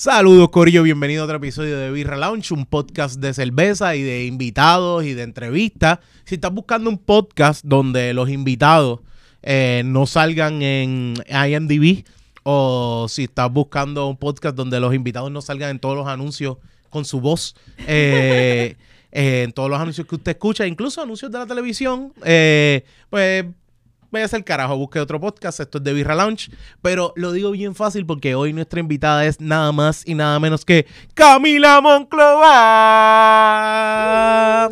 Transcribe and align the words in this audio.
Saludos, 0.00 0.48
Corillo. 0.48 0.82
Bienvenido 0.82 1.20
a 1.20 1.24
otro 1.26 1.36
episodio 1.36 1.76
de 1.76 1.90
Birra 1.90 2.16
Lounge, 2.16 2.54
un 2.54 2.64
podcast 2.64 3.20
de 3.20 3.34
cerveza 3.34 3.96
y 3.96 4.02
de 4.02 4.24
invitados 4.24 5.04
y 5.04 5.12
de 5.12 5.24
entrevistas. 5.24 5.98
Si 6.24 6.36
estás 6.36 6.54
buscando 6.54 6.88
un 6.88 6.96
podcast 6.96 7.62
donde 7.66 8.14
los 8.14 8.30
invitados 8.30 9.00
eh, 9.42 9.82
no 9.84 10.06
salgan 10.06 10.62
en 10.62 11.16
IMDb 11.28 12.04
o 12.44 13.08
si 13.10 13.24
estás 13.24 13.52
buscando 13.52 14.06
un 14.06 14.16
podcast 14.16 14.56
donde 14.56 14.80
los 14.80 14.94
invitados 14.94 15.30
no 15.30 15.42
salgan 15.42 15.68
en 15.68 15.78
todos 15.78 15.98
los 15.98 16.08
anuncios 16.08 16.56
con 16.88 17.04
su 17.04 17.20
voz, 17.20 17.54
eh, 17.86 18.76
eh, 19.12 19.42
en 19.42 19.52
todos 19.52 19.68
los 19.68 19.78
anuncios 19.78 20.06
que 20.06 20.14
usted 20.14 20.32
escucha, 20.32 20.66
incluso 20.66 21.02
anuncios 21.02 21.30
de 21.30 21.40
la 21.40 21.46
televisión, 21.46 22.14
pues 23.10 23.44
vaya 24.10 24.24
a 24.24 24.28
ser 24.28 24.42
carajo, 24.44 24.76
busque 24.76 24.98
otro 25.00 25.20
podcast, 25.20 25.60
esto 25.60 25.78
es 25.78 25.84
de 25.84 25.92
Birra 25.92 26.14
Lounge, 26.14 26.50
pero 26.82 27.12
lo 27.16 27.32
digo 27.32 27.50
bien 27.52 27.74
fácil 27.74 28.04
porque 28.06 28.34
hoy 28.34 28.52
nuestra 28.52 28.80
invitada 28.80 29.24
es 29.26 29.40
nada 29.40 29.70
más 29.72 30.06
y 30.06 30.14
nada 30.14 30.38
menos 30.40 30.64
que 30.64 30.86
Camila 31.14 31.80
Monclova. 33.40 34.70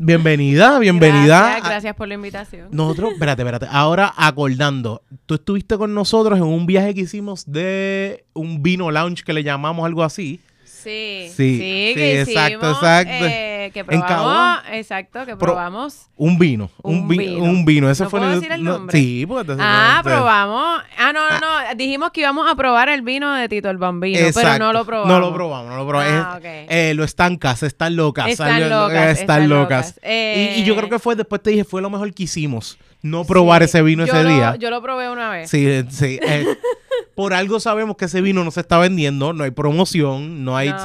Bienvenida, 0.00 0.78
bienvenida. 0.78 1.40
Gracias, 1.40 1.68
gracias 1.68 1.96
por 1.96 2.06
la 2.06 2.14
invitación. 2.14 2.68
Nosotros, 2.70 3.12
espérate, 3.14 3.42
espérate. 3.42 3.66
Ahora 3.70 4.14
acordando, 4.16 5.02
tú 5.26 5.34
estuviste 5.34 5.76
con 5.76 5.92
nosotros 5.92 6.38
en 6.38 6.44
un 6.44 6.66
viaje 6.66 6.94
que 6.94 7.00
hicimos 7.00 7.50
de 7.50 8.24
un 8.32 8.62
vino 8.62 8.90
lounge 8.92 9.24
que 9.24 9.32
le 9.32 9.42
llamamos 9.42 9.84
algo 9.84 10.04
así. 10.04 10.40
Sí, 10.64 11.26
Sí, 11.28 11.32
sí, 11.34 11.58
sí, 11.58 11.94
que 11.96 12.20
exacto, 12.20 12.58
hicimos, 12.58 12.76
exacto. 12.76 13.12
eh, 13.12 13.57
que 13.70 13.80
En 13.80 13.86
probamos, 13.86 14.62
exacto, 14.70 15.20
que 15.20 15.36
Pro- 15.36 15.38
probamos. 15.38 16.06
Un 16.16 16.38
vino. 16.38 16.70
Un, 16.82 16.96
Un 17.00 17.08
vi- 17.08 17.18
vino. 17.18 17.42
Un 17.44 17.64
vino. 17.64 17.90
Ese 17.90 18.04
¿No 18.04 18.10
fue 18.10 18.20
puedo 18.20 18.32
el- 18.32 18.40
decir 18.40 18.52
el 18.52 18.64
no, 18.64 18.72
nombre? 18.78 18.98
Sí, 18.98 19.24
porque 19.26 19.52
te- 19.54 19.58
Ah, 19.60 20.00
probamos. 20.04 20.82
Ah, 20.98 21.12
no, 21.12 21.30
no, 21.30 21.38
no. 21.40 21.74
Dijimos 21.76 22.10
que 22.12 22.20
íbamos 22.22 22.50
a 22.50 22.54
probar 22.54 22.88
el 22.88 23.02
vino 23.02 23.32
de 23.34 23.48
Tito 23.48 23.70
el 23.70 23.78
Bambino, 23.78 24.18
pero 24.34 24.58
no 24.58 24.72
lo 24.72 24.84
probamos. 24.84 25.12
No 25.12 25.20
lo 25.20 25.32
probamos, 25.34 25.70
no 25.70 25.76
lo 25.76 25.86
probamos. 25.86 26.12
Ah, 26.26 26.30
Es- 26.32 26.38
ok. 26.38 26.66
eh, 26.70 26.92
lo 26.94 27.04
estancas, 27.04 27.62
están 27.62 27.96
locas. 27.96 28.28
Están 28.28 28.48
salió- 28.50 28.68
locas, 28.68 28.96
Están 28.96 29.10
están 29.16 29.48
locas. 29.48 29.86
locas. 29.88 30.00
Eh, 30.02 30.54
y, 30.56 30.60
y 30.60 30.64
yo 30.64 30.76
creo 30.76 30.88
que 30.88 30.98
fue, 30.98 31.16
después 31.16 31.42
te 31.42 31.50
dije, 31.50 31.64
fue 31.64 31.82
lo 31.82 31.90
mejor 31.90 32.12
que 32.14 32.24
hicimos. 32.24 32.78
No 33.00 33.24
probar 33.24 33.62
Sí. 33.62 33.66
ese 33.66 33.82
vino 33.82 34.02
ese 34.04 34.22
lo- 34.24 34.28
día. 34.28 34.56
Yo 34.56 34.70
lo 34.70 34.82
probé 34.82 35.08
una 35.08 35.30
vez. 35.30 35.48
Sí, 35.50 35.64
eh, 35.68 35.84
sí. 35.88 36.18
eh, 36.20 36.44
por 37.14 37.32
algo 37.32 37.60
sabemos 37.60 37.96
que 37.96 38.06
ese 38.06 38.20
vino 38.20 38.42
no 38.44 38.50
se 38.50 38.60
está 38.60 38.78
vendiendo, 38.78 39.32
no 39.32 39.44
hay 39.44 39.50
promoción, 39.50 40.44
no 40.44 40.56
hay... 40.56 40.70
No. 40.70 40.78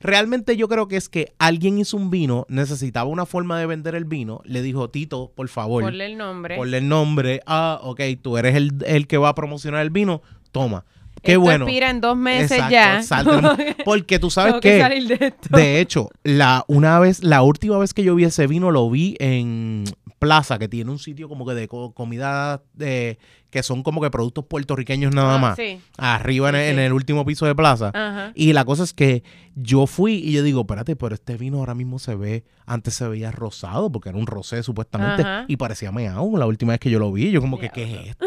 Realmente 0.00 0.56
yo 0.56 0.66
creo 0.68 0.88
que 0.88 0.96
es 0.96 1.08
que 1.08 1.34
alguien 1.38 1.78
hizo 1.78 1.96
un 1.96 2.10
vino, 2.10 2.46
necesitaba 2.48 3.08
una 3.08 3.26
forma 3.26 3.58
de 3.58 3.66
vender 3.66 3.94
el 3.94 4.04
vino, 4.06 4.40
le 4.44 4.62
dijo, 4.62 4.88
Tito, 4.88 5.30
por 5.34 5.48
favor, 5.48 5.82
Ponle 5.82 6.06
el 6.06 6.16
nombre. 6.16 6.56
ponle 6.56 6.78
el 6.78 6.88
nombre, 6.88 7.42
ah, 7.46 7.78
ok, 7.82 8.00
tú 8.22 8.38
eres 8.38 8.54
el, 8.54 8.72
el 8.86 9.06
que 9.06 9.18
va 9.18 9.28
a 9.28 9.34
promocionar 9.34 9.82
el 9.82 9.90
vino, 9.90 10.22
toma. 10.52 10.84
Qué 11.22 11.32
Esto 11.32 11.40
bueno. 11.42 11.64
expira 11.66 11.90
en 11.90 12.00
dos 12.00 12.16
meses 12.16 12.52
Exacto, 12.52 13.40
ya. 13.40 13.76
Porque 13.84 14.18
tú 14.18 14.30
sabes 14.30 14.54
que 14.62 14.76
de 14.76 15.34
de 15.50 15.80
hecho, 15.80 16.08
la 16.22 16.64
una 16.66 16.98
vez, 16.98 17.22
la 17.22 17.42
última 17.42 17.76
vez 17.76 17.92
que 17.92 18.02
yo 18.02 18.14
vi 18.14 18.24
ese 18.24 18.46
vino 18.46 18.70
lo 18.70 18.88
vi 18.88 19.16
en 19.18 19.84
Plaza, 20.20 20.58
que 20.58 20.68
tiene 20.68 20.90
un 20.90 20.98
sitio 21.00 21.28
como 21.30 21.44
que 21.46 21.54
de 21.54 21.66
co- 21.66 21.92
comida 21.94 22.62
de 22.74 23.18
que 23.48 23.62
son 23.64 23.82
como 23.82 24.00
que 24.02 24.10
productos 24.10 24.44
puertorriqueños 24.44 25.12
nada 25.14 25.34
Ah, 25.36 25.38
más. 25.38 25.56
Sí. 25.56 25.80
Arriba 25.96 26.50
en, 26.50 26.54
el- 26.56 26.64
Sí. 26.66 26.70
en 26.72 26.78
el 26.78 26.92
último 26.92 27.24
piso 27.24 27.46
de 27.46 27.54
Plaza. 27.56 27.90
Ajá. 27.94 28.30
Y 28.34 28.52
la 28.52 28.64
cosa 28.66 28.84
es 28.84 28.92
que 28.92 29.24
yo 29.56 29.86
fui 29.86 30.12
y 30.16 30.32
yo 30.32 30.42
digo, 30.42 30.60
espérate, 30.60 30.94
pero 30.94 31.14
este 31.14 31.36
vino 31.38 31.56
ahora 31.58 31.74
mismo 31.74 31.98
se 31.98 32.14
ve, 32.14 32.44
antes 32.66 32.94
se 32.94 33.08
veía 33.08 33.32
rosado, 33.32 33.90
porque 33.90 34.10
era 34.10 34.18
un 34.18 34.26
rosé 34.26 34.62
supuestamente, 34.62 35.22
Ajá. 35.22 35.46
y 35.48 35.56
parecía 35.56 35.90
meao 35.90 36.36
la 36.36 36.46
última 36.46 36.72
vez 36.74 36.80
que 36.80 36.90
yo 36.90 36.98
lo 36.98 37.10
vi. 37.10 37.30
Yo 37.30 37.40
como 37.40 37.58
que, 37.58 37.70
¿qué 37.70 37.82
es 37.84 38.08
esto? 38.10 38.26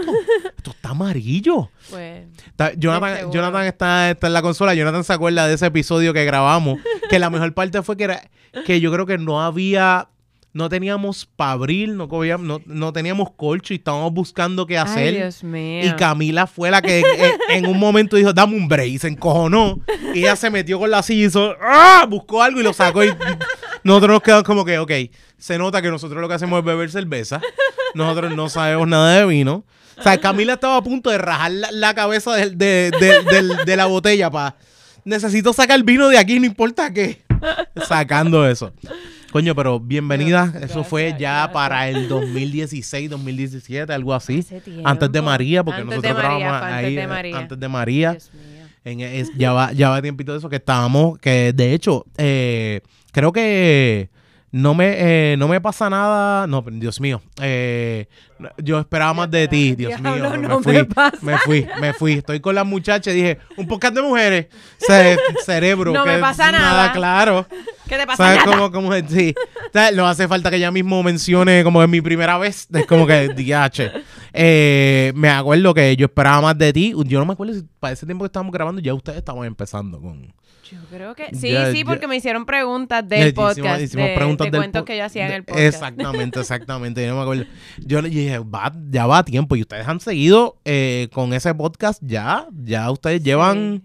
Esto 0.57 0.71
está 0.71 0.89
amarillo. 0.89 1.69
Pues. 1.91 2.25
Está- 2.47 2.73
Jonathan. 2.73 3.31
Jonathan 3.31 3.65
está, 3.67 4.09
está 4.09 4.27
en 4.27 4.33
la 4.33 4.41
consola. 4.41 4.73
Jonathan 4.73 5.03
se 5.03 5.13
acuerda 5.13 5.47
de 5.47 5.53
ese 5.53 5.67
episodio 5.67 6.11
que 6.13 6.25
grabamos. 6.25 6.79
que 7.09 7.19
la 7.19 7.29
mejor 7.29 7.53
parte 7.53 7.81
fue 7.83 7.95
que 7.97 8.05
era 8.05 8.29
que 8.65 8.81
yo 8.81 8.91
creo 8.91 9.05
que 9.05 9.19
no 9.19 9.41
había. 9.43 10.09
No 10.53 10.69
teníamos 10.69 11.25
para 11.25 11.53
abrir, 11.53 11.89
no, 11.89 12.07
no, 12.37 12.61
no 12.65 12.93
teníamos 12.93 13.31
colcho 13.35 13.73
y 13.73 13.77
estábamos 13.77 14.13
buscando 14.13 14.67
qué 14.67 14.77
Ay, 14.77 14.83
hacer. 14.85 15.13
Dios 15.15 15.43
mío. 15.43 15.83
y 15.87 15.91
Camila 15.95 16.45
fue 16.45 16.69
la 16.69 16.79
que 16.81 16.99
en, 17.49 17.65
en 17.65 17.65
un 17.65 17.79
momento 17.79 18.15
dijo, 18.17 18.31
dame 18.33 18.55
un 18.55 18.67
break, 18.67 18.87
y 18.89 18.99
se 18.99 19.07
encojonó. 19.07 19.79
Y 20.13 20.19
ella 20.19 20.35
se 20.35 20.51
metió 20.51 20.77
con 20.77 20.91
la 20.91 21.01
silla 21.01 21.23
y 21.23 21.25
hizo, 21.25 21.55
¡ah! 21.59 22.05
buscó 22.07 22.43
algo 22.43 22.59
y 22.59 22.63
lo 22.63 22.71
sacó. 22.71 23.03
Y 23.03 23.09
nosotros 23.83 24.11
nos 24.11 24.21
quedamos 24.21 24.43
como 24.43 24.63
que, 24.63 24.77
ok, 24.77 24.91
se 25.39 25.57
nota 25.57 25.81
que 25.81 25.89
nosotros 25.89 26.21
lo 26.21 26.27
que 26.27 26.35
hacemos 26.35 26.59
es 26.59 26.65
beber 26.65 26.91
cerveza. 26.91 27.41
Nosotros 27.95 28.35
no 28.35 28.47
sabemos 28.47 28.87
nada 28.87 29.17
de 29.19 29.25
vino. 29.25 29.63
O 29.97 30.01
sea, 30.03 30.19
Camila 30.19 30.53
estaba 30.53 30.77
a 30.77 30.83
punto 30.83 31.09
de 31.09 31.17
rajar 31.17 31.51
la, 31.51 31.71
la 31.71 31.93
cabeza 31.95 32.35
de, 32.35 32.51
de- 32.51 32.91
del- 32.91 33.57
de 33.65 33.75
la 33.75 33.85
botella 33.87 34.29
para... 34.29 34.55
Necesito 35.05 35.51
sacar 35.51 35.81
vino 35.83 36.07
de 36.09 36.17
aquí, 36.17 36.39
no 36.39 36.45
importa 36.45 36.93
qué. 36.93 37.23
Sacando 37.87 38.47
eso. 38.47 38.71
Coño, 39.33 39.55
pero 39.55 39.79
bienvenida. 39.79 40.45
Gracias, 40.51 40.71
Eso 40.71 40.83
fue 40.83 41.15
ya 41.19 41.31
gracias. 41.47 41.53
para 41.53 41.89
el 41.89 42.07
2016, 42.07 43.09
2017, 43.09 43.91
algo 43.91 44.13
así. 44.13 44.45
Antes 44.83 45.11
de 45.11 45.21
María, 45.23 45.63
porque 45.63 45.81
Antes 45.81 45.95
nosotros 45.97 46.17
grabamos 46.17 46.59
fue 46.59 46.67
antes 46.67 46.85
ahí 46.85 46.95
de 46.95 47.07
María. 47.07 47.37
antes 47.39 47.59
de 47.59 47.67
María. 47.67 48.11
Dios 48.11 48.31
mío. 48.33 48.43
En- 48.85 48.99
es- 48.99 49.31
ya, 49.35 49.51
va, 49.53 49.71
ya 49.73 49.89
va 49.89 50.01
tiempito 50.03 50.33
de 50.33 50.37
eso 50.37 50.49
que 50.49 50.57
estábamos, 50.57 51.17
que 51.17 51.51
de 51.53 51.73
hecho, 51.73 52.05
eh, 52.17 52.81
creo 53.11 53.31
que 53.31 54.09
no 54.53 54.75
me, 54.75 54.93
eh, 55.33 55.35
no 55.37 55.47
me 55.47 55.59
pasa 55.59 55.89
nada. 55.89 56.45
No, 56.45 56.63
Dios 56.71 57.01
mío. 57.01 57.21
eh, 57.41 58.05
yo 58.57 58.79
esperaba 58.79 59.11
más 59.13 59.31
de 59.31 59.47
ti, 59.47 59.73
Dios 59.77 59.99
mío. 59.99 60.15
no 60.37 60.59
me, 60.59 60.63
fui, 60.63 60.87
me 61.21 61.37
fui, 61.39 61.67
me 61.81 61.93
fui. 61.93 62.13
Estoy 62.13 62.39
con 62.39 62.53
las 62.53 62.65
muchachas 62.65 63.13
y 63.13 63.17
dije, 63.17 63.39
un 63.57 63.67
podcast 63.67 63.95
de 63.95 64.03
mujeres. 64.03 64.47
Ce- 64.77 65.17
cerebro. 65.43 65.91
No 65.91 66.05
me 66.05 66.19
pasa 66.19 66.51
nada. 66.51 66.91
claro. 66.91 67.47
¿Qué 67.89 67.97
te 67.97 68.05
pasa? 68.05 68.23
¿Sabes 68.23 68.45
Nada. 68.45 68.51
cómo, 68.57 68.71
cómo 68.71 68.93
es? 68.93 69.03
Sí. 69.09 69.33
No 69.95 70.07
hace 70.07 70.27
falta 70.27 70.49
que 70.49 70.55
ella 70.57 70.71
mismo 70.71 71.01
mencione 71.03 71.63
como 71.63 71.81
es 71.83 71.89
mi 71.89 71.99
primera 72.01 72.37
vez. 72.37 72.67
Es 72.71 72.85
como 72.85 73.05
que, 73.07 73.29
diache. 73.29 73.91
Eh, 74.33 75.11
me 75.15 75.29
acuerdo 75.29 75.73
que 75.73 75.95
yo 75.95 76.05
esperaba 76.05 76.41
más 76.41 76.57
de 76.57 76.71
ti. 76.73 76.93
Yo 77.05 77.19
no 77.19 77.25
me 77.25 77.33
acuerdo 77.33 77.53
si 77.55 77.63
para 77.79 77.93
ese 77.93 78.05
tiempo 78.05 78.23
que 78.23 78.27
estábamos 78.27 78.53
grabando 78.53 78.81
ya 78.81 78.93
ustedes 78.93 79.17
estaban 79.17 79.45
empezando 79.45 79.99
con... 79.99 80.33
Yo 80.71 80.77
creo 80.89 81.13
que 81.13 81.35
sí, 81.35 81.51
Ya, 81.51 81.71
sí, 81.71 81.79
ya. 81.79 81.85
porque 81.85 82.07
me 82.07 82.15
hicieron 82.15 82.45
preguntas 82.45 83.07
del 83.07 83.33
podcast, 83.33 83.81
hicimos 83.81 84.07
de, 84.07 84.15
preguntas 84.15 84.45
de 84.45 84.51
del 84.51 84.59
cuentos 84.59 84.83
que 84.83 84.97
yo 84.97 85.05
hacía 85.05 85.27
en 85.27 85.33
el 85.33 85.43
podcast. 85.43 85.65
Exactamente, 85.65 86.39
exactamente. 86.39 87.01
Yo 87.03 87.09
no 87.09 87.15
me 87.17 87.21
acuerdo. 87.21 87.45
Yo 87.79 88.01
le 88.01 88.09
dije, 88.09 88.39
va, 88.39 88.71
ya 88.89 89.05
va 89.05 89.19
a 89.19 89.25
tiempo. 89.25 89.55
Y 89.55 89.61
ustedes 89.61 89.87
han 89.87 89.99
seguido 89.99 90.57
eh, 90.65 91.09
con 91.13 91.33
ese 91.33 91.53
podcast 91.53 92.01
ya. 92.05 92.47
Ya 92.63 92.89
ustedes 92.91 93.21
llevan... 93.23 93.83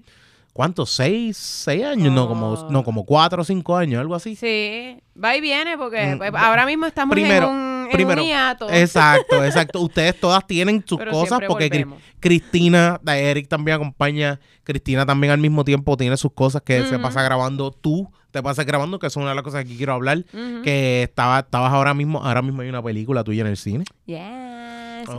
¿Cuántos? 0.52 0.90
¿Seis? 0.90 1.36
¿Seis 1.36 1.84
años? 1.84 2.12
No, 2.12 2.26
como, 2.26 2.66
no, 2.68 2.82
como 2.82 3.04
cuatro 3.06 3.42
o 3.42 3.44
cinco 3.44 3.76
años, 3.76 4.00
algo 4.00 4.16
así. 4.16 4.34
Sí, 4.34 5.00
va 5.22 5.36
y 5.36 5.40
viene 5.40 5.78
porque 5.78 6.16
Mm, 6.16 6.18
pues, 6.18 6.32
ahora 6.34 6.66
mismo 6.66 6.84
estamos 6.84 7.14
primero, 7.14 7.46
en 7.46 7.54
un, 7.54 7.77
en 7.91 7.97
primero, 7.97 8.22
un 8.22 8.28
hiato. 8.28 8.71
Exacto, 8.71 9.44
exacto. 9.44 9.81
Ustedes 9.81 10.19
todas 10.19 10.47
tienen 10.47 10.84
sus 10.87 10.99
Pero 10.99 11.10
cosas 11.10 11.41
porque 11.47 11.71
Cri-. 11.71 11.94
Cristina, 12.21 13.00
Eric 13.06 13.49
también 13.49 13.76
acompaña. 13.76 14.41
Cristina 14.65 15.06
también 15.06 15.32
al 15.32 15.38
mismo 15.38 15.65
tiempo 15.65 15.97
tiene 15.97 16.16
sus 16.16 16.32
cosas 16.32 16.62
que 16.62 16.84
se 16.84 16.99
pasa 16.99 17.22
grabando. 17.22 17.71
Tú 17.71 18.10
te 18.31 18.43
pasas 18.43 18.66
grabando, 18.66 18.99
que 18.99 19.06
es 19.06 19.16
una 19.16 19.31
de 19.31 19.34
las 19.34 19.44
cosas 19.44 19.65
que 19.65 19.76
quiero 19.76 19.94
hablar. 19.94 20.25
Que 20.62 21.03
estaba, 21.03 21.41
estabas 21.41 21.72
ahora 21.72 21.94
mismo, 21.94 22.22
ahora 22.22 22.43
mismo 22.43 22.62
hay 22.62 22.69
una 22.69 22.82
película 22.82 23.25
tuya 23.25 23.43
en 23.43 23.49
el 23.49 23.56
cine. 23.56 23.84
Yes, 24.06 24.19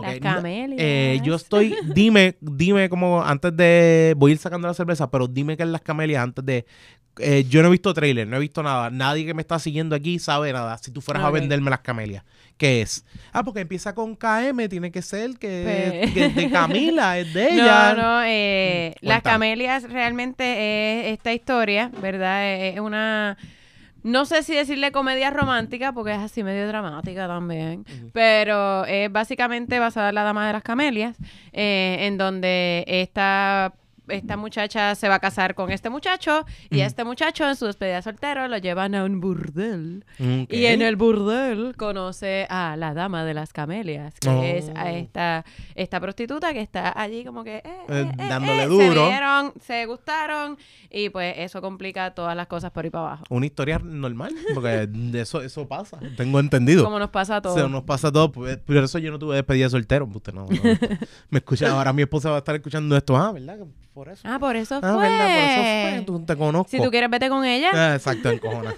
las 0.01 0.19
camelias. 0.19 0.80
Eh, 0.80 1.19
yo 1.24 1.36
estoy, 1.36 1.75
dime, 1.94 2.36
dime 2.41 2.90
como 2.90 3.24
antes 3.24 3.56
de, 3.56 4.13
voy 4.18 4.31
a 4.31 4.34
ir 4.34 4.38
sacando 4.38 4.68
la 4.68 4.74
cerveza, 4.74 5.09
pero 5.09 5.28
dime 5.28 5.57
que 5.57 5.63
es 5.63 5.69
las 5.69 5.81
camelias 5.81 6.24
antes 6.24 6.46
de, 6.46 6.66
eh, 7.19 7.46
yo 7.50 7.62
no 7.62 7.68
he 7.68 7.72
visto 7.72 7.94
trailer, 7.94 8.28
no 8.28 8.38
he 8.38 8.39
visto 8.39 8.63
nada, 8.63 8.89
nadie 8.89 9.25
que 9.25 9.33
me 9.33 9.42
está 9.42 9.60
siguiendo 9.60 9.95
aquí 9.95 10.19
sabe 10.19 10.51
nada. 10.54 10.77
Si 10.77 10.92
tú 10.92 11.01
fueras 11.01 11.24
a 11.24 11.30
venderme 11.30 11.69
las 11.69 11.80
camelias, 11.80 12.24
¿qué 12.57 12.81
es? 12.81 13.06
Ah, 13.31 13.44
porque 13.44 13.60
empieza 13.62 13.94
con 13.94 14.16
KM, 14.16 14.68
tiene 14.69 14.92
que 14.92 15.01
ser 15.01 15.38
que, 15.38 16.00
Pues- 16.01 16.13
que 16.13 16.25
es 16.25 16.36
de 16.36 16.50
Camila, 16.50 17.18
es 17.19 17.33
de 17.33 17.48
ella. 17.54 17.94
No, 17.94 18.01
no, 18.01 18.24
eh, 18.25 18.95
Mm, 19.01 19.06
Las. 19.07 19.21
Camelias 19.21 19.83
realmente 19.83 21.07
es 21.07 21.13
esta 21.13 21.33
historia, 21.33 21.92
¿verdad? 22.01 22.54
Es 22.54 22.74
es 22.75 22.80
una, 22.80 23.38
no 24.04 24.25
sé 24.25 24.44
si 24.44 24.54
decirle 24.56 24.92
comedia 24.92 25.30
romántica, 25.30 25.92
porque 25.94 26.12
es 26.13 26.19
así 26.19 26.44
medio 26.44 26.68
dramática 26.68 27.27
también, 27.27 27.83
pero 28.13 28.86
es 28.86 29.12
básicamente 29.12 29.77
basada 29.80 30.10
en 30.10 30.15
La 30.15 30.24
Dama 30.24 30.48
de 30.48 30.54
las 30.54 30.63
Camelias, 30.63 31.18
eh, 31.51 31.98
en 32.01 32.18
donde 32.18 32.86
esta... 32.88 33.74
Esta 34.09 34.38
muchacha 34.38 34.95
se 34.95 35.07
va 35.09 35.15
a 35.15 35.19
casar 35.19 35.56
con 35.56 35.71
este 35.71 35.89
muchacho 35.89 36.45
y 36.69 36.77
Ujú. 36.77 36.85
este 36.85 37.03
muchacho 37.03 37.47
en 37.47 37.56
su 37.56 37.65
despedida 37.65 37.95
de 37.95 38.01
soltero 38.01 38.47
lo 38.47 38.57
llevan 38.57 38.95
a 38.95 39.03
un 39.03 39.19
burdel 39.19 40.06
y 40.50 40.65
en 40.65 40.81
el 40.81 40.95
burdel 40.95 41.75
conoce 41.77 42.45
a 42.50 42.75
la 42.77 42.94
dama 42.94 43.23
de 43.25 43.33
las 43.33 43.53
camelias, 43.53 44.13
que 44.19 44.57
es 44.57 44.69
a 44.75 44.85
Oh. 44.85 44.88
esta, 44.88 45.45
esta 45.75 46.00
prostituta 46.00 46.53
que 46.53 46.61
está 46.61 47.00
allí 47.00 47.23
como 47.23 47.44
que... 47.44 47.57
eh, 47.57 47.63
Eh, 47.89 48.11
eh, 48.17 48.27
dándole 48.29 48.65
duro. 48.67 49.03
Se 49.06 49.09
vieron, 49.09 49.53
se 49.61 49.85
gustaron 49.85 50.57
y 50.89 51.09
pues 51.09 51.35
eso 51.38 51.62
complica 51.62 52.13
todas 52.13 52.35
las 52.35 52.47
cosas 52.47 52.71
por 52.71 52.83
ahí 52.85 52.89
para 52.89 53.05
abajo. 53.07 53.23
Una 53.29 53.45
historia 53.45 53.79
normal, 53.83 54.33
porque 54.53 54.88
de 54.88 55.21
eso, 55.21 55.41
eso 55.41 55.67
pasa, 55.67 56.00
tengo 56.17 56.39
entendido. 56.39 56.83
Como 56.83 57.00
nos 57.00 57.09
pasa 57.09 57.38
a 57.38 57.41
todos. 57.41 57.59
Se 57.59 57.67
nos 57.69 57.83
pasa 57.83 58.07
a 58.07 58.12
todos. 58.12 58.31
pues, 58.31 58.57
Por 58.57 58.77
eso 58.77 58.97
yo 59.00 59.12
no 59.12 59.19
tuve 59.19 59.35
despedida 59.35 59.65
de 59.65 59.69
soltero. 59.71 60.09
Usted 60.13 60.33
no, 60.33 60.45
no. 60.45 60.47
Me 61.29 61.39
escucha. 61.39 61.71
Ahora 61.71 61.94
mi 61.94 62.01
esposa 62.03 62.29
va 62.29 62.35
a 62.38 62.39
estar 62.39 62.55
escuchando 62.55 62.95
esto. 62.97 63.15
Ah, 63.17 63.31
¿verdad? 63.31 63.57
Por 64.00 64.07
eso. 64.07 64.22
Ah, 64.24 64.40
por 64.40 64.56
eso 64.56 64.80
Ah, 64.81 64.94
fue. 64.94 65.10
verdad, 65.10 65.25
por 65.36 65.44
eso 65.44 65.62
fue. 65.62 66.04
Tú 66.06 66.25
te 66.25 66.38
conozco. 66.38 66.69
Si 66.69 66.81
tú 66.81 66.90
quieres, 66.90 67.10
vete 67.10 67.28
con 67.28 67.44
ella. 67.44 67.69
Ah, 67.74 67.96
exacto, 67.96 68.30
encojona. 68.30 68.74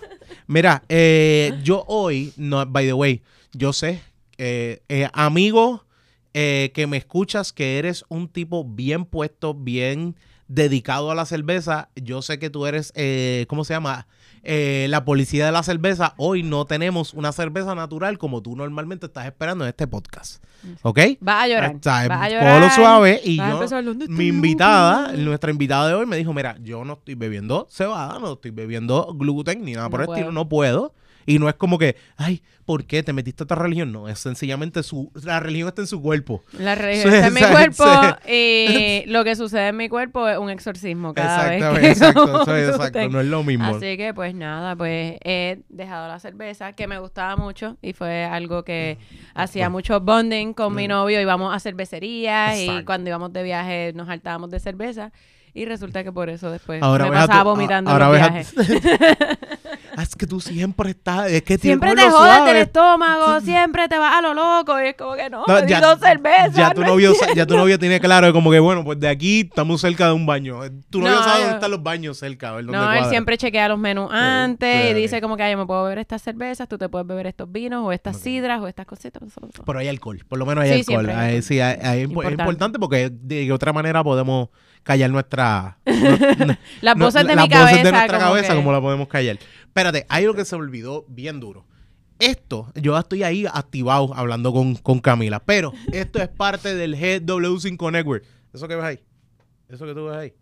Mira, 0.47 0.81
eh, 0.89 1.53
yo 1.61 1.83
hoy, 1.87 2.33
no, 2.37 2.65
by 2.65 2.87
the 2.87 2.93
way, 2.93 3.21
yo 3.53 3.71
sé, 3.71 4.01
eh, 4.39 4.81
eh, 4.89 5.07
amigo 5.13 5.85
eh, 6.33 6.71
que 6.73 6.87
me 6.87 6.97
escuchas, 6.97 7.53
que 7.53 7.77
eres 7.77 8.03
un 8.09 8.29
tipo 8.29 8.63
bien 8.65 9.05
puesto, 9.05 9.53
bien 9.53 10.15
dedicado 10.53 11.11
a 11.11 11.15
la 11.15 11.25
cerveza. 11.25 11.89
Yo 11.95 12.21
sé 12.21 12.37
que 12.37 12.49
tú 12.49 12.65
eres, 12.65 12.91
eh, 12.95 13.45
¿cómo 13.47 13.63
se 13.63 13.73
llama? 13.73 14.07
Eh, 14.43 14.87
la 14.89 15.05
policía 15.05 15.45
de 15.45 15.51
la 15.51 15.63
cerveza. 15.63 16.13
Hoy 16.17 16.43
no 16.43 16.65
tenemos 16.65 17.13
una 17.13 17.31
cerveza 17.31 17.73
natural 17.73 18.17
como 18.17 18.41
tú 18.41 18.55
normalmente 18.55 19.05
estás 19.05 19.25
esperando 19.25 19.63
en 19.63 19.69
este 19.69 19.87
podcast. 19.87 20.43
¿Ok? 20.81 20.99
Vas 21.21 21.43
a 21.43 21.47
llorar. 21.47 21.73
Vas 21.81 22.21
a 22.21 22.29
llorar. 22.29 22.71
suave 22.71 23.21
y 23.23 23.37
yo, 23.37 23.43
empezar, 23.43 23.83
¿dónde 23.83 24.05
está 24.05 24.15
mi 24.15 24.27
invitada, 24.27 25.13
nuestra 25.13 25.51
invitada 25.51 25.87
de 25.87 25.93
hoy 25.93 26.05
me 26.05 26.17
dijo, 26.17 26.33
mira, 26.33 26.57
yo 26.61 26.83
no 26.83 26.93
estoy 26.93 27.15
bebiendo 27.15 27.67
cebada, 27.69 28.19
no 28.19 28.33
estoy 28.33 28.51
bebiendo 28.51 29.13
gluten 29.13 29.63
ni 29.63 29.73
nada 29.73 29.89
por 29.89 30.01
el 30.01 30.09
estilo, 30.09 30.31
no 30.31 30.49
puedo. 30.49 30.93
Y 31.25 31.39
no 31.39 31.47
es 31.49 31.55
como 31.55 31.77
que, 31.77 31.95
ay, 32.17 32.41
¿por 32.65 32.85
qué 32.85 33.03
te 33.03 33.13
metiste 33.13 33.43
a 33.43 33.45
esta 33.45 33.55
religión? 33.55 33.91
No, 33.91 34.07
es 34.09 34.19
sencillamente 34.19 34.83
su, 34.83 35.11
la 35.23 35.39
religión 35.39 35.67
está 35.69 35.81
en 35.81 35.87
su 35.87 36.01
cuerpo. 36.01 36.43
La 36.57 36.75
religión 36.75 37.13
está 37.13 37.27
en 37.27 37.33
mi 37.33 37.41
cuerpo 37.41 37.83
y 38.27 39.03
lo 39.07 39.23
que 39.23 39.35
sucede 39.35 39.67
en 39.69 39.77
mi 39.77 39.89
cuerpo 39.89 40.27
es 40.27 40.37
un 40.37 40.49
exorcismo 40.49 41.13
cada 41.13 41.49
vez 41.49 41.57
Exactamente, 41.57 41.81
que 41.87 41.91
exacto, 41.91 42.21
como 42.31 42.41
eso 42.43 42.55
es 42.55 42.63
gluten. 42.67 42.81
exacto, 42.87 43.09
no 43.09 43.19
es 43.21 43.27
lo 43.27 43.43
mismo. 43.43 43.65
Así 43.75 43.97
que 43.97 44.13
pues 44.13 44.33
nada, 44.33 44.75
pues 44.75 45.17
he 45.23 45.61
dejado 45.69 46.07
la 46.07 46.19
cerveza 46.19 46.73
que 46.73 46.87
me 46.87 46.97
gustaba 46.99 47.35
mucho 47.35 47.77
y 47.81 47.93
fue 47.93 48.23
algo 48.25 48.63
que 48.63 48.97
hacía 49.33 49.69
mucho 49.69 49.99
bonding 49.99 50.53
con 50.53 50.73
mi 50.75 50.87
novio. 50.87 51.21
Íbamos 51.21 51.53
a 51.55 51.59
cervecerías 51.59 52.57
y 52.57 52.83
cuando 52.85 53.09
íbamos 53.09 53.31
de 53.33 53.43
viaje 53.43 53.91
nos 53.95 54.09
hartábamos 54.09 54.49
de 54.49 54.59
cerveza 54.59 55.11
y 55.53 55.65
resulta 55.65 56.03
que 56.03 56.11
por 56.13 56.29
eso 56.29 56.49
después 56.49 56.81
Ahora 56.81 57.09
me 57.09 57.17
a 57.17 57.21
pasaba 57.27 57.43
tu- 57.43 57.49
vomitando 57.49 57.91
ahora 57.91 58.07
en 58.07 58.11
a 58.13 58.15
viajes. 58.29 58.53
Ah, 58.57 59.37
es 60.01 60.15
que 60.15 60.25
tú 60.27 60.39
siempre 60.39 60.91
estás, 60.91 61.29
es 61.31 61.41
que 61.43 61.57
Siempre 61.57 61.93
te 61.95 62.01
jodes 62.01 62.13
suave. 62.15 62.53
del 62.53 62.61
estómago, 62.63 63.39
siempre 63.41 63.87
te 63.87 63.97
vas 63.97 64.15
a 64.15 64.21
lo 64.21 64.33
loco 64.33 64.81
y 64.81 64.87
es 64.87 64.95
como 64.95 65.13
que 65.13 65.29
no, 65.29 65.43
No, 65.47 65.61
di 65.61 65.73
dos 65.73 65.99
cervezas. 65.99 66.53
ya 66.55 66.71
tu 66.71 66.81
no 66.81 66.87
novio, 66.87 67.13
ya 67.35 67.45
tu 67.45 67.55
novio 67.55 67.77
tiene 67.79 67.99
claro 67.99 68.31
como 68.33 68.51
que 68.51 68.59
bueno, 68.59 68.83
pues 68.83 68.99
de 68.99 69.07
aquí 69.09 69.41
estamos 69.41 69.81
cerca 69.81 70.07
de 70.07 70.13
un 70.13 70.25
baño. 70.25 70.59
Tu 70.89 70.99
novio 70.99 71.15
No, 71.15 71.23
sabe 71.23 71.39
dónde 71.41 71.55
están 71.55 71.71
los 71.71 71.83
baños 71.83 72.17
cerca, 72.17 72.49
a 72.49 72.51
ver 72.53 72.65
dónde 72.65 72.77
No, 72.77 72.91
él 72.93 73.05
siempre 73.05 73.37
chequea 73.37 73.67
los 73.67 73.79
menús 73.79 74.09
antes 74.11 74.83
sí. 74.83 74.87
y 74.89 74.93
dice 74.93 75.21
como 75.21 75.37
que 75.37 75.43
"Ay, 75.43 75.51
yo 75.53 75.57
me 75.57 75.65
puedo 75.65 75.83
beber 75.83 75.99
estas 75.99 76.21
cervezas, 76.21 76.67
tú 76.67 76.77
te 76.77 76.89
puedes 76.89 77.07
beber 77.07 77.27
estos 77.27 77.51
vinos 77.51 77.83
o 77.85 77.91
estas 77.91 78.17
sidras 78.17 78.61
o 78.61 78.67
estas 78.67 78.85
cositas. 78.85 79.21
Pero 79.65 79.79
hay 79.79 79.87
alcohol, 79.87 80.19
por 80.27 80.39
lo 80.39 80.45
menos 80.45 80.63
hay 80.63 80.83
Sí, 80.83 80.93
alcohol. 80.93 81.09
hay 81.09 81.25
alcohol. 81.27 81.43
sí, 81.43 81.59
hay- 81.59 81.77
hay- 81.81 81.99
es 82.01 82.09
Importante. 82.09 82.41
importante 82.43 82.79
porque 82.79 83.09
de 83.11 83.51
otra 83.51 83.73
manera 83.73 84.03
podemos 84.03 84.49
callar 84.83 85.09
nuestra... 85.09 85.77
no- 85.85 86.57
Las 86.81 86.97
no- 86.97 87.05
voces 87.05 87.25
de 87.27 87.35
las 87.35 87.45
mi 87.45 87.49
cabeza. 87.49 87.69
voces 87.71 87.83
de 87.83 87.91
nuestra 87.91 88.17
como 88.19 88.29
cabeza, 88.31 88.49
que- 88.49 88.55
como 88.55 88.71
la 88.71 88.81
podemos 88.81 89.07
callar. 89.07 89.39
Espérate, 89.63 90.05
hay 90.09 90.23
algo 90.23 90.35
que 90.35 90.45
se 90.45 90.55
me 90.55 90.63
olvidó 90.63 91.05
bien 91.07 91.39
duro. 91.39 91.65
Esto, 92.19 92.71
yo 92.75 92.97
estoy 92.97 93.23
ahí 93.23 93.45
activado 93.51 94.13
hablando 94.15 94.53
con, 94.53 94.75
con 94.75 94.99
Camila, 94.99 95.39
pero 95.43 95.73
esto 95.91 96.21
es 96.21 96.27
parte 96.29 96.75
del 96.75 96.95
GW5 96.95 97.91
Network. 97.91 98.23
¿Eso 98.53 98.67
que 98.67 98.75
ves 98.75 98.85
ahí? 98.85 98.99
¿Eso 99.69 99.85
que 99.85 99.93
tú 99.95 100.05
ves 100.05 100.17
ahí? 100.17 100.33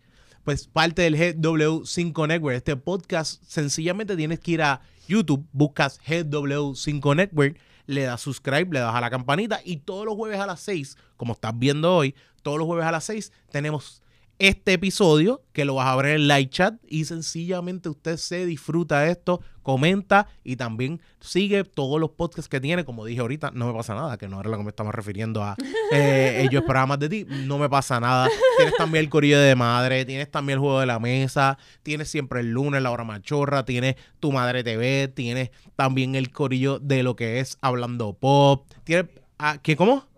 Pues 0.44 0.68
parte 0.68 1.04
del 1.04 1.16
GW5 1.16 2.28
Network. 2.28 2.56
Este 2.58 2.76
podcast, 2.76 3.42
sencillamente 3.46 4.18
tienes 4.18 4.40
que 4.40 4.52
ir 4.52 4.62
a 4.62 4.82
YouTube, 5.08 5.46
buscas 5.54 6.02
GW5 6.02 7.16
Network, 7.16 7.58
le 7.86 8.04
das 8.04 8.22
subscribe, 8.22 8.68
le 8.74 8.80
das 8.80 8.94
a 8.94 9.02
la 9.02 9.10
campanita 9.10 9.62
y 9.64 9.78
todos 9.78 10.06
los 10.06 10.16
jueves 10.16 10.40
a 10.40 10.46
las 10.48 10.60
6, 10.62 10.98
como 11.18 11.34
estás 11.34 11.58
viendo 11.58 11.96
hoy, 11.96 12.14
todos 12.44 12.58
los 12.58 12.66
jueves 12.68 12.86
a 12.86 12.92
las 12.92 13.04
6 13.06 13.32
tenemos 13.52 14.02
este 14.40 14.74
episodio 14.74 15.44
que 15.52 15.66
lo 15.66 15.76
vas 15.76 15.88
a 15.88 15.96
ver 15.98 16.16
en 16.16 16.28
live 16.30 16.50
chat 16.50 16.76
y 16.88 17.04
sencillamente 17.04 17.90
usted 17.90 18.16
se 18.16 18.46
disfruta 18.46 19.06
esto, 19.08 19.42
comenta 19.62 20.28
y 20.46 20.56
también 20.56 21.02
sigue 21.20 21.66
todos 21.66 22.00
los 22.00 22.12
podcasts 22.12 22.48
que 22.48 22.62
tiene. 22.62 22.86
Como 22.86 23.04
dije 23.06 23.20
ahorita, 23.20 23.52
no 23.52 23.68
me 23.68 23.74
pasa 23.74 23.96
nada, 23.96 24.18
que 24.18 24.30
no 24.30 24.40
era 24.40 24.50
lo 24.50 24.58
que 24.58 24.64
me 24.64 24.70
estaba 24.70 24.94
refiriendo 24.94 25.44
a 25.44 25.58
eh, 25.92 26.48
yo 26.50 26.60
esperaba 26.60 26.96
de 26.96 27.10
ti, 27.10 27.26
no 27.28 27.58
me 27.58 27.70
pasa 27.70 28.00
nada. 28.00 28.30
Tienes 28.58 28.76
también 28.78 29.04
el 29.04 29.10
corillo 29.10 29.40
de 29.40 29.56
madre, 29.56 30.06
tienes 30.06 30.32
también 30.32 30.56
el 30.58 30.62
juego 30.62 30.80
de 30.80 30.86
la 30.86 31.00
mesa, 31.00 31.58
tienes 31.84 32.10
siempre 32.10 32.40
el 32.40 32.52
lunes 32.52 32.82
la 32.82 32.92
hora 32.92 33.04
machorra, 33.04 33.66
tienes 33.66 33.96
tu 34.22 34.32
madre 34.32 34.64
TV, 34.64 35.10
tienes 35.10 35.52
también 35.76 36.16
el 36.16 36.32
corillo 36.32 36.80
de 36.80 37.04
lo 37.04 37.18
que 37.18 37.42
es 37.42 37.58
hablando 37.62 38.14
pop, 38.14 38.66
tienes 38.86 39.08
ah, 39.38 39.58
¿qué 39.62 39.76
cómo? 39.76 40.09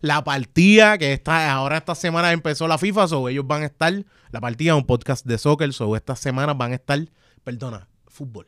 La 0.00 0.22
partida, 0.24 0.96
que 0.98 1.12
está, 1.12 1.50
ahora 1.52 1.78
esta 1.78 1.94
semana 1.94 2.32
empezó 2.32 2.68
la 2.68 2.78
FIFA, 2.78 3.08
so 3.08 3.28
ellos 3.28 3.46
van 3.46 3.62
a 3.62 3.66
estar, 3.66 3.92
la 4.30 4.40
partida 4.40 4.72
es 4.72 4.76
un 4.78 4.86
podcast 4.86 5.26
de 5.26 5.38
soccer, 5.38 5.72
so 5.72 5.96
estas 5.96 6.18
semanas 6.20 6.56
van 6.56 6.72
a 6.72 6.76
estar, 6.76 6.98
perdona, 7.44 7.88
fútbol, 8.06 8.46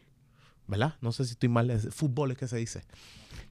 ¿verdad? 0.67 0.94
No 1.00 1.11
sé 1.12 1.25
si 1.25 1.32
estoy 1.32 1.49
mal, 1.49 1.70
es- 1.70 1.88
fútbol 1.94 2.31
es 2.32 2.38
que 2.38 2.47
se 2.49 2.56
dice. 2.56 2.82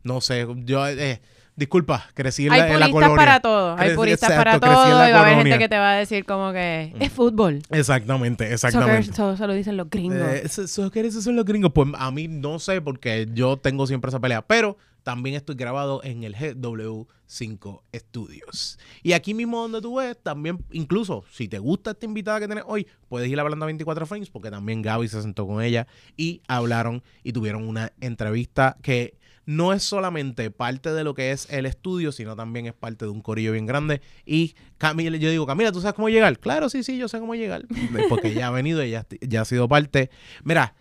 No 0.04 0.22
sé, 0.22 0.48
yo, 0.63 0.88
eh, 0.88 1.22
disculpa, 1.57 2.06
crecí 2.13 2.48
en, 2.48 2.54
Hay 2.54 2.62
la, 2.62 2.68
en 2.74 2.80
la 2.80 2.86
puristas 2.88 2.94
colonia. 3.10 3.16
para 3.18 3.40
todo, 3.42 3.75
hay 3.78 3.94
puristas 3.96 4.31
para 4.31 4.60
todo 4.62 4.88
y 4.88 4.92
va 4.92 5.06
a 5.07 5.22
haber 5.22 5.36
gente 5.44 5.57
que 5.60 5.68
te 5.68 5.78
va 5.78 5.92
a 5.92 5.96
decir 5.96 6.24
como 6.25 6.54
que 6.54 6.94
es 7.01 7.12
fútbol. 7.12 7.62
Exactamente, 7.69 8.46
Soccer, 8.46 8.54
exactamente. 8.54 9.12
eso, 9.12 9.34
eso 9.34 9.46
lo 9.48 9.54
dicen 9.54 9.75
los 9.75 9.90
gringos. 9.90 10.19
Eh, 10.19 10.42
eso, 10.46 10.62
eso- 10.63 10.90
¿qué 10.90 11.01
esos 11.01 11.22
son 11.25 11.36
los 11.36 11.44
gringos? 11.44 11.72
Pues 11.74 11.90
a 11.98 12.12
mí 12.12 12.30
no 12.30 12.60
sé 12.60 12.80
porque 12.81 13.28
yo 13.34 13.57
tengo 13.57 13.86
siempre 13.88 14.07
esa 14.07 14.22
pelea, 14.22 14.42
pero 14.42 14.78
también 15.04 15.36
estoy 15.36 15.56
grabado 15.56 16.04
en 16.04 16.24
el 16.24 16.36
GW5 16.36 17.81
Studios. 17.96 18.80
Y 19.04 19.13
aquí 19.13 19.34
mismo 19.34 19.62
donde 19.62 19.81
tú 19.81 19.96
ves, 19.96 20.18
también, 20.22 20.63
incluso 20.72 21.24
si 21.31 21.48
te 21.48 21.60
gusta 21.60 21.92
esta 21.92 22.06
invitada 22.06 22.40
que 22.40 22.48
tienes 22.48 22.63
hoy, 22.68 22.88
puedes 23.07 23.30
ir 23.30 23.40
a 23.40 23.44
Blanda 23.44 23.66
24 23.66 24.06
Frames 24.06 24.30
porque 24.30 24.51
también 24.51 24.81
Gaby 24.81 25.07
se 25.07 25.22
sentó 25.22 25.48
con 25.48 25.62
ella 25.62 25.88
y 26.18 26.42
hablaron 26.48 27.04
y 27.24 27.34
tuvieron 27.34 27.68
una 27.68 27.94
entrevista 28.00 28.78
que 28.81 29.18
no 29.50 29.74
es 29.74 29.81
solamente 29.81 30.51
parte 30.51 30.94
de 30.94 31.04
lo 31.04 31.16
que 31.16 31.31
es 31.31 31.48
el 31.50 31.66
estudio, 31.66 32.12
sino 32.12 32.36
también 32.36 32.68
es 32.68 32.74
parte 32.74 33.06
de 33.06 33.12
un 33.12 33.22
corillo 33.22 33.51
bien 33.51 33.66
grande. 33.66 34.00
Y 34.24 34.54
Camila, 34.78 35.18
yo 35.18 35.31
digo, 35.31 35.48
Camila, 35.48 35.72
¿tú 35.72 35.81
sabes 35.81 35.96
cómo 35.96 36.07
llegar? 36.10 36.38
Claro, 36.38 36.69
sí, 36.69 36.84
sí, 36.84 37.00
yo 37.00 37.07
sé 37.07 37.19
cómo 37.19 37.34
llegar. 37.34 37.66
Porque 38.10 38.28
ella 38.28 38.48
ha 38.48 38.51
venido 38.51 38.84
y 38.84 38.92
ya, 38.92 39.07
ya 39.22 39.42
ha 39.42 39.46
sido 39.46 39.68
parte. 39.68 40.12
Mira, 40.44 40.75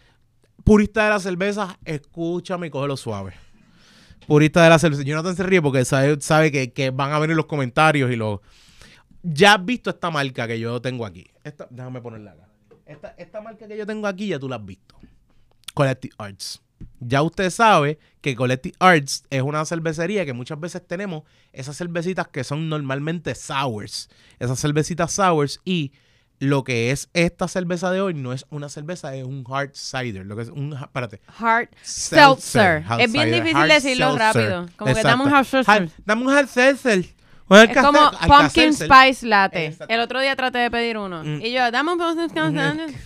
purista 0.65 1.05
de 1.05 1.11
la 1.11 1.19
cerveza, 1.19 1.79
escúchame 1.87 2.67
y 2.67 2.71
cógelo 2.71 2.99
suave. 2.99 3.33
Purista 4.29 4.63
de 4.63 4.69
la 4.69 4.79
cerveza. 4.79 5.03
Jonathan 5.03 5.35
se 5.35 5.43
ríe 5.43 5.63
porque 5.63 5.87
sabe, 5.87 6.21
sabe 6.21 6.53
que, 6.53 6.71
que 6.71 6.91
van 6.91 7.13
a 7.13 7.19
venir 7.19 7.35
los 7.35 7.47
comentarios 7.47 8.11
y 8.11 8.17
los... 8.17 8.41
Ya 9.23 9.55
has 9.55 9.65
visto 9.65 9.89
esta 9.89 10.11
marca 10.11 10.47
que 10.47 10.61
yo 10.61 10.83
tengo 10.83 11.07
aquí. 11.07 11.27
Déjame 11.71 12.03
ponerla 12.03 12.33
acá. 12.33 12.49
Esta, 12.85 13.15
esta 13.17 13.41
marca 13.41 13.67
que 13.67 13.77
yo 13.77 13.87
tengo 13.87 14.07
aquí 14.07 14.29
ya 14.29 14.39
tú 14.39 14.47
la 14.47 14.57
has 14.57 14.65
visto. 14.67 14.97
Collective 15.73 16.15
Arts. 16.19 16.61
Ya 17.01 17.23
usted 17.23 17.49
sabe 17.49 17.99
que 18.21 18.37
Collective 18.37 18.77
Arts 18.79 19.25
es 19.31 19.41
una 19.41 19.65
cervecería 19.65 20.27
que 20.27 20.35
muchas 20.35 20.61
veces 20.61 20.87
tenemos 20.87 21.23
esas 21.55 21.79
cervecitas 21.79 22.29
que 22.29 22.45
son 22.45 22.69
normalmente 22.69 23.35
sours. 23.35 24.11
Esas 24.39 24.61
cervecitas 24.61 25.11
sours 25.11 25.59
y 25.65 25.93
lo 26.41 26.63
que 26.65 26.91
es 26.93 27.09
esta 27.15 27.49
cerveza 27.49 27.91
de 27.91 28.01
hoy 28.01 28.15
no 28.15 28.33
es 28.33 28.47
una 28.51 28.69
cerveza, 28.69 29.15
es 29.15 29.25
un 29.25 29.45
hard 29.51 29.71
cider. 29.75 30.25
Lo 30.27 30.37
que 30.37 30.43
es 30.43 30.49
un, 30.51 30.73
espérate, 30.75 31.21
Hard 31.39 31.69
Seltzer, 31.83 32.39
seltzer. 32.41 32.85
hard 32.89 33.01
Es 33.01 33.13
bien 33.13 33.25
cider, 33.27 33.43
difícil 33.43 33.57
hard 33.63 33.69
decirlo 33.73 34.07
seltzer. 34.17 34.21
rápido. 34.35 34.69
Como 34.77 34.87
que 34.87 35.01
Exacto. 35.01 35.09
dame 35.09 35.23
un 35.25 35.35
hard 35.35 35.47
seltzer. 35.47 35.91
Dame 36.05 36.23
un 36.27 36.31
hard 36.33 36.49
seltzer. 36.49 36.99
Es 37.51 37.77
como 37.79 38.11
pumpkin 38.27 38.75
spice 38.75 39.27
latte. 39.27 39.67
Exacto. 39.67 39.95
El 39.95 40.01
otro 40.01 40.21
día 40.21 40.37
traté 40.37 40.59
de 40.59 40.71
pedir 40.71 40.99
uno. 40.99 41.25
Mm. 41.25 41.41
Y 41.43 41.51
yo, 41.53 41.71
dame 41.71 41.93
un 41.93 41.99
pumpkin 41.99 42.29
spice 42.29 42.99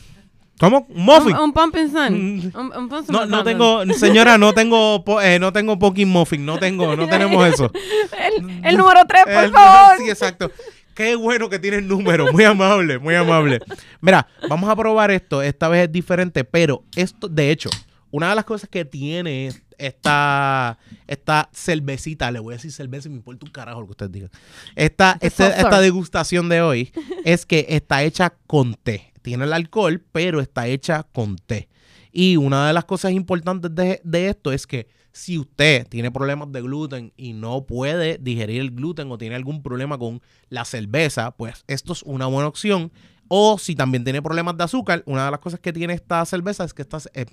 ¿Cómo? 0.59 0.87
¿Un 0.91 1.05
muffin? 1.05 1.35
Un, 1.37 1.43
un 1.43 1.53
pumpkin 1.53 1.91
sun. 1.91 2.37
Mm. 2.37 2.53
Un, 2.57 2.73
un 2.77 2.89
pumpkin 2.89 3.12
No, 3.12 3.27
no 3.27 3.43
tengo, 3.43 3.85
señora, 3.95 4.39
no 4.39 4.53
tengo, 4.53 5.03
eh, 5.21 5.39
no 5.41 5.53
tengo 5.53 5.77
Poking 5.79 6.09
Muffin, 6.09 6.45
no 6.45 6.59
tengo, 6.59 6.95
no 6.95 7.09
tenemos 7.09 7.45
eso. 7.49 7.73
El, 8.17 8.61
el 8.65 8.77
número 8.77 9.01
3, 9.07 9.25
por 9.25 9.45
El- 9.45 9.51
favor. 9.53 9.97
Sí, 10.05 10.11
exacto. 10.11 10.51
Qué 10.94 11.16
bueno 11.16 11.49
que 11.49 11.58
tiene 11.58 11.78
el 11.78 11.88
número, 11.88 12.32
muy 12.32 12.44
amable, 12.44 12.99
muy 12.99 13.14
amable. 13.14 13.61
Mira, 14.00 14.26
vamos 14.49 14.68
a 14.68 14.76
probar 14.76 15.11
esto, 15.11 15.42
esta 15.42 15.68
vez 15.68 15.84
es 15.84 15.92
diferente, 15.92 16.44
pero 16.44 16.84
esto, 16.96 17.28
de 17.28 17.50
hecho, 17.50 17.70
una 18.11 18.28
de 18.28 18.34
las 18.34 18.44
cosas 18.44 18.68
que 18.68 18.84
tiene 18.84 19.50
esta, 19.78 20.78
esta 21.06 21.49
cervecita, 21.52 22.30
le 22.30 22.38
voy 22.38 22.54
a 22.54 22.56
decir 22.56 22.70
cerveza 22.72 23.08
y 23.08 23.11
me 23.11 23.16
importa 23.16 23.46
un 23.46 23.52
carajo 23.52 23.80
lo 23.80 23.87
que 23.87 23.92
ustedes 23.92 24.12
digan. 24.12 24.30
Esta, 24.76 25.18
Este 25.20 25.46
esta 25.46 25.80
degustación 25.80 26.49
de 26.49 26.61
hoy 26.61 26.92
es 27.25 27.46
que 27.46 27.66
está 27.68 28.02
hecha 28.02 28.34
con 28.46 28.75
té. 28.75 29.12
Tiene 29.22 29.44
el 29.44 29.52
alcohol, 29.52 30.02
pero 30.12 30.40
está 30.40 30.66
hecha 30.66 31.04
con 31.04 31.37
té. 31.37 31.68
Y 32.12 32.37
una 32.37 32.66
de 32.66 32.72
las 32.75 32.84
cosas 32.84 33.12
importantes 33.12 33.75
de, 33.75 34.00
de 34.04 34.28
esto 34.28 34.52
es 34.52 34.66
que 34.66 34.88
si 35.12 35.38
usted 35.38 35.87
tiene 35.88 36.11
problemas 36.11 36.50
de 36.52 36.62
gluten 36.62 37.12
y 37.16 37.33
no 37.35 37.64
puede 37.66 38.19
digerir 38.19 38.61
el 38.62 38.71
gluten 38.71 39.11
o 39.12 39.19
tiene 39.19 39.35
algún 39.35 39.62
problema 39.62 39.99
con 39.99 40.21
la 40.49 40.64
cerveza, 40.64 41.33
pues 41.33 41.64
esto 41.69 41.92
es 41.92 42.02
una 42.02 42.26
buena 42.26 42.49
opción. 42.49 42.90
O 43.28 43.59
si 43.59 43.75
también 43.75 44.04
tiene 44.04 44.21
problemas 44.23 44.57
de 44.57 44.64
azúcar, 44.64 45.02
una 45.07 45.25
de 45.26 45.31
las 45.31 45.40
cosas 45.40 45.61
que 45.61 45.73
tiene 45.73 45.95
esta 45.95 46.25
cerveza 46.26 46.64
es 46.64 46.75
que 46.75 46.83
esta, 46.83 46.99
eh, 47.14 47.26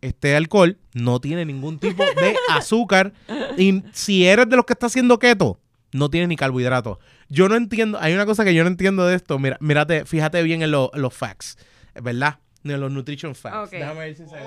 este 0.00 0.36
alcohol 0.36 0.78
no 0.94 1.20
tiene 1.20 1.44
ningún 1.44 1.78
tipo 1.78 2.02
de 2.04 2.34
azúcar. 2.50 3.12
Y 3.56 3.82
si 3.92 4.26
eres 4.26 4.48
de 4.48 4.56
los 4.56 4.64
que 4.64 4.72
está 4.72 4.86
haciendo 4.86 5.18
keto, 5.18 5.60
no 5.92 6.10
tiene 6.10 6.26
ni 6.28 6.36
carbohidratos. 6.36 6.98
Yo 7.28 7.48
no 7.48 7.56
entiendo, 7.56 7.98
hay 8.00 8.14
una 8.14 8.26
cosa 8.26 8.44
que 8.44 8.54
yo 8.54 8.62
no 8.62 8.68
entiendo 8.68 9.06
de 9.06 9.16
esto. 9.16 9.38
Mira, 9.38 9.56
mírate, 9.60 10.04
fíjate 10.04 10.42
bien 10.42 10.62
en, 10.62 10.70
lo- 10.70 10.90
en 10.94 11.02
los 11.02 11.14
facts, 11.14 11.56
¿verdad? 12.00 12.38
En 12.64 12.80
los 12.80 12.90
nutrition 12.92 13.34
facts. 13.34 13.56
Déjame 13.78 14.00
ver 14.00 14.14
si 14.16 14.24
se 14.26 14.34
ve. 14.34 14.42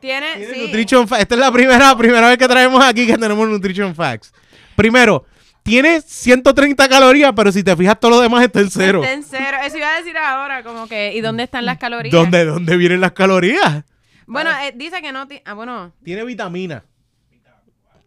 Tiene, 0.00 0.36
Tiene 0.36 0.54
sí. 0.54 0.60
Nutrition 0.62 1.08
Facts. 1.08 1.22
Esta 1.22 1.34
es 1.34 1.40
la 1.40 1.52
primera, 1.52 1.96
primera 1.96 2.28
vez 2.28 2.38
que 2.38 2.46
traemos 2.48 2.82
aquí 2.84 3.06
que 3.06 3.16
tenemos 3.18 3.48
Nutrition 3.48 3.94
Facts. 3.94 4.32
Primero, 4.76 5.24
tiene 5.62 6.00
130 6.00 6.88
calorías, 6.88 7.32
pero 7.34 7.50
si 7.52 7.62
te 7.62 7.76
fijas, 7.76 7.98
todo 8.00 8.12
lo 8.12 8.20
demás 8.20 8.44
está 8.44 8.60
en 8.60 8.70
cero. 8.70 9.02
Está 9.02 9.12
en 9.14 9.22
cero. 9.24 9.58
Eso 9.64 9.76
iba 9.76 9.92
a 9.92 9.98
decir 9.98 10.16
ahora, 10.16 10.62
como 10.62 10.86
que, 10.88 11.14
¿y 11.14 11.20
dónde 11.20 11.42
están 11.42 11.66
las 11.66 11.78
calorías? 11.78 12.12
¿Dónde, 12.12 12.44
¿Dónde 12.44 12.76
vienen 12.76 13.00
las 13.00 13.12
calorías? 13.12 13.84
Bueno, 14.26 14.50
eh, 14.62 14.72
dice 14.76 15.00
que 15.02 15.10
no. 15.12 15.26
ti- 15.26 15.40
Ah, 15.44 15.54
bueno. 15.54 15.92
Tiene 16.04 16.24
vitamina. 16.24 16.84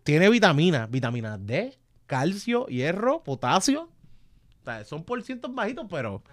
Tiene 0.04 0.30
vitamina. 0.30 0.88
Vitamina 0.88 1.38
D, 1.38 1.78
calcio, 2.08 2.66
hierro, 2.68 3.24
potasio. 3.24 3.90
O 4.62 4.64
sea, 4.66 4.84
son 4.84 5.04
por 5.04 5.22
cientos 5.24 5.54
bajitos, 5.54 5.86
pero... 5.90 6.24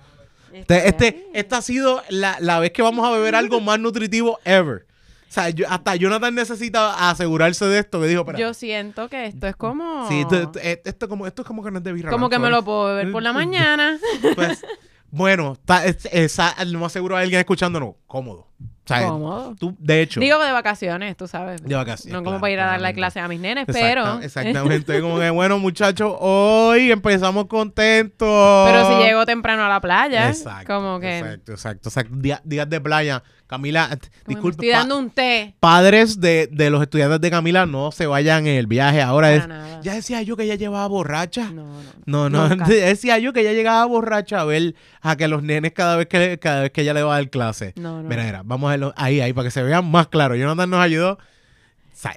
Este, 0.53 0.89
este- 0.89 1.27
esta 1.35 1.59
ha 1.59 1.63
sido 1.63 2.03
la, 2.09 2.37
la 2.41 2.59
vez 2.59 2.71
que 2.73 2.81
vamos 2.81 3.07
a 3.07 3.11
beber 3.11 3.35
algo 3.35 3.61
más 3.61 3.79
nutritivo 3.79 4.39
ever. 4.45 4.87
O 5.29 5.33
sea, 5.33 5.51
yo- 5.51 5.67
hasta 5.69 5.95
Jonathan 5.97 6.35
necesita 6.35 7.11
asegurarse 7.11 7.65
de 7.67 7.81
esto. 7.81 7.99
Me 7.99 8.07
dijo, 8.07 8.25
pero... 8.25 8.39
Yo 8.39 8.55
siento 8.55 9.09
que 9.09 9.27
esto 9.27 9.47
es 9.47 9.57
como. 9.57 10.09
Sí, 10.09 10.21
esto, 10.21 10.37
esto- 10.37 10.59
esto 10.89 11.09
como, 11.09 11.27
esto 11.27 11.43
es 11.43 11.49
como 11.49 11.63
que 11.63 11.71
no 11.71 11.79
es 11.79 11.85
de 11.85 11.93
birra. 11.93 12.11
como 12.11 12.31
que 12.31 12.39
me 12.39 12.49
lo 12.51 12.65
puedo 12.65 12.87
beber 12.87 13.13
por 13.13 13.23
la 13.23 13.33
mañana. 13.33 13.99
Pues, 14.35 14.65
bueno, 15.11 15.53
está, 15.53 15.85
es, 15.87 16.07
esa- 16.13 16.55
lo 16.67 16.79
más 16.81 16.93
seguro 16.93 17.17
alguien 17.17 17.41
escuchándonos 17.41 17.95
cómodo. 18.07 18.47
O 18.61 18.89
sea, 18.89 19.07
Cómodo. 19.07 19.55
tú, 19.61 19.77
de 19.79 20.01
hecho, 20.01 20.19
Digo 20.19 20.43
de 20.43 20.51
vacaciones, 20.51 21.15
tú 21.15 21.29
sabes. 21.29 21.63
de 21.63 21.75
vacaciones. 21.75 22.11
No 22.11 22.21
como 22.21 22.39
claro, 22.39 22.41
para 22.41 22.53
ir 22.55 22.61
a 22.61 22.65
darle 22.69 22.95
clase 22.95 23.21
a 23.21 23.29
mis 23.29 23.39
nenes, 23.39 23.69
Exacta- 23.69 23.87
pero. 23.87 24.19
Exactamente. 24.23 25.01
como 25.03 25.19
que, 25.19 25.29
bueno, 25.29 25.59
muchachos, 25.59 26.15
hoy 26.19 26.91
empezamos 26.91 27.49
contentos. 27.49 28.67
Pero 28.71 28.89
si 28.89 29.05
llego 29.05 29.27
temprano 29.27 29.65
a 29.65 29.69
la 29.69 29.81
playa, 29.83 30.31
Exacto. 30.31 30.75
como 30.75 31.01
que. 31.01 31.19
Exacto, 31.19 31.53
exacto. 31.53 31.89
exacto. 31.91 32.15
Día- 32.17 32.41
días 32.45 32.69
de 32.71 32.81
playa. 32.81 33.23
Camila, 33.49 33.89
disculpe. 34.27 34.51
estoy 34.67 34.69
dando 34.69 34.99
un 34.99 35.09
té. 35.11 35.55
Padres 35.59 36.21
de, 36.21 36.49
de 36.53 36.69
los 36.69 36.83
estudiantes 36.83 37.21
de 37.21 37.31
Camila, 37.31 37.65
no 37.67 37.91
se 37.93 38.07
vayan 38.07 38.47
en 38.47 38.57
el 38.59 38.67
viaje. 38.67 39.01
Ahora 39.03 39.33
es. 39.35 39.49
nada. 39.49 39.81
Ya 39.83 39.95
decía 39.95 40.21
yo 40.23 40.37
que 40.37 40.43
ella 40.45 40.55
llevaba 40.55 40.87
borracha. 40.87 41.51
No, 41.51 41.65
no. 42.05 42.29
No, 42.29 42.49
no, 42.55 42.57
decía 42.69 43.19
yo 43.19 43.33
que 43.33 43.41
ella 43.41 43.55
llegaba 43.55 43.85
borracha 43.87 44.41
a 44.41 44.45
ver 44.45 44.75
a 45.01 45.17
que 45.17 45.29
los 45.29 45.43
nenes 45.43 45.73
cada 45.73 45.97
vez 45.97 46.07
que 46.09 46.39
cada 46.39 46.61
vez 46.63 46.73
que 46.73 46.83
ella 46.83 46.93
le 46.93 47.03
va 47.03 47.15
a 47.15 47.19
dar 47.21 47.31
clase. 47.31 47.73
No, 47.77 48.03
no. 48.03 48.09
Mira, 48.09 48.23
mira, 48.25 48.43
vamos 48.45 48.69
a 48.69 48.73
verlo 48.73 48.93
ahí, 48.97 49.21
ahí, 49.23 49.33
para 49.33 49.47
que 49.47 49.51
se 49.51 49.63
vean 49.63 49.91
más 49.91 50.09
claro. 50.09 50.37
Jonathan 50.37 50.69
nos 50.69 50.81
ayudó. 50.81 51.19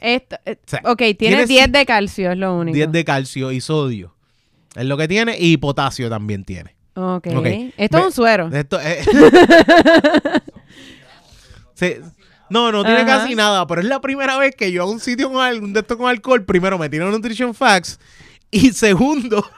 Esto, 0.02 0.36
eh, 0.46 0.58
ok, 0.84 0.98
tiene 0.98 1.16
tiene 1.18 1.46
10 1.48 1.68
ci- 1.68 1.72
de 1.72 1.86
calcio, 1.86 2.32
es 2.34 2.38
lo 2.38 2.56
único. 2.58 2.76
10 2.76 2.92
de 2.92 3.04
calcio 3.06 3.52
y 3.52 3.62
sodio. 3.62 4.14
Es 4.76 4.86
lo 4.86 4.96
que 4.98 5.08
tiene 5.08 5.38
y 5.40 5.58
potasio 5.58 6.10
también 6.10 6.44
tiene. 6.44 6.76
Ok. 6.94 7.28
Ok. 7.36 7.48
Esto 7.78 7.98
es 8.00 8.06
un 8.06 8.12
suero. 8.12 8.50
Esto 8.54 8.80
es... 8.82 9.08
No, 12.50 12.72
no 12.72 12.84
tiene 12.84 13.02
Ajá. 13.02 13.20
casi 13.20 13.34
nada, 13.36 13.66
pero 13.66 13.80
es 13.82 13.88
la 13.88 14.02
primera 14.02 14.38
vez 14.38 14.56
que 14.56 14.72
yo 14.74 14.84
a 14.84 14.86
un 14.90 15.00
sitio 15.00 15.32
con 15.32 15.42
algún 15.42 15.72
de 15.74 15.80
esto 15.80 15.98
con 15.98 16.10
alcohol, 16.10 16.44
primero 16.44 16.78
me 16.78 16.90
tiene 16.90 17.06
Nutrition 17.10 17.54
Facts 17.54 17.98
y 18.52 18.72
segundo, 18.74 19.50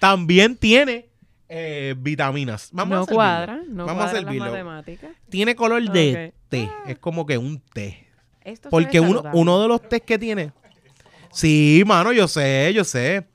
también 0.00 0.56
tiene 0.56 1.08
eh, 1.48 1.94
vitaminas. 1.98 2.68
Vamos 2.72 2.92
a 2.92 2.96
no 2.96 3.04
servirlo. 3.04 3.16
cuadra, 3.16 3.60
no 3.68 3.86
Vamos 3.86 4.02
a 4.02 4.06
las 4.06 4.14
servirlo. 4.14 4.50
matemáticas. 4.50 5.10
Tiene 5.30 5.56
color 5.56 5.82
de 5.90 6.32
Ok. 6.34 6.34
té, 6.50 6.70
es 6.86 6.98
como 6.98 7.24
que 7.26 7.38
un 7.38 7.60
té. 7.60 8.06
Esto 8.44 8.70
Porque 8.70 9.00
uno, 9.00 9.22
uno 9.32 9.60
de 9.62 9.68
los 9.68 9.80
tés 9.88 10.02
que 10.02 10.18
tiene. 10.18 10.52
Sí, 11.32 11.82
mano, 11.86 12.12
yo 12.12 12.28
sé, 12.28 12.72
yo 12.74 12.84
sé. 12.84 13.26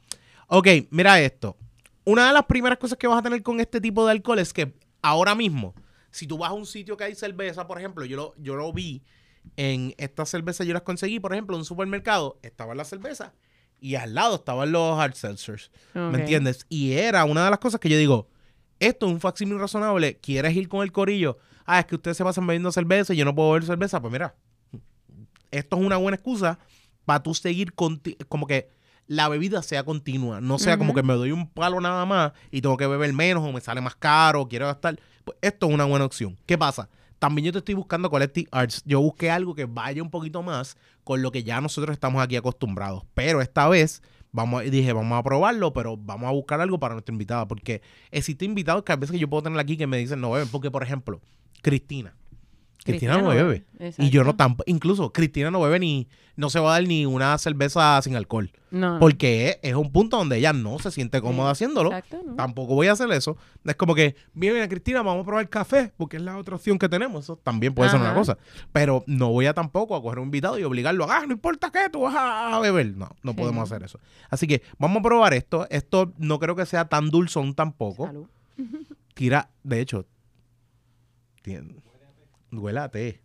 Ok, 0.48 0.68
mira 0.92 1.20
esto. 1.20 1.58
Una 2.06 2.28
de 2.28 2.34
las 2.34 2.46
primeras 2.46 2.78
cosas 2.78 2.98
que 2.98 3.08
vas 3.08 3.20
a 3.20 3.22
tener 3.24 3.42
con 3.44 3.60
este 3.60 3.80
tipo 3.80 4.06
de 4.06 4.12
alcohol 4.12 4.40
es 4.40 4.54
que 4.54 4.74
ahora 5.02 5.36
mismo, 5.36 5.74
si 6.14 6.26
tú 6.28 6.38
vas 6.38 6.52
a 6.52 6.54
un 6.54 6.66
sitio 6.66 6.96
que 6.96 7.04
hay 7.04 7.16
cerveza, 7.16 7.68
por 7.68 7.78
ejemplo, 7.78 8.06
yo 8.06 8.16
lo, 8.16 8.34
yo 8.38 8.56
lo 8.56 8.72
vi 8.72 9.04
en 9.58 9.94
estas 9.98 10.30
cervezas, 10.30 10.66
yo 10.66 10.72
las 10.74 10.84
conseguí, 10.84 11.20
por 11.20 11.34
ejemplo, 11.34 11.56
en 11.56 11.60
un 11.60 11.66
supermercado, 11.66 12.40
estaba 12.44 12.74
la 12.76 12.86
cerveza 12.86 13.34
y 13.82 13.96
al 13.96 14.14
lado 14.14 14.36
estaban 14.36 14.72
los 14.72 14.98
hard 14.98 15.16
seltzers. 15.16 15.70
¿Me 15.94 16.18
entiendes? 16.20 16.66
Y 16.70 16.94
era 16.94 17.26
una 17.26 17.44
de 17.44 17.50
las 17.50 17.60
cosas 17.60 17.80
que 17.82 17.90
yo 17.90 17.98
digo, 17.98 18.30
esto 18.80 19.08
es 19.08 19.12
un 19.12 19.20
facsímil 19.20 19.60
razonable, 19.60 20.18
¿quieres 20.20 20.56
ir 20.56 20.70
con 20.70 20.82
el 20.84 20.92
corillo? 20.94 21.38
Ah, 21.66 21.80
es 21.80 21.86
que 21.88 21.96
ustedes 21.96 22.16
se 22.18 22.24
pasan 22.24 22.48
bebiendo 22.48 22.72
cerveza 22.72 23.14
y 23.14 23.18
yo 23.18 23.26
no 23.26 23.36
puedo 23.36 23.50
beber 23.52 23.66
cerveza. 23.66 24.02
Pues 24.02 24.12
mira, 24.12 24.36
esto 25.52 25.78
es 25.78 25.86
una 25.86 25.98
buena 25.98 26.16
excusa 26.16 26.60
para 27.06 27.22
tú 27.22 27.34
seguir 27.34 27.74
conti- 27.74 28.18
como 28.28 28.48
que 28.48 28.70
la 29.08 29.28
bebida 29.30 29.62
sea 29.64 29.84
continua, 29.84 30.40
no 30.42 30.58
sea 30.60 30.78
como 30.78 30.94
que 30.94 31.04
me 31.04 31.14
doy 31.14 31.32
un 31.32 31.48
palo 31.50 31.80
nada 31.82 32.06
más 32.06 32.32
y 32.52 32.62
tengo 32.62 32.78
que 32.78 32.88
beber 32.88 33.12
menos 33.14 33.44
o 33.44 33.52
me 33.52 33.62
sale 33.62 33.82
más 33.82 33.96
caro, 33.96 34.48
quiero 34.48 34.66
gastar. 34.68 35.00
Pues 35.26 35.38
esto 35.42 35.68
es 35.68 35.74
una 35.74 35.86
buena 35.86 36.06
opción. 36.06 36.38
¿Qué 36.46 36.58
pasa? 36.58 36.90
También 37.20 37.46
yo 37.46 37.52
te 37.54 37.60
estoy 37.60 37.76
buscando 37.76 38.10
Collective 38.10 38.50
Arts. 38.52 38.82
Yo 38.86 39.00
busqué 39.02 39.32
algo 39.32 39.56
que 39.56 39.66
vaya 39.66 40.02
un 40.04 40.10
poquito 40.10 40.44
más 40.44 40.76
con 41.04 41.22
lo 41.22 41.32
que 41.32 41.44
ya 41.44 41.62
nosotros 41.62 41.94
estamos 41.94 42.22
aquí 42.22 42.36
acostumbrados. 42.36 43.04
Pero 43.14 43.40
esta 43.42 43.68
vez 43.70 44.02
vamos, 44.34 44.62
a- 44.62 44.64
dije, 44.66 44.92
vamos 44.92 45.18
a 45.18 45.24
probarlo, 45.24 45.72
pero 45.72 45.96
vamos 45.96 46.28
a 46.28 46.32
buscar 46.32 46.60
algo 46.60 46.80
para 46.80 46.96
nuestra 46.96 47.14
invitada. 47.14 47.48
Porque 47.48 47.82
existen 48.12 48.50
invitados 48.50 48.84
que 48.84 48.92
a 48.92 48.98
veces 48.98 49.18
yo 49.20 49.30
puedo 49.30 49.44
tener 49.44 49.58
aquí 49.60 49.78
que 49.78 49.88
me 49.88 49.98
dicen 49.98 50.20
no 50.20 50.32
beben. 50.32 50.50
Porque, 50.50 50.70
por 50.72 50.84
ejemplo, 50.84 51.22
Cristina. 51.62 52.14
Cristina, 52.84 53.18
no 53.18 53.30
bebe. 53.30 53.66
Y 53.98 54.10
yo 54.10 54.24
no 54.24 54.36
tampoco. 54.36 54.64
Incluso 54.70 55.12
Cristina 55.14 55.52
no 55.52 55.62
bebe 55.62 55.80
ni. 55.80 56.08
No 56.36 56.50
se 56.50 56.60
va 56.60 56.72
a 56.72 56.80
dar 56.80 56.88
ni 56.88 57.06
una 57.06 57.38
cerveza 57.38 58.02
sin 58.02 58.16
alcohol. 58.16 58.52
No. 58.72 58.98
Porque 59.00 59.60
es, 59.62 59.76
un 59.76 59.92
punto 59.92 60.18
donde 60.18 60.38
ella 60.38 60.52
no 60.52 60.80
se 60.80 60.90
siente 60.90 61.22
cómoda 61.22 61.52
haciéndolo. 61.52 61.90
Exacto, 61.92 62.22
¿no? 62.26 62.36
Tampoco 62.36 62.74
voy 62.74 62.88
a 62.88 62.94
hacer 62.94 63.12
eso. 63.12 63.38
Es 63.64 63.76
como 63.76 63.94
que, 63.94 64.16
mira, 64.34 64.54
mira, 64.54 64.68
Cristina, 64.68 65.04
vamos 65.04 65.22
a 65.22 65.26
probar 65.28 65.48
café, 65.48 65.94
porque 65.96 66.18
es 66.18 66.24
la 66.24 66.36
otra 66.38 66.56
opción 66.56 66.80
que 66.80 66.90
tenemos. 66.90 67.26
Eso 67.26 67.36
también 67.38 67.76
puede 67.76 67.92
ser 67.92 68.00
una 68.00 68.16
cosa. 68.16 68.40
Pero 68.72 69.04
no 69.06 69.30
voy 69.30 69.46
a 69.46 69.54
tampoco 69.54 69.96
a 69.96 70.02
coger 70.02 70.18
un 70.18 70.26
invitado 70.26 70.58
y 70.58 70.64
obligarlo 70.64 71.06
a, 71.06 71.18
ah, 71.18 71.26
no 71.28 71.34
importa 71.34 71.72
qué, 71.72 71.88
tú 71.92 72.02
vas 72.02 72.16
a, 72.16 72.56
a 72.56 72.60
beber. 72.60 72.98
No, 72.98 73.10
no 73.22 73.32
Sí. 73.34 73.38
podemos 73.38 73.72
hacer 73.72 73.84
eso. 73.84 74.00
Así 74.32 74.48
que 74.48 74.64
vamos 74.80 75.02
a 75.02 75.04
probar 75.04 75.36
esto. 75.36 75.68
Esto 75.70 76.14
no 76.18 76.40
creo 76.40 76.56
que 76.56 76.66
sea 76.66 76.90
tan 76.90 77.12
dulzón 77.12 77.54
tampoco. 77.54 78.08
Salud. 78.08 78.28
Tira, 79.14 79.52
de 79.64 79.82
hecho, 79.82 80.08
tiene, 81.44 81.76
huele 82.60 82.80
a 82.80 82.90
té. 82.90 83.22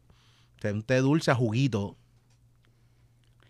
O 0.58 0.60
sea, 0.60 0.72
un 0.72 0.82
té 0.82 0.96
dulce 0.98 1.30
a 1.30 1.34
juguito. 1.34 1.96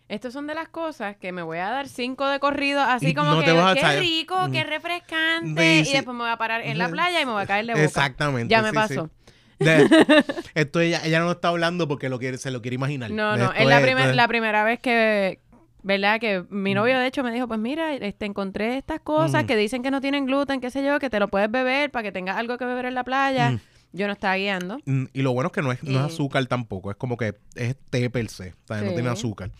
Estas 0.09 0.33
son 0.33 0.47
de 0.47 0.55
las 0.55 0.69
cosas 0.69 1.17
que 1.17 1.33
me 1.33 1.43
voy 1.43 1.59
a 1.59 1.69
dar 1.69 1.87
cinco 1.87 2.27
de 2.27 2.41
corrido, 2.41 2.81
así 2.81 3.13
como 3.13 3.33
no 3.33 3.41
que 3.41 3.47
qué 3.75 3.81
saber- 3.81 4.01
rico, 4.01 4.37
qué 4.51 4.65
refrescante, 4.65 5.85
Sí, 5.85 5.91
y 5.91 5.93
después 5.93 6.17
me 6.17 6.23
voy 6.23 6.31
a 6.33 6.37
parar 6.39 6.63
en 6.63 6.79
la 6.79 6.89
playa 6.89 7.21
y 7.21 7.27
me 7.27 7.33
voy 7.33 7.43
a 7.43 7.47
caer 7.47 7.67
de 7.67 7.73
boca. 7.75 7.85
Exactamente. 7.85 8.51
Ya 8.51 8.63
me 8.63 8.71
sí, 8.71 8.75
pasó. 8.75 9.11
De- 9.59 9.87
esto 10.55 10.81
ella, 10.81 11.03
ella 11.05 11.21
no 11.21 11.33
está 11.33 11.49
hablando 11.49 11.89
porque 11.89 12.09
lo 12.09 12.19
quiere, 12.19 12.39
se 12.39 12.51
lo 12.51 12.63
quiere 12.63 12.77
imaginar. 12.77 13.11
No, 13.11 13.37
no, 13.37 13.53
es 13.53 13.67
la, 13.67 13.81
primer- 13.83 14.09
es- 14.11 14.17
la 14.17 14.29
primera 14.29 14.65
vez 14.65 14.81
que, 14.81 15.41
¿verdad? 15.83 16.19
Que 16.21 16.43
mi 16.49 16.73
novio 16.73 16.99
de 16.99 17.07
hecho 17.07 17.23
me 17.23 17.31
dijo, 17.31 17.47
pues 17.47 17.61
mira, 17.61 17.93
este, 17.95 18.25
encontré 18.25 18.79
estas 18.79 19.01
cosas 19.01 19.45
Mm. 19.45 19.47
que 19.47 19.57
dicen 19.57 19.83
que 19.83 19.91
no 19.91 20.01
tienen 20.01 20.25
gluten, 20.25 20.61
qué 20.63 20.71
sé 20.71 20.83
yo, 20.83 20.99
que 21.01 21.11
te 21.11 21.21
lo 21.21 21.29
puedes 21.29 21.51
beber 21.51 21.91
para 21.91 22.05
que 22.05 22.13
tengas 22.13 22.39
algo 22.39 22.57
que 22.57 22.65
beber 22.65 22.87
en 22.87 22.95
la 22.95 23.05
playa. 23.05 23.51
Mm. 23.51 23.61
Yo 23.93 24.07
no 24.07 24.13
estaba 24.13 24.37
guiando. 24.37 24.79
Mm, 24.85 25.05
Y 25.13 25.23
lo 25.23 25.33
bueno 25.33 25.49
es 25.49 25.53
que 25.53 25.63
no 25.63 25.73
es, 25.73 25.83
no 25.83 25.99
es 26.01 26.05
Eh. 26.05 26.15
azúcar 26.15 26.47
tampoco, 26.47 26.91
es 26.91 26.97
como 26.97 27.17
que 27.17 27.35
es 27.55 27.77
té 27.91 28.11
per 28.11 28.29
se, 28.29 28.51
o 28.51 28.67
sea, 28.67 28.83
no 28.83 28.93
tiene 28.93 29.09
azúcar. 29.09 29.51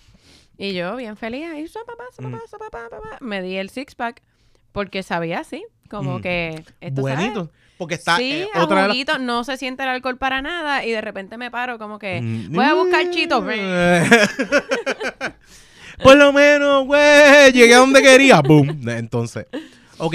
Y 0.59 0.75
yo, 0.75 0.97
bien 0.97 1.17
feliz, 1.17 1.47
ahí, 1.47 1.67
so, 1.69 1.81
papá, 1.87 2.05
so, 2.15 2.23
Mm. 2.23 2.33
papá, 2.33 2.43
so, 2.51 2.59
papá, 2.59 2.89
papá. 2.91 3.19
me 3.21 3.41
di 3.43 3.57
el 3.57 3.71
six 3.71 3.95
pack 3.95 4.23
porque 4.73 5.03
sabía 5.03 5.41
así, 5.41 5.65
como 5.89 6.19
Mm. 6.19 6.23
que 6.23 6.65
esto 6.81 7.01
Buenito, 7.01 7.45
¿sabes? 7.47 7.51
porque 7.79 7.95
está 7.95 8.17
sí, 8.17 8.33
eh, 8.33 8.49
otra 8.61 8.87
juguito, 8.89 9.19
no 9.19 9.45
se 9.45 9.57
siente 9.57 9.83
el 9.85 9.89
alcohol 9.89 10.19
para 10.19 10.43
nada 10.43 10.85
y 10.85 10.91
de 10.91 11.01
repente 11.01 11.39
me 11.39 11.51
paro 11.51 11.79
como 11.79 11.99
que 11.99 12.21
Mm. 12.21 12.53
voy 12.55 12.65
a 12.65 12.75
buscar 12.75 13.09
chitos. 13.11 13.43
Por 16.03 16.17
lo 16.17 16.33
menos, 16.33 16.87
güey, 16.87 17.53
llegué 17.53 17.75
a 17.75 17.79
donde 17.79 18.03
quería. 18.03 18.41
Boom. 18.41 18.89
Entonces, 18.89 19.47
ok, 19.99 20.15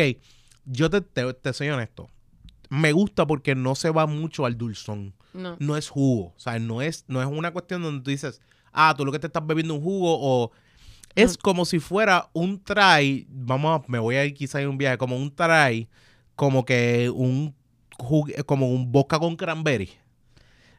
yo 0.66 0.90
te, 0.90 1.02
te, 1.02 1.34
te 1.34 1.54
soy 1.54 1.70
honesto. 1.70 2.10
Me 2.74 2.92
gusta 2.92 3.26
porque 3.28 3.56
no 3.56 3.76
se 3.76 3.90
va 3.92 4.06
mucho 4.08 4.46
al 4.46 4.58
dulzón. 4.58 5.14
No. 5.34 5.56
No 5.60 5.78
es 5.78 5.90
jugo. 5.90 6.34
O 6.36 6.40
sea, 6.40 6.58
no 6.60 6.82
es, 6.82 7.06
no 7.08 7.22
es 7.22 7.28
una 7.28 7.52
cuestión 7.52 7.82
donde 7.84 8.04
tú 8.04 8.10
dices, 8.12 8.42
ah, 8.72 8.94
tú 8.98 9.06
lo 9.06 9.12
que 9.12 9.20
te 9.20 9.28
estás 9.28 9.46
bebiendo 9.46 9.76
un 9.76 9.82
jugo 9.82 10.18
o... 10.20 10.52
Es 11.16 11.38
como 11.38 11.66
si 11.66 11.78
fuera 11.80 12.30
un 12.34 12.64
try, 12.64 13.28
vamos, 13.30 13.80
a- 13.82 13.84
me 13.88 14.00
voy 14.00 14.16
a 14.16 14.26
ir 14.26 14.34
quizá 14.34 14.60
en 14.62 14.70
un 14.70 14.78
viaje, 14.80 14.98
como 14.98 15.16
un 15.16 15.30
try, 15.36 15.88
como 16.36 16.66
que 16.66 17.12
un 17.14 17.54
jug- 18.00 18.44
como 18.46 18.68
un 18.72 18.92
vodka 18.92 19.20
con 19.20 19.36
cranberry. 19.36 19.92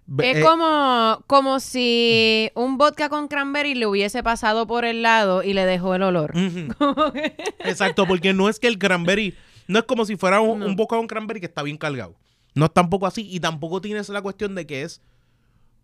Be- 0.07 0.33
Es 0.33 0.37
eh, 0.39 0.41
como, 0.43 1.23
como 1.29 1.61
si 1.61 2.51
un 2.57 2.77
vodka 2.79 3.09
con 3.09 3.29
cranberry 3.29 3.75
le 3.77 3.87
hubiese 3.87 4.25
pasado 4.25 4.67
por 4.67 4.85
el 4.85 5.03
lado 5.03 5.45
y 5.45 5.53
le 5.53 5.65
dejó 5.67 5.95
el 5.95 6.03
olor. 6.03 6.33
Exacto, 7.61 8.07
porque 8.07 8.33
no 8.35 8.49
es 8.49 8.59
que 8.59 8.67
el 8.69 8.79
cranberry, 8.79 9.35
no 9.68 9.78
es 9.78 9.85
como 9.85 10.04
si 10.04 10.16
fuera 10.16 10.40
un, 10.40 10.61
No. 10.61 10.66
un 10.66 11.06
cranberry 11.06 11.40
que 11.40 11.47
está 11.47 11.62
bien 11.62 11.76
cargado. 11.76 12.14
No 12.54 12.66
es 12.66 12.73
tampoco 12.73 13.06
así 13.06 13.26
y 13.30 13.40
tampoco 13.40 13.80
tienes 13.80 14.09
la 14.09 14.23
cuestión 14.23 14.54
de 14.54 14.66
que 14.66 14.83
es 14.83 15.00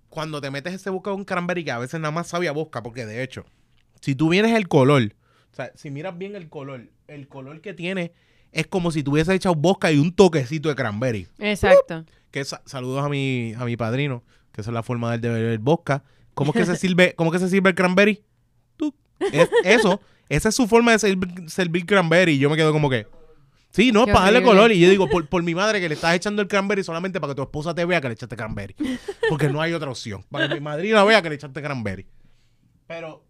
cuando 0.08 0.40
te 0.40 0.50
metes 0.50 0.74
ese 0.74 0.90
con 1.02 1.24
cranberry 1.24 1.64
que 1.64 1.70
a 1.70 1.78
veces 1.78 2.00
nada 2.00 2.12
más 2.12 2.28
sabe 2.28 2.48
a 2.48 2.52
vodka, 2.52 2.82
porque 2.82 3.06
de 3.06 3.22
hecho, 3.22 3.44
si 4.00 4.14
tú 4.14 4.28
vienes 4.28 4.52
el 4.56 4.68
color, 4.68 5.14
O 5.52 5.54
sea, 5.56 5.72
si 5.74 5.90
miras 5.90 6.16
bien 6.16 6.36
el 6.36 6.48
color, 6.48 6.88
el 7.08 7.26
color 7.28 7.60
que 7.60 7.74
tiene 7.74 8.12
es 8.52 8.66
como 8.68 8.90
si 8.92 9.02
tuviese 9.02 9.34
echado 9.34 9.54
bosca 9.56 9.90
y 9.92 9.98
un 9.98 10.12
toquecito 10.14 10.68
de 10.68 10.74
cranberry. 10.76 11.26
Exacto. 11.38 12.04
Que 12.30 12.44
sa- 12.44 12.62
saludos 12.66 13.04
a 13.04 13.08
mi, 13.08 13.52
a 13.56 13.64
mi 13.64 13.76
padrino, 13.76 14.22
que 14.52 14.60
esa 14.60 14.70
es 14.70 14.74
la 14.74 14.82
forma 14.84 15.08
de 15.10 15.16
él 15.16 15.20
de 15.22 15.28
beber 15.28 15.58
bosca. 15.58 16.04
¿Cómo 16.34 16.52
es 16.52 16.58
que 16.58 16.66
se 16.66 16.76
sirve, 16.76 17.14
cómo 17.16 17.32
es 17.32 17.40
que 17.40 17.44
se 17.46 17.50
sirve 17.50 17.70
el 17.70 17.74
cranberry? 17.76 18.22
Tú. 18.76 18.94
Es- 19.32 19.50
eso, 19.64 20.00
esa 20.28 20.48
es 20.50 20.54
su 20.54 20.66
forma 20.68 20.92
de 20.92 20.98
servir, 21.00 21.28
servir 21.50 21.84
cranberry. 21.86 22.34
Y 22.34 22.38
yo 22.38 22.48
me 22.50 22.56
quedo 22.56 22.72
como 22.72 22.88
que. 22.90 23.06
Sí, 23.72 23.92
no, 23.92 24.04
Qué 24.04 24.12
para 24.12 24.24
darle 24.26 24.38
horrible. 24.38 24.54
color. 24.56 24.72
Y 24.72 24.80
yo 24.80 24.90
digo, 24.90 25.08
por, 25.08 25.26
por 25.28 25.42
mi 25.44 25.54
madre 25.54 25.80
que 25.80 25.88
le 25.88 25.94
estás 25.94 26.14
echando 26.16 26.42
el 26.42 26.48
cranberry 26.48 26.82
solamente 26.82 27.20
para 27.20 27.32
que 27.32 27.36
tu 27.36 27.42
esposa 27.42 27.74
te 27.74 27.84
vea 27.84 28.00
que 28.00 28.08
le 28.08 28.14
echaste 28.14 28.36
cranberry. 28.36 28.74
Porque 29.28 29.48
no 29.48 29.60
hay 29.62 29.72
otra 29.72 29.90
opción. 29.90 30.24
Para 30.30 30.48
que 30.48 30.54
mi 30.54 30.60
madrina 30.60 31.04
vea 31.04 31.22
que 31.22 31.28
le 31.28 31.34
echaste 31.36 31.62
cranberry. 31.62 32.06
Pero, 32.88 33.22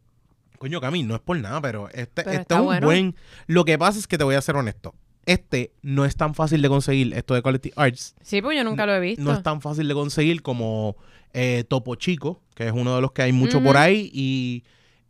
coño, 0.59 0.81
Cami, 0.81 1.03
no 1.03 1.15
es 1.15 1.21
por 1.21 1.39
nada, 1.39 1.61
pero 1.61 1.89
este, 1.91 2.23
Pero 2.25 2.31
este 2.31 2.43
está 2.43 2.55
es 2.55 2.61
un 2.61 2.67
bueno. 2.67 2.87
buen. 2.87 3.17
Lo 3.47 3.65
que 3.65 3.77
pasa 3.79 3.99
es 3.99 4.07
que 4.07 4.17
te 4.17 4.25
voy 4.25 4.35
a 4.35 4.41
ser 4.41 4.57
honesto. 4.57 4.95
Este 5.27 5.73
no 5.83 6.07
es 6.07 6.17
tan 6.17 6.35
fácil 6.35 6.63
de 6.63 6.69
conseguir, 6.71 7.13
esto 7.13 7.35
de 7.35 7.43
Quality 7.43 7.73
Arts. 7.77 8.15
Sí, 8.23 8.41
pues 8.41 8.57
yo 8.57 8.65
nunca 8.65 8.87
lo 8.87 8.95
he 8.95 9.01
visto. 9.01 9.23
No 9.23 9.35
es 9.35 9.43
tan 9.43 9.61
fácil 9.61 9.87
de 9.87 9.93
conseguir 9.95 10.41
como 10.41 10.97
eh, 11.35 11.65
Topo 11.69 11.95
Chico, 11.97 12.41
que 12.55 12.67
es 12.67 12.73
uno 12.73 12.95
de 12.97 13.03
los 13.03 13.13
que 13.13 13.21
hay 13.23 13.33
mucho 13.33 13.59
por 13.63 13.77
Ujú. 13.77 13.79
ahí. 13.85 14.11
Y 14.15 14.65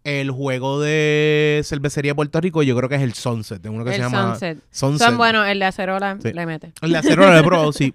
el 0.05 0.31
juego 0.31 0.81
de 0.81 1.61
cervecería 1.65 2.13
de 2.13 2.15
Puerto 2.15 2.41
Rico, 2.41 2.63
yo 2.63 2.77
creo 2.77 2.89
que 2.89 2.95
es 2.97 3.03
el 3.03 3.13
Sunset, 3.15 3.65
uno 3.67 3.85
que 3.85 3.91
el 3.91 3.97
se 3.97 4.03
llama 4.03 4.31
Sunset. 4.33 4.59
Sunset. 4.71 5.07
Son 5.09 5.17
buenos, 5.19 5.47
el 5.47 5.59
de 5.59 5.65
acerola 5.67 6.19
Sí. 6.23 6.33
le 6.33 6.47
mete. 6.47 6.73
El 6.81 6.93
de 6.93 6.99
acero 6.99 7.31
de 7.31 7.43
pro, 7.43 7.73
sí. 7.73 7.95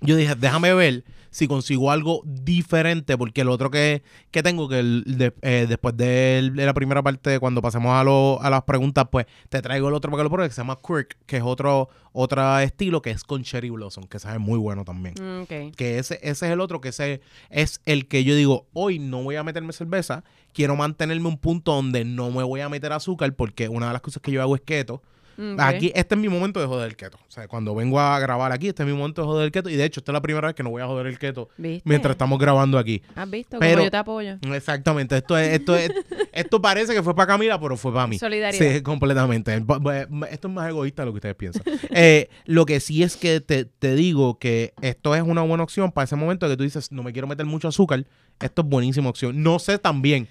Yo 0.00 0.14
dije, 0.16 0.34
déjame 0.36 0.72
ver 0.74 1.04
si 1.36 1.46
consigo 1.48 1.90
algo 1.90 2.22
diferente, 2.24 3.18
porque 3.18 3.42
el 3.42 3.50
otro 3.50 3.70
que, 3.70 4.02
que 4.30 4.42
tengo, 4.42 4.70
que 4.70 4.78
el 4.78 5.04
de- 5.18 5.34
eh, 5.42 5.66
después 5.68 5.94
de, 5.94 6.38
el- 6.38 6.56
de 6.56 6.64
la 6.64 6.72
primera 6.72 7.02
parte, 7.02 7.38
cuando 7.38 7.60
pasemos 7.60 7.92
a, 7.92 8.02
lo- 8.04 8.40
a 8.40 8.48
las 8.48 8.62
preguntas, 8.62 9.06
pues 9.12 9.26
te 9.50 9.60
traigo 9.60 9.88
el 9.88 9.94
otro 9.94 10.10
para 10.10 10.20
que 10.20 10.24
lo 10.24 10.30
pruebes, 10.30 10.48
que 10.50 10.54
se 10.54 10.62
llama 10.62 10.78
Quirk, 10.82 11.18
que 11.26 11.36
es 11.36 11.42
otro, 11.44 11.90
otro 12.12 12.58
estilo 12.60 13.02
que 13.02 13.10
es 13.10 13.22
con 13.22 13.42
Cherry 13.42 13.68
Blossom, 13.68 14.04
que 14.04 14.18
sabe 14.18 14.38
muy 14.38 14.58
bueno 14.58 14.86
también. 14.86 15.14
Mm. 15.20 15.44
Que 15.72 15.98
ese, 15.98 16.14
ese 16.22 16.46
es 16.46 16.52
el 16.52 16.60
otro, 16.60 16.80
que 16.80 16.88
ese 16.88 17.20
es 17.50 17.82
el 17.84 18.08
que 18.08 18.24
yo 18.24 18.34
digo, 18.34 18.66
hoy 18.72 18.98
no 18.98 19.22
voy 19.22 19.36
a 19.36 19.44
meterme 19.44 19.74
cerveza, 19.74 20.24
quiero 20.54 20.74
mantenerme 20.74 21.28
un 21.28 21.36
punto 21.36 21.72
donde 21.74 22.06
no 22.06 22.30
me 22.30 22.44
voy 22.44 22.60
a 22.62 22.70
meter 22.70 22.92
azúcar, 22.94 23.34
porque 23.34 23.68
una 23.68 23.88
de 23.88 23.92
las 23.92 24.00
cosas 24.00 24.22
que 24.22 24.32
yo 24.32 24.40
hago 24.40 24.54
es 24.54 24.62
keto. 24.62 25.02
Aquí, 25.58 25.92
este 25.94 26.14
es 26.14 26.20
mi 26.20 26.28
momento 26.28 26.60
de 26.60 26.66
joder 26.66 26.88
el 26.88 26.96
keto. 26.96 27.18
O 27.28 27.30
sea, 27.30 27.46
cuando 27.48 27.74
vengo 27.74 28.00
a 28.00 28.18
grabar 28.18 28.52
aquí, 28.52 28.68
este 28.68 28.82
es 28.82 28.88
mi 28.88 28.94
momento 28.94 29.22
de 29.22 29.26
joder 29.26 29.44
el 29.46 29.52
keto. 29.52 29.68
Y 29.68 29.76
de 29.76 29.84
hecho, 29.84 30.00
esta 30.00 30.12
es 30.12 30.14
la 30.14 30.22
primera 30.22 30.46
vez 30.48 30.54
que 30.54 30.62
no 30.62 30.70
voy 30.70 30.82
a 30.82 30.86
joder 30.86 31.06
el 31.06 31.18
keto 31.18 31.48
¿Viste? 31.56 31.82
mientras 31.84 32.12
estamos 32.12 32.38
grabando 32.38 32.78
aquí. 32.78 33.02
¿Has 33.14 33.30
visto? 33.30 33.58
Pero- 33.58 33.72
Como 33.74 33.84
yo 33.84 33.90
te 33.90 33.96
apoyo. 33.96 34.38
Exactamente. 34.54 35.16
Esto 35.16 35.36
es, 35.38 35.48
esto 35.48 35.76
es, 35.76 35.90
esto 36.32 36.60
parece 36.62 36.94
que 36.94 37.02
fue 37.02 37.14
para 37.14 37.26
Camila, 37.28 37.60
pero 37.60 37.76
fue 37.76 37.92
para 37.92 38.06
mí. 38.06 38.18
Solidaridad. 38.18 38.74
Sí, 38.76 38.82
completamente. 38.82 39.54
Esto 39.54 40.48
es 40.48 40.54
más 40.54 40.68
egoísta 40.68 41.02
de 41.02 41.06
lo 41.06 41.12
que 41.12 41.16
ustedes 41.16 41.34
piensan. 41.36 41.62
Eh, 41.98 42.28
lo 42.44 42.66
que 42.66 42.78
sí 42.80 43.02
es 43.02 43.16
que 43.16 43.40
te, 43.40 43.64
te 43.64 43.94
digo 43.94 44.38
que 44.38 44.74
esto 44.82 45.14
es 45.14 45.22
una 45.22 45.42
buena 45.42 45.62
opción 45.64 45.92
para 45.92 46.04
ese 46.04 46.16
momento 46.16 46.46
que 46.48 46.56
tú 46.56 46.62
dices, 46.64 46.92
no 46.92 47.02
me 47.02 47.12
quiero 47.12 47.26
meter 47.26 47.46
mucho 47.46 47.68
azúcar. 47.68 48.04
Esto 48.40 48.62
es 48.62 48.68
buenísima 48.68 49.08
opción. 49.08 49.42
No 49.42 49.58
sé 49.58 49.78
también 49.78 50.28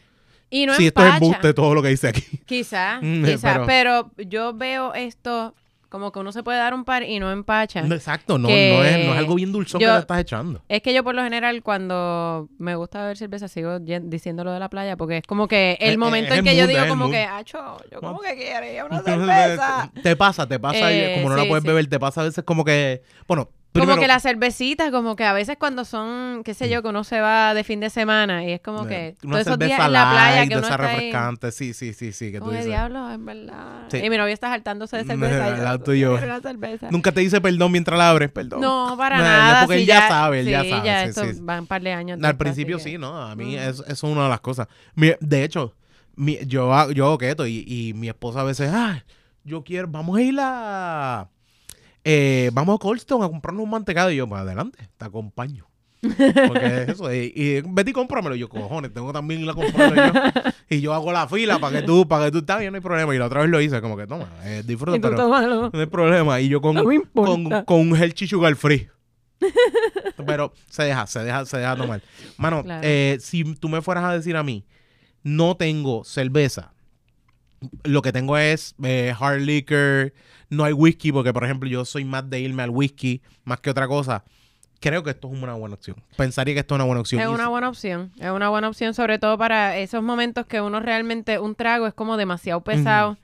Y 0.49 0.65
no 0.65 0.75
si 0.75 0.87
esto 0.87 1.05
es 1.05 1.13
embuste 1.15 1.53
todo 1.53 1.73
lo 1.73 1.81
que 1.81 1.89
dice 1.89 2.09
aquí. 2.09 2.23
Quizás, 2.45 2.99
Mm, 3.01 3.25
quizás. 3.25 3.59
pero- 3.65 3.65
Pero... 3.65 4.11
yo 4.29 4.53
veo 4.53 4.93
esto 4.93 5.53
como 5.89 6.11
que 6.11 6.19
uno 6.19 6.31
se 6.33 6.43
puede 6.43 6.57
dar 6.57 6.73
un 6.73 6.83
par 6.83 7.03
y 7.03 7.19
no 7.19 7.31
empacha. 7.31 7.79
Exacto, 7.79 8.37
no, 8.37 8.49
Que 8.49 8.73
no, 8.77 8.83
es, 8.83 9.05
no 9.05 9.13
es 9.13 9.17
algo 9.19 9.35
bien 9.35 9.53
dulzón 9.53 9.79
yo- 9.79 9.87
que 9.87 9.93
le 9.93 9.99
estás 9.99 10.19
echando. 10.19 10.61
Es 10.67 10.81
que 10.81 10.93
yo 10.93 11.03
por 11.05 11.15
lo 11.15 11.23
general 11.23 11.63
cuando 11.63 12.49
me 12.57 12.75
gusta 12.75 13.01
beber 13.01 13.17
cerveza 13.17 13.47
sigo 13.47 13.79
diciendo 13.79 14.43
lo 14.43 14.51
de 14.51 14.59
la 14.59 14.69
playa 14.69 14.97
porque 14.97 15.17
es 15.17 15.23
como 15.25 15.47
que 15.47 15.77
Es- 15.79 15.89
el 15.91 15.97
momento 15.97 16.33
es 16.33 16.39
en 16.39 16.47
el 16.47 16.51
que 16.53 16.59
yo 16.59 16.67
digo 16.67 16.85
como 16.89 17.05
mood. 17.05 17.13
que, 17.13 17.23
acho, 17.23 17.77
yo 17.91 18.01
como 18.01 18.19
que 18.19 18.35
quería 18.35 18.83
una 18.85 19.01
cerveza. 19.03 19.91
Te 20.03 20.15
pasa, 20.17 20.45
te 20.47 20.59
pasa, 20.59 20.91
Eh, 20.91 21.13
como 21.15 21.29
no 21.29 21.37
la 21.37 21.47
puedes 21.47 21.61
sí. 21.63 21.67
beber, 21.69 21.87
te 21.87 21.99
pasa 21.99 22.21
a 22.21 22.23
veces 22.25 22.43
como 22.43 22.65
que, 22.65 23.01
bueno, 23.27 23.49
Como 23.75 23.85
primero, 23.87 24.01
que 24.01 24.07
las 24.07 24.23
cervecitas, 24.23 24.89
como 24.91 25.15
que 25.15 25.25
a 25.25 25.33
veces 25.33 25.57
cuando 25.59 25.85
son, 25.85 26.43
qué 26.43 26.53
sé 26.53 26.69
yo, 26.69 26.81
que 26.81 26.87
uno 26.87 27.03
se 27.03 27.19
va 27.19 27.53
de 27.53 27.63
fin 27.63 27.79
de 27.79 27.89
semana 27.89 28.43
y 28.45 28.53
es 28.53 28.61
como 28.61 28.85
que 28.87 29.15
una 29.23 29.33
todos 29.43 29.47
esos 29.47 29.59
días 29.59 29.79
en 29.85 29.91
la 29.91 30.09
playa 30.11 30.47
que 30.47 30.57
uno 30.57 30.67
está 30.67 30.75
ahí. 30.87 30.95
refrescante, 30.95 31.51
sí, 31.51 31.73
sí, 31.73 31.93
sí, 31.93 32.11
sí, 32.13 32.31
que 32.31 32.37
tú 32.37 32.45
Como 32.45 32.51
dices. 32.51 32.65
diablo, 32.67 33.11
en 33.11 33.25
verdad. 33.25 33.83
Sí. 33.91 33.97
Y 33.97 34.09
mi 34.09 34.17
novio 34.17 34.33
está 34.33 34.49
saltándose 34.49 34.97
de 34.97 35.03
cerveza. 35.03 35.45
al 35.45 35.63
lado 35.63 35.77
yo, 35.79 35.83
tuyo. 35.83 36.17
"Quiero 36.17 36.33
una 36.33 36.41
cerveza. 36.41 36.87
Nunca 36.89 37.11
te 37.11 37.19
dice 37.21 37.41
perdón 37.41 37.71
mientras 37.71 37.97
la 37.97 38.09
abres, 38.09 38.31
perdón. 38.31 38.61
No, 38.61 38.95
para 38.97 39.17
No, 39.17 39.23
nada. 39.23 39.65
porque 39.65 39.81
él 39.81 39.85
ya 39.85 40.07
sabe, 40.07 40.39
él 40.39 40.47
ya 40.47 40.63
sí, 40.63 40.69
sabe, 40.69 40.85
ya 40.85 41.03
esto 41.03 41.23
va 41.47 41.59
un 41.59 41.67
par 41.67 41.81
de 41.81 41.91
años. 41.93 42.19
Al 42.23 42.37
principio 42.37 42.79
sí, 42.79 42.97
¿no? 42.97 43.21
A 43.21 43.35
mí 43.35 43.55
es, 43.55 43.79
eso 43.79 43.83
es 43.87 44.03
una 44.03 44.23
de 44.23 44.29
las 44.29 44.39
cosas. 44.41 44.67
De 44.95 45.43
hecho, 45.43 45.75
yo, 46.47 46.73
ha- 46.73 46.91
yo 46.93 47.07
hago 47.07 47.17
keto 47.17 47.45
y, 47.45 47.65
y 47.67 47.93
mi 47.93 48.07
esposa 48.07 48.41
a 48.41 48.43
veces, 48.45 48.69
ah, 48.73 49.03
yo 49.43 49.63
quiero, 49.63 49.87
vamos 49.87 50.17
a 50.17 50.21
ir 50.21 50.35
a... 50.39 51.29
eh, 52.05 52.49
vamos 52.53 52.75
a 52.75 52.79
Coldstone 52.79 53.25
a 53.25 53.29
comprarnos 53.29 53.63
un 53.65 53.69
mantecado. 53.71 54.09
Y 54.11 54.15
yo, 54.15 54.27
pues 54.29 54.39
adelante, 54.41 54.87
te 54.97 55.05
acompaño. 55.05 55.67
Porque 56.47 56.65
es 56.83 56.89
eso. 56.89 57.11
Y, 57.13 57.33
y 57.35 57.61
Betty, 57.61 57.91
cómpramelo. 57.91 58.35
Y 58.35 58.39
yo, 58.39 58.47
cojones, 58.47 58.93
tengo 58.93 59.11
también 59.11 59.39
que 59.41 59.45
ir 59.45 59.49
a 59.49 59.53
comprarlo 59.55 59.95
yo. 59.95 60.51
Y 60.69 60.79
yo 60.81 60.93
hago 60.93 61.11
la 61.11 61.27
fila 61.27 61.57
para 61.59 61.79
que 61.81 61.85
tú, 61.85 62.07
para 62.07 62.25
que 62.25 62.31
tú 62.31 62.37
estás 62.39 62.59
bien, 62.59 62.71
no 62.71 62.77
hay 62.77 62.81
problema. 62.83 63.13
Y 63.15 63.17
la 63.17 63.25
otra 63.25 63.41
vez 63.41 63.49
lo 63.49 63.59
hice, 63.59 63.81
como 63.81 63.97
que 63.97 64.05
toma, 64.07 64.29
eh, 64.43 64.61
disfruta, 64.65 64.97
Y 64.97 64.99
pero 64.99 65.15
tómalo. 65.15 65.71
no 65.73 65.79
hay 65.79 65.85
problema. 65.87 66.39
Y 66.41 66.47
yo 66.49 66.61
con, 66.61 66.75
No 66.75 66.83
con, 67.13 67.49
con 67.65 67.79
un 67.79 67.95
Hershey 67.95 68.27
Sugar 68.27 68.55
Free. 68.55 68.87
Pero 70.25 70.53
se 70.69 70.83
deja, 70.83 71.07
se 71.07 71.19
deja, 71.23 71.45
se 71.45 71.57
deja 71.57 71.75
tomar. 71.75 72.01
Mano, 72.37 72.63
Claro. 72.63 72.81
eh, 72.83 73.17
si 73.19 73.43
tú 73.55 73.67
me 73.69 73.81
fueras 73.81 74.03
a 74.03 74.13
decir 74.13 74.35
a 74.37 74.43
mí, 74.43 74.63
no 75.23 75.57
tengo 75.57 76.03
cerveza, 76.03 76.73
lo 77.83 78.01
que 78.01 78.11
tengo 78.11 78.37
es 78.37 78.75
eh, 78.83 79.13
hard 79.19 79.41
liquor, 79.41 80.13
no 80.49 80.63
hay 80.63 80.73
whisky, 80.73 81.11
porque 81.11 81.33
por 81.33 81.43
ejemplo 81.43 81.69
yo 81.69 81.85
soy 81.85 82.05
más 82.05 82.29
de 82.29 82.39
irme 82.39 82.63
al 82.63 82.69
whisky 82.69 83.21
más 83.43 83.59
que 83.59 83.69
otra 83.69 83.87
cosa. 83.87 84.23
Creo 84.81 85.03
que 85.03 85.11
esto 85.11 85.31
es 85.33 85.41
una 85.41 85.53
buena 85.53 85.73
opción. 85.75 85.95
Pensaría 86.15 86.53
que 86.53 86.59
esto 86.59 86.75
es 86.75 86.77
una 86.77 86.83
buena 86.83 87.01
opción. 87.01 87.19
Es 87.21 87.27
una 87.27 87.47
buena 87.47 87.69
opción. 87.69 88.11
Es 88.19 88.29
una 88.29 88.49
buena 88.49 88.67
opción, 88.67 88.93
sobre 88.93 89.17
todo 89.17 89.35
para 89.37 89.77
esos 89.77 90.03
momentos 90.03 90.45
que 90.45 90.61
uno 90.61 90.79
realmente, 90.79 91.39
un 91.39 91.55
trago 91.55 91.87
es 91.87 91.93
como 91.95 92.17
demasiado 92.17 92.61
pesado. 92.61 93.17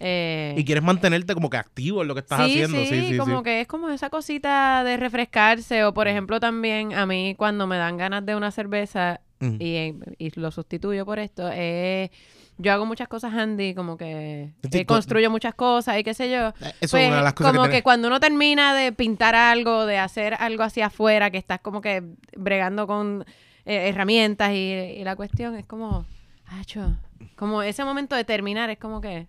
Eh, 0.00 0.54
Y 0.56 0.64
quieres 0.64 0.82
mantenerte 0.82 1.34
como 1.34 1.50
que 1.50 1.56
activo 1.58 2.02
en 2.02 2.08
lo 2.08 2.14
que 2.14 2.20
estás 2.20 2.38
sí, 2.38 2.44
haciendo. 2.62 2.78
Sí, 2.78 2.86
Sí, 2.86 3.08
sí, 3.12 3.16
como 3.18 3.38
sí. 3.38 3.44
que 3.44 3.60
es 3.60 3.68
como 3.68 3.90
esa 3.90 4.10
cosita 4.10 4.82
de 4.82 4.96
refrescarse. 4.96 5.84
O 5.84 5.94
por 5.94 6.08
ejemplo 6.08 6.40
también 6.40 6.94
a 6.94 7.06
mí 7.06 7.34
cuando 7.36 7.66
me 7.68 7.76
dan 7.76 7.96
ganas 7.96 8.24
de 8.26 8.34
una 8.34 8.50
cerveza 8.50 9.20
Ujú. 9.40 9.56
y, 9.60 9.94
y 10.18 10.30
lo 10.40 10.50
sustituyo 10.50 11.04
por 11.04 11.18
esto, 11.20 11.48
eh, 11.52 12.10
yo 12.58 12.72
hago 12.72 12.86
muchas 12.86 13.08
cosas 13.08 13.32
handy, 13.34 13.74
como 13.74 13.96
que 13.96 14.52
eh, 14.62 14.84
co- 14.86 14.94
construyo 14.94 15.30
muchas 15.30 15.54
cosas 15.54 15.98
y 15.98 16.04
qué 16.04 16.14
sé 16.14 16.30
yo. 16.30 16.48
Eh, 16.48 16.72
Eso 16.80 16.92
Pues, 16.92 17.02
es 17.02 17.08
una 17.08 17.16
de 17.18 17.22
las 17.22 17.34
cosas 17.34 17.52
como 17.52 17.68
que, 17.68 17.82
cuando 17.82 18.08
uno 18.08 18.20
termina 18.20 18.74
de 18.74 18.92
pintar 18.92 19.34
algo, 19.34 19.86
de 19.86 19.98
hacer 19.98 20.34
algo 20.38 20.62
hacia 20.62 20.86
afuera, 20.86 21.30
que 21.30 21.38
estás 21.38 21.60
como 21.60 21.80
que 21.80 22.02
bregando 22.36 22.86
con 22.86 23.24
eh, 23.66 23.88
herramientas 23.88 24.52
y, 24.52 24.72
y 24.72 25.04
la 25.04 25.16
cuestión 25.16 25.56
es 25.56 25.64
como, 25.66 26.06
acho, 26.46 26.96
como 27.36 27.62
ese 27.62 27.84
momento 27.84 28.14
de 28.16 28.24
terminar 28.24 28.70
es 28.70 28.78
como 28.78 29.00
que. 29.00 29.26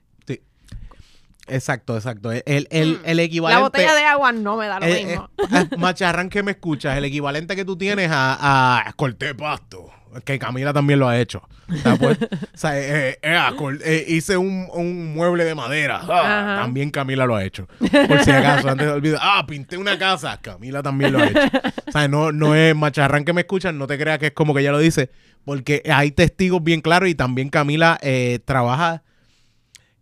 Exacto, 1.47 1.95
exacto. 1.95 2.31
El, 2.31 2.43
el, 2.45 2.67
el, 2.71 2.99
el 3.05 3.19
equivalente... 3.19 3.59
Mm. 3.59 3.61
la 3.61 3.67
botella 3.67 3.95
de 3.95 4.03
agua 4.05 4.31
no 4.31 4.57
me 4.57 4.67
da 4.67 4.79
lo 4.79 4.85
Eh, 4.85 5.05
mismo. 5.05 5.29
eh, 5.37 5.45
ah, 5.51 5.65
macharrán 5.77 6.29
que 6.29 6.41
me 6.43 6.51
escuchas, 6.51 6.97
el 6.97 7.05
equivalente 7.05 7.55
que 7.55 7.65
tú 7.65 7.77
tienes 7.77 8.09
a, 8.11 8.79
a 8.87 8.93
corté 8.93 9.35
pasto, 9.35 9.89
que 10.23 10.39
Camila 10.39 10.73
también 10.73 10.99
lo 10.99 11.07
ha 11.07 11.19
hecho. 11.19 11.43
O 11.71 11.77
sea, 11.77 11.95
pues, 11.97 12.17
o 12.21 12.27
sea, 12.57 12.79
eh, 12.79 13.17
eh, 13.21 13.35
ah, 13.35 13.51
eh, 13.83 14.05
hice 14.07 14.37
un, 14.37 14.67
un 14.73 15.13
mueble 15.13 15.43
de 15.45 15.55
madera, 15.55 16.01
ah, 16.03 16.57
también 16.61 16.89
Camila 16.91 17.25
lo 17.25 17.35
ha 17.35 17.43
hecho. 17.43 17.67
Por 18.07 18.23
si 18.23 18.31
acaso, 18.31 18.69
antes 18.69 18.85
de 18.87 18.93
olvidar, 18.93 19.19
ah, 19.21 19.43
pinté 19.47 19.77
una 19.77 19.97
casa, 19.97 20.39
Camila 20.41 20.81
también 20.83 21.11
lo 21.13 21.19
ha 21.19 21.27
hecho. 21.27 21.39
O 21.87 21.91
sea, 21.91 22.07
no, 22.07 22.31
no 22.31 22.55
es 22.55 22.75
macharrán 22.75 23.25
que 23.25 23.33
me 23.33 23.41
escuchan, 23.41 23.77
no 23.77 23.87
te 23.87 23.97
creas 23.97 24.19
que 24.19 24.27
es 24.27 24.31
como 24.33 24.53
que 24.53 24.61
ella 24.61 24.71
lo 24.71 24.79
dice, 24.79 25.09
porque 25.43 25.81
hay 25.91 26.11
testigos 26.11 26.63
bien 26.63 26.81
claros 26.81 27.09
y 27.09 27.15
también 27.15 27.49
Camila 27.49 27.97
eh, 28.01 28.39
trabaja 28.45 29.03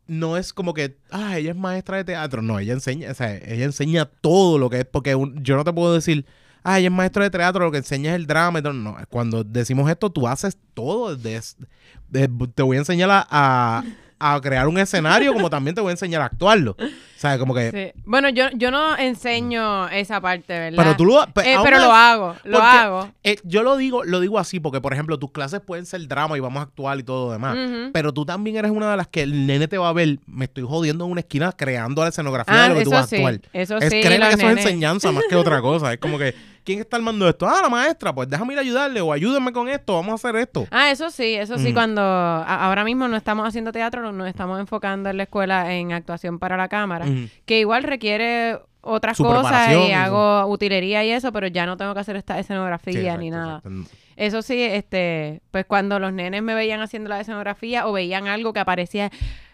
no 0.08 0.38
es 0.38 0.54
como 0.54 0.74
que, 0.74 0.98
ah, 1.12 1.38
ella 1.38 1.52
es 1.52 1.58
maestra 1.58 1.98
de 1.98 2.04
teatro. 2.04 2.42
No, 2.42 2.60
ella 2.60 2.74
enseña, 2.74 3.12
o 3.12 3.14
sea, 3.14 3.36
ella 3.36 3.66
enseña 3.66 4.06
todo 4.06 4.58
lo 4.58 4.70
que 4.70 4.80
es, 4.82 4.86
porque 4.86 5.12
yo 5.42 5.56
no 5.56 5.64
te 5.64 5.74
puedo 5.74 5.94
decir, 5.94 6.26
ah, 6.64 6.80
ella 6.80 6.88
es 6.90 6.94
maestra 6.94 7.24
de 7.24 7.30
teatro, 7.30 7.66
lo 7.66 7.72
que 7.72 7.78
enseña 7.80 8.12
es 8.12 8.16
el 8.18 8.28
drama. 8.28 8.62
No, 8.62 8.98
cuando 9.10 9.44
decimos 9.44 9.90
esto, 9.90 10.10
tú 10.12 10.28
haces 10.28 10.58
todo. 10.74 11.18
te 11.18 12.64
voy 12.64 12.78
a 12.78 12.80
enseñar 12.80 13.10
a, 13.10 13.28
a- 13.30 13.84
a 14.20 14.40
crear 14.42 14.68
un 14.68 14.78
escenario, 14.78 15.34
como 15.34 15.50
también 15.50 15.76
te 15.76 15.82
voy 15.82 15.90
a 15.90 15.92
enseñar 15.92 16.22
a 16.22 16.26
actuarlo. 16.26 16.76
Sea, 17.18 17.38
como 17.40 17.54
que... 17.54 17.72
Sí. 17.96 18.02
Bueno, 18.06 18.28
yo, 18.30 18.46
yo 18.54 18.70
no 18.70 18.98
enseño 18.98 19.88
esa 19.90 20.20
parte, 20.20 20.52
¿verdad? 20.60 20.78
Pero 20.84 20.98
tú 20.98 21.06
lo... 21.06 21.26
pues, 21.34 21.48
Eh, 21.48 21.56
pero 21.64 21.80
lo 21.80 21.92
hago, 21.94 22.36
lo 22.44 22.58
porque, 22.60 22.78
hago. 22.78 23.12
eh, 23.24 23.38
yo 23.46 23.64
lo 23.64 23.78
digo, 23.78 24.04
lo 24.04 24.20
digo 24.20 24.40
así, 24.40 24.60
porque, 24.60 24.82
por 24.82 24.92
ejemplo, 24.94 25.18
tus 25.18 25.32
clases 25.32 25.62
pueden 25.62 25.86
ser 25.86 26.06
drama 26.08 26.36
y 26.38 26.42
vamos 26.42 26.60
a 26.60 26.64
actuar 26.64 27.00
y 27.00 27.04
todo 27.04 27.28
lo 27.28 27.32
demás. 27.32 27.58
Pero 27.94 28.14
tú 28.14 28.26
también 28.26 28.58
eres 28.58 28.72
una 28.72 28.92
de 28.92 28.98
las 28.98 29.08
que 29.08 29.22
el 29.22 29.48
nene 29.48 29.70
te 29.70 29.78
va 29.78 29.88
a 29.90 29.94
ver, 29.94 30.20
me 30.28 30.46
estoy 30.46 30.66
jodiendo 30.68 31.06
en 31.06 31.12
una 31.12 31.22
esquina 31.22 31.52
creando 31.54 32.02
la 32.04 32.10
escenografía 32.10 32.54
Ah, 32.56 32.64
de 32.64 32.70
lo 32.70 32.76
que 32.80 32.84
tú 32.84 32.90
vas 32.92 33.12
a 33.14 33.16
actuar. 33.16 33.40
eso 33.54 33.78
es 33.78 33.90
sí, 33.90 34.04
los 34.04 34.08
que 34.10 34.16
eso 34.16 34.50
es 34.50 34.58
enseñanza 34.58 35.12
más 35.14 35.24
que 35.30 35.36
otra 35.38 35.62
cosa. 35.62 35.94
Es 35.94 36.00
como 36.00 36.18
que 36.18 36.36
¿quién 36.64 36.80
está 36.80 36.98
armando 36.98 37.28
esto? 37.28 37.48
Ah, 37.48 37.60
la 37.62 37.70
maestra, 37.70 38.14
pues 38.14 38.30
déjame 38.30 38.54
ir 38.54 38.60
a 38.60 38.62
ayudarle 38.62 39.02
o 39.02 39.12
ayúdenme 39.14 39.52
con 39.52 39.68
esto, 39.70 39.94
vamos 39.96 40.12
a 40.12 40.16
hacer 40.16 40.36
esto. 40.40 40.66
Ah, 40.72 40.92
eso 40.92 41.10
sí, 41.10 41.34
eso 41.36 41.58
sí, 41.58 41.70
Mm. 41.72 41.74
cuando 41.74 42.02
a- 42.02 42.66
ahora 42.66 42.84
mismo 42.84 43.08
no 43.08 43.16
estamos 43.18 43.48
haciendo 43.48 43.72
teatro, 43.72 44.12
nos 44.12 44.28
estamos 44.28 44.60
enfocando 44.60 45.10
en 45.10 45.18
la 45.18 45.24
escuela 45.24 45.74
en 45.74 45.92
actuación 45.94 46.40
para 46.40 46.58
la 46.58 46.68
cámara, 46.68 47.06
que 47.46 47.60
igual 47.60 47.84
requiere 47.84 48.60
otras 48.86 49.16
Su 49.16 49.24
cosas 49.24 49.42
preparación 49.44 49.84
y 49.84 49.94
hago 49.94 50.46
utilería 50.48 51.06
y 51.06 51.12
eso, 51.12 51.32
pero 51.32 51.48
ya 51.48 51.66
no 51.66 51.78
tengo 51.78 51.94
que 51.94 52.02
hacer 52.02 52.16
esta 52.18 52.34
Sí, 52.36 52.42
escenografía 52.42 53.00
exacto, 53.00 53.20
ni 53.22 53.30
nada. 53.30 53.58
exacto. 53.64 53.90
Eso 54.16 54.42
sí, 54.42 54.62
este, 54.62 55.42
pues 55.52 55.66
cuando 55.66 55.98
los 56.00 56.12
nenes 56.14 56.44
me 56.44 56.54
veían 56.54 56.82
haciendo 56.82 57.10
la 57.10 57.20
escenografía 57.22 57.88
o 57.88 57.94
veían 57.94 58.28
algo 58.28 58.52
que 58.54 58.60
aparecía, 58.60 59.10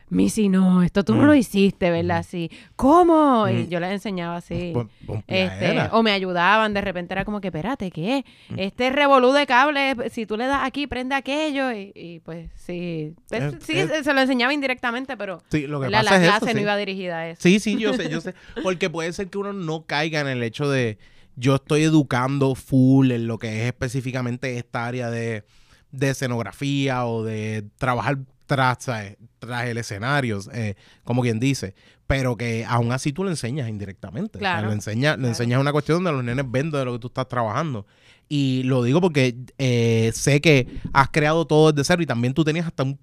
Missy, 0.09 0.49
no, 0.49 0.81
esto 0.83 1.03
tú 1.03 1.13
no 1.15 1.23
Mm. 1.23 1.25
lo 1.27 1.35
hiciste, 1.35 1.91
¿verdad? 1.91 2.17
Así, 2.17 2.49
¿cómo? 2.75 3.47
Y 3.47 3.53
Mm. 3.65 3.69
yo 3.69 3.79
les 3.79 3.91
enseñaba 3.91 4.37
así. 4.37 4.71
Pon- 4.73 4.89
pon 5.05 5.23
Este, 5.27 5.81
o 5.91 6.01
me 6.01 6.11
ayudaban, 6.11 6.73
de 6.73 6.81
repente 6.81 7.13
era 7.13 7.25
como 7.25 7.39
que, 7.41 7.49
espérate, 7.49 7.91
¿qué? 7.91 8.25
Este 8.57 8.89
revolú 8.89 9.31
de 9.31 9.45
cable, 9.45 9.95
si 10.09 10.25
tú 10.25 10.35
le 10.37 10.47
das 10.47 10.61
aquí, 10.63 10.87
prende 10.87 11.13
aquello. 11.15 11.71
Y, 11.71 11.91
y, 11.95 12.19
pues 12.21 12.49
sí, 12.55 13.13
Pues, 13.29 13.55
sí, 13.61 13.75
se- 14.03 14.13
lo 14.13 14.21
enseñaba 14.21 14.53
indirectamente, 14.53 15.15
pero 15.15 15.41
Sí, 15.51 15.67
lo 15.67 15.79
que 15.79 15.89
la, 15.89 15.99
pasa 15.99 16.11
la 16.11 16.17
es 16.17 16.23
clase 16.29 16.45
eso, 16.45 16.53
no 16.53 16.57
sí. 16.57 16.61
iba 16.63 16.77
dirigida 16.77 17.17
a 17.19 17.29
eso. 17.29 17.41
Sí, 17.41 17.59
sí, 17.59 17.77
yo 17.77 17.93
sé, 17.93 18.09
yo 18.09 18.19
sé. 18.21 18.33
Porque 18.63 18.89
puede 18.89 19.13
ser 19.13 19.29
que 19.29 19.37
uno 19.37 19.53
no 19.53 19.85
caiga 19.85 20.19
en 20.21 20.27
el 20.27 20.41
hecho 20.43 20.69
de 20.69 20.97
yo 21.35 21.55
estoy 21.55 21.83
educando 21.83 22.55
full 22.55 23.11
en 23.11 23.27
lo 23.27 23.37
que 23.37 23.59
es 23.61 23.65
específicamente 23.67 24.57
esta 24.57 24.85
área 24.87 25.09
de, 25.09 25.45
de 25.91 26.09
escenografía 26.09 27.05
o 27.05 27.23
de 27.23 27.63
trabajar 27.77 28.17
tras, 28.45 28.77
¿sabes? 28.83 29.15
Tras 29.39 29.65
el 29.67 29.77
escenario, 29.77 30.39
eh, 30.53 30.75
como 31.03 31.21
quien 31.21 31.39
dice. 31.39 31.73
Pero 32.07 32.35
que 32.37 32.65
aún 32.67 32.91
así 32.91 33.13
tú 33.13 33.23
le 33.23 33.29
enseñas 33.31 33.69
indirectamente. 33.69 34.37
O 34.37 34.41
sea, 34.41 34.53
Claro, 34.53 34.67
le 34.69 34.73
enseñas, 34.75 35.13
le 35.15 35.21
claro. 35.21 35.27
enseñas 35.29 35.59
una 35.61 35.71
cuestión 35.71 36.03
donde 36.03 36.11
los 36.11 36.23
nenes 36.23 36.45
ven 36.49 36.71
de 36.71 36.83
lo 36.85 36.93
que 36.93 36.99
tú 36.99 37.07
estás 37.07 37.27
trabajando. 37.27 37.85
Y 38.27 38.63
lo 38.63 38.83
digo 38.83 38.99
porque 39.01 39.35
eh, 39.57 40.11
sé 40.13 40.41
que 40.41 40.67
has 40.93 41.09
creado 41.09 41.45
todo 41.45 41.71
desde 41.71 41.83
cero 41.87 42.01
y 42.03 42.05
también 42.05 42.33
tú 42.33 42.43
tenías 42.43 42.65
hasta 42.67 42.83
un 42.83 42.99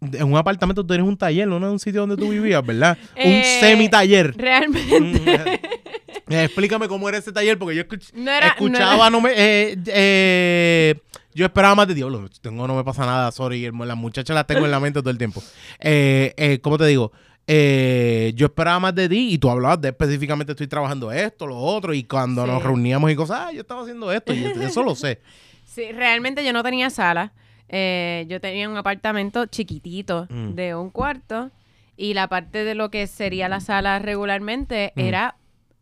en 0.00 0.22
un 0.22 0.36
apartamento 0.36 0.82
tú 0.82 0.86
tenías 0.94 1.08
un 1.08 1.16
taller, 1.16 1.48
no 1.48 1.56
en 1.56 1.64
un 1.64 1.78
sitio 1.80 2.02
donde 2.02 2.16
tú 2.16 2.28
vivías, 2.30 2.64
¿verdad? 2.64 2.96
un 3.16 3.20
Eh, 3.32 3.58
semi-taller. 3.60 4.32
Realmente. 4.36 5.60
Mm, 6.28 6.32
Explícame 6.32 6.86
cómo 6.88 7.08
era 7.08 7.18
ese 7.18 7.32
taller, 7.32 7.58
porque 7.58 7.74
yo 7.74 7.82
escuch- 7.82 8.12
No 8.14 8.30
era- 8.30 8.48
escuchaba, 8.48 9.10
no, 9.10 9.20
me. 9.20 9.30
eh, 9.34 9.76
eh, 9.86 10.94
yo 11.38 11.46
esperaba 11.46 11.74
más 11.76 11.86
de 11.88 11.94
diablo. 11.94 12.28
Tengo, 12.40 12.66
no 12.66 12.74
me 12.74 12.82
pasa 12.84 13.06
nada, 13.06 13.30
sorry. 13.32 13.70
Las 13.70 13.96
muchachas 13.96 14.34
las 14.34 14.46
tengo 14.46 14.64
en 14.64 14.70
la 14.72 14.80
mente 14.80 15.00
todo 15.00 15.10
el 15.10 15.18
tiempo. 15.18 15.42
Eh, 15.78 16.34
eh, 16.36 16.58
¿Cómo 16.60 16.76
te 16.76 16.86
digo? 16.86 17.12
Eh, 17.46 18.32
yo 18.34 18.46
esperaba 18.46 18.78
más 18.80 18.94
de 18.94 19.08
ti 19.08 19.32
y 19.32 19.38
tú 19.38 19.48
hablabas 19.48 19.80
de 19.80 19.88
específicamente 19.88 20.52
estoy 20.52 20.66
trabajando 20.66 21.10
esto, 21.12 21.46
lo 21.46 21.56
otro, 21.56 21.94
y 21.94 22.02
cuando 22.04 22.44
Sí. 22.44 22.50
nos 22.50 22.62
reuníamos 22.62 23.10
y 23.10 23.16
cosas, 23.16 23.40
ah, 23.46 23.52
yo 23.52 23.60
estaba 23.60 23.82
haciendo 23.82 24.12
esto, 24.12 24.34
y 24.34 24.44
eso 24.62 24.82
lo 24.82 24.94
sé. 24.94 25.20
Sí, 25.64 25.92
realmente 25.92 26.44
yo 26.44 26.52
no 26.52 26.62
tenía 26.64 26.90
sala. 26.90 27.32
Yo 27.70 28.40
tenía 28.40 28.68
un 28.68 28.76
apartamento 28.76 29.46
chiquitito 29.46 30.26
Mm. 30.28 30.54
de 30.54 30.74
un 30.74 30.90
cuarto 30.90 31.50
y 31.96 32.14
la 32.14 32.26
parte 32.26 32.64
de 32.64 32.74
lo 32.74 32.90
que 32.90 33.06
sería 33.06 33.48
la 33.48 33.60
sala 33.60 33.98
regularmente 34.00 34.92
Mm. 34.96 35.00
era 35.00 35.36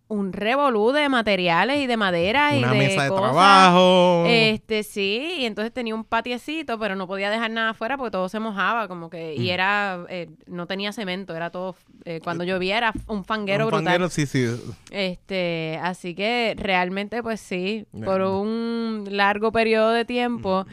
un 0.09 0.33
revolú 0.33 0.92
de 0.92 1.09
materiales 1.09 1.79
y 1.81 1.87
de 1.88 1.97
madera 1.97 2.55
y 2.55 2.59
Una 2.61 2.73
de 2.73 2.79
mesa 2.79 3.03
de 3.03 3.09
cosas. 3.09 3.25
trabajo. 3.33 4.25
Este, 4.29 4.85
sí, 4.85 5.35
y 5.38 5.45
entonces 5.47 5.73
tenía 5.73 5.97
un 5.97 6.05
patiecito, 6.05 6.79
pero 6.79 6.95
no 6.95 7.09
podía 7.09 7.29
dejar 7.29 7.51
nada 7.51 7.71
afuera 7.71 7.97
porque 7.97 8.12
todo 8.12 8.29
se 8.29 8.38
mojaba, 8.38 8.87
como 8.87 9.11
que, 9.11 9.35
y 9.35 9.47
Mm. 9.49 9.51
era, 9.51 9.99
eh, 10.09 10.29
no 10.47 10.66
tenía 10.69 10.92
cemento, 10.92 11.35
era 11.35 11.51
todo, 11.51 11.75
eh, 12.05 12.21
cuando 12.23 12.45
llovía 12.45 12.79
era 12.79 12.92
un 13.09 13.25
fanguero 13.25 13.64
Un 13.64 13.71
brutal. 13.71 13.85
fanguero, 13.85 14.09
sí, 14.09 14.27
sí. 14.27 14.47
Este, 14.92 15.81
así 15.83 16.14
que 16.14 16.55
realmente, 16.57 17.21
pues 17.23 17.40
sí, 17.40 17.87
por 18.05 18.21
un 18.23 19.07
largo 19.11 19.51
periodo 19.51 19.90
de 19.90 20.05
tiempo, 20.05 20.66
Mm. 20.69 20.73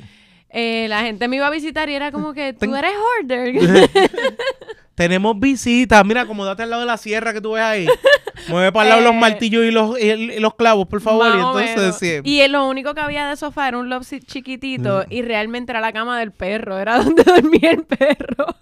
eh, 0.56 0.86
la 0.90 1.02
gente 1.02 1.28
me 1.28 1.38
iba 1.38 1.48
a 1.48 1.50
visitar 1.50 1.90
y 1.90 1.96
era 1.96 2.12
como 2.12 2.34
que 2.34 2.54
tú 2.54 2.76
eres 2.76 2.92
hoarder. 3.18 3.56
Tenemos 4.96 5.40
visitas. 5.40 6.06
Mira, 6.06 6.22
acomódate 6.22 6.64
al 6.64 6.70
lado 6.70 6.82
de 6.82 6.86
la 6.88 6.98
sierra 6.98 7.34
que 7.34 7.42
tú 7.42 7.54
ves 7.54 7.64
ahí. 7.64 7.88
Mueve 8.48 8.72
para 8.72 8.84
el 8.84 8.90
lado 8.90 9.02
los 9.02 9.14
Eh, 9.14 9.20
martillos 9.20 9.64
y 9.66 9.72
los, 9.72 10.00
y, 10.00 10.40
los 10.40 10.54
clavos, 10.56 10.88
por 10.88 11.02
favor. 11.02 11.28
Y 11.28 11.38
entonces, 11.38 11.96
sí. 11.98 12.20
Y 12.24 12.48
lo 12.48 12.68
único 12.68 12.94
que 12.94 13.02
había 13.02 13.28
de 13.28 13.36
sofá 13.36 13.68
era 13.70 13.78
un 13.80 13.90
love 13.90 14.06
seat 14.06 14.24
chiquitito 14.26 15.04
Mm. 15.08 15.14
y 15.14 15.22
realmente 15.24 15.72
era 15.72 15.82
la 15.82 15.92
cama 15.94 16.20
del 16.20 16.32
perro, 16.32 16.78
era 16.78 16.98
donde 17.04 17.24
dormía 17.24 17.72
el 17.72 17.84
perro. 17.84 18.56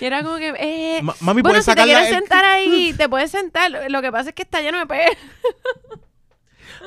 Y 0.00 0.04
era 0.04 0.22
como 0.22 0.36
que, 0.36 0.52
eh, 0.58 1.00
Ma- 1.02 1.14
mami, 1.20 1.40
bueno, 1.42 1.52
¿puedes 1.54 1.64
si 1.64 1.74
te 1.74 1.82
quieres 1.82 2.08
sentar 2.08 2.44
ahí, 2.44 2.92
te 2.98 3.08
puedes 3.08 3.30
sentar. 3.30 3.70
Lo 3.88 4.02
que 4.02 4.12
pasa 4.12 4.30
es 4.30 4.34
que 4.34 4.42
está 4.42 4.60
lleno 4.60 4.78
de 4.78 4.86
perros. 4.86 5.16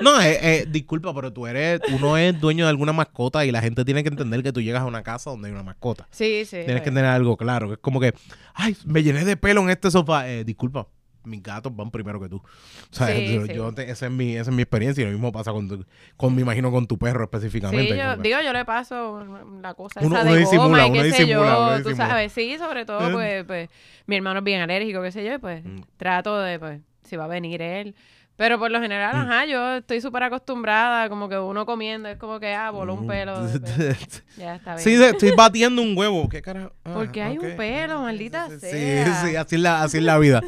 No, 0.02 0.22
eh, 0.22 0.40
eh, 0.42 0.66
disculpa, 0.70 1.14
pero 1.14 1.32
tú 1.34 1.48
eres, 1.48 1.82
uno 1.94 2.18
es 2.18 2.40
dueño 2.40 2.66
de 2.66 2.70
alguna 2.70 2.94
mascota 2.94 3.46
y 3.46 3.52
la 3.52 3.62
gente 3.62 3.84
tiene 3.86 4.04
que 4.04 4.10
entender 4.10 4.42
que 4.44 4.52
tú 4.54 4.62
llegas 4.62 4.82
a 4.82 4.86
una 4.86 5.04
casa 5.04 5.30
donde 5.30 5.48
hay 5.50 5.54
una 5.54 5.64
mascota. 5.64 6.08
Sí, 6.12 6.44
sí. 6.46 6.58
Tienes 6.66 6.82
que 6.84 6.90
tener 6.92 7.06
algo 7.06 7.38
claro. 7.38 7.68
que 7.68 7.74
Es 7.74 7.80
como 7.80 8.00
que, 8.00 8.14
ay, 8.54 8.76
me 8.86 9.04
llené 9.04 9.26
de 9.26 9.38
pelo 9.38 9.62
en 9.62 9.70
este 9.70 9.92
sofá. 9.92 10.30
Eh, 10.30 10.44
disculpa, 10.44 10.88
mis 11.26 11.44
gatos 11.44 11.76
van 11.76 11.92
primero 11.92 12.20
que 12.20 12.30
tú. 12.30 12.38
O 12.38 12.44
sea, 12.92 13.08
Sí, 13.08 13.36
yo, 13.36 13.46
sí. 13.46 13.54
yo 13.54 13.72
te- 13.74 13.90
esa, 13.92 14.06
es 14.08 14.12
mi, 14.12 14.36
esa 14.38 14.50
es 14.50 14.56
mi 14.56 14.62
experiencia 14.64 15.02
y 15.02 15.06
lo 15.06 15.12
mismo 15.12 15.32
pasa 15.32 15.52
con, 15.52 15.68
tu- 15.68 15.86
con 16.16 16.34
me 16.34 16.42
imagino, 16.42 16.72
con 16.72 16.88
tu 16.88 16.98
perro 16.98 17.26
específicamente. 17.26 17.94
Sí, 17.94 18.00
yo, 18.00 18.16
digo, 18.18 18.38
yo 18.44 18.54
le 18.54 18.64
paso 18.66 19.24
la 19.62 19.74
cosa 19.74 20.00
Uno- 20.02 20.16
esa 20.16 20.24
uno 20.26 20.34
de 20.34 20.40
disimula, 20.40 20.64
goma 20.68 20.88
y 20.88 20.90
uno 20.92 21.04
qué 21.04 21.12
sé 21.12 21.22
disimula, 21.26 21.60
uno 21.60 21.70
yo, 21.78 21.84
tú 21.84 21.90
disimula. 21.90 22.08
sabes, 22.10 22.32
sí, 22.32 22.58
sobre 22.58 22.86
todo, 22.86 23.10
Eh. 23.10 23.14
pues, 23.14 23.46
pues, 23.46 23.70
mi 24.08 24.16
hermano 24.16 24.40
es 24.40 24.46
bien 24.46 24.62
alérgico, 24.62 25.02
qué 25.04 25.12
sé 25.12 25.26
yo, 25.26 25.34
y 25.34 25.38
pues, 25.40 25.64
Mm. 25.64 25.82
trato 25.98 26.40
de, 26.40 26.58
pues, 26.58 26.82
si 27.04 27.16
va 27.18 27.26
a 27.26 27.28
venir 27.28 27.62
él. 27.62 27.96
Pero 28.40 28.58
por 28.58 28.72
lo 28.72 28.80
general, 28.80 29.18
Mm. 29.18 29.20
ajá, 29.20 29.46
yo 29.48 29.76
estoy 29.76 30.00
súper 30.00 30.24
acostumbrada, 30.24 31.10
como 31.10 31.28
que 31.28 31.38
uno 31.38 31.66
comiendo, 31.66 32.08
es 32.08 32.16
como 32.18 32.40
que, 32.40 32.54
ah, 32.54 32.72
voló 32.72 32.94
un 32.94 33.06
pelo, 33.06 33.46
de- 33.46 33.60
pues, 33.60 34.24
ya 34.38 34.56
está 34.56 34.76
bien. 34.76 34.84
Sí, 34.86 35.04
estoy 35.04 35.32
batiendo 35.36 35.82
un 35.82 35.98
huevo. 35.98 36.30
¿Qué 36.30 36.42
carajo? 36.42 36.72
Ah, 36.86 36.94
Porque 36.94 37.22
hay 37.22 37.38
un 37.38 37.58
pelo, 37.58 38.02
maldita 38.02 38.48
Sí, 38.50 38.60
sea. 38.62 39.22
sí, 39.26 39.36
así 39.36 39.56
es 39.56 39.62
la, 39.62 39.84
así 39.84 39.98
es 39.98 40.04
la 40.04 40.18
vida. 40.18 40.42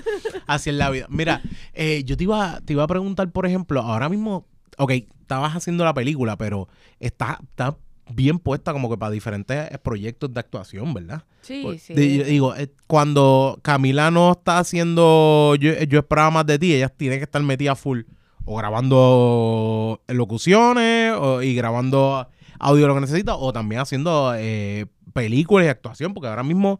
Así 0.47 0.69
es 0.69 0.75
la 0.77 0.89
vida. 0.89 1.05
Mira, 1.09 1.41
eh, 1.73 2.03
yo 2.05 2.15
te 2.15 2.23
iba, 2.23 2.61
te 2.63 2.71
iba 2.71 2.83
a 2.83 2.87
preguntar, 2.87 3.29
por 3.29 3.45
ejemplo, 3.45 3.81
ahora 3.81 4.07
mismo, 4.07 4.45
ok, 4.77 4.91
estabas 5.19 5.53
haciendo 5.57 5.83
la 5.83 5.93
película, 5.93 6.37
pero 6.37 6.69
está, 7.01 7.39
está 7.43 7.75
bien 8.15 8.39
puesta 8.39 8.73
como 8.73 8.89
que 8.89 8.97
para 8.97 9.11
diferentes 9.11 9.71
eh, 9.71 9.77
proyectos 9.77 10.33
de 10.33 10.39
actuación, 10.39 10.93
¿verdad? 10.93 11.23
Sí, 11.41 11.61
Por- 11.63 11.77
sí. 11.79 11.93
digo, 11.93 12.55
eh, 12.55 12.71
cuando 12.87 13.59
Camila 13.61 14.11
no 14.11 14.31
está 14.31 14.59
haciendo 14.59 15.55
yo, 15.59 15.73
yo 15.83 15.99
esperaba 15.99 16.31
más 16.31 16.45
de 16.45 16.59
ti, 16.59 16.73
ella 16.73 16.89
tiene 16.89 17.17
que 17.17 17.23
estar 17.23 17.41
metida 17.43 17.75
full 17.75 18.01
o 18.45 18.55
grabando 18.57 20.01
locuciones 20.07 21.13
o- 21.17 21.41
y 21.41 21.55
grabando 21.55 22.27
audio 22.59 22.87
lo 22.87 22.95
que 22.95 23.01
necesita 23.01 23.35
o 23.35 23.51
también 23.53 23.81
haciendo 23.81 24.33
eh, 24.35 24.85
películas 25.13 25.65
y 25.65 25.69
actuación 25.69 26.13
porque 26.13 26.27
ahora 26.27 26.43
mismo 26.43 26.79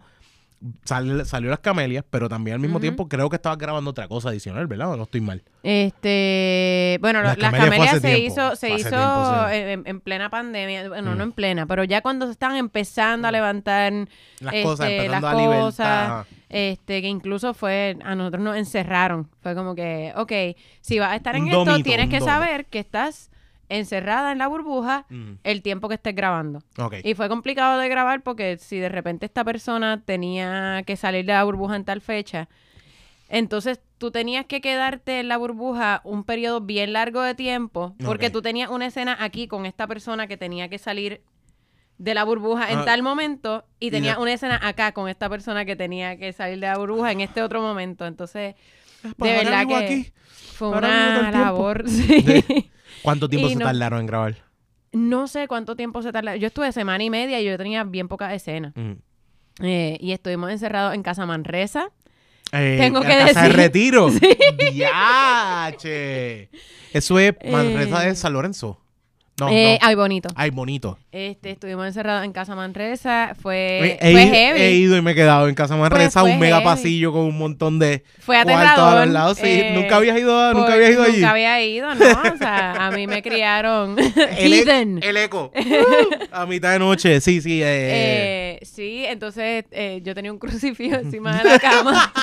sal- 0.86 1.26
salió 1.26 1.50
Las 1.50 1.60
Camelias 1.60 2.04
pero 2.10 2.30
también 2.30 2.56
al 2.56 2.60
mismo 2.62 2.80
tiempo 2.80 3.08
creo 3.08 3.30
que 3.30 3.36
estabas 3.38 3.58
grabando 3.58 3.90
otra 3.92 4.08
cosa 4.08 4.30
adicional, 4.30 4.68
¿verdad? 4.68 4.92
¿O 4.92 4.98
no 4.98 5.04
estoy 5.04 5.22
mal? 5.22 5.44
Este, 5.64 6.98
bueno, 7.02 7.22
Las 7.22 7.38
Camelias 7.38 8.00
se 8.02 8.02
tiempo, 8.02 8.26
hizo, 8.26 8.56
se 8.56 8.70
hizo 8.70 8.90
tiempo, 8.90 9.46
sí. 9.50 9.56
en, 9.56 9.84
en 9.88 10.00
plena 10.02 10.30
pandemia, 10.30 10.88
bueno, 10.90 11.12
Mm. 11.14 11.18
no 11.18 11.24
en 11.24 11.32
plena, 11.32 11.66
pero 11.66 11.84
ya 11.84 12.02
cuando 12.02 12.26
se 12.28 12.32
estaban 12.34 12.58
empezando 12.58 13.28
a 13.28 13.32
Mm. 13.32 13.34
levantar 13.34 13.94
Las 14.40 14.54
Este, 14.54 14.64
cosas, 14.64 14.90
empezando 14.90 15.28
las 15.28 15.34
a 15.34 15.38
libertad. 15.42 15.62
cosas, 15.62 16.28
este, 16.50 17.02
que 17.02 17.08
incluso 17.08 17.54
fue, 17.54 17.98
a 18.04 18.14
nosotros 18.16 18.44
nos 18.44 18.58
encerraron. 18.58 19.30
Fue 19.42 19.56
como 19.56 19.74
que, 19.76 20.14
ok, 20.16 20.32
si 20.82 21.00
vas 21.00 21.12
a 21.12 21.16
estar 21.16 21.36
en 21.36 21.44
Un 21.44 21.48
esto, 21.50 21.66
domito, 21.66 21.84
tienes 21.84 22.10
que 22.10 22.20
saber 22.22 22.66
que 22.66 22.80
estás 22.80 23.31
encerrada 23.78 24.32
en 24.32 24.38
la 24.38 24.48
burbuja 24.48 25.06
Mm, 25.10 25.34
el 25.44 25.62
tiempo 25.62 25.88
que 25.90 25.96
estés 25.96 26.16
grabando. 26.16 26.60
Y 27.04 27.14
fue 27.16 27.28
complicado 27.30 27.80
de 27.80 27.90
grabar 27.90 28.22
porque 28.22 28.58
si 28.58 28.78
de 28.80 28.90
repente 28.90 29.26
esta 29.26 29.44
persona 29.44 30.02
tenía 30.06 30.84
que 30.86 30.96
salir 30.96 31.26
de 31.26 31.34
la 31.34 31.44
burbuja 31.44 31.76
en 31.76 31.86
tal 31.86 32.02
fecha, 32.02 32.48
entonces 33.30 33.80
tú 33.98 34.12
tenías 34.12 34.46
que 34.46 34.62
quedarte 34.62 35.20
en 35.20 35.28
la 35.30 35.38
burbuja 35.38 36.02
un 36.04 36.24
periodo 36.24 36.62
bien 36.62 36.94
largo 36.94 37.22
de 37.22 37.34
tiempo 37.36 37.96
porque 38.04 38.30
tú 38.30 38.42
tenías 38.42 38.70
una 38.70 38.88
escena 38.88 39.16
aquí 39.20 39.48
con 39.48 39.66
esta 39.66 39.88
persona 39.88 40.28
que 40.28 40.38
tenía 40.38 40.68
que 40.70 40.78
salir 40.78 41.22
de 41.98 42.14
la 42.16 42.24
burbuja 42.24 42.72
en 42.72 42.80
Ah, 42.80 42.86
tal 42.86 43.04
momento 43.04 43.64
y 43.80 43.92
de- 43.92 44.16
una 44.18 44.34
escena 44.34 44.60
acá 44.62 44.92
con 44.92 45.08
esta 45.08 45.30
persona 45.30 45.66
que 45.66 45.76
tenía 45.76 46.18
que 46.18 46.34
salir 46.34 46.60
de 46.60 46.66
la 46.68 46.78
burbuja 46.78 47.12
en 47.12 47.22
este 47.22 47.42
otro 47.44 47.62
momento. 47.62 48.06
Entonces, 48.08 48.56
Pues 49.18 49.32
de 49.32 49.38
verdad 49.44 49.68
que 49.68 49.76
aquí. 49.76 50.14
fue 50.56 50.70
una 50.70 51.32
labor. 51.32 51.84
sí. 51.88 52.71
¿Cuánto 53.04 53.28
tiempo 53.30 53.48
Y 53.48 53.54
se 53.54 53.60
no- 53.60 53.66
tardaron 53.66 54.00
en 54.02 54.06
grabar? 54.06 54.36
No 54.94 55.28
sé 55.28 55.48
cuánto 55.48 55.76
tiempo 55.76 56.02
se 56.02 56.12
tarda. 56.12 56.36
Yo 56.36 56.48
estuve 56.48 56.72
semana 56.72 57.04
y 57.04 57.10
media 57.10 57.40
y 57.40 57.46
yo 57.46 57.58
tenía 57.58 57.84
bien 57.84 58.08
pocas 58.08 58.34
escenas. 58.34 58.74
Mm. 58.76 58.92
Eh, 59.64 59.98
y 60.02 60.12
estuvimos 60.12 60.52
encerrados 60.52 60.94
en 60.96 61.04
Casa 61.04 61.26
Manresa. 61.26 61.90
Eh, 62.52 62.78
Tengo 62.80 63.00
que 63.02 63.08
casa 63.08 63.44
de 63.44 63.48
decir- 63.50 63.56
retiro. 63.56 64.10
Diache. 64.72 66.50
Eso 66.94 67.20
es 67.20 67.36
Manresa 67.50 68.04
Eh. 68.04 68.10
de 68.10 68.16
San 68.16 68.34
Lorenzo. 68.34 68.82
No, 69.42 69.50
Eh, 69.52 69.80
no. 69.82 69.88
Ay, 69.88 69.96
bonito. 69.96 70.30
Ay, 70.36 70.50
bonito. 70.52 70.98
Este, 71.12 71.52
estuvimos 71.52 71.86
encerrados 71.88 72.24
en 72.24 72.32
Casa 72.32 72.56
Manresa. 72.56 73.36
Fue, 73.42 73.98
He, 74.00 74.12
fue 74.12 74.24
ido- 74.24 74.34
heavy. 74.34 74.60
he 74.62 74.72
ido 74.74 74.98
y 74.98 75.02
me 75.02 75.12
he 75.12 75.16
quedado 75.16 75.48
en 75.50 75.56
Casa 75.56 75.76
Manresa, 75.76 76.22
Pues 76.22 76.34
un 76.34 76.40
mega 76.40 76.58
heavy. 76.58 76.66
pasillo 76.66 77.12
con 77.12 77.22
un 77.24 77.38
montón 77.38 77.80
de 77.80 78.04
Fue 78.20 78.36
cuartos 78.36 78.56
a 78.56 78.72
aterrador. 78.74 79.06
los 79.06 79.14
lados. 79.14 79.38
Sí, 79.40 79.44
eh, 79.48 79.72
nunca 79.76 79.96
habías 79.98 80.18
ido, 80.20 80.40
a- 80.40 80.54
nunca 80.54 80.74
habías 80.74 80.92
ido 80.92 81.04
allí. 81.04 81.14
Nunca 81.16 81.32
había 81.32 81.62
ido, 81.64 81.96
¿no? 81.96 82.06
O 82.06 82.38
sea, 82.38 82.86
a 82.88 82.92
mí 82.92 83.08
me 83.08 83.22
criaron 83.24 83.96
El, 84.38 84.54
e- 84.54 85.00
el 85.10 85.18
eco. 85.18 85.52
a 86.32 86.46
mitad 86.46 86.72
de 86.74 86.80
noche, 86.80 87.20
sí, 87.20 87.42
sí. 87.42 87.62
eh, 87.64 88.60
Eh, 88.62 88.66
sí, 88.66 89.04
entonces 89.08 89.66
eh, 89.72 90.02
yo 90.04 90.14
tenía 90.14 90.32
un 90.32 90.40
crucifijo 90.40 90.96
encima 90.98 91.36
de 91.38 91.50
la 91.50 91.60
cama, 91.60 92.14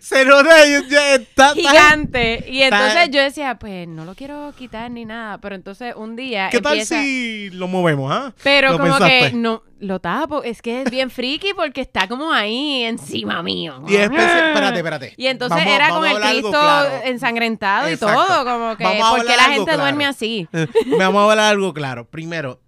Se 0.00 0.24
nota, 0.24 0.50
ya- 0.66 0.82
ya 0.88 1.14
está, 1.14 1.54
gigante. 1.54 2.44
Y 2.48 2.62
entonces 2.62 3.10
yo 3.10 3.20
decía, 3.20 3.58
pues 3.58 3.86
no 3.88 4.04
lo 4.04 4.14
quiero 4.14 4.52
quitar 4.56 4.90
ni 4.90 5.04
nada. 5.04 5.38
Pero 5.38 5.54
entonces 5.54 5.94
un 5.96 6.16
día 6.16 6.48
¿Qué 6.50 6.60
tal 6.60 6.80
si 6.84 7.50
lo 7.50 7.68
movemos, 7.68 8.10
ah? 8.12 8.34
Pero 8.42 8.72
¿Lo 8.72 8.78
como 8.78 8.90
pensaste? 8.98 9.30
que 9.30 9.36
no 9.36 9.62
lo 9.80 9.98
tapo, 10.00 10.44
es 10.44 10.62
que 10.62 10.82
es 10.82 10.90
bien 10.90 11.10
friki 11.10 11.54
porque 11.54 11.80
está 11.80 12.06
como 12.06 12.32
ahí 12.32 12.84
encima 12.84 13.42
mío. 13.42 13.82
Y 13.88 13.96
espérate, 13.96 14.76
espérate. 14.78 15.14
Y 15.16 15.26
entonces 15.26 15.58
Vamos- 15.58 15.74
era 15.74 15.88
vamos 15.90 16.08
con 16.12 16.22
el 16.22 16.28
Cristo 16.30 16.50
claro. 16.50 16.90
ensangrentado 17.04 17.88
Exacto. 17.88 18.22
y 18.22 18.26
todo, 18.26 18.44
como 18.44 18.76
que 18.76 18.84
Vamos 18.84 19.06
a 19.06 19.10
¿por 19.10 19.26
qué 19.26 19.32
hablar 19.32 19.36
la 19.48 19.54
gente 19.54 19.64
claro. 19.64 19.80
duerme 19.82 20.06
así? 20.06 20.48
Eh, 20.52 20.66
Vamos 20.98 21.20
a 21.20 21.30
hablar 21.32 21.50
algo 21.52 21.74
claro. 21.74 22.06
Primero, 22.08 22.60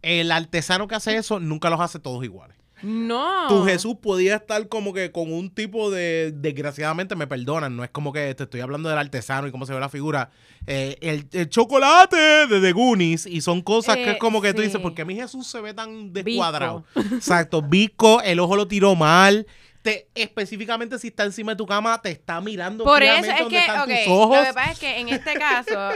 el 0.00 0.32
artesano 0.32 0.88
que 0.88 0.94
hace 0.94 1.14
eso 1.16 1.38
nunca 1.40 1.68
los 1.68 1.80
hace 1.80 1.98
todos 1.98 2.24
iguales. 2.24 2.56
No. 2.82 3.48
Tu 3.48 3.64
Jesús 3.64 3.96
podía 4.00 4.36
estar 4.36 4.68
como 4.68 4.92
que 4.92 5.12
con 5.12 5.32
un 5.32 5.50
tipo 5.50 5.90
de. 5.90 6.32
Desgraciadamente 6.34 7.14
me 7.16 7.26
perdonan, 7.26 7.76
no 7.76 7.84
es 7.84 7.90
como 7.90 8.12
que 8.12 8.34
te 8.34 8.44
estoy 8.44 8.60
hablando 8.60 8.88
del 8.88 8.98
artesano 8.98 9.46
y 9.46 9.50
cómo 9.50 9.66
se 9.66 9.72
ve 9.72 9.80
la 9.80 9.88
figura. 9.88 10.30
Eh, 10.66 10.96
el, 11.00 11.26
el 11.32 11.48
chocolate 11.48 12.46
de 12.46 12.60
The 12.60 12.72
Goonies 12.72 13.26
y 13.26 13.40
son 13.40 13.62
cosas 13.62 13.96
que 13.96 14.04
Eh, 14.04 14.10
es 14.12 14.18
como 14.18 14.40
que 14.40 14.52
tú 14.54 14.62
dices, 14.62 14.80
¿por 14.80 14.94
qué 14.94 15.04
mi 15.04 15.14
Jesús 15.14 15.46
se 15.46 15.60
ve 15.60 15.74
tan 15.74 16.12
descuadrado? 16.12 16.84
Exacto, 17.12 17.62
Vico, 17.62 18.20
el 18.22 18.38
ojo 18.40 18.56
lo 18.56 18.68
tiró 18.68 18.94
mal. 18.94 19.46
Te, 19.82 20.06
específicamente 20.14 20.96
si 21.00 21.08
está 21.08 21.24
encima 21.24 21.52
de 21.52 21.56
tu 21.56 21.66
cama, 21.66 22.00
te 22.00 22.10
está 22.12 22.40
mirando 22.40 22.84
Por 22.84 23.02
eso 23.02 23.30
es 23.32 23.38
donde 23.40 23.56
que, 23.56 23.58
están 23.58 23.80
ok, 23.80 23.96
tus 24.04 24.12
ojos. 24.12 24.36
lo 24.38 24.44
que 24.44 24.52
pasa 24.52 24.70
es 24.70 24.78
que 24.78 25.00
en 25.00 25.08
este 25.08 25.34
caso, 25.34 25.90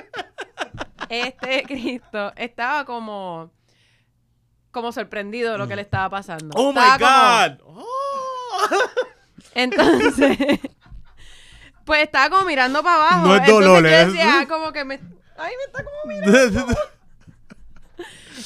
este 1.08 1.62
Cristo 1.62 2.32
estaba 2.36 2.84
como, 2.84 3.50
como 4.76 4.92
sorprendido 4.92 5.52
de 5.52 5.58
lo 5.58 5.66
que 5.66 5.74
le 5.74 5.80
estaba 5.82 6.10
pasando. 6.10 6.50
¡Oh, 6.54 6.70
my 6.70 6.78
Estaba 6.80 7.48
God! 7.48 7.82
Entonces, 9.54 10.36
pues 11.84 12.02
estaba 12.02 12.28
como 12.30 12.44
mirando 12.44 12.82
para 12.82 12.96
abajo. 12.96 13.26
No 13.26 13.34
es 13.36 13.40
Entonces 13.48 13.66
yo 13.70 13.80
decía 14.12 14.46
como 14.48 14.72
que 14.72 14.84
me, 14.84 14.94
ay, 15.38 15.52
me 15.56 15.64
está 15.66 15.82
como 15.82 15.96
mirando. 16.06 16.74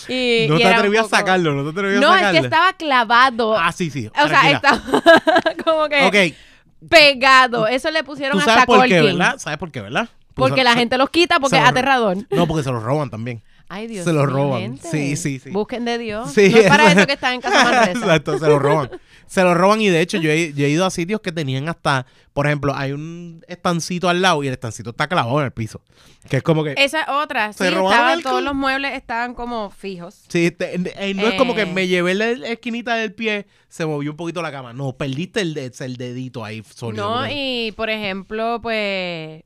Y, 0.09 0.47
no 0.49 0.55
y 0.55 0.63
te 0.63 0.91
poco- 1.01 1.07
a 1.15 1.19
sacarlo, 1.19 1.53
no 1.53 1.65
te 1.65 1.71
atrevías 1.71 2.01
No, 2.01 2.13
a 2.13 2.15
es 2.15 2.21
sacarlo. 2.21 2.41
que 2.41 2.47
estaba 2.47 2.73
clavado. 2.75 3.59
Ah, 3.59 3.73
sí, 3.73 3.91
sí. 3.91 4.09
o 4.09 4.29
sea, 4.29 4.51
estaba 4.53 4.81
como 5.65 5.89
que 5.89 6.35
pegado. 6.89 7.67
Eso 7.67 7.91
le 7.91 8.05
pusieron 8.05 8.35
tú 8.35 8.39
hasta 8.39 8.53
sabes 8.53 8.67
por 8.67 8.87
qué. 8.87 9.01
¿verdad? 9.03 9.39
¿Sabes 9.39 9.59
por 9.59 9.71
qué, 9.73 9.81
verdad? 9.81 10.09
Porque 10.35 10.61
se- 10.61 10.65
la 10.65 10.75
gente 10.75 10.97
los 10.97 11.11
quita 11.11 11.41
porque 11.41 11.59
es 11.59 11.65
aterrador. 11.65 12.17
No, 12.31 12.47
porque 12.47 12.63
se 12.63 12.71
los 12.71 12.83
roban 12.85 13.11
también. 13.11 13.43
Ay, 13.73 13.87
Dios 13.87 14.05
Se 14.05 14.13
mío, 14.13 14.27
roban. 14.27 14.61
gente. 14.61 14.89
Sí, 14.91 15.17
sí, 15.17 15.39
sí. 15.39 15.51
Busquen 15.51 15.85
de 15.85 15.97
Dios. 15.97 16.33
Sí, 16.33 16.49
no 16.51 16.59
es 16.59 16.69
para 16.69 16.91
eso- 16.93 17.07
que 17.07 17.13
están 17.13 17.35
en 17.35 17.41
Casa 17.41 17.65
Manresa. 17.65 17.99
Exacto, 18.01 18.39
se 18.39 18.47
los 18.49 18.61
roban. 18.61 18.91
Se 19.31 19.45
los 19.45 19.57
roban 19.57 19.81
y 19.81 19.89
de 19.89 20.01
hecho 20.01 20.19
yo 20.19 20.29
he, 20.29 20.53
yo 20.55 20.67
he 20.67 20.71
ido 20.71 20.85
a 20.85 20.91
sitios 20.91 21.21
que 21.21 21.31
tenían 21.31 21.69
hasta, 21.69 22.05
por 22.33 22.47
ejemplo, 22.49 22.75
hay 22.75 22.91
un 22.91 23.45
estancito 23.47 24.09
al 24.09 24.21
lado 24.23 24.43
y 24.43 24.49
el 24.49 24.55
estancito 24.55 24.91
está 24.91 25.07
clavado 25.07 25.39
en 25.39 25.45
el 25.45 25.53
piso. 25.53 25.83
Que 26.29 26.39
es 26.39 26.43
como 26.43 26.65
que... 26.65 26.75
Esa 26.77 27.07
otra, 27.23 27.53
sí, 27.53 27.59
Se 27.59 27.69
estaban, 27.69 28.19
el 28.19 28.25
todos 28.25 28.43
los 28.43 28.57
muebles 28.57 28.93
estaban 28.95 29.35
como 29.35 29.71
fijos. 29.71 30.25
Sí, 30.27 30.51
te- 30.51 30.75
eh, 30.75 31.15
no 31.15 31.29
es 31.29 31.35
como 31.35 31.55
que 31.55 31.61
Eh. 31.63 31.67
me 31.67 31.87
llevé 31.87 32.15
la 32.15 32.31
esquinita 32.31 32.97
del 32.97 33.15
pie, 33.15 33.47
se 33.69 33.87
movió 33.87 34.11
un 34.11 34.17
poquito 34.17 34.43
la 34.43 34.51
cama. 34.51 34.73
No, 34.73 34.95
perdiste 34.97 35.43
el, 35.43 35.57
el 35.57 35.97
dedito 35.97 36.45
ahí 36.45 36.65
sólido. 36.69 37.09
No, 37.21 37.31
y 37.31 37.71
por 37.77 37.89
ejemplo, 37.89 38.59
pues 38.61 39.45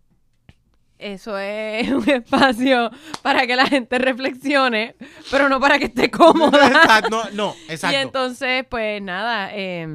eso 0.98 1.36
es 1.38 1.88
un 1.92 2.08
espacio 2.08 2.90
para 3.22 3.46
que 3.46 3.56
la 3.56 3.66
gente 3.66 3.98
reflexione, 3.98 4.94
pero 5.30 5.48
no 5.48 5.60
para 5.60 5.78
que 5.78 5.86
esté 5.86 6.10
cómoda. 6.10 6.66
Exacto, 6.68 7.08
no, 7.10 7.30
no, 7.32 7.54
exacto. 7.68 7.96
Y 7.96 8.00
entonces, 8.00 8.64
pues 8.68 9.02
nada, 9.02 9.50
eh, 9.52 9.86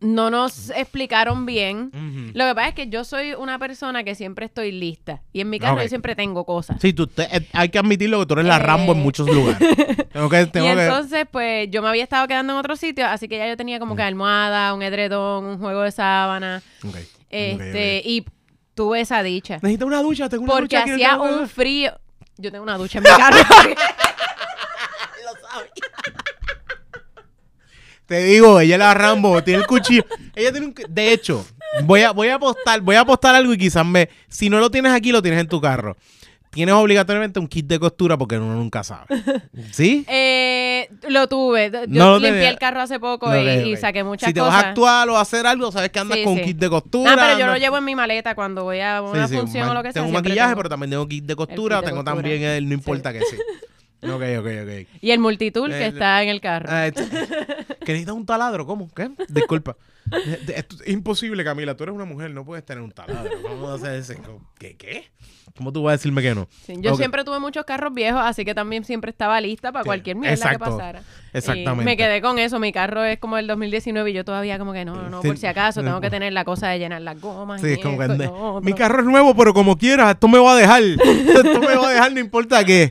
no 0.00 0.28
nos 0.28 0.68
explicaron 0.70 1.46
bien. 1.46 1.90
Lo 2.34 2.46
que 2.46 2.54
pasa 2.54 2.68
es 2.68 2.74
que 2.74 2.88
yo 2.88 3.04
soy 3.04 3.32
una 3.32 3.58
persona 3.58 4.04
que 4.04 4.14
siempre 4.14 4.44
estoy 4.44 4.70
lista. 4.72 5.22
Y 5.32 5.40
en 5.40 5.48
mi 5.48 5.58
carro 5.58 5.76
Ok. 5.76 5.82
yo 5.82 5.88
siempre 5.88 6.14
tengo 6.14 6.44
cosas. 6.44 6.76
Sí, 6.80 6.92
tú 6.92 7.06
te- 7.06 7.22
eh, 7.34 7.46
hay 7.54 7.70
que 7.70 7.78
admitirlo 7.78 8.18
que 8.20 8.26
tú 8.26 8.34
eres 8.34 8.44
la 8.46 8.56
Eh. 8.56 8.58
Rambo 8.58 8.92
en 8.92 8.98
muchos 8.98 9.26
lugares. 9.28 9.58
Tengo 10.12 10.28
que, 10.28 10.46
tengo 10.46 10.70
y 10.70 10.74
que- 10.74 10.84
entonces, 10.84 11.26
pues, 11.30 11.68
yo 11.70 11.80
me 11.80 11.88
había 11.88 12.02
estado 12.04 12.26
quedando 12.28 12.52
en 12.52 12.58
otro 12.58 12.76
sitio, 12.76 13.06
así 13.06 13.28
que 13.28 13.38
ya 13.38 13.48
yo 13.48 13.56
tenía 13.56 13.78
como 13.78 13.96
que 13.96 14.02
almohada, 14.02 14.74
un 14.74 14.82
edredón, 14.82 15.44
un 15.44 15.58
juego 15.58 15.82
de 15.82 15.90
sábana, 15.90 16.62
Ok, 16.86 16.96
este, 17.30 18.02
y 18.04 18.24
tuve 18.74 19.00
esa 19.00 19.22
dicha. 19.22 19.54
Necesito 19.62 19.86
una 19.86 20.02
ducha, 20.02 20.28
tengo 20.28 20.44
una 20.44 20.52
Porque 20.52 20.76
ducha 20.76 20.84
el 20.84 20.94
hacía 20.94 21.16
un 21.16 21.48
frío. 21.48 21.98
Yo 22.36 22.50
tengo 22.50 22.64
una 22.64 22.76
ducha 22.76 22.98
en 22.98 23.04
mi 23.04 23.10
carro. 23.10 23.38
Te 28.06 28.22
digo, 28.24 28.60
ella 28.60 28.76
la 28.76 28.92
Rambo, 28.92 29.42
tiene 29.42 29.60
el 29.60 29.66
cuchillo. 29.66 30.04
Ella 30.34 30.52
tiene 30.52 30.66
un... 30.66 30.74
De 30.88 31.12
hecho, 31.12 31.46
voy 31.84 32.02
a, 32.02 32.10
voy 32.12 32.28
a 32.28 32.34
apostar, 32.34 32.80
voy 32.82 32.96
a 32.96 33.00
apostar 33.00 33.34
algo 33.34 33.54
y 33.54 33.58
quizás 33.58 33.86
me... 33.86 34.10
Si 34.28 34.50
no 34.50 34.60
lo 34.60 34.70
tienes 34.70 34.92
aquí, 34.92 35.10
lo 35.10 35.22
tienes 35.22 35.40
en 35.40 35.48
tu 35.48 35.60
carro. 35.60 35.96
Tienes 36.54 36.74
obligatoriamente 36.74 37.38
un 37.40 37.48
kit 37.48 37.66
de 37.66 37.78
costura 37.78 38.16
porque 38.16 38.38
uno 38.38 38.54
nunca 38.54 38.82
sabe. 38.84 39.06
¿Sí? 39.72 40.04
Eh, 40.08 40.88
lo 41.08 41.28
tuve. 41.28 41.70
Yo 41.70 41.80
No 41.88 42.10
lo 42.10 42.18
limpié 42.18 42.32
tenía. 42.32 42.50
el 42.50 42.58
carro 42.58 42.80
hace 42.80 42.98
poco 43.00 43.34
y, 43.36 43.76
saqué 43.76 44.04
muchas 44.04 44.28
Si 44.28 44.34
te 44.34 44.40
cosas. 44.40 44.54
vas 44.54 44.64
a 44.64 44.68
actuar 44.70 45.08
o 45.10 45.16
a 45.16 45.20
hacer 45.20 45.46
algo, 45.46 45.70
sabes 45.72 45.90
que 45.90 45.98
andas 45.98 46.18
Sí, 46.18 46.24
con 46.24 46.36
sí. 46.36 46.42
kit 46.44 46.56
de 46.58 46.70
costura. 46.70 47.10
No, 47.10 47.16
pero 47.16 47.38
yo 47.38 47.46
lo 47.46 47.56
llevo 47.56 47.76
en 47.78 47.84
mi 47.84 47.94
maleta 47.94 48.34
cuando 48.34 48.64
voy 48.64 48.80
a 48.80 49.02
una 49.02 49.26
Sí, 49.28 49.36
función 49.36 49.68
o 49.68 49.74
lo 49.74 49.82
que 49.82 49.88
sea. 49.92 50.02
Tengo 50.02 50.08
siempre 50.08 50.30
maquillaje, 50.30 50.48
tengo- 50.50 50.56
pero 50.58 50.68
también 50.68 50.90
tengo 50.90 51.08
kit 51.08 51.24
de 51.24 51.36
costura. 51.36 51.76
kit 51.78 51.84
de 51.84 51.90
tengo 51.90 52.04
costura. 52.04 52.22
también 52.22 52.42
el 52.42 52.68
no 52.68 52.74
importa 52.74 53.12
que 53.12 53.20
sí. 53.20 53.36
Ok, 54.02 54.22
ok, 54.38 54.46
ok. 54.64 54.88
Y 55.00 55.10
el 55.12 55.18
multitool 55.18 55.70
que 55.70 55.84
Eh, 55.84 55.86
está 55.88 56.22
en 56.22 56.28
el 56.28 56.40
carro. 56.40 56.70
Esto- 56.76 57.02
¿Que 57.84 57.92
necesitas 57.92 58.14
un 58.14 58.26
taladro? 58.26 58.66
¿Cómo? 58.66 58.88
¿Qué? 58.94 59.10
Disculpa. 59.28 59.76
Eh, 60.12 60.62
es 60.82 60.88
imposible, 60.88 61.42
Camila. 61.44 61.74
Tú 61.78 61.84
eres 61.84 61.94
una 61.94 62.04
mujer, 62.04 62.30
no 62.30 62.44
puedes 62.44 62.62
tener 62.66 62.84
un 62.84 62.92
taladro. 62.92 63.30
¿Cómo 63.40 63.62
vas 63.62 63.72
a 63.82 63.86
hacer 63.86 63.94
ese? 63.94 64.18
¿Qué? 64.58 64.76
¿Qué? 64.76 65.10
¿Cómo 65.56 65.72
tú 65.72 65.84
vas 65.84 65.92
a 65.92 65.96
decirme 65.98 66.20
que 66.20 66.34
no? 66.34 66.48
Sí, 66.66 66.74
yo 66.80 66.96
siempre 66.96 67.22
tuve 67.22 67.38
muchos 67.38 67.64
carros 67.64 67.94
viejos, 67.94 68.20
así 68.24 68.44
que 68.44 68.56
también 68.56 68.84
siempre 68.84 69.12
estaba 69.12 69.40
lista 69.40 69.70
para 69.70 69.84
cualquier 69.84 70.16
mierda 70.16 70.34
exacto, 70.34 70.64
que 70.64 70.70
pasara. 70.70 71.02
Exactamente. 71.38 71.82
Y 71.82 71.84
me 71.84 71.96
quedé 71.96 72.20
con 72.22 72.38
eso. 72.38 72.58
Mi 72.58 72.72
carro 72.72 73.04
es 73.04 73.18
como 73.18 73.36
el 73.38 73.46
2019 73.46 74.10
y 74.10 74.14
yo 74.14 74.24
todavía 74.24 74.58
como 74.58 74.72
que 74.72 74.84
no, 74.84 75.08
no, 75.10 75.20
Sí. 75.22 75.28
por 75.28 75.36
si 75.36 75.46
acaso 75.46 75.82
tengo 75.82 76.00
que 76.00 76.10
tener 76.10 76.32
la 76.32 76.44
cosa 76.44 76.68
de 76.68 76.78
llenar 76.78 77.02
las 77.02 77.20
gomas. 77.20 77.60
Sí, 77.60 77.68
y 77.68 77.72
es 77.72 77.78
como 77.80 77.98
que 77.98 78.04
esto 78.06 78.32
otro. 78.34 78.60
mi 78.62 78.72
carro 78.72 79.00
es 79.00 79.04
nuevo, 79.06 79.34
pero 79.36 79.52
como 79.52 79.76
quieras, 79.76 80.10
esto 80.14 80.28
me 80.28 80.38
va 80.38 80.52
a 80.54 80.56
dejar. 80.56 80.82
Esto 81.34 81.60
me 81.60 81.74
va 81.76 81.88
a 81.88 81.92
dejar, 81.92 82.12
no 82.12 82.20
importa 82.20 82.64
qué. 82.64 82.90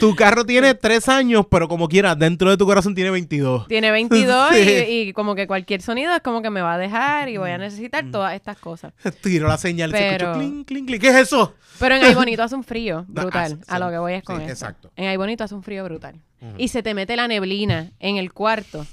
Tu 0.00 0.14
carro 0.14 0.44
tiene 0.44 0.74
tres 0.74 1.08
años, 1.08 1.46
pero 1.50 1.68
como 1.68 1.88
quieras, 1.88 2.18
dentro 2.18 2.50
de 2.50 2.56
tu 2.56 2.66
corazón 2.66 2.94
tiene 2.94 3.10
22. 3.10 3.66
Tiene 3.68 3.90
22 3.90 4.50
Sí. 4.52 4.84
y, 4.88 5.00
y 5.08 5.12
como 5.12 5.34
que 5.34 5.46
cualquier 5.46 5.82
sonido 5.82 6.14
es 6.14 6.20
como 6.20 6.42
que 6.42 6.50
me 6.50 6.60
va 6.60 6.74
a 6.74 6.78
dejar 6.78 7.28
y 7.28 7.36
voy 7.36 7.50
a 7.50 7.58
necesitar 7.58 8.04
Mm. 8.04 8.10
todas 8.12 8.34
estas 8.34 8.58
cosas. 8.58 8.92
Tiro 9.22 9.48
la 9.48 9.56
señal, 9.58 9.90
se 9.90 9.96
Pero- 9.98 10.26
escucha 10.32 10.38
clink, 10.38 10.66
clink, 10.66 10.86
clink. 10.86 11.00
¿Qué 11.00 11.08
es 11.08 11.16
eso? 11.16 11.54
Pero 11.78 11.94
en 11.96 12.04
Ay 12.04 12.14
Bonito 12.14 12.42
hace 12.42 12.54
un 12.54 12.64
frío 12.64 13.04
Ah, 13.08 13.22
brutal. 13.22 13.52
sí, 13.52 13.58
a 13.68 13.78
lo 13.78 13.90
que 13.90 13.98
voy 13.98 14.12
es 14.14 14.22
con 14.22 14.36
sí, 14.38 14.42
eso. 14.44 14.52
exacto. 14.52 14.90
En 14.96 15.06
Ay 15.08 15.16
Bonito 15.16 15.44
hace 15.44 15.54
un 15.54 15.62
frío 15.62 15.84
brutal. 15.84 16.16
Y 16.56 16.68
se 16.68 16.82
te 16.82 16.94
mete 16.94 17.16
la 17.16 17.26
neblina 17.28 17.90
en 17.98 18.16
el 18.16 18.32
cuarto. 18.32 18.86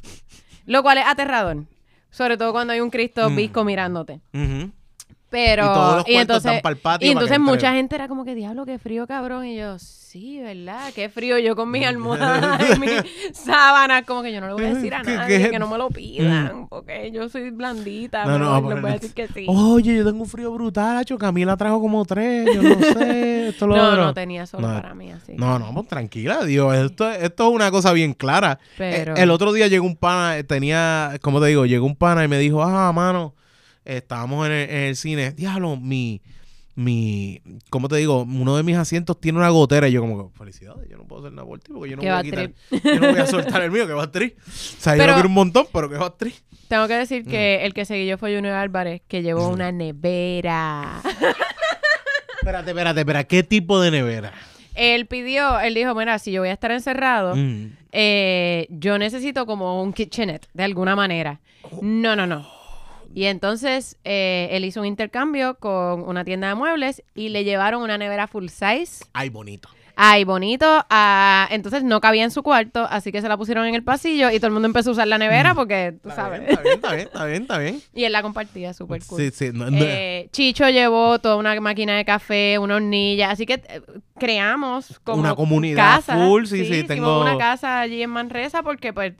Lo 0.65 0.81
cual 0.84 0.97
es 0.97 1.05
aterrador. 1.05 1.63
Sobre 2.10 2.38
todo 2.38 2.51
cuando 2.53 2.73
hay 2.73 2.79
un 2.79 2.89
Cristo 2.89 3.29
Mm. 3.29 3.36
visco 3.36 3.63
mirándote. 3.63 4.19
Pero. 5.35 5.63
Y 5.63 5.65
todos 5.67 5.95
los 5.95 6.03
cuartos 6.05 6.21
entonces, 6.45 6.61
patio 6.61 6.71
y 6.71 6.81
para 6.81 6.99
que 6.99 7.07
entonces 7.07 7.35
entre. 7.37 7.51
mucha 7.51 7.73
gente 7.73 7.95
era 7.95 8.07
como 8.07 8.23
que, 8.23 8.35
diablo, 8.35 8.65
qué 8.65 8.79
frío, 8.79 9.05
cabrón. 9.05 9.45
Y 9.45 9.57
yo, 9.57 9.77
sí, 9.79 10.39
¿verdad? 10.39 10.93
Qué 10.95 11.09
frío. 11.09 11.37
Yo 11.39 11.55
con 11.57 11.69
mis 11.71 11.85
almohadas 11.87 12.61
y 12.77 12.79
mis 12.79 12.91
sábanas, 13.33 14.03
como 14.05 14.23
que 14.23 14.31
yo 14.31 14.39
no 14.41 14.47
le 14.47 14.53
voy 14.53 14.65
a 14.65 14.73
decir 14.75 14.93
a 14.95 15.01
¿Qué- 15.01 15.15
nadie 15.15 15.39
qué? 15.43 15.49
que 15.51 15.59
no 15.59 15.67
me 15.67 15.77
lo 15.77 15.89
pidan. 15.89 16.67
Porque 16.69 17.11
yo 17.11 17.27
soy 17.29 17.49
blandita. 17.49 18.25
No, 18.25 18.39
no, 18.39 18.69
les 18.71 18.81
voy 18.81 18.91
a 18.91 18.93
el- 18.93 18.99
decir 19.01 19.13
que 19.13 19.27
sí. 19.27 19.45
Oye, 19.49 19.97
yo 19.97 20.05
tengo 20.05 20.21
un 20.23 20.29
frío 20.29 20.51
brutal, 20.53 20.97
hacho. 20.97 21.17
Camila 21.17 21.57
trajo 21.57 21.79
como 21.81 22.05
tres, 22.05 22.47
yo 22.53 22.61
no 22.63 22.75
sé. 22.79 23.47
Esto 23.55 23.67
lo 23.67 23.75
no, 23.75 23.89
otro. 23.89 24.03
no 24.05 24.13
tenía 24.13 24.45
solo 24.45 24.67
No. 24.67 24.73
para 24.81 24.93
mí 24.95 25.11
así. 25.11 25.33
No, 25.37 25.59
no, 25.59 25.73
pues 25.73 25.87
tranquila, 25.87 26.43
Dios. 26.45 26.73
Esto, 26.75 27.09
esto 27.11 27.47
es 27.49 27.53
una 27.53 27.69
cosa 27.71 27.91
bien 27.93 28.13
clara. 28.13 28.57
Pero- 28.77 29.15
Eh, 29.17 29.21
el 29.23 29.31
otro 29.31 29.51
día 29.53 29.67
llegó 29.67 29.85
un 29.85 29.95
pana, 29.97 30.37
eh, 30.37 30.43
tenía, 30.43 31.17
¿cómo 31.21 31.39
te 31.41 31.47
digo? 31.47 31.65
Llegó 31.65 31.85
un 31.85 31.95
pana 31.95 32.23
y 32.23 32.27
me 32.27 32.37
dijo, 32.39 32.63
ah, 32.63 32.91
mano, 32.93 33.33
estábamos 33.85 34.45
en 34.47 34.51
el, 34.51 34.69
en 34.69 34.77
el 34.83 34.95
cine. 34.95 35.31
Diablo, 35.31 35.77
mi, 35.77 36.21
mi, 36.75 37.41
¿cómo 37.69 37.87
te 37.87 37.95
digo? 37.95 38.23
Uno 38.23 38.57
de 38.57 38.63
mis 38.63 38.75
asientos 38.75 39.19
tiene 39.21 39.37
una 39.37 39.49
gotera. 39.49 39.87
Y 39.87 39.93
yo 39.93 40.01
como 40.01 40.29
que, 40.31 40.37
felicidades, 40.37 40.89
yo 40.89 40.97
no 40.97 41.05
puedo 41.05 41.21
hacer 41.21 41.33
nada 41.33 41.47
por 41.47 41.59
ti 41.59 41.71
porque 41.73 41.89
yo 41.91 41.95
no 41.95 42.01
voy 42.01 42.11
a 42.11 42.21
quitar, 42.21 42.51
yo 42.83 42.99
no 42.99 43.11
voy 43.11 43.19
a 43.21 43.25
soltar 43.27 43.61
el 43.61 43.71
mío, 43.71 43.87
que 43.87 43.93
va 43.93 44.03
a 44.03 44.05
O 44.05 44.09
sea, 44.09 44.93
yo 44.95 44.99
Pero- 44.99 45.07
lo 45.07 45.13
quiero 45.13 45.29
un 45.29 45.33
montón, 45.35 45.67
pero 45.71 45.89
que 45.89 45.95
va 45.97 46.07
a 46.07 46.13
Tengo 46.67 46.87
que 46.87 46.93
decir 46.95 47.23
que 47.25 47.59
Mm. 47.61 47.65
el 47.65 47.73
que 47.73 47.85
seguí 47.85 48.07
yo 48.07 48.17
fue 48.17 48.35
Junior 48.35 48.55
Álvarez, 48.55 49.01
que 49.07 49.21
llevó 49.21 49.47
una 49.49 49.71
nevera. 49.71 51.01
Espérate, 52.39 52.71
espérate, 52.71 52.99
espérate. 52.99 53.27
¿Qué 53.27 53.43
tipo 53.43 53.79
de 53.81 53.91
nevera? 53.91 54.31
Él 54.75 55.05
pidió, 55.07 55.59
él 55.61 55.73
dijo, 55.73 55.95
mira, 55.95 56.19
si 56.19 56.31
yo 56.31 56.41
voy 56.41 56.49
a 56.49 56.53
estar 56.53 56.69
encerrado, 56.71 57.35
Mm. 57.35 57.71
eh, 57.91 58.67
yo 58.69 58.97
necesito 58.99 59.45
como 59.45 59.81
un 59.81 59.93
kitchenette, 59.93 60.47
de 60.53 60.63
alguna 60.63 60.95
manera. 60.95 61.39
No, 61.81 62.15
no, 62.15 62.27
no. 62.27 62.47
Y 63.15 63.25
entonces 63.25 63.97
eh, 64.04 64.49
él 64.51 64.65
hizo 64.65 64.82
un 64.82 64.86
intercambio 64.86 65.56
con 65.56 66.01
una 66.08 66.23
tienda 66.25 66.49
de 66.49 66.56
muebles 66.56 67.01
y 67.15 67.30
le 67.30 67.43
llevaron 67.45 67.82
una 67.82 67.97
nevera 67.97 68.28
full 68.28 68.47
size. 68.49 69.06
Ay, 69.13 69.30
bonito. 69.30 69.69
Ay, 69.97 70.25
bonito. 70.25 70.65
ah, 70.89 71.47
entonces 71.51 71.82
no 71.82 72.01
cabía 72.01 72.25
en 72.25 72.32
su 72.32 72.43
cuarto, 72.43 72.86
así 72.89 73.13
que 73.13 73.21
se 73.21 73.30
la 73.30 73.38
pusieron 73.38 73.65
en 73.65 73.73
el 73.75 73.82
pasillo 73.84 74.30
y 74.30 74.36
todo 74.39 74.47
el 74.47 74.51
mundo 74.54 74.65
empezó 74.67 74.89
a 74.89 74.91
usar 74.93 75.08
la 75.08 75.17
nevera 75.17 75.56
porque, 75.56 75.93
tú 76.04 76.10
Está 76.10 76.23
sabes. 76.23 76.41
bien, 76.41 76.51
está 76.51 76.62
bien, 76.63 76.75
está 76.75 76.93
bien, 76.93 77.08
está 77.08 77.25
bien, 77.25 77.41
está 77.43 77.58
bien. 77.60 77.82
Y 77.93 78.04
él 78.04 78.12
la 78.12 78.21
compartía, 78.21 78.73
súper 78.73 79.01
cool. 79.08 79.21
Sí, 79.21 79.32
sí. 79.32 79.51
no- 79.54 79.71
no- 79.71 79.78
Eh, 79.80 80.28
Chicho 80.34 80.67
llevó 80.69 81.17
toda 81.19 81.38
una 81.38 81.58
máquina 81.62 81.95
de 81.95 82.04
café, 82.04 82.60
una 82.60 82.75
hornilla, 82.75 83.32
así 83.32 83.45
que 83.45 83.54
eh, 83.54 83.82
creamos 84.19 84.99
como 85.06 85.21
Una 85.21 85.34
comunidad 85.36 85.95
casa. 86.01 86.15
full, 86.28 86.43
sí, 86.45 86.58
sí, 86.58 86.63
hicimos 86.73 86.88
tengo- 86.88 87.21
una 87.21 87.38
casa 87.38 87.80
allí 87.80 88.01
en 88.01 88.10
Manresa 88.10 88.63
porque 88.63 88.91
pues 88.91 89.13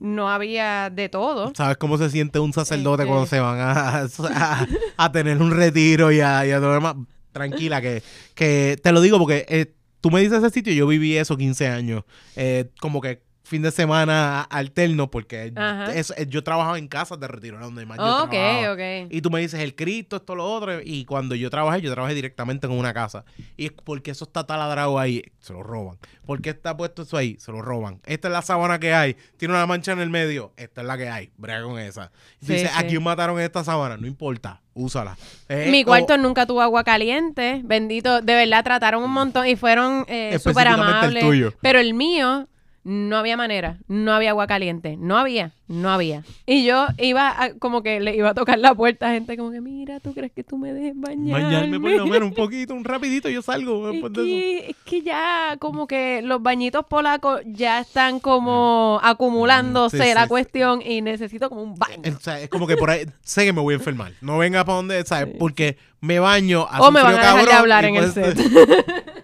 no 0.00 0.30
había 0.30 0.90
de 0.90 1.08
todo. 1.08 1.52
¿Sabes 1.56 1.76
cómo 1.76 1.98
se 1.98 2.10
siente 2.10 2.38
un 2.38 2.52
sacerdote 2.52 3.02
Este- 3.02 3.08
cuando 3.10 3.26
se 3.26 3.40
van 3.40 3.58
a, 3.60 3.98
a- 4.34 4.66
a 4.96 5.12
tener 5.12 5.38
un 5.40 5.50
retiro 5.50 6.12
y 6.12 6.20
a, 6.20 6.46
y 6.46 6.50
a 6.50 6.56
todo 6.58 6.68
lo 6.68 6.74
demás? 6.74 6.96
Tranquila, 7.32 7.80
que, 7.82 8.02
que 8.34 8.78
te 8.82 8.92
lo 8.92 9.00
digo 9.00 9.18
porque 9.18 9.44
eh, 9.48 9.74
tú 10.00 10.10
me 10.10 10.20
dices 10.20 10.38
ese 10.38 10.50
sitio, 10.50 10.72
yo 10.72 10.86
viví 10.86 11.16
eso 11.16 11.36
15 11.36 11.68
años. 11.68 12.04
Eh, 12.34 12.70
como 12.80 13.00
que 13.00 13.22
fin 13.46 13.62
de 13.62 13.70
semana 13.70 14.42
alterno, 14.42 15.10
porque 15.10 15.52
Ajá. 15.54 15.94
es- 15.94 16.12
eh, 16.16 16.26
yo 16.28 16.42
trabajaba 16.42 16.78
en 16.78 16.88
casas 16.88 17.20
de 17.20 17.28
retiro, 17.28 17.56
era 17.56 17.66
donde 17.66 17.86
más 17.86 17.96
yo 17.98 18.24
ok, 18.24 18.30
trabajaba. 18.30 18.72
ok. 18.72 18.80
Y 19.12 19.20
tú 19.20 19.30
me 19.30 19.40
dices 19.40 19.60
el 19.60 19.74
Cristo, 19.76 20.16
esto, 20.16 20.34
lo 20.34 20.44
otro. 20.44 20.80
Y 20.82 21.04
cuando 21.04 21.34
yo 21.36 21.48
trabajé, 21.48 21.80
yo 21.80 21.92
trabajé 21.92 22.14
directamente 22.14 22.66
con 22.66 22.76
una 22.78 22.92
casa. 22.92 23.24
Y 23.56 23.66
es 23.66 23.72
porque 23.72 24.10
eso 24.10 24.24
está 24.24 24.44
taladrado 24.44 24.98
ahí, 24.98 25.22
se 25.40 25.52
lo 25.52 25.62
roban. 25.62 25.96
porque 26.26 26.50
está 26.50 26.76
puesto 26.76 27.02
eso 27.02 27.16
ahí? 27.16 27.36
Se 27.38 27.52
lo 27.52 27.62
roban. 27.62 28.00
Esta 28.04 28.26
es 28.26 28.32
la 28.32 28.42
sábana 28.42 28.80
que 28.80 28.92
hay. 28.92 29.16
Tiene 29.36 29.54
una 29.54 29.64
mancha 29.64 29.92
en 29.92 30.00
el 30.00 30.10
medio. 30.10 30.52
Esta 30.56 30.80
es 30.80 30.86
la 30.88 30.98
que 30.98 31.08
hay. 31.08 31.30
Brega 31.36 31.62
con 31.62 31.78
esa. 31.78 32.10
Tú 32.40 32.46
Sí, 32.48 32.52
dices, 32.54 32.70
sí. 32.72 32.76
¿a 32.76 32.84
quién 32.88 33.00
mataron 33.00 33.38
esta 33.40 33.62
sábana? 33.62 33.96
No 33.96 34.08
importa. 34.08 34.60
Úsala. 34.74 35.16
Mi 35.48 35.84
cuarto 35.84 36.18
nunca 36.18 36.44
tuvo 36.44 36.62
agua 36.62 36.82
caliente, 36.82 37.60
bendito, 37.64 38.20
de 38.22 38.34
verdad 38.34 38.64
trataron 38.64 39.04
un 39.04 39.12
montón 39.12 39.46
y 39.46 39.54
fueron 39.56 40.04
eh, 40.08 40.36
súper 40.40 40.66
el 40.66 40.74
amables. 40.74 41.22
tuyo. 41.24 41.52
Pero 41.62 41.78
el 41.78 41.94
mío 41.94 42.48
no 42.88 43.16
había 43.16 43.36
manera, 43.36 43.78
no 43.88 44.12
había 44.12 44.30
agua 44.30 44.46
caliente, 44.46 44.96
no 44.96 45.18
había, 45.18 45.50
no 45.66 45.90
había. 45.90 46.22
Y 46.46 46.64
yo 46.64 46.86
iba 46.98 47.28
a- 47.42 47.54
como 47.54 47.82
que 47.82 47.98
le 47.98 48.14
iba 48.14 48.30
a 48.30 48.34
tocar 48.34 48.60
la 48.60 48.76
puerta 48.76 49.08
a 49.08 49.12
gente 49.12 49.36
como 49.36 49.50
que, 49.50 49.60
mira, 49.60 49.98
¿tú 49.98 50.14
crees 50.14 50.30
que 50.30 50.44
tú 50.44 50.56
me 50.56 50.72
dejes 50.72 50.92
bañarme? 50.94 51.32
Bañarme 51.32 51.80
por 51.80 51.90
lo 51.90 52.06
menos 52.06 52.28
un 52.28 52.34
poquito, 52.36 52.74
un 52.74 52.84
rapidito, 52.84 53.28
yo 53.28 53.42
salgo 53.42 53.90
Es 53.90 54.00
que, 54.12 54.66
es 54.70 54.76
que 54.84 55.02
ya 55.02 55.56
como 55.58 55.88
que 55.88 56.22
los 56.22 56.40
bañitos 56.40 56.86
polacos 56.86 57.40
ya 57.46 57.80
están 57.80 58.20
como 58.20 59.00
acumulándose 59.02 59.96
Mm, 59.98 60.02
sí, 60.02 60.14
la 60.14 60.22
sí, 60.22 60.28
cuestión 60.28 60.80
y 60.80 61.02
necesito 61.02 61.48
como 61.48 61.62
un 61.64 61.74
baño. 61.74 62.16
O 62.16 62.20
sea, 62.20 62.40
es 62.40 62.48
como 62.48 62.68
que 62.68 62.76
por 62.76 62.90
ahí 62.90 63.04
sé 63.22 63.44
que 63.44 63.52
me 63.52 63.60
voy 63.62 63.74
a 63.74 63.78
enfermar. 63.78 64.12
No 64.20 64.38
venga 64.38 64.64
para 64.64 64.76
donde, 64.76 65.04
¿sabes? 65.04 65.34
Porque 65.40 65.76
me 66.00 66.20
baño. 66.20 66.68
hace 66.70 66.82
O 66.84 66.92
me 66.92 67.02
van 67.02 67.14
a 67.16 67.18
dejar 67.18 67.46
de 67.46 67.52
hablar 67.52 67.84
en 67.84 67.96
el 67.96 68.12
set. 68.12 68.38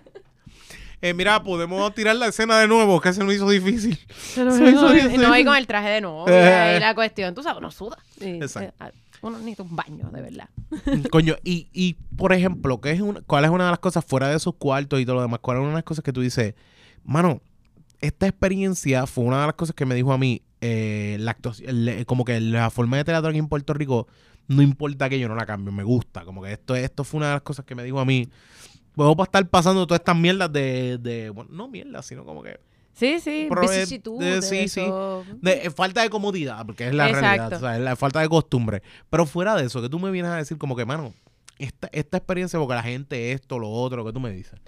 Eh, 1.03 1.13
mira, 1.15 1.43
podemos 1.43 1.93
tirar 1.95 2.15
la 2.17 2.29
escena 2.29 2.59
de 2.61 2.69
nuevo, 2.69 3.01
que 3.01 3.13
se 3.13 3.25
me 3.25 3.35
hizo 3.35 3.49
difícil. 3.51 3.99
Pero 4.37 4.53
Sí, 4.57 4.63
no, 4.63 4.89
sí, 4.93 5.19
no, 5.19 5.37
y 5.37 5.45
con 5.45 5.57
el 5.57 5.67
traje 5.67 5.89
de 5.89 6.01
novia 6.01 6.75
Eh. 6.75 6.77
y 6.77 6.81
la 6.81 6.95
cuestión, 6.95 7.35
tú 7.35 7.43
sabes, 7.43 7.59
uno 7.59 7.71
suda. 7.73 7.99
Y, 8.21 8.37
Exacto. 8.37 8.73
eh, 8.87 8.93
uno 9.21 9.37
necesita 9.39 9.65
un 9.65 9.75
baño, 9.77 10.11
de 10.13 10.21
verdad. 10.23 10.49
Coño, 11.11 11.35
y, 11.45 11.69
y 11.73 11.95
por 12.17 12.33
ejemplo, 12.33 12.81
¿qué 12.81 12.93
es 12.93 13.01
una- 13.01 13.21
¿cuál 13.23 13.45
es 13.45 13.51
una 13.51 13.65
de 13.65 13.71
las 13.71 13.79
cosas 13.81 14.05
fuera 14.05 14.29
de 14.29 14.37
esos 14.37 14.55
cuartos 14.55 15.01
y 15.01 15.05
todo 15.05 15.17
lo 15.17 15.23
demás? 15.23 15.41
¿Cuál 15.43 15.57
es 15.59 15.61
una 15.63 15.71
de 15.71 15.75
las 15.77 15.85
cosas 15.85 16.05
que 16.05 16.13
tú 16.13 16.21
dices, 16.21 16.55
mano, 17.05 17.41
esta 18.01 18.27
experiencia 18.29 19.07
fue 19.07 19.25
una 19.25 19.41
de 19.41 19.47
las 19.47 19.55
cosas 19.57 19.75
que 19.75 19.85
me 19.87 19.95
dijo 19.97 20.13
a 20.13 20.19
mí, 20.19 20.43
eh, 20.61 21.17
la 21.21 21.33
actuación- 21.33 21.89
el- 21.89 22.07
como 22.07 22.25
que 22.25 22.41
la 22.41 22.71
forma 22.71 22.97
de 22.97 23.05
teatro 23.05 23.29
aquí 23.31 23.39
en 23.39 23.49
Puerto 23.49 23.75
Rico, 23.75 24.07
no 24.49 24.63
importa 24.63 25.09
que 25.09 25.19
yo 25.19 25.29
no 25.29 25.35
la 25.35 25.47
cambie, 25.47 25.73
me 25.73 25.83
gusta. 25.85 26.25
Como 26.25 26.43
que 26.43 26.53
esto, 26.53 26.75
esto 26.77 27.03
fue 27.05 27.19
una 27.19 27.27
de 27.29 27.33
las 27.35 27.43
cosas 27.43 27.65
que 27.65 27.75
me 27.75 27.83
dijo 27.85 27.99
a 28.01 28.05
mí. 28.05 28.29
Puedo 28.95 29.23
estar 29.23 29.47
pasando 29.49 29.87
todas 29.87 30.01
estas 30.01 30.17
mierdas 30.17 30.53
de, 30.53 30.99
de 30.99 31.31
bueno, 31.31 31.51
no 31.53 31.69
mierdas, 31.69 32.07
sino 32.07 32.25
como 32.25 32.43
que 32.43 32.59
Sí, 32.95 33.21
sí, 33.21 33.49
vicisitudes, 33.51 34.49
de- 34.51 34.69
sí, 34.69 34.69
sí. 34.69 34.85
de 35.41 35.53
eh, 35.67 35.71
falta 35.71 36.03
de 36.03 36.11
comodidad, 36.11 36.65
porque 36.67 36.89
es 36.89 36.95
la 36.95 37.09
realidad, 37.09 37.53
o 37.55 37.59
sea, 37.59 37.77
es 37.77 37.83
la 37.83 37.97
falta 37.97 38.21
de 38.21 38.29
costumbre. 38.29 38.83
Pero 39.09 39.25
fuera 39.25 39.57
de 39.57 39.65
eso, 39.65 39.81
que 39.81 39.89
tú 39.89 39.99
me 39.99 40.11
vienes 40.11 40.31
a 40.31 40.37
decir 40.37 40.59
como 40.59 40.77
que, 40.77 40.85
mano, 40.85 41.15
esta, 41.59 41.89
esta 41.93 42.19
experiencia, 42.19 42.59
porque 42.59 42.75
la 42.75 42.83
gente 42.83 43.33
esto, 43.33 43.59
lo 43.59 43.71
otro, 43.71 44.05
que 44.05 44.13
tú 44.13 44.21
me 44.21 44.31
dices. 44.31 44.61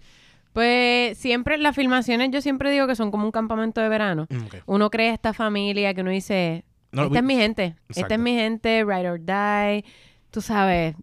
Pues 0.54 1.18
siempre, 1.18 1.58
las 1.58 1.74
filmaciones 1.76 2.30
yo 2.30 2.40
siempre 2.40 2.70
digo 2.70 2.87
que 2.87 2.94
son 2.94 3.10
como 3.10 3.24
un 3.26 3.32
campamento 3.32 3.80
de 3.80 3.88
verano. 3.88 4.26
Mm, 4.30 4.44
ok. 4.46 4.54
Uno 4.66 4.90
crea 4.90 5.12
esta 5.12 5.32
familia 5.34 5.92
que 5.94 6.00
uno 6.00 6.10
dice, 6.10 6.64
No, 6.92 7.04
esta 7.04 7.18
es 7.18 7.24
mi 7.24 7.34
gente, 7.34 7.74
esta 7.88 8.14
es 8.14 8.20
mi 8.20 8.34
gente, 8.34 8.84
ride 8.84 9.10
or 9.10 9.20
die, 9.20 9.84
tú 10.30 10.40
sabes, 10.40 10.94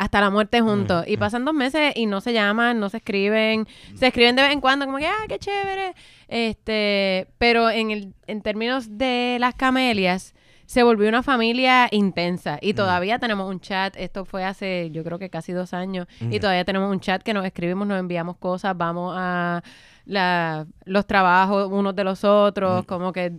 hasta 0.00 0.20
la 0.20 0.30
muerte 0.30 0.60
juntos. 0.62 1.04
Mm, 1.06 1.10
y 1.12 1.16
mm. 1.16 1.20
pasan 1.20 1.44
dos 1.44 1.52
meses 1.54 1.92
y 1.94 2.06
no 2.06 2.20
se 2.22 2.32
llaman, 2.32 2.80
no 2.80 2.88
se 2.88 2.96
escriben, 2.96 3.68
se 3.94 4.06
escriben 4.06 4.34
de 4.34 4.42
vez 4.42 4.52
en 4.52 4.60
cuando 4.62 4.86
como 4.86 4.96
que, 4.98 5.06
ah, 5.06 5.24
qué 5.28 5.38
chévere. 5.38 5.94
Este, 6.26 7.28
pero 7.38 7.68
en, 7.68 7.90
el, 7.90 8.14
en 8.26 8.40
términos 8.40 8.96
de 8.96 9.36
las 9.40 9.54
camelias, 9.54 10.34
se 10.64 10.84
volvió 10.84 11.08
una 11.08 11.22
familia 11.24 11.88
intensa 11.90 12.58
y 12.62 12.72
Mm. 12.72 12.76
todavía 12.76 13.18
tenemos 13.18 13.50
un 13.50 13.60
chat, 13.60 13.94
esto 13.96 14.24
fue 14.24 14.44
hace 14.44 14.88
yo 14.92 15.02
creo 15.04 15.18
que 15.18 15.28
casi 15.28 15.52
dos 15.52 15.74
años, 15.74 16.06
y 16.20 16.38
todavía 16.40 16.64
tenemos 16.64 16.90
un 16.90 17.00
chat 17.00 17.22
que 17.22 17.34
nos 17.34 17.44
escribimos, 17.44 17.86
nos 17.88 17.98
enviamos 17.98 18.36
cosas, 18.36 18.76
vamos 18.78 19.14
a 19.18 19.62
la- 20.06 20.66
los 20.84 21.06
trabajos 21.06 21.68
unos 21.70 21.94
de 21.96 22.04
los 22.04 22.22
otros, 22.24 22.86
como 22.86 23.12
que 23.12 23.32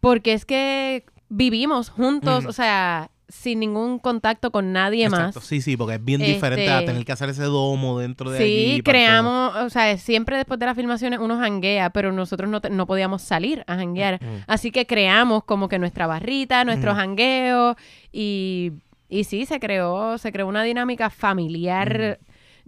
porque 0.00 0.32
es 0.32 0.44
que 0.46 1.04
vivimos 1.28 1.90
juntos, 1.90 2.46
o 2.46 2.52
sea, 2.52 3.10
sin 3.30 3.60
ningún 3.60 3.98
contacto 3.98 4.50
con 4.50 4.72
nadie 4.72 5.04
Exacto, 5.04 5.40
más. 5.40 5.46
sí, 5.48 5.60
sí, 5.60 5.76
porque 5.76 5.94
es 5.94 6.04
bien 6.04 6.20
diferente 6.20 6.68
a 6.68 6.80
Este- 6.80 6.86
tener 6.92 7.04
que 7.04 7.12
hacer 7.12 7.28
ese 7.30 7.44
domo 7.44 7.98
dentro 7.98 8.30
de 8.30 8.38
allí. 8.38 8.74
Sí, 8.76 8.82
creamos, 8.82 9.54
o 9.56 9.70
sea, 9.70 9.96
siempre 9.98 10.36
después 10.36 10.58
de 10.60 10.66
las 10.66 10.76
filmaciones 10.76 11.18
uno 11.20 11.38
janguea, 11.38 11.90
pero 11.90 12.12
nosotros 12.12 12.50
no, 12.50 12.60
te- 12.60 12.70
no 12.70 12.86
podíamos 12.86 13.22
salir 13.22 13.64
a 13.66 13.76
janguear. 13.76 14.22
Mm. 14.22 14.44
Así 14.46 14.70
que 14.70 14.86
creamos 14.86 15.44
como 15.44 15.68
que 15.68 15.78
nuestra 15.78 16.06
barrita, 16.06 16.64
nuestro 16.64 16.92
Mm. 16.92 16.96
jangueo 16.96 17.76
y, 18.12 18.72
y 19.08 19.24
sí, 19.24 19.46
se 19.46 19.60
creó, 19.60 20.18
se 20.18 20.32
creó 20.32 20.46
una 20.46 20.62
dinámica 20.62 21.10
familiar, 21.10 22.18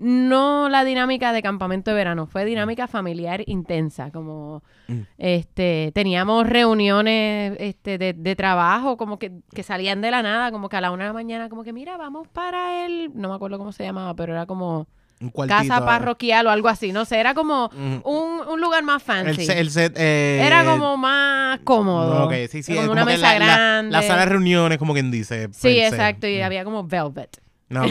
no 0.03 0.69
la 0.69 0.85
dinámica 0.85 1.33
de 1.33 1.41
campamento 1.43 1.91
de 1.91 1.97
verano, 1.97 2.27
fue 2.27 2.45
dinámica 2.45 2.87
familiar 2.89 3.43
intensa, 3.47 4.11
como 4.11 4.63
Mm. 4.89 5.01
este, 5.17 5.93
teníamos 5.95 6.47
reuniones 6.49 7.57
este, 7.61 7.99
de, 7.99 8.13
de 8.13 8.37
trabajo, 8.37 8.97
como 8.97 9.19
que, 9.19 9.33
que 9.55 9.63
salían 9.63 10.01
de 10.01 10.11
la 10.11 10.23
nada, 10.23 10.51
como 10.51 10.69
que 10.69 10.77
a 10.77 10.81
la 10.81 10.91
una 10.91 11.05
de 11.05 11.09
la 11.11 11.15
mañana, 11.15 11.49
como 11.49 11.63
que 11.65 11.73
mira, 11.73 11.97
vamos 11.97 12.27
para 12.29 12.85
el, 12.85 13.11
no 13.15 13.29
me 13.29 13.35
acuerdo 13.37 13.59
cómo 13.59 13.73
se 13.73 13.85
llamaba, 13.85 14.15
pero 14.15 14.33
era 14.33 14.45
como 14.47 14.89
Un 15.21 15.31
casa 15.31 15.85
parroquial 15.87 16.49
o 16.49 16.51
algo 16.51 16.69
así, 16.69 16.91
no 16.93 17.05
sé, 17.05 17.21
era 17.21 17.33
como 17.35 17.71
un, 18.05 18.41
un 18.49 18.61
lugar 18.61 18.83
más 18.83 19.03
fancy. 19.05 19.47
set- 19.47 19.59
el 19.59 19.71
set. 19.71 19.95
eh, 19.97 20.43
era 20.45 20.65
como 20.65 20.97
más 20.97 21.61
cómodo. 21.61 22.15
no, 22.19 22.25
ok, 22.25 22.33
sí, 22.51 22.63
sí, 22.65 22.75
como 22.75 22.91
una 22.91 23.05
mesa 23.05 23.35
la, 23.35 23.39
la- 23.39 23.45
grande. 23.47 23.93
La, 23.93 24.03
sala 24.03 24.21
de 24.23 24.27
reuniones, 24.27 24.79
como 24.79 24.95
quien 24.95 25.11
dice. 25.13 25.49
Sí, 25.53 25.79
exacto, 25.81 26.27
y 26.27 26.41
Mm. 26.41 26.45
había 26.45 26.65
como 26.65 26.85
velvet. 26.85 27.41
No. 27.73 27.85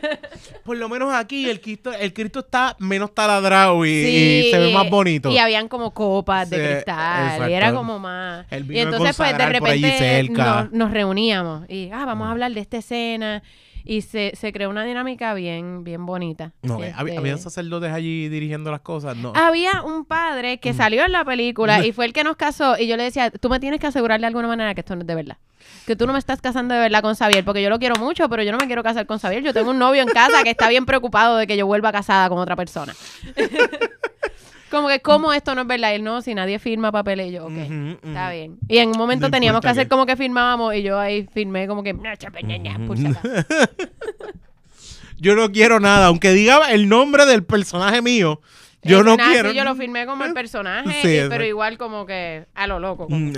Por 0.64 0.76
lo 0.76 0.88
menos 0.90 1.14
aquí 1.14 1.48
el 1.48 1.60
Cristo, 1.60 1.92
el 1.92 2.12
Cristo 2.12 2.40
está 2.40 2.76
menos 2.78 3.14
taladrado 3.14 3.84
y, 3.86 4.50
se 4.50 4.58
ve 4.58 4.72
más 4.72 4.90
bonito. 4.90 5.30
Y 5.30 5.38
habían 5.38 5.68
como 5.68 5.92
copas 5.94 6.50
de 6.50 6.56
Sí, 6.56 6.72
cristal. 6.72 7.24
exacto. 7.24 7.50
Y 7.50 7.54
era 7.54 7.72
como 7.72 7.98
más. 7.98 8.46
El 8.50 8.64
Y 8.64 8.74
de 8.74 8.80
entonces, 8.82 9.16
pues, 9.16 9.36
de 9.36 9.46
repente 9.46 10.28
nos, 10.30 10.72
nos 10.72 10.90
reuníamos. 10.90 11.68
Y, 11.70 11.90
ah, 11.90 12.04
vamos 12.04 12.28
a 12.28 12.32
hablar 12.32 12.52
de 12.52 12.60
esta 12.60 12.76
escena. 12.76 13.42
Y 13.84 14.00
se, 14.00 14.32
se 14.34 14.52
creó 14.52 14.70
una 14.70 14.82
dinámica 14.84 15.34
bien, 15.34 15.84
bien 15.84 16.06
bonita. 16.06 16.52
No, 16.62 16.78
que 16.78 16.88
Este, 16.88 16.98
hab- 17.00 17.18
habían 17.18 17.38
sacerdotes 17.38 17.92
allí 17.92 18.28
dirigiendo 18.30 18.70
las 18.70 18.80
cosas, 18.80 19.14
no. 19.16 19.32
Había 19.36 19.82
un 19.82 20.04
padre 20.06 20.58
que 20.58 20.72
salió 20.72 21.04
en 21.04 21.12
la 21.12 21.24
película 21.24 21.84
y 21.86 21.92
fue 21.92 22.06
el 22.06 22.12
que 22.14 22.24
nos 22.24 22.36
casó. 22.36 22.78
Y 22.78 22.86
yo 22.86 22.96
le 22.96 23.02
decía, 23.04 23.30
tú 23.30 23.48
me 23.50 23.60
tienes 23.60 23.80
que 23.80 23.86
asegurar 23.86 24.18
de 24.20 24.26
alguna 24.26 24.48
manera 24.48 24.74
que 24.74 24.80
esto 24.80 24.94
no 24.96 25.02
es 25.02 25.06
de 25.06 25.14
verdad. 25.14 25.36
Que 25.86 25.96
tú 25.96 26.06
no 26.06 26.12
me 26.14 26.18
estás 26.18 26.40
casando 26.40 26.74
de 26.74 26.80
verdad 26.80 27.02
con 27.02 27.14
Xavier, 27.14 27.44
porque 27.44 27.62
yo 27.62 27.68
lo 27.68 27.78
quiero 27.78 27.96
mucho, 27.96 28.28
pero 28.30 28.42
yo 28.42 28.52
no 28.52 28.58
me 28.58 28.66
quiero 28.66 28.82
casar 28.82 29.06
con 29.06 29.18
Xavier. 29.18 29.42
Yo 29.42 29.52
tengo 29.52 29.70
un 29.70 29.78
novio 29.78 30.00
en 30.02 30.08
casa 30.08 30.42
que 30.42 30.50
está 30.50 30.68
bien 30.68 30.86
preocupado 30.86 31.36
de 31.36 31.46
que 31.46 31.56
yo 31.56 31.66
vuelva 31.66 31.92
casada 31.92 32.28
con 32.30 32.38
otra 32.38 32.56
persona. 32.56 32.94
Como 34.74 34.88
que, 34.88 35.00
¿cómo 35.00 35.32
esto 35.32 35.54
no 35.54 35.60
es 35.62 35.66
verdad? 35.66 35.92
Y 35.92 35.94
él, 35.96 36.04
no, 36.04 36.20
si 36.22 36.34
nadie 36.34 36.58
firma 36.58 36.90
papeles, 36.92 37.28
y 37.28 37.32
yo, 37.32 37.44
ok, 37.46 37.52
Ujú, 37.52 37.98
está 38.08 38.30
bien. 38.30 38.58
Y 38.68 38.78
en 38.78 38.88
un 38.90 38.98
momento 38.98 39.26
No 39.26 39.30
teníamos 39.30 39.60
que 39.60 39.66
importa 39.68 39.80
hacer 39.80 39.88
como 39.88 40.04
que 40.06 40.16
firmábamos 40.16 40.74
y 40.74 40.82
yo 40.82 40.98
ahí 40.98 41.28
firmé 41.32 41.66
como 41.68 41.82
que, 41.82 41.92
"No, 41.94 42.14
chapa, 42.16 42.40
ña, 42.40 42.56
ña", 42.58 42.78
por 42.86 42.98
si 42.98 43.06
acaso. 43.06 43.28
Yo 45.18 45.34
no 45.36 45.50
quiero 45.52 45.80
nada, 45.80 46.06
aunque 46.06 46.32
diga 46.32 46.70
el 46.72 46.88
nombre 46.88 47.24
del 47.24 47.44
personaje 47.44 48.02
mío, 48.02 48.40
yo 48.82 49.02
no 49.02 49.16
nada, 49.16 49.30
quiero. 49.32 49.50
sí, 49.50 49.56
yo 49.56 49.64
lo 49.64 49.74
firmé 49.74 50.04
como 50.06 50.24
el 50.24 50.34
personaje, 50.34 50.90
Sí, 51.02 51.08
y- 51.08 51.10
exacto. 51.12 51.30
pero 51.30 51.44
igual 51.46 51.78
como 51.78 52.04
que 52.04 52.46
a 52.54 52.66
lo 52.66 52.78
loco. 52.80 53.04
como- 53.06 53.16
Mm, 53.30 53.32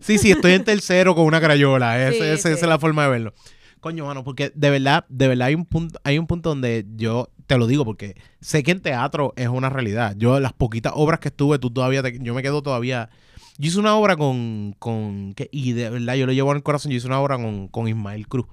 Sí, 0.00 0.18
sí, 0.18 0.30
estoy 0.30 0.52
en 0.52 0.64
tercero 0.64 1.14
con 1.14 1.24
una 1.24 1.40
crayola. 1.40 1.98
Ese- 2.08 2.12
Sí, 2.18 2.22
ese- 2.24 2.36
sí. 2.48 2.54
Esa 2.54 2.66
es 2.66 2.68
la 2.68 2.78
forma 2.78 3.04
de 3.04 3.10
verlo. 3.10 3.34
Coño, 3.80 4.04
mano, 4.06 4.22
porque 4.24 4.52
de 4.54 4.70
verdad, 4.70 5.06
de 5.08 5.26
verdad 5.28 5.48
hay 5.48 5.54
un 5.54 5.64
punto, 5.64 5.98
hay 6.04 6.18
un 6.18 6.26
punto 6.26 6.50
donde 6.50 6.84
yo 6.96 7.30
te 7.54 7.58
lo 7.58 7.66
digo 7.66 7.84
porque 7.84 8.14
sé 8.40 8.62
que 8.62 8.70
en 8.70 8.80
teatro 8.80 9.32
es 9.36 9.48
una 9.48 9.68
realidad. 9.70 10.14
Yo, 10.16 10.38
las 10.40 10.52
poquitas 10.52 10.92
obras 10.94 11.18
que 11.20 11.28
estuve, 11.28 11.58
tú 11.58 11.70
todavía, 11.70 12.02
te- 12.02 12.18
yo 12.20 12.32
me 12.34 12.42
quedo 12.42 12.62
todavía. 12.62 13.10
Yo 13.58 13.68
hice 13.68 13.78
una 13.80 13.94
obra 13.96 14.16
con, 14.16 14.74
con 14.78 15.34
que- 15.34 15.48
y 15.52 15.72
de 15.72 15.90
verdad 15.90 16.14
yo 16.14 16.26
lo 16.26 16.32
llevo 16.32 16.50
en 16.52 16.58
el 16.58 16.62
corazón, 16.62 16.92
yo 16.92 16.98
hice 16.98 17.06
una 17.08 17.20
obra 17.20 17.36
con, 17.36 17.68
con 17.68 17.88
Ismael 17.88 18.28
Cruz. 18.28 18.46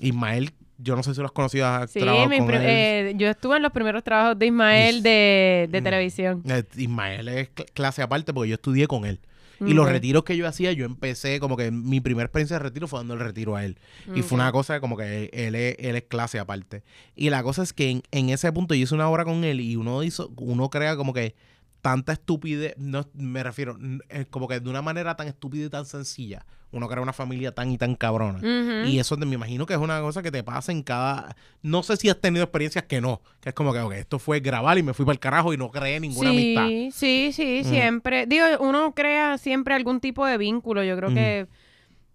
Ismael, 0.00 0.50
yo 0.78 0.94
no 0.96 1.02
sé 1.02 1.14
si 1.14 1.20
lo 1.20 1.26
has 1.26 1.32
conocido, 1.32 1.66
has 1.66 1.90
Sí, 1.90 2.00
mi 2.00 2.38
con 2.38 2.50
él. 2.54 2.60
eh, 2.64 3.14
yo 3.16 3.28
estuve 3.28 3.56
en 3.56 3.62
los 3.62 3.72
primeros 3.72 4.04
trabajos 4.04 4.38
de 4.38 4.46
Ismael 4.46 5.02
de, 5.02 5.68
de 5.70 5.80
Mm. 5.80 5.84
televisión. 5.84 6.42
Eh, 6.48 6.62
Ismael 6.76 7.28
es 7.28 7.48
cl- 7.54 7.66
clase 7.72 8.02
aparte 8.02 8.32
porque 8.34 8.48
yo 8.50 8.54
estudié 8.54 8.86
con 8.86 9.04
él. 9.04 9.18
Y 9.60 9.72
los 9.72 9.88
retiros 9.88 10.24
que 10.24 10.36
yo 10.36 10.46
hacía, 10.46 10.72
yo 10.72 10.84
empecé 10.84 11.40
como 11.40 11.56
que 11.56 11.70
mi 11.70 12.00
primera 12.00 12.26
experiencia 12.26 12.58
de 12.58 12.62
retiro 12.62 12.86
fue 12.86 13.00
dando 13.00 13.14
el 13.14 13.20
retiro 13.20 13.56
a 13.56 13.64
él. 13.64 13.78
Y 14.14 14.22
fue 14.22 14.36
una 14.36 14.52
cosa 14.52 14.80
como 14.80 14.96
que 14.96 15.30
él 15.32 15.54
es, 15.54 15.76
él 15.78 15.96
es 15.96 16.04
clase 16.04 16.38
aparte. 16.38 16.82
Y 17.16 17.30
la 17.30 17.42
cosa 17.42 17.62
es 17.62 17.72
que 17.72 17.90
en, 17.90 18.02
en 18.12 18.30
ese 18.30 18.52
punto 18.52 18.74
yo 18.74 18.82
hice 18.82 18.94
una 18.94 19.08
obra 19.08 19.24
con 19.24 19.44
él 19.44 19.60
y 19.60 19.76
uno 19.76 20.02
hizo, 20.02 20.30
uno 20.36 20.70
crea 20.70 20.96
como 20.96 21.12
que 21.12 21.34
tanta 21.80 22.12
estupidez, 22.12 22.74
no 22.76 23.06
me 23.14 23.42
refiero, 23.42 23.76
eh, 24.08 24.26
como 24.30 24.48
que 24.48 24.60
de 24.60 24.68
una 24.68 24.82
manera 24.82 25.16
tan 25.16 25.28
estúpida 25.28 25.66
y 25.66 25.68
tan 25.68 25.86
sencilla, 25.86 26.44
uno 26.70 26.86
crea 26.88 27.00
una 27.02 27.12
familia 27.12 27.52
tan 27.52 27.70
y 27.70 27.78
tan 27.78 27.94
cabrona. 27.94 28.40
Y 28.86 28.98
eso 28.98 29.16
me 29.16 29.34
imagino 29.34 29.64
que 29.64 29.72
es 29.74 29.80
una 29.80 30.00
cosa 30.00 30.22
que 30.22 30.30
te 30.30 30.42
pasa 30.42 30.70
en 30.72 30.82
cada... 30.82 31.34
No 31.62 31.82
sé 31.82 31.96
si 31.96 32.10
has 32.10 32.20
tenido 32.20 32.44
experiencias 32.44 32.84
que 32.84 33.00
no, 33.00 33.22
que 33.40 33.50
es 33.50 33.54
como 33.54 33.72
que 33.72 33.78
ok, 33.80 33.92
esto 33.94 34.18
fue 34.18 34.40
grabar 34.40 34.76
y 34.76 34.82
me 34.82 34.92
fui 34.92 35.06
para 35.06 35.14
el 35.14 35.20
carajo 35.20 35.54
y 35.54 35.56
no 35.56 35.70
creé 35.70 35.98
ninguna 35.98 36.30
sí, 36.30 36.36
amistad. 36.56 36.98
Sí, 36.98 37.30
sí, 37.32 37.62
Mm. 37.64 37.68
siempre. 37.70 38.26
Digo, 38.26 38.44
uno 38.60 38.92
crea 38.94 39.38
siempre 39.38 39.74
algún 39.74 40.00
tipo 40.00 40.26
de 40.26 40.36
vínculo. 40.36 40.82
Yo 40.84 40.94
creo 40.96 41.08
que, 41.14 41.46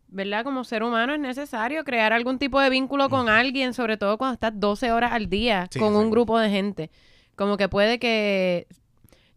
¿verdad? 0.09 0.43
Como 0.43 0.63
ser 0.65 0.83
humano 0.83 1.13
es 1.15 1.19
necesario 1.19 1.83
crear 1.83 2.13
algún 2.13 2.37
tipo 2.37 2.59
de 2.59 2.69
vínculo 2.69 3.09
con 3.09 3.29
alguien, 3.29 3.73
sobre 3.73 3.97
todo 3.97 4.19
cuando 4.19 4.35
estás 4.35 4.51
12 4.55 4.91
horas 4.91 5.13
al 5.13 5.29
día. 5.29 5.67
Sí, 5.71 5.79
con 5.79 5.95
un 5.95 6.11
grupo 6.11 6.37
de 6.37 6.49
gente. 6.51 6.91
Como 7.35 7.57
que 7.57 7.69
puede 7.69 7.97
que... 7.97 8.67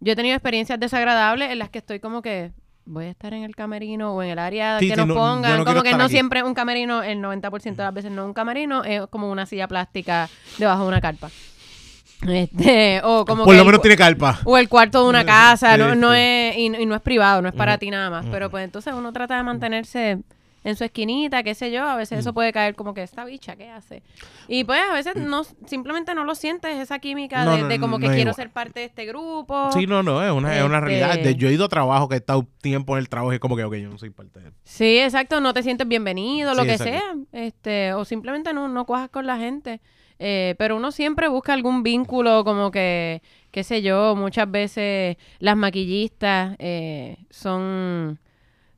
Yo 0.01 0.13
he 0.13 0.17
tenido 0.17 0.35
experiencias 0.37 0.79
desagradables 0.79 1.51
en 1.51 1.59
las 1.59 1.71
que 1.71 1.79
estoy 1.79 2.01
como 2.01 2.23
que 2.23 2.53
voy 2.85 3.07
a 3.07 3.11
estar 3.11 3.33
en 3.35 3.43
el 3.43 3.57
camerino 3.57 4.13
o 4.15 4.23
en 4.23 4.31
el 4.31 4.39
área 4.39 4.79
Sí, 4.79 4.89
que 4.89 4.97
nos 4.97 5.07
no- 5.09 5.15
pongan. 5.15 5.59
no 5.59 5.65
como 5.65 5.83
que 5.83 5.93
no 5.95 6.05
aquí. 6.05 6.13
siempre 6.13 6.43
un 6.43 6.55
camerino, 6.55 7.03
el 7.03 7.21
90% 7.21 7.83
de 7.83 7.83
las 7.83 7.95
veces 7.95 8.13
no 8.13 8.25
un 8.27 8.33
camerino, 8.35 8.85
es 8.85 9.03
como 9.09 9.31
una 9.31 9.47
silla 9.47 9.67
plástica 9.69 10.29
debajo 10.59 10.83
de 10.83 10.89
una 10.89 11.01
carpa. 11.01 11.31
Este, 12.27 13.01
o 13.05 13.25
como 13.27 13.45
Por 13.45 13.55
que 13.55 13.59
lo 13.59 13.65
menos 13.67 13.83
tiene 13.83 13.97
carpa. 13.97 14.41
o 14.45 14.57
el 14.57 14.69
cuarto 14.69 15.03
de 15.03 15.09
una 15.09 15.25
casa, 15.25 15.75
Sí, 15.75 15.79
no, 15.81 15.95
no 15.95 16.13
sí. 16.13 16.19
es, 16.19 16.57
y, 16.57 16.65
y 16.83 16.87
no 16.87 16.95
es 16.95 17.03
privado, 17.03 17.43
no 17.43 17.49
es 17.49 17.55
para 17.55 17.77
ti 17.79 17.91
nada 17.91 18.09
más. 18.11 18.25
Pero 18.31 18.51
pues 18.51 18.65
entonces 18.65 18.95
uno 18.95 19.13
trata 19.13 19.37
de 19.37 19.43
mantenerse 19.43 20.19
en 20.67 20.77
su 20.77 20.85
esquinita, 20.85 21.43
qué 21.43 21.55
sé 21.55 21.71
yo, 21.71 21.85
a 21.85 21.97
veces 21.97 22.19
Mm. 22.19 22.21
eso 22.21 22.35
puede 22.35 22.53
caer 22.53 22.75
como 22.75 22.93
que 22.93 23.03
esta 23.03 23.25
bicha, 23.25 23.55
¿qué 23.57 23.69
hace? 23.71 24.03
Y 24.49 24.65
pues 24.65 24.81
a 24.91 24.93
veces 24.93 25.15
no, 25.17 25.45
simplemente 25.67 26.15
no 26.15 26.25
lo 26.25 26.35
sientes, 26.35 26.77
esa 26.77 26.99
química 26.99 27.45
No, 27.45 27.53
de, 27.53 27.63
no, 27.63 27.69
de 27.69 27.79
como 27.81 27.99
que 27.99 28.07
quiero 28.07 28.21
igual. 28.23 28.35
ser 28.35 28.51
parte 28.51 28.81
de 28.81 28.87
este 28.87 29.07
grupo. 29.07 29.71
Sí, 29.73 29.87
no, 29.87 30.03
no, 30.03 30.23
es 30.25 30.33
una, 30.33 30.57
es 30.59 30.65
una 30.65 30.79
Este- 30.79 30.87
realidad. 30.89 31.19
De- 31.25 31.35
yo 31.37 31.49
he 31.49 31.53
ido 31.53 31.65
a 31.65 31.69
trabajo 31.69 32.09
que 32.09 32.17
he 32.17 32.19
estado 32.19 32.47
tiempo 32.61 32.95
en 32.97 32.99
el 32.99 33.09
trabajo 33.09 33.33
y 33.33 33.37
es 33.37 33.41
como 33.41 33.57
que, 33.57 33.65
ok, 33.65 33.75
yo 33.77 33.89
no 33.89 33.97
soy 33.99 34.11
parte 34.11 34.41
de 34.41 34.47
él. 34.49 34.53
Sí, 34.65 34.99
exacto, 34.99 35.41
no 35.41 35.55
te 35.55 35.63
sientes 35.63 35.87
bienvenido, 35.87 36.53
lo 36.53 36.63
Sí, 36.63 36.67
que 36.69 36.75
exacto. 36.75 36.93
sea, 37.33 37.45
este, 37.47 37.93
o 37.95 38.05
simplemente 38.05 38.53
no, 38.53 38.67
no 38.69 38.85
cuajas 38.87 39.09
con 39.11 39.25
la 39.25 39.39
gente. 39.39 39.81
Eh, 40.19 40.55
pero 40.59 40.77
uno 40.77 40.93
siempre 40.93 41.29
busca 41.29 41.53
algún 41.53 41.83
vínculo, 41.83 42.43
como 42.43 42.71
que, 42.71 43.21
qué 43.51 43.63
sé 43.63 43.83
yo, 43.83 44.17
muchas 44.17 44.51
veces 44.51 45.17
las 45.39 45.57
maquillistas 45.59 46.57
eh, 46.59 47.19
son, 47.31 48.19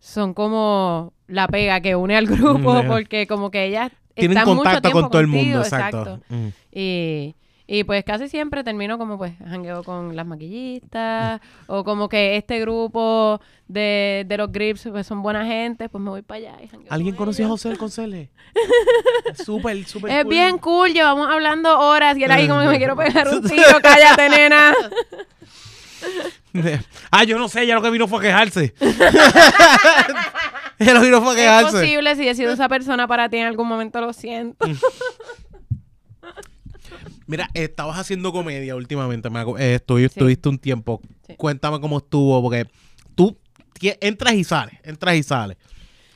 son 0.01 0.35
como 0.35 1.13
la 1.27 1.49
pega 1.49 1.81
que 1.81 1.95
une 1.97 2.17
al 2.17 2.27
grupo, 2.29 2.83
Mm, 2.83 2.87
porque 2.89 3.27
como 3.27 3.51
que 3.51 3.65
ellas 3.67 3.91
Tienen 4.15 4.37
están 4.39 4.49
mucho 4.55 4.65
contacto 4.65 4.81
tiempo 4.89 5.01
con 5.03 5.11
todo 5.11 5.21
el 5.21 5.27
mundo, 5.27 5.59
exacto. 5.61 6.21
Mm. 6.29 6.49
Y, 6.73 7.35
y 7.71 7.85
pues 7.85 8.03
casi 8.05 8.29
siempre 8.29 8.65
termino 8.65 8.97
como 8.97 9.19
pues 9.19 9.35
jangueo 9.47 9.83
con 9.85 10.17
las 10.17 10.25
maquillistas 10.27 11.41
o 11.67 11.85
como 11.85 12.09
que 12.09 12.37
este 12.37 12.61
grupo 12.61 13.41
de, 13.67 14.25
de 14.27 14.37
los 14.39 14.51
grips 14.51 14.89
pues 14.91 15.07
son 15.07 15.23
buena 15.23 15.45
gente, 15.45 15.89
pues 15.91 16.03
me 16.03 16.09
voy 16.09 16.23
para 16.23 16.39
allá 16.39 16.63
y 16.63 16.69
jangueo 16.69 16.91
¿Alguien 16.93 17.15
con 17.15 17.27
conoció 17.27 17.45
a. 17.45 17.49
José 17.51 17.69
el 17.71 17.77
Concele? 17.79 18.31
súper, 19.45 19.85
súper 19.85 20.11
Es 20.13 20.23
cool. 20.25 20.31
bien 20.31 20.59
cool, 20.59 20.93
llevamos 20.95 21.29
hablando 21.31 21.79
horas 21.79 22.17
y 22.17 22.25
él 22.25 22.31
ahí 22.31 22.49
como 22.49 22.61
que 22.63 22.69
me 22.69 22.79
quiero 22.79 22.97
pegar 22.97 23.29
un 23.29 23.43
tiro, 23.47 23.79
cállate 23.83 24.29
nena. 24.31 24.73
Ah, 27.11 27.25
yo 27.25 27.39
no 27.39 27.49
sé, 27.49 27.63
ella 27.63 27.75
lo 27.75 27.83
que 27.83 27.91
vino 27.91 28.07
fue 28.09 28.19
a 28.19 28.23
quejarse. 28.23 28.75
ella 30.79 30.95
lo 30.95 31.01
que 31.01 31.07
vino 31.07 31.23
fue 31.23 31.31
a 31.31 31.35
Es 31.35 31.41
quejarse. 31.41 31.73
posible 31.81 32.17
si 32.17 32.29
he 32.29 32.35
sido 32.35 32.53
esa 32.53 32.69
persona 32.69 33.07
para 33.07 33.29
ti 33.29 33.37
en 33.39 33.47
algún 33.47 33.69
momento, 33.69 34.01
lo 34.01 34.13
siento. 34.13 34.67
Mira, 37.27 37.49
estabas 37.53 37.99
haciendo 37.99 38.33
comedia 38.33 38.75
últimamente, 38.75 39.29
me 39.29 39.41
eh, 39.59 39.79
estuvi- 39.81 39.99
Sí. 40.01 40.05
estuviste 40.07 40.49
un 40.49 40.59
tiempo. 40.59 41.01
Sí. 41.27 41.35
Cuéntame 41.37 41.79
cómo 41.81 41.99
estuvo, 41.99 42.41
porque 42.41 42.67
tú 43.15 43.39
entras 44.01 44.35
y 44.35 44.45
sales, 44.45 44.75
entras 44.83 45.15
y 45.17 45.23
sales. 45.23 45.59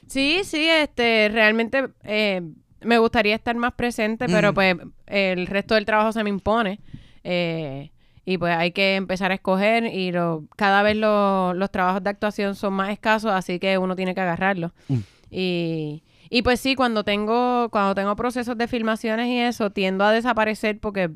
Sí, 0.06 0.40
sí, 0.44 0.66
este, 0.68 1.28
realmente 1.30 1.88
eh, 2.04 2.40
me 2.80 2.98
gustaría 2.98 3.34
estar 3.34 3.54
más 3.56 3.74
presente, 3.74 4.26
pero 4.26 4.52
Mm. 4.52 4.54
pues 4.54 4.76
el 5.06 5.46
resto 5.46 5.74
del 5.74 5.84
trabajo 5.84 6.12
se 6.12 6.24
me 6.24 6.30
impone. 6.30 6.80
eh, 7.24 7.91
y 8.24 8.38
pues 8.38 8.56
hay 8.56 8.70
que 8.72 8.96
empezar 8.96 9.30
a 9.32 9.34
escoger 9.34 9.84
y 9.84 10.12
lo, 10.12 10.44
cada 10.56 10.82
vez 10.82 10.96
lo- 10.96 11.54
los 11.54 11.70
trabajos 11.70 12.02
de 12.04 12.10
actuación 12.10 12.54
son 12.54 12.72
más 12.74 12.90
escasos, 12.90 13.32
así 13.32 13.58
que 13.58 13.78
uno 13.78 13.96
tiene 13.96 14.14
que 14.14 14.20
agarrarlos. 14.20 14.72
Mm. 14.88 14.98
Y, 15.30 16.02
y 16.30 16.42
pues 16.42 16.60
sí, 16.60 16.74
cuando 16.74 17.04
tengo, 17.04 17.68
cuando 17.70 17.94
tengo 17.94 18.14
procesos 18.16 18.56
de 18.56 18.68
filmaciones 18.68 19.26
y 19.28 19.38
eso, 19.38 19.70
tiendo 19.70 20.04
a 20.04 20.12
desaparecer 20.12 20.78
porque 20.78 21.10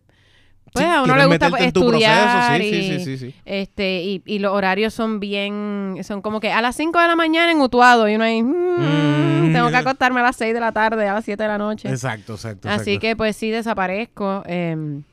pues 0.72 0.84
Sí, 0.84 0.90
a 0.92 1.00
uno 1.02 1.16
le 1.16 1.26
gusta 1.26 1.48
tu 1.48 1.56
estudiar 1.56 2.60
sí, 2.60 2.66
y, 2.66 3.16
sí, 3.18 3.34
este 3.44 4.02
y, 4.02 4.22
y 4.26 4.40
los 4.40 4.52
horarios 4.52 4.92
son 4.92 5.20
bien 5.20 5.98
son 6.02 6.20
como 6.22 6.40
que 6.40 6.50
a 6.50 6.60
las 6.60 6.74
5 6.76 6.98
de 6.98 7.06
la 7.06 7.14
mañana 7.14 7.52
en 7.52 7.60
Utuado 7.60 8.08
y 8.08 8.16
uno 8.16 8.24
ahí 8.24 8.42
mm, 8.42 9.46
Mm. 9.46 9.52
tengo 9.52 9.70
que 9.70 9.76
acostarme 9.76 10.20
a 10.20 10.24
las 10.24 10.36
6 10.36 10.52
de 10.52 10.60
la 10.60 10.72
tarde 10.72 11.06
a 11.08 11.14
las 11.14 11.24
7 11.24 11.40
de 11.40 11.48
la 11.48 11.56
noche 11.56 11.88
Exacto, 11.88 12.34
exacto. 12.34 12.68
así 12.68 12.90
exacto. 12.94 13.00
que 13.00 13.16
pues 13.16 13.36
sí 13.36 13.48
desaparezco 13.50 14.42
em, 14.46 15.04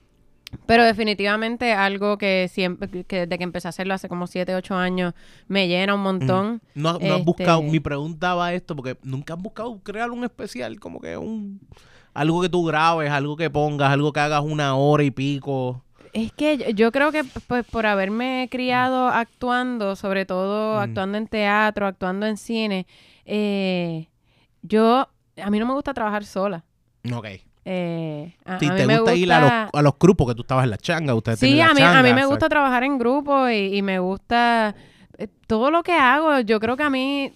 pero 0.65 0.83
definitivamente 0.85 1.73
algo 1.73 2.17
que 2.17 2.49
siempre 2.51 3.03
que 3.05 3.21
desde 3.21 3.37
que 3.37 3.43
empecé 3.43 3.67
a 3.67 3.69
hacerlo 3.69 3.93
hace 3.93 4.07
como 4.09 4.27
7, 4.27 4.55
8 4.55 4.75
años 4.75 5.13
me 5.47 5.67
llena 5.67 5.95
un 5.95 6.01
montón 6.01 6.61
No, 6.75 6.93
no 6.93 6.97
has 6.97 7.01
Este- 7.01 7.23
buscado, 7.23 7.61
mi 7.63 7.79
pregunta 7.79 8.33
va 8.35 8.47
a 8.47 8.53
esto, 8.53 8.75
porque 8.75 8.97
nunca 9.03 9.33
has 9.33 9.39
buscado 9.41 9.79
crear 9.83 10.11
un 10.11 10.23
especial, 10.23 10.79
como 10.79 10.99
que 11.01 11.17
un 11.17 11.59
algo 12.13 12.41
que 12.41 12.49
tú 12.49 12.63
grabes, 12.65 13.09
algo 13.11 13.35
que 13.35 13.49
pongas, 13.49 13.91
algo 13.91 14.13
que 14.13 14.19
hagas 14.19 14.43
una 14.43 14.75
hora 14.75 15.03
y 15.03 15.09
pico. 15.11 15.83
Es 16.13 16.31
que 16.31 16.57
yo, 16.57 16.69
yo 16.69 16.91
creo 16.91 17.11
que 17.11 17.23
pues 17.47 17.65
por 17.65 17.87
haberme 17.87 18.47
criado 18.51 19.07
actuando, 19.07 19.95
sobre 19.95 20.25
todo 20.27 20.75
Mm. 20.75 20.83
actuando 20.83 21.17
en 21.17 21.27
teatro, 21.27 21.87
actuando 21.87 22.27
en 22.27 22.37
cine, 22.37 22.85
eh, 23.25 24.07
yo 24.61 25.07
a 25.43 25.49
mí 25.49 25.57
no 25.57 25.65
me 25.65 25.73
gusta 25.73 25.93
trabajar 25.95 26.23
sola. 26.25 26.63
Ok. 27.11 27.27
Eh, 27.65 28.35
a, 28.45 28.59
Si 28.59 28.65
a 28.67 28.71
mí 28.71 28.77
te 28.77 28.85
me 28.87 28.97
gusta, 28.99 29.15
ir 29.15 29.31
a 29.31 29.39
los, 29.39 29.51
a 29.73 29.81
los 29.81 29.93
grupos 29.99 30.27
que 30.27 30.35
tú 30.35 30.41
estabas 30.41 30.65
en 30.65 30.69
la 30.71 30.77
changa, 30.77 31.15
ustedes 31.15 31.39
Sí, 31.39 31.61
a 31.61 31.73
mí, 31.73 31.81
a 31.81 32.03
mí 32.03 32.13
me 32.13 32.25
gusta 32.25 32.49
trabajar 32.49 32.83
en 32.83 32.97
grupo 32.97 33.47
y, 33.49 33.77
y 33.77 33.81
me 33.81 33.99
gusta 33.99 34.75
eh, 35.17 35.27
todo 35.47 35.71
lo 35.71 35.81
que 35.83 35.93
hago. 35.93 36.39
Yo 36.41 36.59
creo 36.59 36.75
que 36.75 36.83
a 36.83 36.89
mí, 36.89 37.31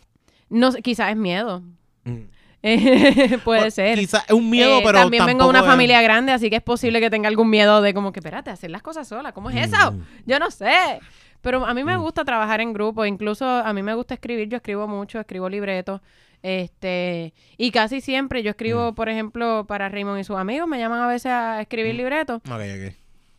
no 0.49 0.71
quizás 0.73 1.11
es 1.11 1.15
miedo. 1.17 1.61
Mm. 2.03 2.17
Eh, 2.63 3.37
Puede 3.45 3.59
Bueno, 3.59 3.71
ser. 3.71 3.97
Quizás 3.97 4.25
es 4.27 4.33
un 4.33 4.49
miedo, 4.49 4.79
Eh, 4.79 4.81
pero 4.83 4.99
también 4.99 5.25
vengo 5.25 5.43
de 5.45 5.49
una 5.51 5.59
es- 5.59 5.65
familia 5.65 6.01
grande, 6.01 6.31
así 6.33 6.49
que 6.49 6.57
es 6.57 6.61
posible 6.63 6.99
que 6.99 7.09
tenga 7.09 7.29
algún 7.29 7.49
miedo 7.49 7.81
de 7.81 7.93
como 7.93 8.11
que, 8.11 8.19
espérate, 8.19 8.49
hacer 8.49 8.69
las 8.71 8.81
cosas 8.81 9.07
sola. 9.07 9.31
¿Cómo 9.31 9.49
es 9.49 9.71
eso? 9.71 9.91
Mm. 9.91 10.01
Yo 10.25 10.39
no 10.39 10.51
sé. 10.51 10.99
Pero 11.41 11.65
a 11.65 11.73
mí 11.73 11.83
me 11.83 11.97
Mm. 11.97 12.01
gusta 12.01 12.25
trabajar 12.25 12.59
en 12.59 12.73
grupo. 12.73 13.05
Incluso 13.05 13.45
a 13.47 13.71
mí 13.71 13.81
me 13.83 13.93
gusta 13.93 14.15
escribir. 14.15 14.49
Yo 14.49 14.57
escribo 14.57 14.87
mucho, 14.87 15.19
escribo 15.19 15.47
libretos. 15.47 16.01
Este, 16.43 17.33
y 17.57 17.71
casi 17.71 18.01
siempre 18.01 18.43
yo 18.43 18.49
Mm. 18.49 18.51
escribo, 18.51 18.93
por 18.95 19.09
ejemplo, 19.09 19.65
para 19.67 19.89
Raymond 19.89 20.19
y 20.19 20.23
sus 20.23 20.37
amigos, 20.37 20.67
me 20.67 20.79
llaman 20.79 21.01
a 21.01 21.07
veces 21.07 21.31
a 21.31 21.61
escribir 21.61 21.93
Mm. 21.93 21.97
libretos. 21.97 22.37
Ok, 22.45 22.51
ok. 22.51 22.93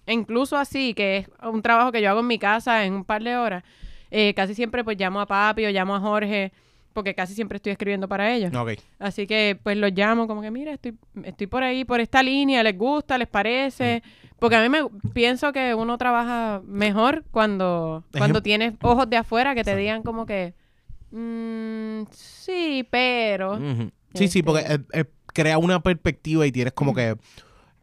E 0.06 0.12
incluso 0.12 0.56
así, 0.56 0.94
que 0.94 1.18
es 1.18 1.28
un 1.42 1.60
trabajo 1.62 1.92
que 1.92 2.00
yo 2.00 2.10
hago 2.10 2.20
en 2.20 2.26
mi 2.26 2.38
casa 2.38 2.84
en 2.84 2.94
un 2.94 3.04
par 3.04 3.22
de 3.22 3.36
horas. 3.36 3.62
eh, 4.10 4.32
casi 4.32 4.54
siempre 4.54 4.82
pues 4.84 4.96
llamo 4.98 5.20
a 5.20 5.26
papi 5.26 5.66
o 5.66 5.70
llamo 5.70 5.94
a 5.94 6.00
Jorge, 6.00 6.50
porque 6.94 7.14
casi 7.14 7.34
siempre 7.34 7.56
estoy 7.56 7.72
escribiendo 7.72 8.08
para 8.08 8.32
ellos. 8.34 8.54
Ok. 8.54 8.70
Así 8.98 9.26
que 9.26 9.58
pues 9.62 9.76
los 9.76 9.92
llamo 9.92 10.26
como 10.26 10.40
que, 10.40 10.50
mira, 10.50 10.72
estoy, 10.72 10.94
estoy 11.24 11.46
por 11.46 11.62
ahí, 11.62 11.84
por 11.84 12.00
esta 12.00 12.22
línea, 12.22 12.62
les 12.62 12.74
gusta, 12.78 13.18
les 13.18 13.28
parece. 13.28 14.02
Porque 14.38 14.56
a 14.56 14.62
mí 14.62 14.70
me 14.70 14.78
pienso 15.12 15.52
que 15.52 15.74
uno 15.74 15.98
trabaja 15.98 16.62
mejor 16.64 17.22
cuando, 17.30 18.02
cuando 18.16 18.38
Ejem- 18.38 18.42
tienes 18.44 18.74
ojos 18.80 19.10
de 19.10 19.18
afuera 19.18 19.54
que 19.54 19.62
te 19.62 19.72
Sí. 19.72 19.76
digan 19.76 20.02
como 20.02 20.24
que, 20.24 20.54
"Mm, 21.10 22.02
sí, 22.10 22.86
pero... 22.90 23.58
Sí, 24.14 24.28
sí, 24.28 24.42
porque 24.42 24.62
Este- 24.62 24.74
eh, 24.74 25.00
eh, 25.00 25.04
crea 25.32 25.58
una 25.58 25.80
perspectiva 25.82 26.46
y 26.46 26.52
tienes 26.52 26.72
como 26.72 26.94
que 26.94 27.16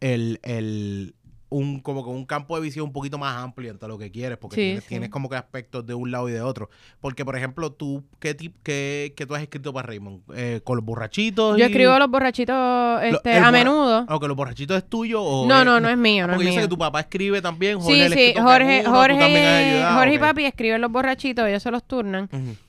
el, 0.01 0.39
el, 0.43 1.15
un 1.49 1.79
como 1.79 2.03
que 2.03 2.09
un 2.09 2.25
campo 2.25 2.55
de 2.57 2.61
visión 2.63 2.87
un 2.87 2.91
poquito 2.91 3.17
más 3.17 3.37
amplio 3.37 3.69
entre 3.71 3.87
lo 3.87 3.97
que 3.97 4.11
quieres, 4.11 4.37
porque 4.37 4.55
Sí, 4.55 4.61
tienes, 4.61 4.83
sí. 4.83 4.89
tienes 4.89 5.09
como 5.09 5.29
que 5.29 5.37
aspectos 5.37 5.85
de 5.85 5.93
un 5.93 6.11
lado 6.11 6.27
y 6.27 6.33
de 6.33 6.41
otro. 6.41 6.69
Porque, 6.99 7.23
por 7.23 7.37
ejemplo, 7.37 7.71
tú, 7.71 8.03
¿qué 8.19 8.33
tip, 8.33 8.55
qué, 8.63 9.13
qué 9.15 9.25
tú 9.25 9.35
has 9.35 9.41
escrito 9.43 9.71
para 9.71 9.87
Raymond? 9.87 10.21
Eh, 10.35 10.61
¿Con 10.63 10.75
los 10.77 10.83
borrachitos? 10.85 11.57
Yo 11.57 11.63
y- 11.63 11.67
escribo 11.67 11.97
los 11.97 12.09
borrachitos 12.09 13.03
este, 13.03 13.37
a 13.37 13.51
menudo. 13.51 14.05
Aunque 14.09 14.27
los 14.27 14.35
borrachitos 14.35 14.75
es 14.77 14.89
tuyo 14.89 15.21
o... 15.23 15.47
No, 15.47 15.63
no, 15.63 15.79
no 15.79 15.87
es 15.87 15.97
mío, 15.97 16.25
no 16.27 16.33
es 16.33 16.37
Porque 16.37 16.45
yo 16.47 16.51
sé 16.51 16.57
mío. 16.57 16.65
que 16.67 16.69
tu 16.69 16.77
papá 16.79 16.99
escribe 17.01 17.41
también, 17.41 17.79
Jorge 17.79 18.09
Sí, 18.09 18.15
sí, 18.15 18.33
Jorge, 18.35 18.83
Jorge, 18.83 18.83
Jorge 19.95 20.13
y 20.15 20.19
papi 20.19 20.45
escriben 20.45 20.81
los 20.81 20.91
borrachitos, 20.91 21.47
ellos 21.47 21.63
se 21.63 21.71
los 21.71 21.83
turnan. 21.83 22.27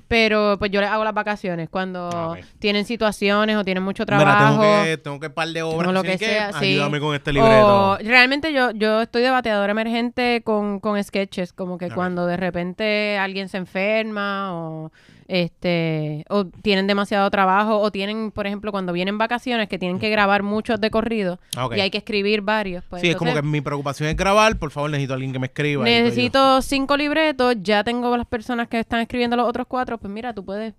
Pero 0.08 0.56
pues 0.58 0.70
yo 0.70 0.80
les 0.80 0.90
hago 0.90 1.04
las 1.04 1.14
vacaciones 1.14 1.68
cuando 1.68 2.08
Ah, 2.12 2.36
tienen 2.58 2.84
situaciones 2.84 3.56
o 3.56 3.64
tienen 3.64 3.82
mucho 3.82 4.04
Mira, 4.04 4.18
trabajo. 4.18 4.60
tengo 4.62 4.84
que, 4.84 4.98
tengo 4.98 5.20
que 5.20 5.30
par 5.30 5.48
de 5.48 5.62
obras, 5.62 5.92
lo 5.92 6.02
que 6.02 6.18
sea, 6.18 6.52
sí. 6.54 6.72
ayúdame 6.74 7.00
con 7.00 7.14
este 7.14 7.32
libreto. 7.32 7.90
O 7.92 7.96
realmente 7.98 8.52
yo, 8.52 8.70
yo 8.72 9.02
estoy 9.02 9.22
de 9.22 9.30
bateador 9.30 9.70
emergente 9.70 10.42
con, 10.44 10.80
con 10.80 11.02
sketches, 11.02 11.52
como 11.52 11.78
que 11.78 11.90
cuando 11.90 12.26
de 12.26 12.36
repente 12.36 13.18
alguien 13.18 13.48
se 13.48 13.56
enferma 13.58 14.54
o 14.54 14.92
este 15.28 16.24
o 16.28 16.44
tienen 16.46 16.86
demasiado 16.86 17.28
trabajo 17.30 17.78
o 17.80 17.90
tienen, 17.90 18.30
por 18.30 18.46
ejemplo, 18.46 18.70
cuando 18.70 18.92
vienen 18.92 19.18
vacaciones 19.18 19.68
que 19.68 19.78
tienen 19.78 19.98
que 19.98 20.08
grabar 20.10 20.42
muchos 20.42 20.80
de 20.80 20.90
corrido 20.90 21.38
Ah, 21.56 21.68
y 21.76 21.80
hay 21.80 21.90
que 21.90 21.98
escribir 21.98 22.42
varios. 22.42 22.84
Pues 22.88 23.02
sí, 23.02 23.08
es 23.10 23.16
como 23.16 23.34
que 23.34 23.42
mi 23.42 23.60
preocupación 23.60 24.08
es 24.08 24.16
grabar, 24.16 24.58
por 24.58 24.70
favor 24.70 24.90
necesito 24.90 25.12
a 25.12 25.16
alguien 25.16 25.32
que 25.32 25.38
me 25.38 25.46
escriba. 25.48 25.84
necesito 25.84 26.62
cinco 26.62 26.96
libretos, 26.96 27.56
ya 27.60 27.82
tengo 27.84 28.16
las 28.16 28.26
personas 28.26 28.68
que 28.68 28.78
están 28.80 29.00
escribiendo 29.00 29.36
los 29.36 29.48
otros 29.48 29.66
cuatro, 29.68 29.98
pues 29.98 30.12
mira, 30.12 30.32
tú 30.32 30.44
puedes 30.44 30.74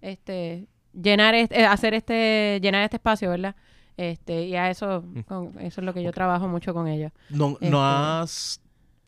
este 0.00 0.66
llenar 0.92 1.34
este, 1.34 1.64
hacer 1.66 1.94
este 1.94 2.58
llenar 2.62 2.82
este 2.84 2.96
espacio, 2.96 3.30
¿verdad? 3.30 3.54
Este, 3.96 4.44
y 4.46 4.54
a 4.54 4.70
eso 4.70 5.02
Mm. 5.02 5.20
con- 5.22 5.58
eso 5.60 5.80
es 5.80 5.84
lo 5.84 5.92
que 5.92 6.02
yo 6.02 6.12
trabajo 6.12 6.46
mucho 6.46 6.72
con 6.72 6.86
ellos. 6.86 7.10
No, 7.30 7.52
Este- 7.52 7.70
no 7.70 7.84
has... 7.84 8.60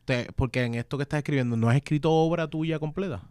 te- 0.05 0.27
porque 0.35 0.63
en 0.63 0.75
esto 0.75 0.97
que 0.97 1.03
estás 1.03 1.19
escribiendo, 1.19 1.55
¿no 1.55 1.69
has 1.69 1.77
escrito 1.77 2.11
obra 2.11 2.47
tuya 2.47 2.77
completa? 2.79 3.21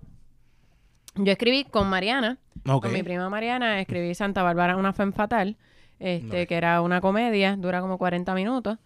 Yo 1.16 1.32
escribí 1.32 1.64
con 1.64 1.88
Mariana, 1.88 2.38
con 2.64 2.92
mi 2.92 3.02
prima 3.02 3.28
Mariana, 3.28 3.80
escribí 3.80 4.14
Santa 4.14 4.42
Bárbara, 4.42 4.76
una 4.76 4.92
femme 4.92 5.12
fatal, 5.12 5.56
este, 5.98 6.46
que 6.46 6.54
era 6.54 6.80
una 6.82 7.00
comedia, 7.00 7.56
dura 7.56 7.80
como 7.80 7.98
40 7.98 8.34
minutos. 8.34 8.78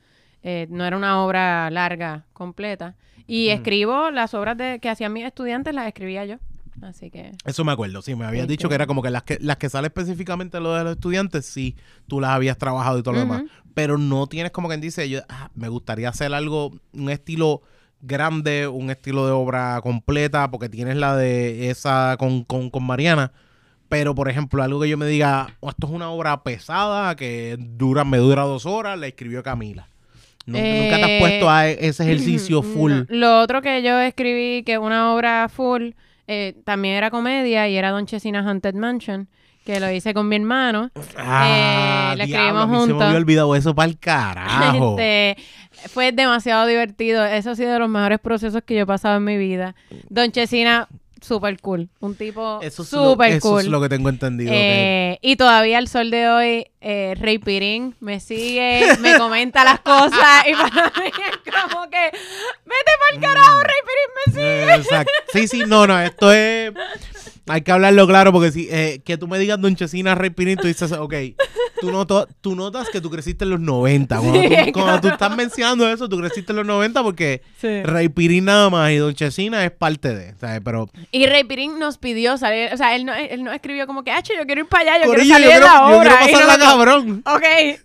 eh, 0.47 0.67
no 0.69 0.85
era 0.85 0.95
una 0.99 1.25
obra 1.25 1.71
larga, 1.71 2.27
completa. 2.35 2.97
Y 3.27 3.49
Mm. 3.49 3.53
escribo 3.53 4.11
las 4.11 4.35
obras 4.35 4.59
de, 4.59 4.79
que 4.79 4.91
hacían 4.91 5.11
mis 5.11 5.25
estudiantes, 5.25 5.75
las 5.75 5.87
escribía 5.87 6.27
yo. 6.27 6.37
Así 6.83 7.11
que... 7.11 7.33
Eso 7.47 7.65
me 7.65 7.73
acuerdo, 7.73 8.03
sí, 8.03 8.15
me 8.15 8.27
habías 8.27 8.47
dicho 8.47 8.69
que 8.69 8.75
era 8.75 8.87
como 8.87 9.01
que 9.01 9.09
las 9.09 9.23
que 9.23 9.39
las 9.41 9.57
que 9.57 9.71
sale 9.71 9.87
específicamente 9.87 10.61
lo 10.61 10.75
de 10.75 10.85
los 10.85 10.93
estudiantes, 10.97 11.47
sí, 11.47 11.77
tú 12.09 12.21
las 12.21 12.33
habías 12.33 12.59
trabajado 12.59 12.99
y 12.99 13.03
todo 13.03 13.15
lo 13.15 13.21
demás. 13.21 13.45
Pero 13.73 13.97
no 13.97 14.27
tienes 14.27 14.53
como 14.53 14.69
quien 14.69 14.83
dice, 14.83 15.09
yo 15.09 15.21
ah, 15.31 15.49
me 15.55 15.69
gustaría 15.69 16.11
hacer 16.11 16.35
algo, 16.35 16.73
un 16.93 17.09
estilo 17.09 17.63
grande, 18.07 18.69
un 18.69 18.91
estilo 18.91 19.27
de 19.27 19.33
obra 19.33 19.81
completa, 19.83 20.51
porque 20.51 20.69
tienes 20.69 20.97
la 20.97 21.17
de 21.17 21.71
esa 21.71 22.17
con, 22.19 22.45
con, 22.45 22.71
con 22.71 22.85
Mariana. 22.85 23.33
Pero, 23.89 24.15
por 24.15 24.29
ejemplo, 24.29 24.63
algo 24.63 24.81
que 24.81 24.89
yo 24.89 24.97
me 24.97 25.07
diga, 25.07 25.49
"Oh, 25.61 25.71
esto 25.71 25.87
es 25.87 25.93
una 25.93 26.11
obra 26.11 26.43
pesada 26.43 27.15
que 27.17 27.57
dura, 27.59 28.05
me 28.05 28.19
dura 28.19 28.43
dos 28.43 28.67
horas, 28.67 28.99
la 28.99 29.07
escribió 29.07 29.43
Camila. 29.43 29.89
Nu- 30.47 30.59
Nunca 30.59 30.97
te 30.97 31.05
has 31.15 31.21
puesto 31.21 31.49
a 31.51 31.69
e- 31.69 31.79
ese 31.87 32.03
ejercicio 32.03 32.63
full. 32.75 32.93
No. 32.93 33.05
Lo 33.09 33.41
otro 33.41 33.63
que 33.63 33.83
yo 33.83 33.99
escribí, 34.01 34.63
que 34.65 34.79
una 34.79 35.13
obra 35.15 35.49
full, 35.49 35.91
eh, 36.27 36.55
también 36.65 36.95
era 36.97 37.11
comedia 37.11 37.69
y 37.69 37.77
era 37.77 37.91
Don 37.91 38.07
Chesina 38.07 38.41
Haunted 38.41 38.75
Mansion, 38.75 39.29
que 39.65 39.81
lo 39.81 39.91
hice 39.91 40.13
con 40.13 40.29
mi 40.29 40.37
hermano. 40.37 40.91
Ah, 41.17 42.15
eh, 42.15 42.17
diablo, 42.17 42.25
escribimos 42.25 42.69
mí 42.69 42.75
Se 42.75 42.81
me 42.81 42.87
juntos. 42.93 43.03
había 43.03 43.17
olvidado 43.19 43.55
eso 43.57 43.75
para 43.75 43.89
el 43.89 43.99
carajo. 43.99 44.97
Este, 44.99 45.37
fue 45.89 46.13
demasiado 46.13 46.67
divertido. 46.67 47.25
Eso 47.25 47.51
ha 47.51 47.57
sido 47.57 47.73
de 47.73 47.79
los 47.79 47.89
mejores 47.89 48.19
procesos 48.21 48.63
que 48.65 48.75
yo 48.75 48.83
he 48.83 48.87
pasado 48.87 49.17
en 49.17 49.25
mi 49.25 49.37
vida. 49.37 49.75
Don 50.09 50.31
Chesina, 50.33 50.89
super 51.25 51.59
cool. 51.61 51.89
Un 52.01 52.15
tipo 52.15 52.61
Eso 52.61 52.83
es, 52.83 52.93
lo, 52.93 53.11
super 53.11 53.33
eso 53.33 53.49
cool. 53.49 53.61
es 53.61 53.69
lo 53.69 53.81
que 53.81 53.89
tengo 53.89 54.09
entendido. 54.09 54.53
Eh, 54.55 55.19
y 55.23 55.37
todavía 55.37 55.79
al 55.79 55.89
sol 55.89 56.11
de 56.11 56.29
hoy, 56.29 56.67
eh, 56.81 57.15
Rey 57.19 57.39
Pirín 57.39 57.95
me 58.01 58.21
sigue, 58.21 58.97
me 59.01 59.19
comenta 59.19 59.65
las 59.65 59.81
cosas 59.81 60.47
y 60.47 60.53
para 60.55 60.93
mí 61.01 61.07
es 61.07 61.53
como 61.53 61.89
que, 61.91 62.11
vete 62.65 62.93
para 63.01 63.15
el 63.15 63.21
carajo, 63.21 63.63
Rey 63.63 63.77
Pirín 63.87 64.11
me 64.27 64.33
sigue. 64.33 64.75
Exacto. 64.75 65.13
Sí, 65.33 65.49
sí, 65.49 65.63
no, 65.67 65.87
no, 65.87 65.99
esto 66.01 66.33
es... 66.33 66.73
Hay 67.47 67.61
que 67.63 67.73
hablarlo 67.73 68.07
claro 68.07 68.33
porque 68.33 68.51
si 68.53 68.69
eh, 68.71 69.03
que 69.05 69.19
tú 69.19 69.29
me 69.29 69.39
digas 69.39 69.61
Don 69.61 69.77
Chesina 69.77 70.15
Rey 70.15 70.31
tú 70.31 70.67
dices, 70.67 70.91
ok, 70.93 71.15
tú, 71.81 71.91
noto- 71.93 72.27
tú 72.41 72.55
notas 72.57 72.89
que 72.89 73.01
tú 73.03 73.11
creciste 73.11 73.45
en 73.45 73.51
los 73.51 73.61
90. 73.61 74.19
Cuando, 74.19 74.41
Sí, 74.41 74.49
tú, 74.67 74.73
cuando 74.73 75.01
tú 75.03 75.09
estás 75.09 75.37
mencionando 75.37 75.87
eso, 75.89 76.09
tú 76.09 76.17
creciste 76.19 76.53
en 76.53 76.57
los 76.57 76.67
90 76.67 77.03
porque 77.03 77.43
Sí. 77.61 77.83
Rey 77.83 78.09
Pirín 78.09 78.47
nada 78.47 78.71
más 78.71 78.91
y 78.93 78.97
Don 78.97 79.15
Chesina 79.15 79.63
es 79.65 79.71
parte 79.73 80.15
de, 80.15 80.35
¿sabes? 80.37 80.63
Pero, 80.65 80.89
Y 81.11 81.27
Rey 81.27 81.45
Pirín 81.45 81.79
nos 81.79 81.99
pidió 81.99 82.39
salir, 82.39 82.73
o 82.73 82.77
sea, 82.79 82.97
él 82.97 83.05
no, 83.05 83.15
él 83.15 83.45
no 83.45 83.53
escribió 83.53 83.87
como 83.87 84.05
que, 84.05 84.11
ah, 84.11 84.23
yo 84.23 84.47
quiero 84.47 84.63
ir 84.63 84.67
para 84.69 84.95
allá, 84.95 85.05
yo 85.05 85.13
quiero 85.13 85.25
salir 85.29 85.49
yo 85.49 85.55
de 85.55 85.61
la 85.61 85.67
quiero, 85.67 85.89
yo 85.91 85.97
obra. 85.99 86.19
quiero 86.19 86.33
pasarla 86.33 86.57
nosotros, 86.57 86.69
cabrón. 86.69 87.23
Ok. 87.27 87.81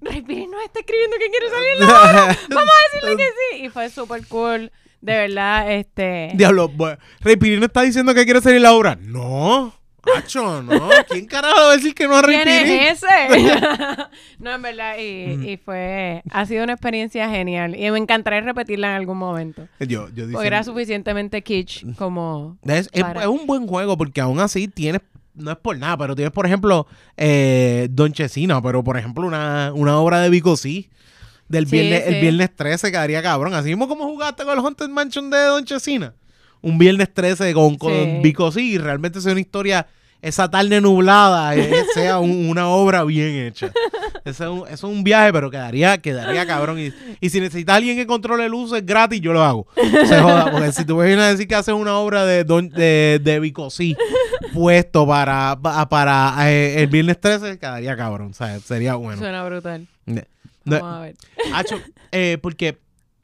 Rey 0.00 0.22
Pirín 0.22 0.50
nos 0.50 0.62
está 0.62 0.78
escribiendo 0.80 1.16
que 1.18 1.28
quiere 1.28 1.50
salir 1.50 1.78
de 1.78 1.86
la 1.86 2.00
obra. 2.00 2.38
Vamos 2.50 2.70
a 2.70 2.94
decirle 2.94 3.16
que 3.16 3.28
sí. 3.58 3.64
Y 3.64 3.68
fue 3.68 3.90
súper 3.90 4.26
cool. 4.28 4.70
De 5.00 5.12
verdad, 5.16 5.72
este. 5.72 6.30
Diablo, 6.34 6.68
bueno, 6.68 6.98
Rey 7.20 7.36
Pirín 7.36 7.62
está 7.62 7.82
diciendo 7.82 8.14
que 8.14 8.24
quiere 8.24 8.40
salir 8.40 8.60
la 8.60 8.72
obra. 8.72 8.96
No, 9.00 9.72
Hacho, 10.16 10.62
no. 10.62 10.88
¿Quién 11.08 11.26
carajo 11.26 11.56
va 11.56 11.72
a 11.72 11.76
decir 11.76 11.94
que 11.94 12.06
no 12.08 12.16
a 12.16 12.22
Rey 12.22 12.36
¿Quién 12.42 12.48
es 12.48 13.02
ese? 13.02 13.08
no, 14.38 14.54
en 14.54 14.62
verdad, 14.62 14.96
y, 14.98 15.50
y 15.52 15.56
fue, 15.58 16.22
ha 16.30 16.46
sido 16.46 16.64
una 16.64 16.72
experiencia 16.74 17.28
genial. 17.28 17.74
Y 17.76 17.90
me 17.90 17.98
encantaría 17.98 18.40
repetirla 18.40 18.88
en 18.88 18.94
algún 18.94 19.18
momento. 19.18 19.68
Yo, 19.80 20.08
yo 20.14 20.30
Porque 20.32 20.46
era 20.46 20.62
suficientemente 20.64 21.42
kitsch 21.42 21.84
como... 21.96 22.58
Es, 22.64 22.88
es- 22.92 23.02
para- 23.02 23.22
es 23.22 23.26
un 23.26 23.46
buen 23.46 23.66
juego 23.66 23.96
porque 23.98 24.20
aún 24.20 24.40
así 24.40 24.66
tienes, 24.68 25.02
no 25.34 25.50
es 25.50 25.58
por 25.58 25.76
nada, 25.78 25.96
pero 25.98 26.14
tienes, 26.16 26.32
por 26.32 26.46
ejemplo, 26.46 26.86
eh, 27.16 27.88
Don 27.90 28.12
Chesina, 28.12 28.62
pero 28.62 28.82
por 28.82 28.96
ejemplo, 28.96 29.26
una, 29.26 29.72
una 29.74 29.98
obra 29.98 30.20
de 30.20 30.30
Vico 30.30 30.56
sí. 30.56 30.88
Del 31.48 31.66
Sí, 31.66 31.72
viernes, 31.78 32.02
el 32.06 32.20
viernes 32.20 32.54
13 32.54 32.90
quedaría 32.90 33.22
cabrón. 33.22 33.54
Así 33.54 33.68
mismo 33.70 33.88
como 33.88 34.04
jugaste 34.04 34.44
con 34.44 34.58
el 34.58 34.64
Haunted 34.64 34.88
Mansion 34.88 35.30
de 35.30 35.38
Don 35.44 35.64
Chesina. 35.64 36.14
Un 36.60 36.76
viernes 36.78 37.12
13 37.14 37.54
con, 37.54 37.76
con 37.76 37.92
Sí. 37.92 38.18
Vico 38.22 38.50
sí. 38.52 38.76
Realmente 38.78 39.20
sea 39.20 39.32
una 39.32 39.40
historia, 39.40 39.86
esa 40.20 40.50
tarde 40.50 40.80
nublada, 40.80 41.54
eh, 41.56 41.72
sea 41.94 42.18
un- 42.18 42.48
una 42.48 42.68
obra 42.68 43.04
bien 43.04 43.46
hecha. 43.46 43.70
Eso 44.24 44.44
es, 44.44 44.50
un, 44.50 44.58
eso 44.68 44.88
es 44.88 44.92
un 44.96 45.04
viaje, 45.04 45.32
pero 45.32 45.50
quedaría, 45.50 45.96
quedaría 45.98 46.44
cabrón. 46.46 46.78
Y, 46.80 46.92
y 47.20 47.30
si 47.30 47.40
necesitas 47.40 47.76
alguien 47.76 47.96
que 47.96 48.06
controle 48.06 48.48
luces 48.48 48.84
gratis, 48.84 49.20
yo 49.20 49.32
lo 49.32 49.42
hago. 49.42 49.66
Se 49.76 50.18
joda, 50.20 50.50
porque 50.50 50.72
si 50.72 50.84
tú 50.84 50.98
vienes 51.00 51.20
a 51.20 51.28
decir 51.30 51.46
que 51.48 51.54
haces 51.54 51.72
una 51.74 51.94
obra 51.96 52.26
de, 52.26 52.44
don, 52.44 52.68
de, 52.68 53.20
de 53.22 53.40
Bicosí 53.40 53.96
puesto 54.52 55.06
para, 55.06 55.58
pa- 55.62 55.88
para 55.88 56.34
eh, 56.50 56.82
el 56.82 56.88
viernes 56.88 57.20
13, 57.20 57.58
quedaría 57.58 57.96
cabrón. 57.96 58.30
O 58.32 58.34
sea, 58.34 58.58
sería 58.60 58.96
bueno. 58.96 59.18
Suena 59.18 59.44
brutal. 59.44 59.86
Ne- 60.68 60.76
no- 60.78 60.82
Vamos 60.84 60.98
a 60.98 61.00
ver. 61.00 61.16
Hacho, 61.54 61.80
eh, 62.12 62.38
porque 62.40 62.78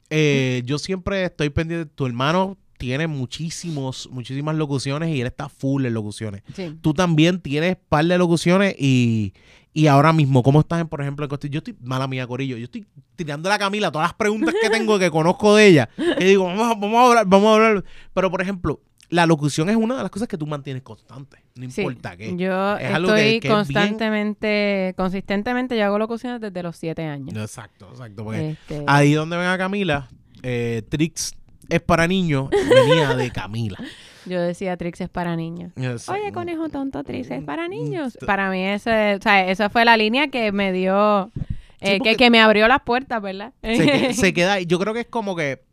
eh, 0.09 0.61
yo 0.65 0.77
siempre 0.77 1.23
estoy 1.25 1.49
pendiente. 1.49 1.91
Tu 1.95 2.05
hermano 2.05 2.57
tiene 2.77 3.07
muchísimos, 3.07 4.09
muchísimas 4.11 4.55
locuciones 4.55 5.15
y 5.15 5.21
él 5.21 5.27
está 5.27 5.49
full 5.49 5.85
en 5.85 5.93
locuciones. 5.93 6.43
Sí. 6.53 6.77
Tú 6.81 6.93
también 6.93 7.39
tienes 7.39 7.77
par 7.89 8.05
de 8.05 8.17
locuciones 8.17 8.75
y, 8.77 9.33
y 9.73 9.87
ahora 9.87 10.11
mismo, 10.13 10.43
¿cómo 10.43 10.59
estás, 10.59 10.81
en, 10.81 10.87
por 10.87 11.01
ejemplo, 11.01 11.25
en 11.25 11.29
Costa- 11.29 11.47
Yo 11.47 11.59
estoy, 11.59 11.75
mala 11.81 12.07
mía, 12.07 12.27
Corillo, 12.27 12.57
yo 12.57 12.65
estoy 12.65 12.85
tirando 13.15 13.51
a 13.51 13.57
Camila 13.57 13.91
todas 13.91 14.07
las 14.09 14.13
preguntas 14.15 14.53
que 14.61 14.69
tengo 14.69 14.99
que 14.99 15.09
conozco 15.09 15.55
de 15.55 15.67
ella. 15.67 15.89
Que 16.17 16.25
digo, 16.25 16.43
vamos, 16.45 16.79
vamos 16.79 16.95
a 16.97 17.07
hablar, 17.07 17.25
vamos 17.27 17.47
a 17.47 17.65
hablar. 17.65 17.83
Pero, 18.13 18.29
por 18.29 18.41
ejemplo, 18.41 18.81
la 19.15 19.25
locución 19.25 19.69
es 19.69 19.75
una 19.75 19.95
de 19.97 20.01
las 20.03 20.11
cosas 20.11 20.27
que 20.27 20.37
tú 20.37 20.45
mantienes 20.45 20.83
constante. 20.83 21.37
No 21.55 21.69
Sí. 21.71 21.81
importa 21.81 22.15
qué. 22.17 22.35
Yo 22.37 22.77
Es 22.77 22.91
algo 22.93 23.13
que- 23.13 23.35
estoy 23.35 23.39
que 23.39 23.47
es 23.47 23.53
bien- 23.53 23.53
constantemente, 23.53 24.93
consistentemente, 24.97 25.77
yo 25.77 25.85
hago 25.85 25.97
locuciones 25.99 26.41
desde 26.41 26.61
los 26.63 26.75
siete 26.77 27.03
años. 27.05 27.35
Exacto, 27.35 27.87
exacto. 27.91 28.23
Porque 28.23 28.51
Este, 28.51 28.83
ahí 28.87 29.13
donde 29.13 29.37
ven 29.37 29.47
a 29.47 29.57
Camila, 29.57 30.07
eh, 30.43 30.83
Trix 30.89 31.33
es 31.69 31.81
para 31.81 32.07
niños, 32.07 32.49
venía 32.51 33.15
de 33.15 33.31
Camila. 33.31 33.77
yo 34.25 34.41
decía 34.41 34.77
Trix 34.77 35.01
es 35.01 35.09
para 35.09 35.35
niños. 35.35 35.71
Oye, 36.07 36.31
conejo 36.33 36.69
tonto, 36.69 37.03
Trix 37.03 37.31
es 37.31 37.43
para 37.43 37.67
niños. 37.67 38.17
Mm, 38.21 38.25
Para 38.25 38.49
mí 38.49 38.63
ese, 38.65 39.15
o 39.15 39.21
sea, 39.21 39.49
esa 39.49 39.69
fue 39.69 39.85
la 39.85 39.97
línea 39.97 40.27
que 40.29 40.51
me 40.51 40.71
dio, 40.71 41.31
eh, 41.79 41.95
Sí, 41.95 41.99
que, 42.01 42.15
que 42.15 42.29
me 42.29 42.39
abrió 42.39 42.67
las 42.67 42.81
puertas, 42.81 43.21
¿verdad? 43.21 43.53
se, 43.61 44.13
se 44.13 44.33
queda 44.33 44.53
ahí. 44.53 44.65
Yo 44.65 44.79
creo 44.79 44.93
que 44.93 45.01
es 45.01 45.07
como 45.07 45.35
que, 45.35 45.63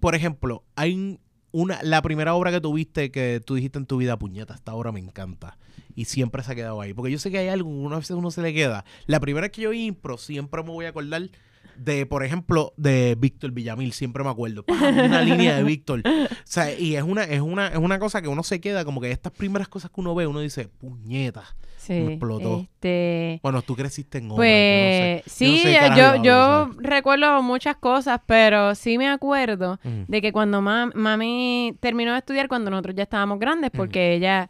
por 0.00 0.14
ejemplo, 0.14 0.64
hay 0.76 1.18
una, 1.56 1.82
la 1.82 2.02
primera 2.02 2.34
obra 2.34 2.50
que 2.50 2.60
tuviste 2.60 3.10
que 3.10 3.40
tú 3.42 3.54
dijiste 3.54 3.78
en 3.78 3.86
tu 3.86 3.96
vida, 3.96 4.18
puñeta, 4.18 4.52
esta 4.52 4.74
obra 4.74 4.92
me 4.92 5.00
encanta. 5.00 5.56
Y 5.94 6.04
siempre 6.04 6.42
se 6.42 6.52
ha 6.52 6.54
quedado 6.54 6.82
ahí. 6.82 6.92
Porque 6.92 7.10
yo 7.10 7.18
sé 7.18 7.30
que 7.30 7.38
hay 7.38 7.48
algo, 7.48 7.70
una 7.70 7.96
vez 7.96 8.10
uno 8.10 8.30
se 8.30 8.42
le 8.42 8.52
queda. 8.52 8.84
La 9.06 9.20
primera 9.20 9.46
vez 9.46 9.52
que 9.52 9.62
yo 9.62 9.72
impro, 9.72 10.18
siempre 10.18 10.62
me 10.62 10.68
voy 10.68 10.84
a 10.84 10.90
acordar 10.90 11.30
de, 11.78 12.06
por 12.06 12.24
ejemplo, 12.24 12.72
de 12.76 13.16
Víctor 13.18 13.52
Villamil, 13.52 13.92
siempre 13.92 14.22
me 14.24 14.30
acuerdo. 14.30 14.64
Una 14.68 15.20
línea 15.22 15.56
de 15.56 15.62
Víctor. 15.64 16.02
O 16.46 16.48
sea, 16.48 16.72
y 16.78 16.94
es 16.94 17.02
una, 17.02 17.24
es 17.24 17.40
una, 17.40 17.68
es 17.68 17.76
una 17.76 17.98
cosa 17.98 18.22
que 18.22 18.28
uno 18.28 18.42
se 18.44 18.60
queda, 18.60 18.84
como 18.84 19.00
que 19.00 19.10
estas 19.10 19.32
primeras 19.32 19.66
cosas 19.68 19.90
que 19.90 20.00
uno 20.00 20.14
ve, 20.14 20.26
uno 20.28 20.38
dice, 20.40 20.68
puñeta. 20.68 21.42
Sí. 21.76 21.92
Me 21.94 22.12
explotó. 22.14 22.60
Este, 22.60 23.40
Bueno, 23.42 23.62
tú 23.62 23.74
creciste 23.74 24.18
en 24.18 24.26
obra. 24.30 24.36
pues 24.36 25.22
sí, 25.26 25.58
sé 25.58 25.78
yo, 25.96 26.22
yo 26.22 26.70
recuerdo 26.78 27.42
muchas 27.42 27.76
cosas, 27.76 28.20
pero 28.26 28.74
sí 28.76 28.96
me 28.96 29.08
acuerdo 29.08 29.78
Ujú. 29.84 30.04
de 30.08 30.22
que 30.22 30.32
cuando 30.32 30.62
ma- 30.62 30.90
mami 30.94 31.76
terminó 31.80 32.12
de 32.12 32.18
estudiar, 32.18 32.46
cuando 32.48 32.70
nosotros 32.70 32.94
ya 32.96 33.02
estábamos 33.04 33.38
grandes, 33.40 33.70
porque 33.72 34.14
ella 34.14 34.48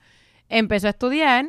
empezó 0.48 0.86
a 0.86 0.90
estudiar, 0.90 1.46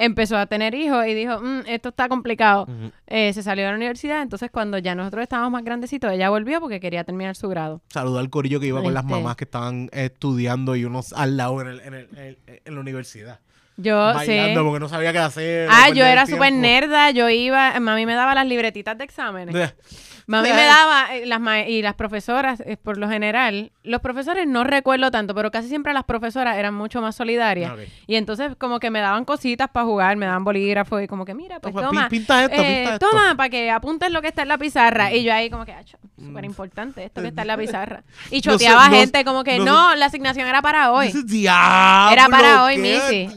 empezó 0.00 0.36
a 0.36 0.46
tener 0.46 0.74
hijos 0.74 1.06
y 1.06 1.14
dijo, 1.14 1.40
"Mm, 1.40 1.60
esto 1.66 1.90
está 1.90 2.08
complicado. 2.08 2.66
Eh, 3.06 3.32
se 3.32 3.42
salió 3.42 3.64
de 3.64 3.70
la 3.70 3.76
universidad, 3.76 4.22
entonces 4.22 4.50
cuando 4.50 4.78
ya 4.78 4.94
nosotros 4.94 5.22
estábamos 5.22 5.52
más 5.52 5.64
grandecitos, 5.64 6.10
ella 6.12 6.30
volvió 6.30 6.60
porque 6.60 6.80
quería 6.80 7.04
terminar 7.04 7.36
su 7.36 7.48
grado. 7.48 7.82
Saluda 7.88 8.20
al 8.20 8.30
corillo 8.30 8.60
que 8.60 8.66
iba 8.68 8.82
con 8.82 8.94
las 8.94 9.04
Este. 9.04 9.14
mamás 9.14 9.36
que 9.36 9.44
estaban 9.44 9.88
estudiando 9.92 10.74
y 10.76 10.84
unos 10.84 11.12
al 11.12 11.36
lado 11.36 11.60
en, 11.60 11.66
el- 11.68 11.80
en, 11.80 11.94
el- 11.94 12.08
en 12.16 12.18
el- 12.46 12.62
en 12.64 12.74
la 12.74 12.80
universidad. 12.80 13.40
Yo 13.82 13.96
bailando 14.14 14.60
sí. 14.60 14.64
porque 14.66 14.80
no 14.80 14.88
sabía 14.88 15.12
qué 15.12 15.18
hacer. 15.18 15.68
Ah, 15.70 15.88
yo 15.90 16.04
era 16.04 16.26
súper 16.26 16.52
nerda, 16.52 17.10
yo 17.10 17.28
iba, 17.28 17.78
mami 17.80 18.06
me 18.06 18.14
daba 18.14 18.34
las 18.34 18.46
libretitas 18.46 18.96
de 18.98 19.04
exámenes. 19.04 19.74
Mami 20.26 20.48
me 20.50 20.62
daba, 20.64 21.16
eh, 21.16 21.26
las 21.26 21.40
ma- 21.40 21.62
y 21.62 21.82
las 21.82 21.94
profesoras, 21.94 22.60
eh, 22.64 22.76
por 22.76 22.98
lo 22.98 23.08
general, 23.08 23.72
los 23.82 24.00
profesores 24.00 24.46
no 24.46 24.62
recuerdo 24.62 25.10
tanto, 25.10 25.34
pero 25.34 25.50
casi 25.50 25.66
siempre 25.68 25.92
las 25.92 26.04
profesoras 26.04 26.56
eran 26.56 26.72
mucho 26.72 27.02
más 27.02 27.16
solidarias. 27.16 27.72
Y 28.06 28.14
entonces 28.14 28.52
como 28.56 28.78
que 28.78 28.90
me 28.90 29.00
daban 29.00 29.24
cositas 29.24 29.68
para 29.70 29.86
jugar, 29.86 30.16
me 30.16 30.26
daban 30.26 30.44
bolígrafos 30.44 31.02
y 31.02 31.08
como 31.08 31.24
que 31.24 31.34
mira, 31.34 31.58
pues 31.58 31.74
Toma, 31.74 31.86
toma, 31.88 32.02
pin- 32.08 32.10
pinta 32.20 32.44
esto, 32.44 32.62
eh, 32.62 32.76
pinta 32.76 32.92
esto. 32.94 33.08
toma, 33.10 33.34
para 33.34 33.48
que 33.48 33.70
apuntes 33.72 34.12
lo 34.12 34.22
que 34.22 34.28
está 34.28 34.42
en 34.42 34.48
la 34.48 34.58
pizarra. 34.58 35.12
Y 35.12 35.24
yo 35.24 35.34
ahí 35.34 35.50
como 35.50 35.64
que, 35.64 35.72
ah, 35.72 35.82
súper 36.16 36.44
importante 36.44 37.02
esto 37.02 37.22
que 37.22 37.28
está 37.28 37.40
en 37.40 37.48
la 37.48 37.56
pizarra. 37.56 38.04
Y 38.30 38.36
No 38.44 38.52
sé, 38.52 38.66
choteaba 38.66 38.88
no- 38.88 38.94
gente 38.94 39.24
como 39.24 39.42
que, 39.42 39.58
no 39.58 39.96
la 39.96 40.06
asignación 40.06 40.46
era 40.46 40.62
para 40.62 40.92
hoy. 40.92 41.10
Diablo, 41.24 42.12
Era 42.12 42.28
para 42.28 42.62
hoy, 42.62 42.78
Missy. 42.78 43.28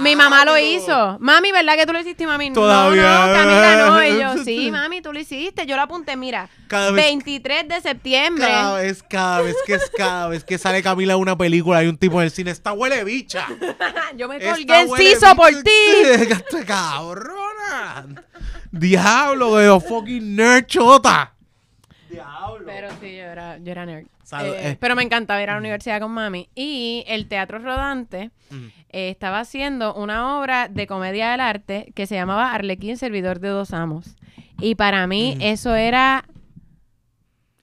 Mi 0.00 0.16
mamá 0.16 0.44
lo 0.44 0.58
hizo. 0.58 1.16
Mami, 1.20 1.52
¿verdad 1.52 1.76
que 1.76 1.86
tú 1.86 1.92
lo 1.92 2.00
hiciste? 2.00 2.24
Y 2.24 2.26
mami, 2.26 2.52
Todavía. 2.52 3.02
no, 3.02 3.26
no, 3.26 3.32
Camila 3.34 3.76
no. 3.86 4.04
Y 4.04 4.20
yo, 4.20 4.44
sí, 4.44 4.70
mami, 4.72 5.00
tú 5.00 5.12
lo 5.12 5.18
hiciste. 5.18 5.66
Yo 5.66 5.76
lo 5.76 5.82
apunté, 5.82 6.16
mira, 6.16 6.48
Cada 6.68 6.90
vez- 6.90 7.04
23 7.04 7.68
de 7.68 7.80
septiembre. 7.80 8.46
Cada 8.46 8.76
vez, 8.78 9.02
cada 9.02 9.40
vez 9.42 9.56
que 9.66 9.74
es 9.74 9.90
cada 9.96 10.28
vez 10.28 10.44
que 10.44 10.58
sale 10.58 10.82
Camila 10.82 11.16
una 11.16 11.36
película 11.36 11.78
hay 11.78 11.88
un 11.88 11.96
tipo 11.98 12.20
en 12.20 12.24
el 12.24 12.30
cine, 12.30 12.50
esta 12.50 12.72
huele 12.72 13.04
bicha. 13.04 13.46
yo 14.16 14.28
me 14.28 14.40
colgué 14.40 14.80
en 14.80 14.88
huele 14.90 15.14
Ciso 15.14 15.34
por 15.36 15.50
ti. 15.50 15.70
Esta 16.04 16.64
cabrona. 16.64 18.06
Diablo, 18.70 19.56
de 19.56 19.80
fucking 19.80 20.36
nerd 20.36 20.66
chota. 20.66 21.32
Pero 22.66 22.88
sí, 23.00 23.16
yo 23.16 23.22
era, 23.24 23.58
yo 23.58 23.72
era 23.72 23.86
nerd. 23.86 24.06
Salud, 24.22 24.54
Eh, 24.54 24.70
eh. 24.72 24.76
Pero 24.80 24.94
me 24.96 25.02
encantaba 25.02 25.42
ir 25.42 25.48
a 25.50 25.54
la 25.54 25.58
universidad 25.60 26.00
con 26.00 26.10
mami. 26.10 26.48
Y 26.54 27.04
el 27.06 27.28
Teatro 27.28 27.58
Rodante 27.58 28.30
Mm. 28.50 28.66
eh, 28.90 29.10
estaba 29.10 29.40
haciendo 29.40 29.94
una 29.94 30.38
obra 30.38 30.68
de 30.68 30.86
comedia 30.86 31.30
del 31.30 31.40
arte 31.40 31.92
que 31.94 32.06
se 32.06 32.14
llamaba 32.16 32.52
Arlequín, 32.52 32.96
servidor 32.96 33.40
de 33.40 33.48
dos 33.48 33.72
amos. 33.72 34.16
Y 34.60 34.74
para 34.74 35.06
mí 35.06 35.34
Mm. 35.36 35.42
eso 35.42 35.74
era 35.74 36.24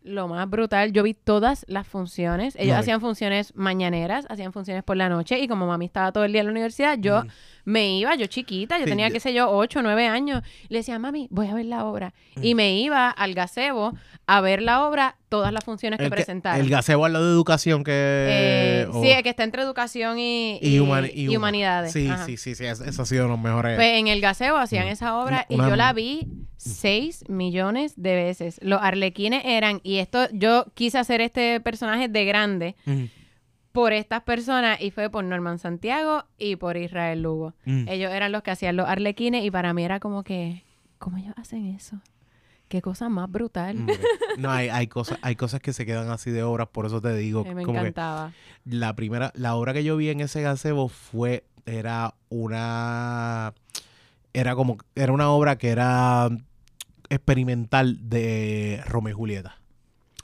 lo 0.04 0.28
más 0.28 0.50
brutal. 0.50 0.92
Yo 0.92 1.02
vi 1.04 1.14
todas 1.14 1.66
las 1.70 1.88
funciones. 1.88 2.56
Ellos 2.60 2.76
hacían 2.76 3.00
funciones 3.00 3.56
mañaneras, 3.56 4.26
hacían 4.30 4.52
funciones 4.52 4.84
por 4.84 4.98
la 4.98 5.08
noche. 5.08 5.40
Y 5.40 5.48
como 5.48 5.66
mami 5.66 5.86
estaba 5.86 6.12
todo 6.12 6.26
el 6.26 6.34
día 6.34 6.42
en 6.42 6.48
la 6.48 6.52
universidad, 6.52 6.98
yo 7.00 7.24
me 7.66 7.98
iba, 7.98 8.16
yo 8.16 8.26
chiquita, 8.28 8.78
yo 8.78 8.82
Mm. 8.82 8.86
Sí, 8.86 8.90
tenía, 8.92 9.08
yo- 9.08 9.14
qué 9.14 9.20
sé 9.20 9.34
yo, 9.34 9.50
ocho, 9.50 9.82
nueve 9.82 10.08
años. 10.08 10.44
Y 10.70 10.74
le 10.74 10.80
decía, 10.80 11.00
mami, 11.00 11.28
voy 11.32 11.48
a 11.48 11.54
ver 11.54 11.66
la 11.66 11.86
obra. 11.86 12.14
Mm. 12.36 12.44
Y 12.44 12.56
me 12.56 12.78
iba 12.80 13.10
al 13.10 13.34
gazebo 13.34 13.94
a 14.28 14.42
ver 14.42 14.62
la 14.62 14.86
obra, 14.88 15.18
todas 15.30 15.52
las 15.52 15.64
funciones 15.66 15.98
que 15.98 16.06
que- 16.06 16.12
presentaron. 16.12 16.62
el 16.62 16.70
gaseo 16.70 17.04
al 17.04 17.14
lado 17.14 17.26
de 17.26 17.32
educación 17.34 17.84
que... 17.84 17.92
Eh, 17.94 18.88
o- 18.92 19.02
Sí, 19.02 19.10
el 19.10 19.22
que 19.24 19.30
está 19.30 19.44
entre 19.44 19.62
educación 19.64 20.18
y, 20.20 20.60
y, 20.62 20.76
y- 20.76 20.80
humani- 20.80 21.12
y 21.14 21.28
huma- 21.28 21.38
humanidades. 21.38 21.92
Sí, 21.92 22.08
Ajá. 22.08 22.26
sí, 22.26 22.38
sí, 22.38 22.56
sí, 22.56 22.66
eso, 22.66 22.84
eso 22.86 23.02
ha 23.02 23.06
sido 23.06 23.28
los 23.28 23.40
mejores. 23.40 23.76
Pues 23.76 24.00
en 24.00 24.08
el 24.08 24.22
gaseo 24.22 24.58
hacían 24.58 24.86
Mm. 24.88 24.92
esa 24.92 25.18
obra 25.18 25.46
y 25.50 25.58
yo 25.58 25.76
la 25.76 25.92
vi 25.94 26.28
6 26.58 27.26
millones 27.28 27.94
de 27.98 28.16
veces. 28.16 28.60
Los 28.62 28.82
arlequines 28.82 29.44
eran, 29.46 29.82
y 29.84 29.98
esto, 29.98 30.28
yo 30.32 30.66
quise 30.74 30.98
hacer 30.98 31.20
este 31.22 31.60
personaje 31.60 32.08
de 32.08 32.26
grande 32.26 32.76
Mm, 32.86 33.04
por 33.74 33.92
estas 33.92 34.22
personas 34.22 34.80
y 34.80 34.92
fue 34.92 35.10
por 35.10 35.24
Norman 35.24 35.58
Santiago 35.60 36.26
y 36.38 36.56
por 36.56 36.78
Israel 36.78 37.24
Lugo. 37.24 37.56
mm. 37.66 37.88
Ellos 37.90 38.12
eran 38.14 38.32
los 38.32 38.44
que 38.44 38.52
hacían 38.52 38.78
los 38.78 38.88
arlequines 38.88 39.44
y 39.44 39.52
para 39.52 39.74
mí 39.74 39.84
era 39.84 40.00
como 40.00 40.24
que, 40.24 40.64
¿cómo 41.00 41.18
ellos 41.18 41.34
hacen 41.38 41.66
eso? 41.66 42.00
Qué 42.70 42.82
cosa 42.82 43.10
más 43.10 43.30
brutal. 43.30 43.78
Hombre, 43.78 43.98
No, 44.38 44.52
hay, 44.52 44.70
hay, 44.70 44.88
cosas, 44.88 45.18
hay 45.22 45.36
cosas 45.36 45.60
que 45.60 45.74
se 45.74 45.86
quedan 45.86 46.10
así 46.12 46.30
de 46.32 46.44
obras, 46.44 46.68
por 46.72 46.86
eso 46.86 47.02
te 47.02 47.16
digo. 47.16 47.44
Eh, 47.46 47.56
me 47.56 47.64
como 47.64 47.80
que 47.80 47.88
encantaba. 47.88 48.32
la 48.64 48.96
primera, 48.96 49.32
la 49.36 49.56
obra 49.56 49.74
que 49.74 49.84
yo 49.84 49.98
vi 49.98 50.10
en 50.10 50.22
ese 50.22 50.42
gazebo 50.44 50.88
fue, 50.88 51.44
era 51.66 52.14
una, 52.30 53.54
era 54.34 54.56
como, 54.56 54.78
era 54.96 55.12
una 55.12 55.30
obra 55.30 55.58
que 55.58 55.70
era 55.70 56.30
experimental 57.10 58.10
de 58.10 58.82
Romeo 58.86 59.12
y 59.12 59.16
Julieta. 59.16 59.58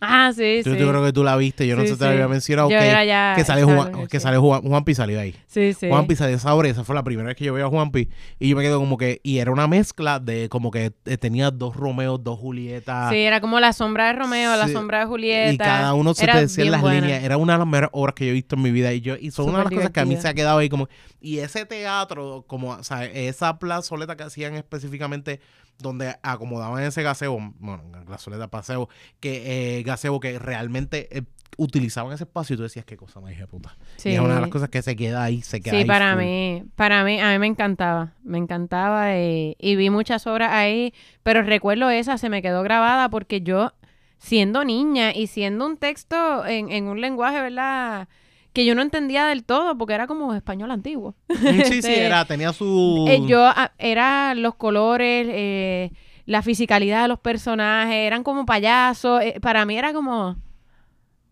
Ah, 0.02 0.32
sí, 0.34 0.62
Yo, 0.64 0.74
sí. 0.74 0.80
yo 0.80 0.88
creo 0.90 1.04
que 1.04 1.12
tú 1.12 1.24
la 1.26 1.36
viste, 1.36 1.68
yo 1.68 1.76
no 1.76 1.82
Sí, 1.82 1.90
sé 1.90 1.94
si 1.96 2.00
te 2.00 2.06
la 2.06 2.12
había 2.12 2.28
mencionado, 2.30 2.70
Yo 2.70 2.78
que, 2.80 2.90
era 2.90 3.04
ya- 3.04 3.34
que 3.36 3.44
sale, 3.44 3.64
Juan, 3.64 4.08
que 4.08 4.20
sale 4.22 4.38
Juan, 4.38 4.62
Juanpi 4.62 4.96
salió 4.96 5.20
ahí. 5.20 5.36
Sí, 5.48 5.74
sí. 5.74 5.90
Juanpi 5.90 6.16
salió 6.16 6.32
de 6.32 6.38
esa 6.38 6.54
obra 6.56 6.70
y 6.70 6.72
esa 6.72 6.84
fue 6.86 6.96
la 6.96 7.04
primera 7.04 7.28
vez 7.28 7.36
que 7.36 7.44
yo 7.44 7.54
veía 7.54 7.66
a 7.66 7.70
Juanpi 7.70 8.08
y 8.40 8.48
yo 8.50 8.56
me 8.56 8.64
quedo 8.64 8.80
como 8.80 8.98
que, 8.98 9.20
y 9.24 9.40
era 9.40 9.52
una 9.52 9.68
mezcla 9.68 10.20
de 10.20 10.48
como 10.48 10.72
que 10.72 10.94
eh, 11.06 11.18
tenía 11.18 11.52
dos 11.52 11.76
Romeos, 11.76 12.24
dos 12.24 12.40
Julietas. 12.40 13.10
Sí, 13.12 13.18
era 13.18 13.42
como 13.42 13.60
la 13.60 13.74
sombra 13.74 14.08
de 14.08 14.14
Romeo, 14.14 14.56
la 14.56 14.68
sombra 14.70 15.00
de 15.02 15.06
Julieta. 15.08 15.52
Y 15.54 15.58
cada 15.58 15.94
uno 15.94 16.14
se 16.14 16.24
Era 16.24 16.36
te 16.36 16.42
decía 16.42 16.64
en 16.66 16.72
las 16.72 16.82
buena. 16.82 17.02
líneas. 17.02 17.24
Era 17.24 17.36
una 17.38 17.54
de 17.54 17.60
las 17.60 17.68
mejores 17.68 17.90
obras 17.92 18.16
que 18.16 18.26
yo 18.26 18.32
he 18.32 18.34
visto 18.36 18.56
en 18.56 18.62
mi 18.62 18.72
vida. 18.72 18.94
Y 18.94 19.02
yo 19.02 19.16
y 19.20 19.32
son 19.32 19.50
una 19.50 19.58
de 19.60 19.64
las 19.66 19.74
cosas 19.74 19.90
que 19.92 20.00
a 20.00 20.06
mí 20.06 20.16
se 20.16 20.28
ha 20.30 20.34
quedado 20.34 20.60
ahí 20.60 20.70
como... 20.70 20.88
Y 21.22 21.40
ese 21.40 21.66
teatro, 21.66 22.46
como, 22.48 22.70
o 22.72 22.84
sea, 22.84 23.04
esa 23.04 23.60
plazoleta 23.60 24.16
que 24.16 24.24
hacían 24.24 24.56
específicamente 24.56 25.42
donde 25.80 26.16
acomodaban 26.22 26.84
ese 26.84 27.04
gasebo, 27.04 27.40
bueno, 27.60 27.84
plazoleta, 28.06 28.48
paseo, 28.50 28.90
que 29.20 29.80
eh, 29.80 29.84
gasebo 29.84 30.20
que 30.20 30.38
realmente 30.40 31.08
eh, 31.18 31.24
utilizaban 31.58 32.14
ese 32.14 32.24
espacio 32.26 32.54
y 32.54 32.58
tú 32.58 32.64
decías, 32.64 32.86
qué 32.86 32.96
cosa 32.98 33.20
más 33.20 33.32
hija 33.34 33.48
puta. 33.48 33.76
Sí. 33.98 34.10
Y 34.10 34.14
es 34.14 34.20
una 34.20 34.36
de 34.36 34.42
las 34.42 34.50
cosas 34.50 34.70
que 34.70 34.82
se 34.82 34.96
queda 34.96 35.24
ahí, 35.24 35.42
se 35.42 35.60
queda 35.62 35.72
Sí, 35.72 35.78
ahí 35.78 35.86
para 35.86 36.14
full. 36.14 36.24
mí, 36.24 36.64
para 36.76 37.04
mí, 37.04 37.20
a 37.20 37.32
mí 37.32 37.40
me 37.40 37.48
encantaba, 37.48 38.14
me 38.24 38.38
encantaba 38.38 39.18
y, 39.18 39.56
y 39.60 39.76
vi 39.76 39.90
muchas 39.90 40.28
obras 40.28 40.52
ahí, 40.54 40.94
pero 41.24 41.42
recuerdo 41.42 41.90
esa, 41.90 42.18
se 42.18 42.30
me 42.30 42.42
quedó 42.42 42.62
grabada 42.64 43.10
porque 43.10 43.42
yo, 43.42 43.74
siendo 44.18 44.64
niña 44.66 45.14
y 45.14 45.28
siendo 45.28 45.66
un 45.66 45.78
texto 45.78 46.46
en, 46.46 46.70
en 46.72 46.86
un 46.88 47.00
lenguaje, 47.02 47.42
¿verdad? 47.42 48.08
Que 48.54 48.66
yo 48.66 48.74
no 48.76 48.82
entendía 48.82 49.26
del 49.28 49.44
todo 49.44 49.78
porque 49.78 49.94
era 49.94 50.08
como 50.08 50.34
español 50.34 50.72
antiguo. 50.72 51.16
Sí, 51.30 51.62
sí, 51.66 51.78
Este, 51.80 52.06
era, 52.06 52.26
tenía 52.26 52.52
su... 52.54 53.06
Eh, 53.08 53.22
yo, 53.28 53.44
ah, 53.46 53.72
era 53.78 54.34
los 54.36 54.56
colores, 54.56 55.28
eh, 55.30 55.92
la 56.26 56.42
fisicalidad 56.42 57.04
de 57.04 57.08
los 57.10 57.20
personajes, 57.20 57.94
eran 57.96 58.24
como 58.24 58.46
payasos, 58.46 59.22
eh, 59.22 59.40
para 59.42 59.66
mí 59.66 59.78
era 59.78 59.94
como... 59.94 60.36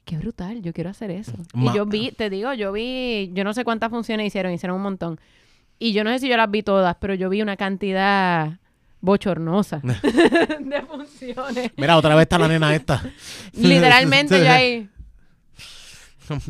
Qué 0.06 0.18
brutal, 0.18 0.62
yo 0.62 0.72
quiero 0.74 0.90
hacer 0.90 1.12
eso. 1.12 1.34
Ma- 1.54 1.72
Y 1.74 1.76
yo 1.76 1.86
vi, 1.86 2.12
te 2.12 2.30
digo, 2.30 2.54
yo 2.54 2.72
vi, 2.72 3.30
yo 3.34 3.44
no 3.44 3.54
sé 3.54 3.66
cuántas 3.66 3.90
funciones 3.90 4.26
hicieron, 4.28 4.54
hicieron 4.54 4.78
un 4.78 4.84
montón. 4.84 5.20
Y 5.80 5.92
yo 5.92 6.04
no 6.06 6.12
sé 6.12 6.20
si 6.20 6.30
yo 6.30 6.38
las 6.38 6.50
vi 6.50 6.64
todas, 6.64 6.96
pero 7.00 7.14
yo 7.14 7.30
vi 7.30 7.42
una 7.42 7.58
cantidad 7.58 8.54
bochornosa 9.02 9.82
de 10.60 10.82
funciones. 10.84 11.72
Mira, 11.76 11.98
otra 11.98 12.16
vez 12.16 12.22
está 12.24 12.40
la 12.40 12.48
nena 12.48 12.74
esta. 12.74 13.04
Literalmente 13.54 14.40
yo 14.44 14.50
ahí. 14.52 14.90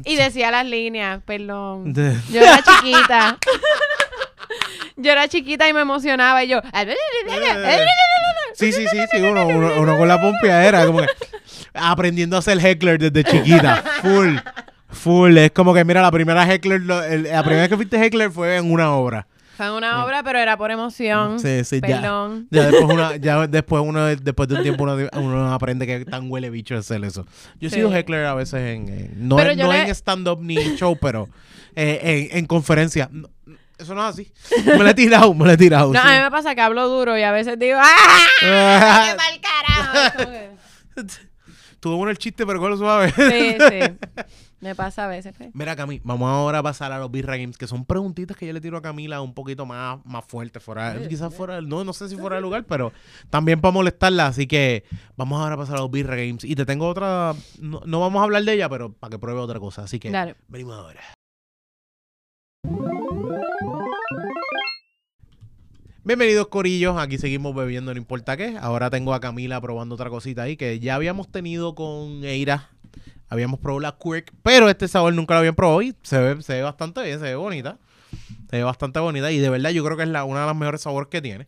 Y 0.06 0.16
decía 0.16 0.52
las 0.52 0.66
líneas, 0.66 1.22
perdón. 1.26 1.94
Yo 2.32 2.42
era 2.42 2.62
chiquita. 2.62 3.38
yo 4.96 5.12
era 5.12 5.28
chiquita 5.28 5.68
y 5.70 5.74
me 5.74 5.82
emocionaba 5.82 6.44
y 6.44 6.48
yo. 6.50 6.62
Sí, 8.54 8.72
sí, 8.72 8.86
sí, 8.90 8.98
sí, 9.12 9.18
uno, 9.22 9.46
uno, 9.46 9.72
uno 9.80 9.98
con 9.98 10.08
la 10.08 10.20
pompeadera, 10.20 10.86
como 10.86 11.00
que 11.00 11.08
aprendiendo 11.76 12.38
a 12.38 12.42
ser 12.42 12.58
heckler 12.66 12.98
desde 13.00 13.24
chiquita, 13.24 13.84
full, 14.02 14.36
full, 14.90 15.38
es 15.38 15.52
como 15.52 15.74
que 15.76 15.86
mira, 15.86 16.02
la 16.02 16.10
primera 16.12 16.52
heckler, 16.52 16.82
la 16.82 17.04
primera 17.44 17.62
vez 17.62 17.70
que 17.70 17.76
fuiste 17.76 18.04
heckler 18.04 18.32
fue 18.32 18.58
en 18.58 18.72
una 18.72 18.94
obra. 18.96 19.28
Fue 19.58 19.76
una 19.76 20.06
obra, 20.06 20.22
pero 20.24 20.38
era 20.40 20.56
por 20.56 20.70
emoción. 20.72 21.40
Sí, 21.40 21.64
sí, 21.64 21.82
ya. 21.82 22.00
Perdón. 22.02 22.48
Ya 22.52 22.64
después, 22.70 22.94
una, 22.94 23.16
ya 23.18 23.48
después 23.48 23.84
uno, 23.86 24.06
después 24.06 24.48
de 24.48 24.56
un 24.56 24.64
tiempo 24.64 24.84
uno, 24.84 24.96
uno 25.14 25.54
aprende 25.54 25.86
que 25.88 26.06
tan 26.06 26.32
huele 26.32 26.50
bicho 26.50 26.76
es 26.76 26.82
hacer 26.82 27.04
eso. 27.04 27.26
Yo 27.60 27.68
he 27.68 27.72
Sí. 27.72 27.78
sido 27.78 27.94
heckler 27.96 28.26
a 28.26 28.36
veces 28.36 28.54
en, 28.62 28.88
en- 28.88 29.28
no, 29.28 29.40
en, 29.40 29.58
no 29.58 29.72
le- 29.72 29.82
en 29.82 29.90
stand-up 29.96 30.40
ni 30.42 30.58
en 30.58 30.76
show, 30.78 30.98
pero 31.02 31.28
eh, 31.76 32.30
en, 32.32 32.38
en 32.40 32.46
conferencia. 32.46 33.10
No, 33.12 33.28
Eso 33.80 33.94
no 33.96 34.08
es 34.08 34.14
así. 34.14 34.32
Me 34.66 34.78
lo 34.78 34.88
he 34.88 34.94
tirado, 34.94 35.34
me 35.34 35.46
lo 35.46 35.52
he 35.52 35.58
tirado. 35.58 35.92
No, 35.92 36.02
sí. 36.02 36.08
a 36.08 36.12
mí 36.18 36.24
me 36.24 36.32
pasa 36.32 36.54
que 36.56 36.62
hablo 36.62 36.88
duro 36.88 37.18
y 37.18 37.24
a 37.24 37.32
veces 37.32 37.58
digo, 37.60 37.78
¡ah! 37.82 37.96
¡Qué 38.40 39.16
mal 39.18 39.42
carajo! 39.42 40.32
Tuvo 41.80 41.98
bueno 41.98 42.10
el 42.12 42.18
chiste, 42.18 42.46
pero 42.46 42.60
con 42.60 42.72
lo 42.72 42.78
suave. 42.78 43.12
Sí, 43.12 43.56
sí. 43.70 44.26
Me 44.60 44.74
pasa 44.74 45.06
a 45.06 45.08
veces. 45.08 45.36
pues. 45.38 45.52
Mira, 45.54 45.76
Cami, 45.76 46.02
vamos 46.04 46.28
ahora 46.30 46.60
a 46.60 46.64
pasar 46.64 46.92
a 46.92 46.98
los 46.98 47.12
Birra 47.12 47.38
Games, 47.38 47.58
que 47.60 47.68
son 47.68 47.86
preguntitas 47.86 48.36
que 48.36 48.48
yo 48.48 48.54
le 48.54 48.60
tiro 48.62 48.76
a 48.78 48.82
Camila 48.82 49.22
un 49.22 49.34
poquito 49.36 49.66
más, 49.68 50.04
más 50.04 50.26
fuerte, 50.26 50.60
fuera, 50.60 50.98
quizás 51.08 51.32
fuera, 51.34 51.56
del- 51.56 51.70
no, 51.70 51.84
no 51.84 51.94
sé 51.94 52.10
si 52.10 52.16
fuera 52.16 52.38
del 52.38 52.44
lugar, 52.44 52.64
pero 52.66 52.92
también 53.30 53.62
para 53.62 53.72
molestarla, 53.72 54.26
así 54.28 54.48
que 54.48 54.84
vamos 55.16 55.40
ahora 55.40 55.54
a 55.54 55.58
pasar 55.58 55.76
a 55.76 55.82
los 55.82 55.92
Birra 55.92 56.16
Games. 56.16 56.44
Y 56.44 56.56
te 56.56 56.66
tengo 56.66 56.88
otra, 56.88 57.36
no, 57.60 57.82
no 57.86 58.00
vamos 58.00 58.20
a 58.20 58.24
hablar 58.24 58.44
de 58.44 58.54
ella, 58.54 58.68
pero 58.68 58.92
para 58.94 59.12
que 59.12 59.20
pruebe 59.20 59.40
otra 59.40 59.60
cosa, 59.60 59.84
así 59.84 60.00
que 60.00 60.10
Dale. 60.10 60.36
venimos 60.48 60.76
ahora. 60.76 61.02
Bienvenidos 66.04 66.48
Corillos, 66.48 66.98
aquí 66.98 67.18
seguimos 67.18 67.54
bebiendo, 67.54 67.94
no 67.94 67.98
importa 68.00 68.38
qué. 68.38 68.58
Ahora 68.60 68.90
tengo 68.90 69.14
a 69.14 69.20
Camila 69.20 69.60
probando 69.60 69.96
otra 69.96 70.10
cosita 70.10 70.44
ahí 70.44 70.56
que 70.56 70.80
ya 70.80 70.96
habíamos 70.96 71.30
tenido 71.30 71.76
con 71.76 72.24
Eira. 72.24 72.70
Habíamos 73.30 73.60
probado 73.60 73.80
la 73.82 73.98
Quirk, 73.98 74.32
pero 74.44 74.70
este 74.70 74.88
sabor 74.88 75.14
nunca 75.14 75.34
lo 75.34 75.40
habían 75.40 75.56
probado 75.56 75.82
y 75.82 75.96
se 76.04 76.18
ve, 76.20 76.42
se 76.42 76.54
ve 76.54 76.62
bastante 76.64 77.02
bien, 77.04 77.20
se 77.20 77.26
ve 77.26 77.36
bonita. 77.36 77.78
Se 78.50 78.58
ve 78.58 78.64
bastante 78.64 79.00
bonita 79.00 79.32
y 79.32 79.40
de 79.40 79.50
verdad 79.50 79.72
yo 79.72 79.84
creo 79.84 79.98
que 79.98 80.04
es 80.04 80.10
la, 80.10 80.24
una 80.24 80.42
de 80.42 80.46
las 80.48 80.56
mejores 80.56 80.82
sabores 80.82 81.10
que 81.10 81.22
tiene. 81.22 81.46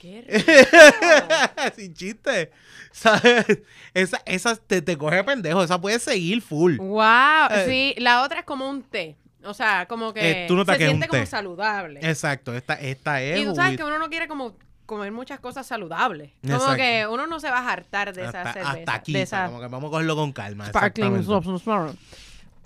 Qué 0.00 0.22
rico. 0.28 1.72
Sin 1.76 1.94
chiste. 1.94 2.50
¿Sabes? 2.92 3.44
Esa, 3.92 4.22
esa 4.26 4.54
te, 4.56 4.82
te 4.82 4.96
coge 4.96 5.24
pendejo, 5.24 5.64
esa 5.64 5.80
puede 5.80 5.98
seguir 5.98 6.42
full. 6.42 6.76
wow. 6.76 7.48
Eh. 7.50 7.64
Sí, 7.94 8.00
la 8.00 8.22
otra 8.22 8.40
es 8.40 8.44
como 8.44 8.68
un 8.70 8.82
té. 8.82 9.16
O 9.42 9.52
sea, 9.52 9.86
como 9.86 10.14
que 10.14 10.44
Eh, 10.44 10.46
tú 10.48 10.54
notas 10.54 10.74
se 10.76 10.78
que 10.78 10.86
siente 10.86 11.08
como 11.08 11.20
té. 11.22 11.26
saludable. 11.26 12.00
Exacto, 12.02 12.54
esta, 12.54 12.74
esta 12.74 13.20
es. 13.22 13.40
y 13.40 13.44
tú 13.44 13.54
sabes 13.54 13.76
que 13.76 13.84
uno 13.84 13.98
no 13.98 14.08
quiere 14.08 14.28
como 14.28 14.56
comer 14.86 15.12
muchas 15.12 15.40
cosas 15.40 15.66
saludables. 15.66 16.32
Como 16.42 16.54
Exacto. 16.54 16.76
que 16.76 17.06
uno 17.10 17.26
no 17.26 17.40
se 17.40 17.50
va 17.50 17.58
a 17.58 17.72
hartar 17.72 18.12
de 18.14 18.22
esa 18.22 18.38
hasta, 18.42 18.52
cerveza. 18.54 18.70
hasta 18.72 18.94
aquí, 18.94 19.12
de 19.12 19.22
o 19.22 19.26
sea, 19.26 19.38
esa 19.44 19.46
como 19.46 19.60
que 19.60 19.68
vamos 19.68 19.88
a 19.88 19.90
cogerlo 19.92 20.16
con 20.16 20.32
calma. 20.32 20.66
sparkling 20.66 21.22
Smart. 21.24 21.96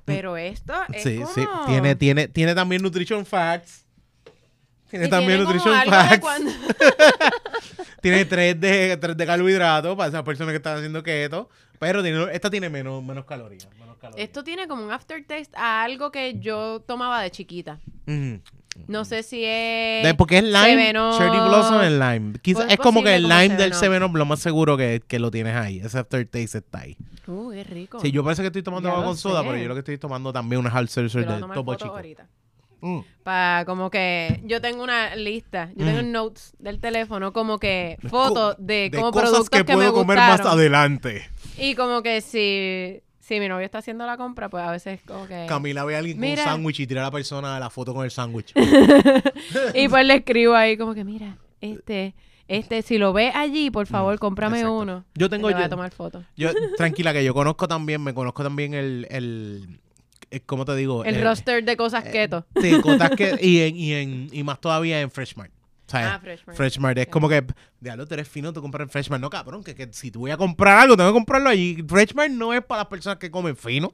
Pero 0.05 0.37
esto 0.37 0.73
es 0.93 1.03
Sí, 1.03 1.17
como... 1.17 1.35
sí. 1.35 1.47
Tiene, 1.67 1.95
tiene, 1.95 2.29
tiene 2.29 2.55
también 2.55 2.83
Nutrition 2.83 3.27
Facts. 3.27 3.85
Tiene 4.91 5.07
y 5.07 5.11
también 5.11 5.39
tiene 5.39 5.45
Nutrition 5.45 5.83
Facts. 5.91 6.19
cuando- 6.21 6.51
Tiene 8.01 8.25
3 8.25 8.61
de, 8.61 8.97
3 8.97 9.17
de 9.17 9.27
carbohidratos 9.27 9.97
para 9.97 10.09
esas 10.09 10.23
personas 10.23 10.53
que 10.53 10.57
están 10.57 10.77
haciendo 10.77 11.03
keto. 11.03 11.49
Pero 11.79 12.03
tiene, 12.03 12.27
esta 12.33 12.49
tiene 12.51 12.69
menos, 12.71 13.03
menos 13.05 13.25
calorías. 13.25 13.69
menos 13.79 13.97
calorías. 13.99 14.27
Esto 14.27 14.43
tiene 14.43 14.67
como 14.67 14.85
un 14.85 14.91
aftertaste 14.91 15.57
a 15.57 15.83
algo 15.83 16.11
que 16.11 16.39
yo 16.39 16.81
tomaba 16.81 17.21
de 17.23 17.31
chiquita. 17.31 17.79
Ujú. 18.07 18.41
No 18.87 19.05
sé 19.05 19.23
si 19.23 19.43
es... 19.45 20.05
De- 20.05 20.15
porque 20.17 20.39
es 20.39 20.45
lime. 20.45 20.93
Cherry 20.93 21.39
Blossom 21.49 21.81
es 21.83 21.93
lime. 21.93 22.33
Quizá- 22.41 22.61
Pues 22.61 22.73
es 22.73 22.79
como 22.79 23.03
que 23.03 23.15
el 23.17 23.23
como 23.23 23.35
lime 23.41 23.57
del 23.57 23.75
Seven 23.75 23.99
7 24.01 24.05
Up, 24.05 24.17
lo 24.17 24.25
más 24.27 24.41
seguro 24.41 24.77
que, 24.77 25.03
que 25.07 25.19
lo 25.19 25.31
tienes 25.31 25.57
ahí. 25.57 25.79
Ese 25.81 25.99
aftertaste 25.99 26.59
está 26.59 26.81
ahí. 26.81 26.97
Uh, 27.27 27.51
qué 27.51 27.65
rico. 27.65 28.01
Sí, 28.01 28.11
yo 28.11 28.23
parece 28.25 28.43
que 28.43 28.47
estoy 28.47 28.63
tomando 28.63 28.89
Ya 28.89 28.95
agua 28.95 29.05
con 29.07 29.17
soda, 29.17 29.43
pero 29.43 29.57
yo 29.59 29.69
lo 29.69 29.75
que 29.75 29.81
estoy 29.81 29.99
tomando 29.99 30.33
también 30.33 30.61
una 30.61 30.71
hard 30.71 30.89
seltzer 30.89 31.27
de 31.27 31.41
Topo 31.55 31.75
Chico. 31.75 31.91
ahorita. 31.97 32.27
Mm. 32.81 33.01
Para 33.25 33.65
como 33.65 33.91
que 33.91 34.41
yo 34.45 34.61
tengo 34.61 34.85
una 34.85 35.17
lista, 35.17 35.71
yo 35.75 35.85
tengo 35.85 36.01
Mm. 36.03 36.13
notes 36.13 36.53
del 36.61 36.79
teléfono 36.81 37.33
como 37.33 37.59
que 37.59 37.99
fotos 38.09 38.55
de, 38.59 38.89
De 38.89 38.93
como 38.97 39.11
cosas 39.11 39.31
productos 39.31 39.51
que 39.51 39.65
que, 39.65 39.73
puedo 39.75 39.89
me 39.93 39.99
comer 39.99 40.17
gustaron. 40.17 40.45
más 40.45 40.55
adelante. 40.55 41.29
Y 41.59 41.75
como 41.75 42.03
que 42.03 42.21
si, 42.21 43.03
si 43.29 43.39
mi 43.41 43.47
novio 43.49 43.65
está 43.67 43.79
haciendo 43.79 44.07
la 44.07 44.17
compra, 44.17 44.49
pues 44.49 44.65
a 44.65 44.71
veces 44.71 45.01
como 45.07 45.27
que... 45.29 45.45
Camila 45.47 45.85
ve 45.85 45.95
a 45.95 45.99
alguien 45.99 46.19
con 46.19 46.29
un 46.29 46.37
sándwich 46.39 46.81
y 46.81 46.87
tira 46.87 47.03
a 47.03 47.05
la 47.05 47.11
persona 47.11 47.61
la 47.61 47.69
foto 47.71 47.93
con 47.95 48.05
el 48.05 48.11
sándwich. 48.11 48.55
Y 49.75 49.89
pues 49.89 50.07
le 50.07 50.15
escribo 50.15 50.55
ahí 50.55 50.77
como 50.77 50.95
que 50.95 51.05
mira, 51.05 51.37
este, 51.61 52.15
este, 52.49 52.83
si 52.83 52.99
lo 52.99 53.13
ves 53.13 53.35
allí, 53.35 53.71
por 53.71 53.87
favor, 53.87 54.19
cómprame 54.19 54.57
Mm, 54.57 54.61
exacto. 54.61 54.79
uno. 54.79 55.05
Yo 55.15 55.29
tengo 55.29 55.43
voy 55.49 55.53
yo- 55.53 55.65
a 55.65 55.69
tomar 55.69 55.91
fotos. 55.91 56.25
Yo, 56.37 56.51
tranquila, 56.77 57.13
que 57.13 57.23
yo 57.25 57.35
conozco 57.35 57.69
también, 57.69 58.03
me 58.03 58.15
conozco 58.15 58.43
también 58.43 58.73
el, 58.75 59.07
el, 59.11 59.79
el- 60.31 60.43
¿cómo 60.43 60.65
te 60.65 60.75
digo? 60.77 61.05
El 61.05 61.17
Eh, 61.17 61.23
roster 61.25 61.65
de 61.65 61.77
cosas 61.77 62.07
eh, 62.07 62.11
keto. 62.11 62.47
Sí, 62.61 62.81
cosas 62.81 63.11
que, 63.11 63.39
y, 63.43 63.61
en, 63.61 63.77
y, 63.77 63.93
en, 63.93 64.29
y 64.33 64.43
más 64.43 64.61
todavía 64.61 65.01
en 65.01 65.11
Freshmart. 65.11 65.53
¿Sabes? 65.89 66.07
Ah, 66.07 66.21
Freshmart. 66.21 66.57
Freshmart 66.57 66.99
es 66.99 67.07
como 67.09 67.29
que, 67.29 67.45
diablo, 67.81 68.07
tú 68.07 68.15
eres 68.15 68.29
fino, 68.29 68.53
tú 68.53 68.61
compras 68.61 68.83
en 68.83 68.91
Freshmart. 68.91 69.21
No, 69.21 69.31
cabrón, 69.31 69.65
que, 69.65 69.75
que 69.75 69.89
si 69.93 70.11
tú 70.11 70.21
voy 70.21 70.31
a 70.31 70.37
comprar 70.37 70.79
algo, 70.79 70.97
tengo 70.97 71.11
que 71.11 71.15
comprarlo 71.15 71.49
allí. 71.49 71.83
Freshmart 71.87 72.31
no 72.31 72.55
es 72.55 72.63
para 72.65 72.83
las 72.83 72.89
personas 72.89 73.19
que 73.19 73.31
comen 73.31 73.57
fino. 73.57 73.93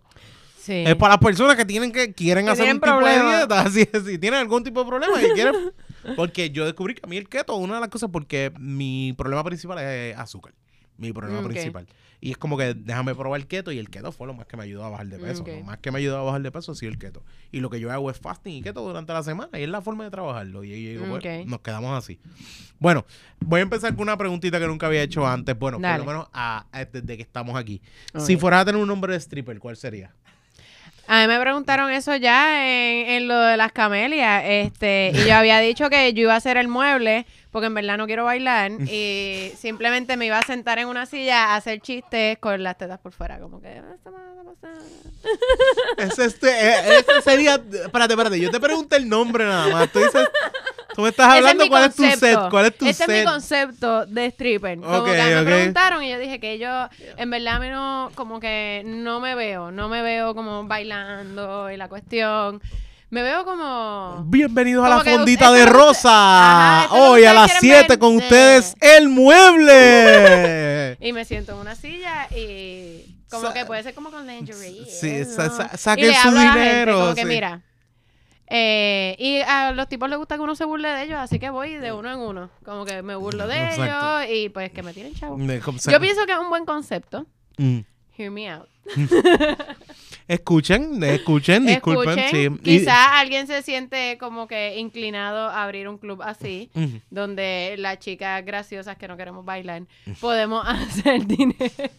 Sí. 0.60 0.84
Es 0.86 0.96
para 0.96 1.14
las 1.14 1.22
personas 1.22 1.56
que 1.56 1.64
tienen 1.64 1.92
que 1.92 2.12
quieren 2.14 2.46
Que 2.46 2.52
hacer 2.52 2.74
un 2.74 2.80
tipo 2.80 2.98
de 2.98 3.12
dieta. 3.12 3.66
Es, 3.66 4.04
si 4.04 4.18
tienen 4.18 4.40
algún 4.40 4.64
tipo 4.64 4.80
de 4.80 4.86
problema 4.86 5.22
y 5.22 5.30
quieren. 5.32 5.72
Porque 6.16 6.50
yo 6.50 6.64
descubrí 6.64 6.94
que 6.94 7.02
a 7.04 7.06
mí 7.06 7.16
el 7.16 7.28
keto, 7.28 7.54
una 7.56 7.74
de 7.74 7.80
las 7.80 7.88
cosas, 7.88 8.10
porque 8.12 8.52
mi 8.58 9.14
problema 9.16 9.42
principal 9.42 9.78
es 9.78 10.14
azúcar. 10.18 10.52
Mi 10.98 11.12
problema 11.12 11.42
principal. 11.42 11.86
Y 12.20 12.30
es 12.30 12.38
como 12.38 12.56
que 12.56 12.72
déjame 12.72 13.14
probar 13.14 13.38
el 13.40 13.46
keto 13.46 13.70
y 13.70 13.78
el 13.78 13.90
keto 13.90 14.10
fue 14.10 14.26
lo 14.26 14.32
más 14.32 14.46
que 14.46 14.56
me 14.56 14.62
ayudó 14.62 14.84
a 14.84 14.88
bajar 14.88 15.06
de 15.08 15.18
peso. 15.18 15.44
Lo 15.46 15.64
más 15.64 15.78
que 15.78 15.90
me 15.90 15.98
ayudó 15.98 16.16
a 16.18 16.22
bajar 16.22 16.40
de 16.40 16.50
peso 16.50 16.72
ha 16.72 16.74
sido 16.74 16.90
el 16.90 16.98
keto. 16.98 17.22
Y 17.52 17.60
lo 17.60 17.68
que 17.68 17.80
yo 17.80 17.92
hago 17.92 18.10
es 18.10 18.18
fasting 18.18 18.52
y 18.54 18.62
keto 18.62 18.80
durante 18.80 19.12
la 19.12 19.22
semana 19.22 19.58
y 19.58 19.64
es 19.64 19.68
la 19.68 19.82
forma 19.82 20.04
de 20.04 20.10
trabajarlo. 20.10 20.64
Y, 20.64 20.72
y 20.72 20.86
digo, 20.92 21.04
pues, 21.06 21.18
ok. 21.42 21.46
nos 21.46 21.60
quedamos 21.60 21.98
así. 21.98 22.18
Bueno, 22.78 23.04
voy 23.40 23.60
a 23.60 23.62
empezar 23.64 23.92
con 23.94 24.02
una 24.02 24.16
preguntita 24.16 24.58
que 24.58 24.66
nunca 24.66 24.86
había 24.86 25.02
hecho 25.02 25.26
antes. 25.26 25.58
Bueno, 25.58 25.78
Dale. 25.78 25.98
por 26.02 26.06
lo 26.06 26.12
menos 26.20 26.28
a- 26.32 26.64
a- 26.72 26.84
desde 26.86 27.16
que 27.16 27.22
estamos 27.22 27.56
aquí. 27.56 27.82
Si 28.18 28.36
fueras 28.38 28.62
a 28.62 28.64
tener 28.66 28.80
un 28.80 28.88
nombre 28.88 29.12
de 29.12 29.18
stripper, 29.18 29.58
¿cuál 29.58 29.76
sería? 29.76 30.10
A 31.06 31.20
mí 31.20 31.28
me 31.28 31.38
preguntaron 31.38 31.90
eso 31.90 32.16
ya 32.16 32.64
en, 32.66 33.10
en 33.10 33.28
lo 33.28 33.38
de 33.38 33.58
las 33.58 33.72
camelias, 33.72 34.42
este, 34.46 35.12
y 35.14 35.26
yo 35.28 35.34
había 35.34 35.58
dicho 35.60 35.90
que 35.90 36.14
yo 36.14 36.22
iba 36.22 36.32
a 36.32 36.36
hacer 36.36 36.56
el 36.56 36.68
mueble, 36.68 37.26
porque 37.54 37.66
en 37.68 37.74
verdad 37.74 37.96
no 37.96 38.06
quiero 38.06 38.24
bailar, 38.24 38.72
y 38.72 39.52
simplemente 39.56 40.16
me 40.16 40.26
iba 40.26 40.40
a 40.40 40.42
sentar 40.42 40.80
en 40.80 40.88
una 40.88 41.06
silla 41.06 41.52
a 41.52 41.56
hacer 41.56 41.78
chistes 41.80 42.36
con 42.38 42.60
las 42.64 42.76
tetas 42.76 42.98
por 42.98 43.12
fuera, 43.12 43.38
como 43.38 43.60
que... 43.62 43.68
"Ah, 43.68 43.92
esta 43.94 44.10
madre 44.10 44.40
pasa". 44.60 44.74
Ese, 45.98 46.24
este, 46.24 46.48
eh, 46.50 46.98
ese 46.98 47.22
sería. 47.22 47.54
Espérate, 47.54 48.12
espérate. 48.12 48.40
Yo 48.40 48.50
te 48.50 48.58
pregunté 48.60 48.96
el 48.96 49.08
nombre 49.08 49.44
nada 49.44 49.68
más. 49.68 49.90
Tú 49.90 50.00
dices. 50.00 50.28
Tú 50.94 51.02
me 51.02 51.08
estás 51.08 51.32
hablando 51.32 51.66
cuál 51.68 51.84
es 51.84 51.94
tu 51.96 52.02
set. 52.04 52.38
¿Cuál 52.50 52.66
es 52.66 52.76
tu 52.76 52.84
Ese 52.86 53.04
set? 53.06 53.10
es 53.10 53.20
mi 53.20 53.24
concepto 53.30 54.04
de 54.06 54.26
stripper. 54.26 54.80
Como 54.80 54.98
Ok, 54.98 55.06
que 55.06 55.20
a 55.20 55.26
mí 55.26 55.32
ok. 55.32 55.38
me 55.38 55.44
preguntaron 55.44 56.02
y 56.02 56.10
yo 56.10 56.18
dije 56.18 56.40
que 56.40 56.58
yo, 56.58 56.88
en 57.16 57.30
verdad, 57.30 57.54
a 57.56 57.58
mí 57.60 57.68
no, 57.70 58.10
como 58.16 58.38
que 58.40 58.82
no 58.84 59.20
me 59.20 59.34
veo, 59.34 59.70
no 59.70 59.88
me 59.88 60.02
veo 60.02 60.34
como 60.34 60.64
bailando 60.64 61.70
y 61.70 61.76
la 61.78 61.88
cuestión. 61.88 62.60
Me 63.14 63.22
veo 63.22 63.44
como... 63.44 64.24
Bienvenidos 64.26 64.84
a 64.84 64.88
la 64.88 65.04
que 65.04 65.12
fondita 65.14 65.52
de 65.52 65.60
que 65.60 65.66
Rosa. 65.70 66.80
Ajá, 66.82 66.88
que 66.92 67.00
Hoy 67.00 67.24
a 67.24 67.32
las 67.32 67.60
quieren 67.60 67.84
7 67.86 67.86
ver. 67.90 67.98
con 68.00 68.16
ustedes, 68.16 68.74
El 68.80 69.08
Mueble. 69.08 70.96
Y 70.98 71.12
me 71.12 71.24
siento 71.24 71.52
en 71.52 71.58
una 71.58 71.76
silla 71.76 72.26
y 72.36 73.14
como 73.30 73.46
Sa- 73.46 73.52
que 73.54 73.66
puede 73.66 73.84
ser 73.84 73.94
como 73.94 74.10
con 74.10 74.26
lingerie. 74.26 74.84
Sí, 74.86 75.24
sa- 75.26 75.76
saquen 75.78 76.12
su 76.12 76.30
dinero, 76.36 76.98
como 77.02 77.14
que 77.14 77.20
sí. 77.20 77.26
mira. 77.28 77.62
eh, 78.48 79.14
y 79.20 79.38
a 79.42 79.70
los 79.70 79.88
tipos 79.88 80.08
les 80.10 80.18
gusta 80.18 80.34
que 80.34 80.40
uno 80.40 80.56
se 80.56 80.64
burle 80.64 80.88
de 80.88 81.04
ellos, 81.04 81.18
así 81.20 81.38
que 81.38 81.50
voy 81.50 81.76
de 81.76 81.92
uno 81.92 82.10
en 82.10 82.18
uno. 82.18 82.50
Como 82.64 82.84
que 82.84 83.00
me 83.02 83.14
burlo 83.14 83.46
de 83.46 83.62
Exacto. 83.64 84.22
ellos 84.22 84.36
y 84.36 84.48
pues 84.48 84.72
que 84.72 84.82
me 84.82 84.92
tiren 84.92 85.14
chavo. 85.14 85.38
Yo 85.38 86.00
pienso 86.00 86.26
que 86.26 86.32
es 86.32 86.38
un 86.38 86.48
buen 86.48 86.64
concepto. 86.64 87.26
Mm. 87.58 87.78
Hear 88.16 88.30
me 88.30 88.48
out. 88.48 88.68
Escuchen, 90.26 91.02
escuchen, 91.02 91.66
disculpen. 91.66 92.18
Escuchen, 92.18 92.56
sí. 92.56 92.62
Quizás 92.62 93.08
alguien 93.12 93.46
se 93.46 93.60
siente 93.62 94.16
como 94.18 94.46
que 94.46 94.78
inclinado 94.78 95.48
a 95.48 95.64
abrir 95.64 95.86
un 95.86 95.98
club 95.98 96.22
así, 96.22 96.70
donde 97.10 97.74
las 97.76 97.98
chicas 97.98 98.42
graciosas 98.44 98.96
que 98.96 99.06
no 99.06 99.18
queremos 99.18 99.44
bailar, 99.44 99.82
podemos 100.20 100.64
hacer 100.66 101.26
dinero. 101.26 101.90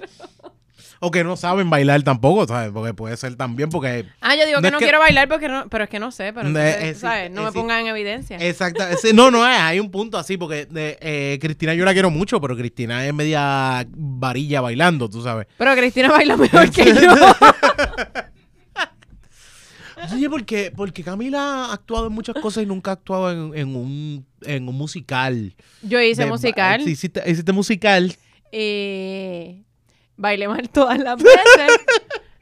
O 1.01 1.11
que 1.11 1.23
no 1.23 1.35
saben 1.35 1.69
bailar 1.69 2.01
tampoco, 2.03 2.47
¿sabes? 2.47 2.71
Porque 2.71 2.93
puede 2.93 3.17
ser 3.17 3.35
también, 3.35 3.69
porque 3.69 4.05
Ah, 4.21 4.35
yo 4.35 4.45
digo 4.45 4.57
No 4.57 4.61
que 4.61 4.67
es 4.67 4.71
no 4.73 4.79
que- 4.79 4.85
quiero 4.85 4.99
bailar 4.99 5.27
porque 5.27 5.47
no, 5.49 5.67
pero 5.69 5.83
es 5.83 5.89
que 5.89 5.99
no 5.99 6.11
sé, 6.11 6.31
pero 6.33 6.47
No, 6.49 6.57
entonces, 6.59 6.83
eh, 6.83 6.93
sí, 6.95 6.99
¿sabes? 7.01 7.31
No 7.31 7.41
eh, 7.41 7.45
me 7.45 7.51
sí. 7.51 7.57
pongan 7.57 7.81
en 7.81 7.87
evidencia. 7.87 8.37
Exacto. 8.39 8.83
sí, 9.01 9.09
no, 9.13 9.29
no 9.29 9.45
es. 9.47 9.57
Hay 9.59 9.79
un 9.79 9.91
punto 9.91 10.17
así, 10.17 10.37
porque 10.37 10.65
de, 10.67 10.97
eh, 11.01 11.37
Cristina 11.41 11.73
yo 11.73 11.83
la 11.85 11.93
quiero 11.93 12.09
mucho, 12.09 12.39
pero 12.39 12.55
Cristina 12.55 13.05
es 13.05 13.13
media 13.13 13.85
varilla 13.89 14.61
bailando, 14.61 15.09
tú 15.09 15.21
sabes. 15.21 15.47
Pero 15.57 15.75
Cristina 15.75 16.09
baila 16.09 16.37
mejor 16.37 16.71
que 16.71 16.85
yo. 16.93 17.11
Oye, 20.13 20.29
porque, 20.29 20.71
porque 20.75 21.03
Camila 21.03 21.65
ha 21.65 21.73
actuado 21.73 22.07
en 22.07 22.13
muchas 22.13 22.35
cosas 22.41 22.63
y 22.63 22.65
nunca 22.65 22.91
ha 22.91 22.93
actuado 22.95 23.31
en, 23.53 23.57
en 23.59 23.75
un, 23.75 24.25
en 24.43 24.67
un 24.67 24.75
musical. 24.77 25.55
Yo 25.81 25.99
hice 26.01 26.23
De- 26.25 26.29
musical 26.29 26.81
Sí, 26.83 26.91
hiciste, 26.91 27.23
hiciste 27.29 27.51
musical. 27.51 28.15
y 28.51 29.64
bailé 30.17 30.47
mal 30.47 30.69
todas 30.69 30.99
las 30.99 31.17
veces. 31.21 31.79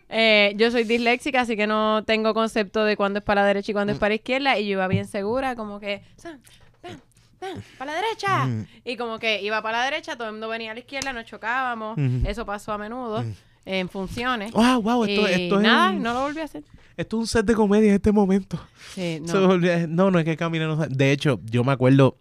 Eh, 0.10 0.54
yo 0.58 0.70
soy 0.70 0.84
disléxica, 0.84 1.42
así 1.42 1.56
que 1.56 1.66
no 1.66 2.04
tengo 2.06 2.34
concepto 2.36 2.86
de 2.86 2.96
cuándo 2.96 3.20
es 3.20 3.26
para 3.26 3.42
la 3.42 3.48
derecha 3.48 3.72
y 3.72 3.74
cuándo 3.74 3.94
es 3.94 4.00
para 4.00 4.10
la 4.10 4.16
izquierda. 4.16 4.60
Y 4.60 4.66
yo 4.68 4.74
iba 4.74 4.88
bien 4.88 5.08
segura, 5.08 5.56
como 5.56 5.80
que, 5.80 6.04
"Sam, 6.18 6.40
pam, 6.82 7.00
pam, 7.40 7.62
para 7.80 7.92
la 7.94 7.98
derecha. 8.02 8.46
Mm. 8.46 8.68
Y 8.86 8.96
como 8.98 9.18
que 9.18 9.42
iba 9.42 9.62
para 9.64 9.80
la 9.80 9.86
derecha, 9.86 10.16
todo 10.16 10.28
el 10.28 10.34
mundo 10.34 10.50
venía 10.50 10.72
a 10.72 10.74
la 10.76 10.82
izquierda, 10.82 11.14
nos 11.14 11.26
chocábamos. 11.26 11.98
Ujú. 11.98 12.28
Eso 12.28 12.46
pasó 12.46 12.74
a 12.74 12.78
menudo 12.78 13.24
en 13.66 13.90
funciones. 13.90 14.52
Wow, 14.52 14.82
wow, 14.84 15.04
esto, 15.06 15.22
y 15.28 15.32
esto 15.44 15.56
es 15.56 15.62
nada, 15.62 15.90
un, 15.92 16.04
no 16.04 16.14
lo 16.14 16.22
volví 16.22 16.42
a 16.42 16.44
hacer. 16.44 16.64
esto 16.96 17.18
es 17.18 17.20
un 17.22 17.28
set 17.28 17.46
de 17.48 17.56
comedia 17.56 17.90
en 17.90 17.96
este 17.96 18.12
momento. 18.12 18.60
Sí, 18.94 19.20
no. 19.26 19.58
No, 19.88 20.12
no 20.12 20.20
es 20.20 20.26
que 20.26 20.38
Camila 20.38 20.68
no. 20.68 20.76
De 20.76 21.12
hecho, 21.12 21.40
yo 21.46 21.64
me 21.64 21.72
acuerdo, 21.72 22.18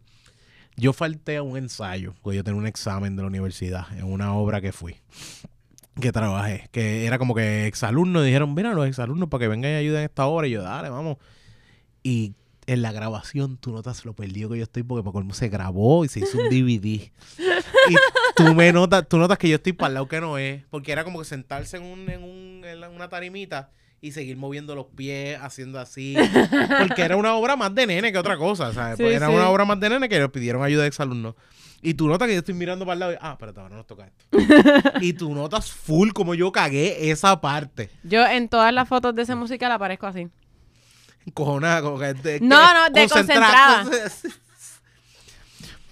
yo 0.77 0.93
falté 0.93 1.37
a 1.37 1.43
un 1.43 1.57
ensayo, 1.57 2.15
porque 2.23 2.37
yo 2.37 2.45
tenía 2.45 2.61
un 2.61 2.67
examen 2.67 3.17
de 3.17 3.23
la 3.23 3.29
universidad 3.29 3.87
en 3.97 4.05
una 4.05 4.35
obra 4.35 4.61
que 4.61 4.73
fui. 4.73 4.97
que 6.01 6.13
trabajé, 6.13 6.69
que 6.73 7.07
era 7.07 7.19
como 7.19 7.35
que 7.35 7.67
exalumnos, 7.67 8.25
dijeron, 8.25 8.55
mira, 8.55 8.73
los 8.73 8.87
exalumnos 8.87 9.29
para 9.29 9.43
que 9.43 9.49
vengan 9.49 9.73
y 9.73 9.75
ayuden 9.75 9.99
en 9.99 10.05
esta 10.05 10.27
obra, 10.27 10.47
y 10.47 10.53
yo, 10.53 10.63
dale, 10.63 10.89
vamos. 10.89 11.19
Y 12.03 12.35
en 12.67 12.83
la 12.83 12.93
grabación 12.93 13.57
tú 13.57 13.73
notas 13.73 14.05
lo 14.05 14.15
perdido 14.15 14.51
que 14.51 14.59
yo 14.59 14.63
estoy 14.63 14.83
porque 14.85 15.03
por 15.03 15.13
colmo 15.13 15.35
se 15.35 15.49
grabó 15.49 16.05
y 16.05 16.09
se 16.09 16.21
hizo 16.21 16.39
un 16.39 16.49
DVD. 16.49 16.87
y 16.87 17.95
tú 18.37 18.55
me 18.55 18.73
notas, 18.73 19.07
tú 19.09 19.19
notas 19.19 19.39
que 19.39 19.49
yo 19.49 19.57
estoy 19.57 19.73
para 19.73 19.89
el 19.89 19.95
lado 19.95 20.09
que 20.09 20.21
no 20.21 20.39
es, 20.39 20.65
porque 20.71 20.93
era 20.93 21.05
como 21.05 21.19
que 21.19 21.25
sentarse 21.25 21.77
en, 21.77 21.85
un, 21.85 22.09
en, 22.09 22.23
un, 22.23 22.65
en 22.65 22.85
una 22.85 23.09
tarimita 23.09 23.71
y 24.03 24.11
seguir 24.11 24.37
moviendo 24.37 24.75
los 24.75 24.87
pies, 24.87 25.39
haciendo 25.41 25.79
así. 25.79 26.17
Porque 26.79 27.03
era 27.03 27.17
una 27.17 27.35
obra 27.37 27.55
más 27.55 27.73
de 27.73 27.87
nene 27.87 28.11
que 28.11 28.19
otra 28.19 28.37
cosa, 28.37 28.73
¿sabes? 28.75 28.97
Sí, 28.99 29.05
era 29.05 29.29
sí. 29.29 29.33
una 29.33 29.49
obra 29.49 29.65
más 29.65 29.79
de 29.79 29.91
nene 29.91 30.09
que 30.09 30.19
les 30.19 30.29
pidieron 30.29 30.63
ayuda 30.63 30.83
de 30.83 30.89
exalumnos. 30.89 31.37
Y 31.81 31.95
tú 31.95 32.09
notas 32.09 32.27
que 32.27 32.35
yo 32.35 32.41
estoy 32.41 32.55
mirando 32.55 32.85
para 32.85 32.95
el 32.95 32.99
lado 32.99 33.13
y, 33.13 33.17
ah, 33.21 33.33
espérate, 33.33 33.61
ahora 33.61 33.77
nos 33.77 33.87
toca 33.87 34.07
esto. 34.09 34.99
y 35.01 35.13
tú 35.13 35.33
notas 35.33 35.71
full 35.71 36.11
como 36.11 36.35
yo 36.35 36.51
cagué 36.51 37.11
esa 37.11 37.41
parte. 37.41 37.91
Yo 38.03 38.27
en 38.27 38.49
todas 38.49 38.75
las 38.75 38.89
fotos 38.89 39.15
de 39.15 39.23
ese 39.23 39.37
musical 39.37 39.71
aparezco 39.71 40.09
así. 40.09 40.29
Cojonada, 41.33 41.81
como 41.83 42.01
que... 42.01 42.13
de- 42.15 42.41
No, 42.41 42.75
no, 42.75 42.91
desconcentrada. 42.93 43.85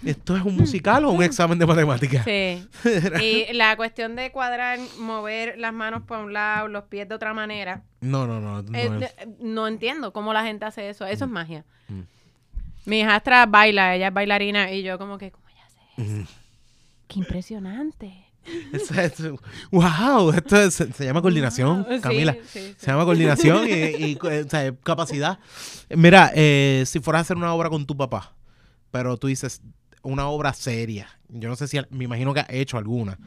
¿Esto 0.05 0.37
es 0.37 0.43
un 0.43 0.57
musical 0.57 1.05
o 1.05 1.11
un 1.11 1.23
examen 1.23 1.59
de 1.59 1.67
matemáticas? 1.67 2.25
Sí. 2.25 2.67
Y 3.23 3.53
la 3.53 3.77
cuestión 3.77 4.17
de 4.17 4.33
cuadrar, 4.33 4.79
mover 4.99 5.59
las 5.59 5.73
manos 5.75 6.03
para 6.07 6.23
un 6.23 6.33
lado, 6.33 6.69
los 6.69 6.85
pies 6.85 7.09
de 7.09 7.15
otra 7.15 7.35
manera. 7.35 7.83
No, 8.01 8.27
no, 8.27 8.41
no. 8.41 8.63
no 8.63 8.79
eh, 8.79 8.85
es- 8.87 9.01
de- 9.01 9.29
no 9.41 9.69
entiendo 9.69 10.13
cómo 10.13 10.33
la 10.33 10.43
gente 10.45 10.65
hace 10.65 10.89
eso. 10.89 11.05
Eso 11.07 11.25
es 11.27 11.31
magia. 11.31 11.65
Mm. 11.89 12.01
Mi 12.87 13.01
hijastra 13.01 13.45
baila, 13.47 13.95
ella 13.95 14.09
es 14.09 14.15
bailarina 14.15 14.73
y 14.73 14.83
yo 14.83 14.99
como 14.99 15.19
que, 15.19 15.31
¿cómo 15.31 15.47
ella 15.51 15.65
hace 15.67 16.03
eso? 16.03 16.13
Mm. 16.23 16.27
Qué 17.09 17.19
impresionante. 17.19 18.25
Eso 18.73 18.95
es- 18.99 19.21
wow, 19.71 20.31
esto 20.31 20.57
es- 20.57 20.73
se, 20.75 21.05
llama 21.05 21.21
coordinación, 21.21 21.87
Camila. 22.01 22.33
sí, 22.33 22.41
sí. 22.69 22.75
Se 22.79 22.87
llama 22.87 23.05
coordinación 23.05 23.69
y, 23.69 23.73
y, 23.73 24.19
o 24.21 24.49
sea, 24.49 24.75
capacidad. 24.83 25.39
Mira, 25.91 26.33
eh, 26.35 26.85
si 26.87 27.01
fueras 27.01 27.21
a 27.21 27.23
hacer 27.23 27.37
una 27.37 27.53
obra 27.53 27.69
con 27.69 27.85
tu 27.85 27.95
papá, 27.99 28.35
pero 28.91 29.19
tú 29.19 29.27
dices 29.27 29.61
una 30.03 30.29
obra 30.29 30.53
seria, 30.53 31.09
yo 31.29 31.49
no 31.49 31.57
sé 31.57 31.69
si, 31.69 31.79
me 31.91 32.05
imagino 32.05 32.33
que 32.35 32.41
has 32.41 32.51
hecho 32.51 32.79
alguna, 32.79 33.19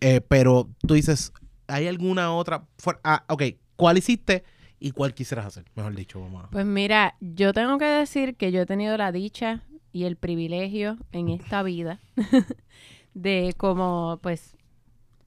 eh, 0.00 0.20
pero 0.20 0.68
tú 0.86 0.94
dices, 0.94 1.32
¿hay 1.66 1.86
alguna 1.86 2.32
otra? 2.34 2.64
ah, 3.04 3.24
ok, 3.28 3.42
¿cuál 3.76 3.98
hiciste 3.98 4.44
y 4.80 4.90
cuál 4.92 5.14
quisieras 5.14 5.46
hacer? 5.46 5.64
Mejor 5.74 5.94
dicho, 5.94 6.20
vamos 6.20 6.44
a... 6.44 6.50
Pues 6.50 6.66
mira, 6.66 7.16
yo 7.20 7.52
tengo 7.52 7.78
que 7.78 7.84
decir 7.86 8.36
que 8.36 8.52
yo 8.52 8.60
he 8.62 8.66
tenido 8.66 8.96
la 8.96 9.12
dicha 9.12 9.62
y 9.92 10.04
el 10.04 10.16
privilegio 10.16 10.98
en 11.12 11.28
esta 11.28 11.62
vida 11.62 12.00
de 13.14 13.54
como, 13.56 14.18
pues, 14.22 14.56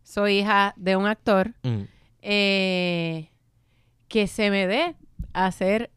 soy 0.04 0.40
hija 0.40 0.74
de 0.78 0.96
un 0.96 1.08
actor, 1.08 1.54
Mm. 1.64 1.82
eh, 2.22 3.30
que 4.08 4.28
se 4.28 4.50
me 4.50 4.68
dé 4.68 4.96
hacer 5.34 5.92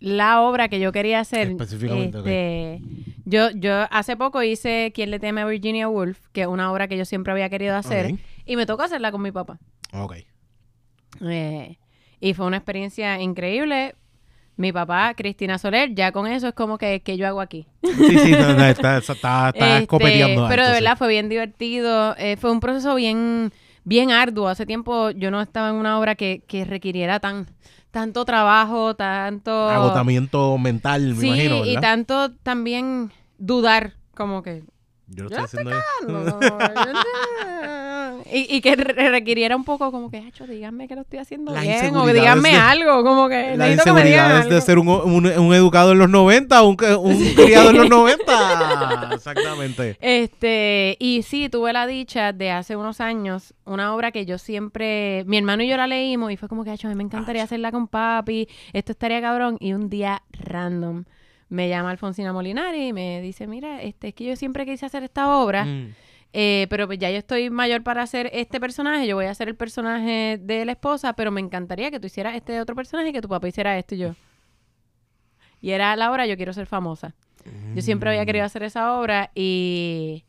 la 0.00 0.40
obra 0.42 0.68
que 0.68 0.80
yo 0.80 0.92
quería 0.92 1.20
hacer. 1.20 1.48
Específicamente. 1.50 2.18
Este, 2.18 2.82
yo, 3.24 3.50
yo 3.50 3.86
hace 3.90 4.16
poco 4.16 4.42
hice 4.42 4.92
Quien 4.94 5.10
le 5.10 5.20
teme 5.20 5.42
a 5.42 5.46
Virginia 5.46 5.88
Woolf, 5.88 6.18
que 6.32 6.42
es 6.42 6.46
una 6.46 6.72
obra 6.72 6.88
que 6.88 6.96
yo 6.96 7.04
siempre 7.04 7.32
había 7.32 7.48
querido 7.48 7.76
hacer, 7.76 8.16
y 8.44 8.56
me 8.56 8.66
tocó 8.66 8.82
hacerla 8.82 9.12
con 9.12 9.22
mi 9.22 9.30
papá. 9.30 9.58
Ok. 9.92 10.16
Eh, 11.20 11.78
y 12.18 12.34
fue 12.34 12.46
una 12.46 12.56
experiencia 12.56 13.20
increíble. 13.20 13.94
Mi 14.56 14.72
papá, 14.72 15.14
Cristina 15.14 15.56
Soler, 15.56 15.94
ya 15.94 16.12
con 16.12 16.26
eso 16.26 16.48
es 16.48 16.54
como 16.54 16.76
que, 16.76 17.00
que 17.00 17.16
yo 17.16 17.26
hago 17.26 17.40
aquí. 17.40 17.66
Sí, 17.82 18.18
sí, 18.18 18.32
no, 18.32 18.52
no, 18.52 18.64
está, 18.66 18.98
está, 18.98 19.48
Este, 19.54 19.86
copeteando 19.86 20.46
pero 20.48 20.64
de 20.64 20.68
sí. 20.68 20.74
verdad 20.74 20.98
fue 20.98 21.08
bien 21.08 21.30
divertido. 21.30 22.14
Eh, 22.18 22.36
fue 22.36 22.50
un 22.50 22.60
proceso 22.60 22.94
bien, 22.94 23.52
bien 23.84 24.10
arduo. 24.10 24.48
Hace 24.48 24.66
tiempo 24.66 25.10
yo 25.10 25.30
no 25.30 25.40
estaba 25.40 25.70
en 25.70 25.76
una 25.76 25.98
obra 25.98 26.14
que, 26.14 26.42
que 26.46 26.64
requiriera 26.64 27.20
tan, 27.20 27.46
tanto 27.90 28.24
trabajo, 28.24 28.94
tanto... 28.94 29.68
Agotamiento 29.68 30.58
mental, 30.58 31.14
me 31.14 31.20
sí, 31.20 31.26
imagino, 31.26 31.64
y 31.64 31.74
¿verdad? 31.74 31.80
tanto 31.80 32.32
también 32.32 33.12
dudar, 33.38 33.94
como 34.14 34.42
que... 34.42 34.64
Yo 35.08 35.24
lo 35.24 35.30
estoy 35.30 35.44
haciendo 35.44 35.70
y, 38.32 38.56
y 38.56 38.60
que 38.60 38.76
re- 38.76 39.10
requiriera 39.10 39.56
un 39.56 39.64
poco 39.64 39.90
como 39.92 40.10
que, 40.10 40.18
Hacho, 40.18 40.46
díganme 40.46 40.88
que 40.88 40.94
lo 40.94 41.02
estoy 41.02 41.18
haciendo 41.18 41.52
bien, 41.54 41.94
o 41.96 42.06
díganme 42.06 42.50
de- 42.50 42.56
algo, 42.56 43.02
como 43.04 43.28
que 43.28 43.56
Las 43.56 43.68
necesito 43.68 43.84
que 43.84 43.92
me 43.92 44.04
digan 44.04 44.26
inseguridades 44.44 44.48
de 44.48 44.54
algo. 44.54 44.66
ser 44.66 44.78
un, 44.78 44.88
un, 44.88 45.26
un 45.46 45.54
educado 45.54 45.92
en 45.92 45.98
los 45.98 46.08
90 46.10 46.62
o 46.62 46.68
un, 46.68 46.76
un 46.98 47.34
criado 47.34 47.70
en 47.70 47.76
los 47.76 47.88
90. 47.90 49.10
Exactamente. 49.14 49.96
Este, 50.00 50.96
y 50.98 51.22
sí, 51.22 51.48
tuve 51.48 51.72
la 51.72 51.86
dicha 51.86 52.32
de 52.32 52.50
hace 52.50 52.76
unos 52.76 53.00
años, 53.00 53.54
una 53.64 53.94
obra 53.94 54.10
que 54.12 54.26
yo 54.26 54.38
siempre, 54.38 55.24
mi 55.26 55.38
hermano 55.38 55.62
y 55.62 55.68
yo 55.68 55.76
la 55.76 55.86
leímos 55.86 56.32
y 56.32 56.36
fue 56.36 56.48
como 56.48 56.64
que, 56.64 56.70
"Acho, 56.70 56.88
a 56.88 56.90
mí 56.90 56.96
me 56.96 57.02
encantaría 57.04 57.42
hacerla 57.42 57.70
con 57.72 57.88
papi, 57.88 58.48
esto 58.72 58.92
estaría 58.92 59.20
cabrón. 59.20 59.56
Y 59.60 59.72
un 59.72 59.88
día 59.90 60.22
random 60.32 61.04
me 61.48 61.68
llama 61.68 61.90
Alfonsina 61.90 62.32
Molinari 62.32 62.88
y 62.88 62.92
me 62.92 63.20
dice, 63.20 63.46
mira, 63.46 63.82
este, 63.82 64.08
es 64.08 64.14
que 64.14 64.24
yo 64.24 64.36
siempre 64.36 64.64
quise 64.64 64.86
hacer 64.86 65.02
esta 65.02 65.36
obra, 65.36 65.64
Mm. 65.64 65.94
Eh, 66.32 66.66
pero 66.70 66.86
pues 66.86 66.98
ya 66.98 67.10
yo 67.10 67.18
estoy 67.18 67.50
mayor 67.50 67.82
para 67.82 68.02
hacer 68.02 68.30
este 68.32 68.60
personaje, 68.60 69.06
yo 69.06 69.16
voy 69.16 69.26
a 69.26 69.30
hacer 69.30 69.48
el 69.48 69.56
personaje 69.56 70.38
de 70.40 70.64
la 70.64 70.72
esposa, 70.72 71.12
pero 71.14 71.30
me 71.30 71.40
encantaría 71.40 71.90
que 71.90 71.98
tú 72.00 72.06
hicieras 72.06 72.34
este 72.36 72.60
otro 72.60 72.74
personaje 72.76 73.08
y 73.08 73.12
que 73.12 73.20
tu 73.20 73.28
papá 73.28 73.48
hiciera 73.48 73.76
esto 73.78 73.94
y 73.94 73.98
yo. 73.98 74.14
Y 75.60 75.70
era 75.72 75.94
la 75.96 76.10
obra 76.10 76.26
Yo 76.26 76.36
quiero 76.36 76.52
ser 76.52 76.66
famosa. 76.66 77.14
Yo 77.74 77.82
siempre 77.82 78.10
había 78.10 78.22
Mm. 78.22 78.26
querido 78.26 78.44
hacer 78.44 78.62
esa 78.62 78.98
obra 78.98 79.30
y, 79.34 80.24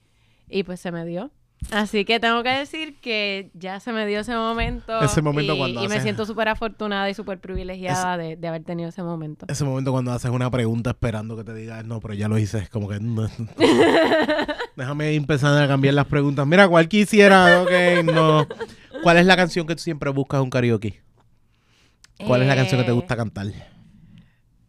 y 0.50 0.64
pues 0.64 0.80
se 0.80 0.92
me 0.92 1.06
dio. 1.06 1.30
Así 1.70 2.06
que 2.06 2.20
tengo 2.20 2.42
que 2.44 2.50
decir 2.50 3.00
que 3.00 3.50
ya 3.54 3.80
se 3.80 3.94
me 3.94 4.06
dio 4.08 4.22
ese 4.22 4.36
momento. 4.36 5.00
Ese 5.02 5.22
momento 5.22 5.54
y, 5.54 5.58
cuando 5.58 5.84
y 5.84 5.88
me 5.88 6.02
siento 6.02 6.26
súper 6.26 6.50
afortunada 6.50 7.10
y 7.10 7.14
súper 7.14 7.40
privilegiada 7.40 8.18
de, 8.18 8.36
de 8.36 8.48
haber 8.48 8.64
tenido 8.64 8.90
ese 8.90 9.04
momento. 9.04 9.46
Ese 9.48 9.64
momento 9.64 9.92
cuando 9.92 10.12
haces 10.12 10.32
una 10.32 10.50
pregunta 10.50 10.90
esperando 10.90 11.38
que 11.38 11.44
te 11.44 11.54
digas, 11.54 11.86
no, 11.86 12.00
pero 12.02 12.14
ya 12.16 12.28
lo 12.28 12.38
hice, 12.38 12.58
es 12.58 12.70
como 12.70 12.90
que. 12.90 13.00
Déjame 14.76 15.14
empezar 15.14 15.62
a 15.62 15.68
cambiar 15.68 15.94
las 15.94 16.08
preguntas. 16.08 16.46
Mira, 16.48 16.68
¿cuál 16.68 16.88
quisiera? 16.90 17.62
Ok, 17.62 17.72
no. 18.06 18.48
¿Cuál 19.04 19.18
es 19.18 19.26
la 19.26 19.36
canción 19.36 19.68
que 19.68 19.76
tú 19.76 19.82
siempre 19.82 20.10
buscas 20.10 20.42
un 20.42 20.50
karaoke? 20.50 21.02
¿Cuál 22.26 22.42
es 22.42 22.48
la 22.48 22.56
canción 22.56 22.80
que 22.82 22.86
te 22.86 22.92
Eh, 22.92 22.96
gusta 22.96 23.16
cantar? 23.16 23.48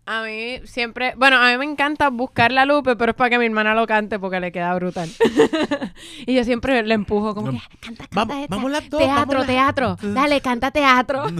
A 0.04 0.24
mí 0.24 0.60
siempre, 0.64 1.14
bueno, 1.16 1.36
a 1.36 1.48
mí 1.52 1.58
me 1.58 1.64
encanta 1.64 2.08
buscar 2.10 2.50
la 2.50 2.64
Lupe, 2.64 2.96
pero 2.96 3.10
es 3.12 3.16
para 3.16 3.30
que 3.30 3.38
mi 3.38 3.46
hermana 3.46 3.72
lo 3.74 3.86
cante 3.86 4.18
porque 4.18 4.40
le 4.40 4.50
queda 4.50 4.74
brutal. 4.74 5.08
y 6.26 6.34
yo 6.34 6.42
siempre 6.42 6.82
le 6.82 6.94
empujo 6.94 7.36
como 7.36 7.52
que, 7.52 7.58
"Ah, 7.58 7.68
canta, 7.80 8.06
canta 8.08 8.16
Vamos, 8.26 8.42
esta. 8.42 8.56
vamos 8.56 8.70
las 8.72 8.90
dos. 8.90 8.98
Teatro, 9.00 9.16
vamos 9.20 9.34
las- 9.36 9.46
teatro. 9.46 9.96
Dale, 10.02 10.40
canta 10.40 10.70
teatro. 10.72 11.24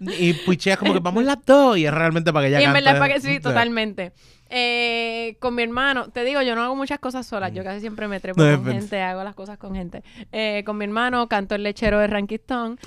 Y 0.18 0.32
pucheas 0.32 0.78
como 0.78 0.94
que 0.94 1.00
vamos 1.00 1.24
las 1.24 1.44
dos. 1.44 1.76
Y 1.76 1.84
es 1.86 1.92
realmente 1.92 2.32
para 2.32 2.44
que 2.44 2.48
ella 2.48 2.60
y 2.60 2.64
en 2.64 2.68
cante. 2.72 2.80
verdad 2.80 2.94
es 2.94 3.00
para 3.00 3.14
que 3.14 3.20
sí, 3.20 3.38
totalmente. 3.40 4.12
Eh, 4.48 5.36
con 5.40 5.54
mi 5.54 5.62
hermano, 5.62 6.08
te 6.08 6.24
digo, 6.24 6.40
yo 6.42 6.54
no 6.54 6.62
hago 6.62 6.74
muchas 6.74 6.98
cosas 6.98 7.26
solas, 7.26 7.52
yo 7.52 7.62
casi 7.62 7.80
siempre 7.80 8.08
me 8.08 8.18
trepo 8.18 8.40
Mm. 8.42 8.50
No, 8.50 8.62
con 8.62 8.72
gente, 8.72 9.00
hago 9.02 9.22
las 9.24 9.34
cosas 9.34 9.58
con 9.58 9.74
gente. 9.74 10.02
Eh, 10.32 10.62
con 10.66 10.76
mi 10.78 10.84
hermano 10.86 11.28
canto 11.28 11.54
el 11.54 11.62
lechero 11.62 11.98
de 11.98 12.06
Rankistón. 12.06 12.78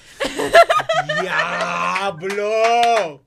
¡Diablo! 1.21 3.23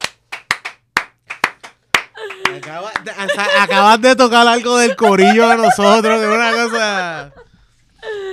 Acabas 3.60 4.00
de 4.00 4.16
tocar 4.16 4.46
algo 4.46 4.76
del 4.78 4.96
corillo 4.96 5.48
de 5.48 5.56
nosotros, 5.56 6.20
de 6.20 6.28
una 6.28 6.52
cosa. 6.52 7.32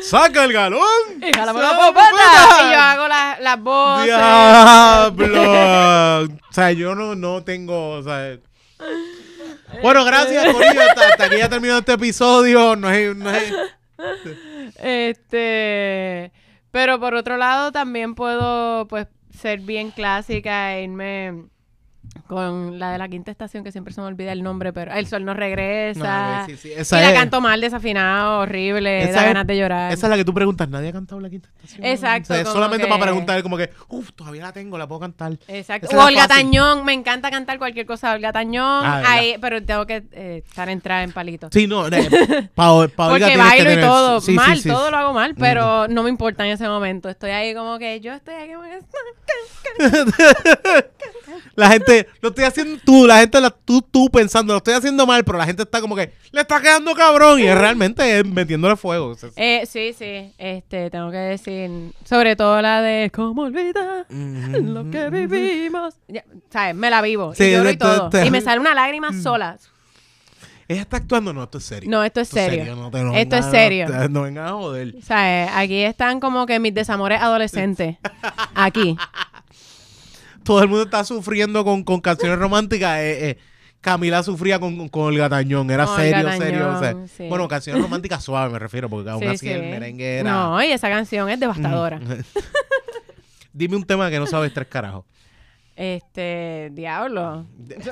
¡Saca 0.03 0.43
el 0.43 0.53
galón! 0.53 0.81
Y 1.21 1.31
jálame 1.35 1.59
la 1.61 1.69
¡Saca 1.69 1.79
popota. 1.87 2.09
popota! 2.09 2.67
Y 2.67 2.71
yo 2.73 2.79
hago 2.79 3.07
la- 3.07 3.37
las 3.39 3.59
voces. 3.61 4.05
¡Diablo! 4.05 6.23
o 6.49 6.53
sea, 6.53 6.71
yo 6.73 6.93
no, 6.95 7.15
no 7.15 7.43
tengo. 7.43 7.89
O 7.91 8.03
sea, 8.03 8.37
bueno, 9.81 10.03
gracias, 10.05 10.45
Corillo. 10.53 10.81
Hasta, 10.81 11.07
hasta 11.09 11.25
aquí 11.25 11.37
ya 11.37 11.49
terminó 11.49 11.77
este 11.79 11.93
episodio. 11.93 12.75
No 12.75 12.89
es, 12.91 13.15
no 13.15 13.29
es- 13.31 13.53
Este, 14.77 16.31
pero 16.71 16.99
por 16.99 17.15
otro 17.15 17.37
lado 17.37 17.71
también 17.71 18.13
puedo 18.15 18.87
pues 18.87 19.07
ser 19.39 19.59
bien 19.61 19.91
clásica 19.91 20.75
e 20.75 20.83
irme 20.83 21.45
con 22.27 22.79
la 22.79 22.91
de 22.91 22.97
la 22.97 23.07
quinta 23.09 23.31
estación 23.31 23.63
que 23.63 23.71
siempre 23.71 23.93
se 23.93 24.01
me 24.01 24.07
olvida 24.07 24.31
el 24.31 24.43
nombre, 24.43 24.71
pero 24.73 24.91
El 24.93 25.07
sol 25.07 25.25
no 25.25 25.33
regresa. 25.33 26.39
No, 26.41 26.45
sí, 26.47 26.55
sí, 26.57 26.69
y 26.69 26.71
esa 26.79 26.99
la 27.01 27.09
es- 27.11 27.13
canto 27.19 27.41
mal, 27.41 27.59
desafinado, 27.61 28.39
horrible, 28.39 29.03
Esa 29.03 29.11
da 29.13 29.19
es- 29.21 29.25
ganas 29.27 29.47
de 29.47 29.57
llorar. 29.57 29.91
Esa 29.91 30.05
es 30.07 30.09
la 30.09 30.15
que 30.17 30.25
tú 30.25 30.33
preguntas. 30.33 30.67
Nadie 30.69 30.89
ha 30.89 30.93
cantado 30.93 31.19
la 31.21 31.29
quinta 31.29 31.49
estación. 31.49 31.85
Exacto, 31.85 32.33
O 32.33 32.35
sea, 32.35 32.45
solamente 32.45 32.85
que- 32.85 32.89
para 32.89 33.01
preguntar, 33.03 33.41
como 33.43 33.57
que, 33.57 33.69
uff, 33.89 34.11
todavía 34.13 34.43
la 34.43 34.53
tengo, 34.53 34.77
la 34.77 34.87
puedo 34.87 35.01
cantar. 35.01 35.37
Exacto. 35.47 35.87
La 35.95 36.05
Olga. 36.05 36.27
Tañón, 36.27 36.85
me 36.85 36.93
encanta 36.93 37.29
cantar 37.29 37.57
cualquier 37.57 37.85
cosa 37.85 38.09
de 38.09 38.15
Olga 38.15 38.31
Tañón, 38.31 38.85
Ah, 38.85 39.03
ahí, 39.05 39.35
pero 39.41 39.61
tengo 39.63 39.85
que 39.85 40.03
eh, 40.13 40.43
estar 40.47 40.69
entrada 40.69 41.03
en 41.03 41.11
palito. 41.11 41.49
Sí, 41.51 41.67
no, 41.67 41.87
eh, 41.87 41.91
pa, 42.55 42.87
pa 42.95 43.07
Olga 43.07 43.27
Porque 43.27 43.37
bailo 43.37 43.71
y 43.73 43.81
todo, 43.81 44.21
sí, 44.21 44.31
mal, 44.33 44.61
todo 44.63 44.89
lo 44.91 44.97
hago 44.97 45.13
mal, 45.13 45.35
pero 45.35 45.87
no 45.87 46.03
me 46.03 46.09
importa 46.09 46.45
en 46.45 46.51
ese 46.53 46.67
momento. 46.67 47.09
Estoy 47.09 47.31
ahí 47.31 47.53
como 47.53 47.77
que 47.77 47.99
yo 47.99 48.13
estoy 48.13 48.35
aquí. 48.35 48.53
La 51.55 51.69
gente, 51.69 52.07
lo 52.21 52.29
estoy 52.29 52.43
haciendo 52.45 52.79
tú, 52.85 53.05
la 53.07 53.19
gente, 53.19 53.39
la, 53.41 53.49
tú, 53.49 53.81
tú 53.81 54.09
pensando, 54.09 54.53
lo 54.53 54.57
estoy 54.57 54.73
haciendo 54.73 55.05
mal, 55.05 55.23
pero 55.23 55.37
la 55.37 55.45
gente 55.45 55.63
está 55.63 55.81
como 55.81 55.95
que, 55.95 56.13
le 56.31 56.41
está 56.41 56.61
quedando 56.61 56.93
cabrón 56.95 57.39
y 57.39 57.43
es 57.43 57.57
realmente 57.57 58.19
es 58.19 58.25
metiéndole 58.25 58.75
fuego. 58.75 59.07
O 59.07 59.15
sea, 59.15 59.29
Eh, 59.35 59.65
sí, 59.65 59.93
sí, 59.97 60.33
este, 60.37 60.89
tengo 60.89 61.11
que 61.11 61.17
decir, 61.17 61.69
sobre 62.05 62.35
todo 62.35 62.61
la 62.61 62.81
de 62.81 63.11
¿Cómo 63.13 63.43
olvidar 63.43 64.05
lo 64.09 64.89
que 64.89 65.09
vivimos? 65.09 65.95
Ya, 66.07 66.23
¿Sabes? 66.49 66.75
Me 66.75 66.89
la 66.89 67.01
vivo, 67.01 67.33
Sí, 67.35 67.43
y 67.45 67.51
lloro 67.51 67.69
y 67.69 67.77
todo. 67.77 68.09
te- 68.09 68.25
y 68.25 68.31
me 68.31 68.41
sale 68.41 68.59
una 68.59 68.73
lágrima 68.73 69.11
Mm. 69.11 69.21
sola. 69.21 69.57
Ella 70.65 70.81
está 70.81 70.97
actuando, 70.97 71.33
no, 71.33 71.43
esto 71.43 71.57
es 71.57 71.65
serio. 71.65 71.89
No, 71.91 72.03
esto 72.05 72.21
es 72.21 72.29
serio. 72.29 72.75
no 72.77 72.89
te- 72.89 73.03
no 73.03 73.13
Esto 73.13 73.35
es 73.35 73.45
serio. 73.47 73.85
No, 74.09 74.23
a 74.41 74.49
joder. 74.53 74.95
¿Sabes? 75.03 75.49
Aquí 75.53 75.81
están 75.83 76.21
como 76.21 76.45
que 76.45 76.57
mis 76.59 76.73
desamores 76.73 77.21
adolescentes. 77.21 77.97
Aquí. 78.55 78.95
Todo 80.43 80.61
el 80.61 80.67
mundo 80.69 80.83
está 80.83 81.03
sufriendo 81.03 81.63
con, 81.63 81.83
con 81.83 82.01
canciones 82.01 82.37
románticas. 82.39 82.99
eh, 82.99 83.29
eh, 83.29 83.37
Camila 83.81 84.23
sufría 84.23 84.59
con, 84.59 84.87
con 84.87 85.11
el 85.13 85.19
gatañón, 85.19 85.69
era 85.69 85.85
serio, 85.87 86.23
gatañón, 86.23 86.37
serio. 86.39 86.69
o 86.69 86.79
sea, 86.79 86.95
sí. 87.17 87.27
Bueno, 87.27 87.49
canciones 87.49 87.81
románticas 87.81 88.23
suaves 88.23 88.51
me 88.53 88.57
refiero, 88.59 88.89
porque 88.89 89.09
aún 89.09 89.21
Sí, 89.21 89.27
así 89.27 89.49
el 89.49 89.61
merengue 89.63 90.19
era. 90.19 90.31
No, 90.31 90.63
y 90.63 90.67
esa 90.71 90.87
canción 90.89 91.29
es 91.29 91.37
devastadora. 91.39 91.99
Dime 93.53 93.75
un 93.75 93.83
tema 93.83 94.09
que 94.09 94.19
no 94.19 94.25
sabes 94.25 94.53
tres 94.53 94.67
carajos. 94.67 95.05
Este, 95.75 96.69
diablo. 96.71 97.45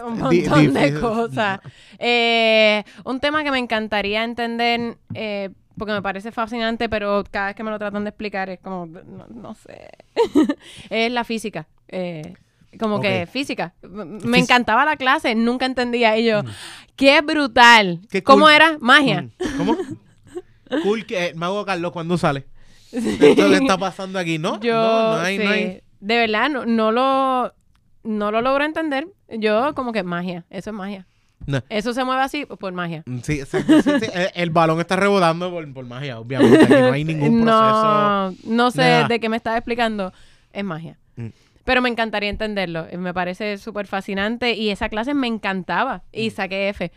Un 0.05 0.17
montón 0.19 0.73
de 0.73 0.99
cosas. 0.99 1.59
Eh, 1.99 2.83
un 3.05 3.19
tema 3.19 3.43
que 3.43 3.51
me 3.51 3.59
encantaría 3.59 4.23
entender, 4.23 4.97
eh, 5.13 5.49
porque 5.81 5.93
me 5.93 6.01
parece 6.03 6.31
fascinante, 6.31 6.87
pero 6.89 7.23
cada 7.31 7.47
vez 7.47 7.55
que 7.55 7.63
me 7.63 7.71
lo 7.71 7.79
tratan 7.79 8.03
de 8.03 8.09
explicar 8.11 8.51
es 8.51 8.59
como, 8.59 8.85
no, 8.85 9.25
no 9.33 9.55
sé. 9.55 9.89
es 10.91 11.11
la 11.11 11.23
física. 11.23 11.67
Eh, 11.87 12.35
como 12.79 13.01
que 13.01 13.25
física. 13.25 13.73
Me 13.81 14.05
Fis- 14.19 14.25
Mm. 14.27 14.35
encantaba 14.35 14.85
la 14.85 14.95
clase, 14.95 15.33
nunca 15.33 15.65
entendía. 15.65 16.15
Y 16.19 16.25
yo, 16.25 16.41
qué 16.95 17.21
brutal. 17.21 17.99
Qué 18.11 18.21
¿Cómo 18.21 18.47
era? 18.47 18.77
Magia. 18.79 19.23
Mm, 19.23 19.57
¿Cómo? 19.57 19.75
cool 20.83 21.07
que 21.07 21.29
el 21.29 21.35
mago 21.35 21.65
Carlos 21.65 21.91
cuando 21.93 22.15
sale. 22.15 22.45
Esto 22.91 23.49
que 23.49 23.55
está 23.55 23.79
pasando 23.79 24.19
aquí, 24.19 24.37
¿no? 24.37 24.59
Yo, 24.59 24.75
no, 24.75 25.15
no 25.15 25.21
hay, 25.21 25.37
sí. 25.39 25.43
no 25.43 25.49
hay. 25.49 25.81
de 25.99 26.17
verdad, 26.17 26.47
no, 26.51 26.67
no 26.67 26.91
lo, 26.91 27.55
no 28.03 28.29
lo 28.29 28.41
logro 28.43 28.65
entender. 28.65 29.07
Yo 29.29 29.73
como 29.73 29.93
que 29.93 30.03
magia, 30.03 30.45
eso 30.51 30.69
es 30.69 30.75
magia. 30.75 31.07
No. 31.45 31.61
Eso 31.69 31.93
se 31.93 32.03
mueve 32.03 32.21
así 32.21 32.45
por 32.45 32.71
magia. 32.73 33.03
Mm, 33.05 33.19
Sí, 33.21 33.39
exacto, 33.39 33.81
sí, 33.81 33.89
sí. 33.99 34.05
El, 34.13 34.29
el 34.35 34.49
balón 34.51 34.79
está 34.79 34.95
rebotando 34.95 35.49
por, 35.51 35.73
por 35.73 35.85
magia, 35.85 36.19
obviamente. 36.19 36.63
Aquí 36.65 36.73
no 36.73 36.91
hay 36.93 37.03
ningún 37.03 37.41
proceso. 37.43 37.83
No, 37.83 38.33
no 38.45 38.71
sé 38.71 39.05
de 39.07 39.19
qué 39.19 39.27
me 39.29 39.37
estás 39.37 39.57
explicando. 39.57 40.13
Es 40.53 40.63
magia. 40.63 40.97
Mm. 41.15 41.27
Pero 41.63 41.81
me 41.81 41.89
encantaría 41.89 42.29
entenderlo. 42.29 42.85
Eh, 42.89 42.97
Me 42.97 43.13
parece 43.13 43.57
súper 43.57 43.87
fascinante 43.87 44.53
y 44.53 44.69
esa 44.69 44.89
clase 44.89 45.13
me 45.13 45.27
encantaba. 45.27 46.03
Y 46.11 46.29
Mm. 46.29 46.31
saqué 46.33 46.69
F. 46.69 46.91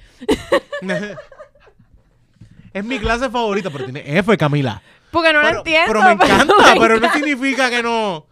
es 2.72 2.84
mi 2.84 2.98
clase 2.98 3.30
favorita, 3.30 3.70
pero 3.70 3.84
tiene 3.84 4.02
F, 4.18 4.36
Camila. 4.36 4.82
Porque 5.10 5.32
no 5.32 5.40
pero, 5.42 5.58
entiendo. 5.58 5.86
pero 5.92 6.02
me 6.02 6.12
encanta, 6.12 6.54
me 6.74 6.80
pero 6.80 6.88
no 6.88 7.06
encanta. 7.06 7.12
significa 7.18 7.70
que 7.70 7.82
no. 7.82 8.26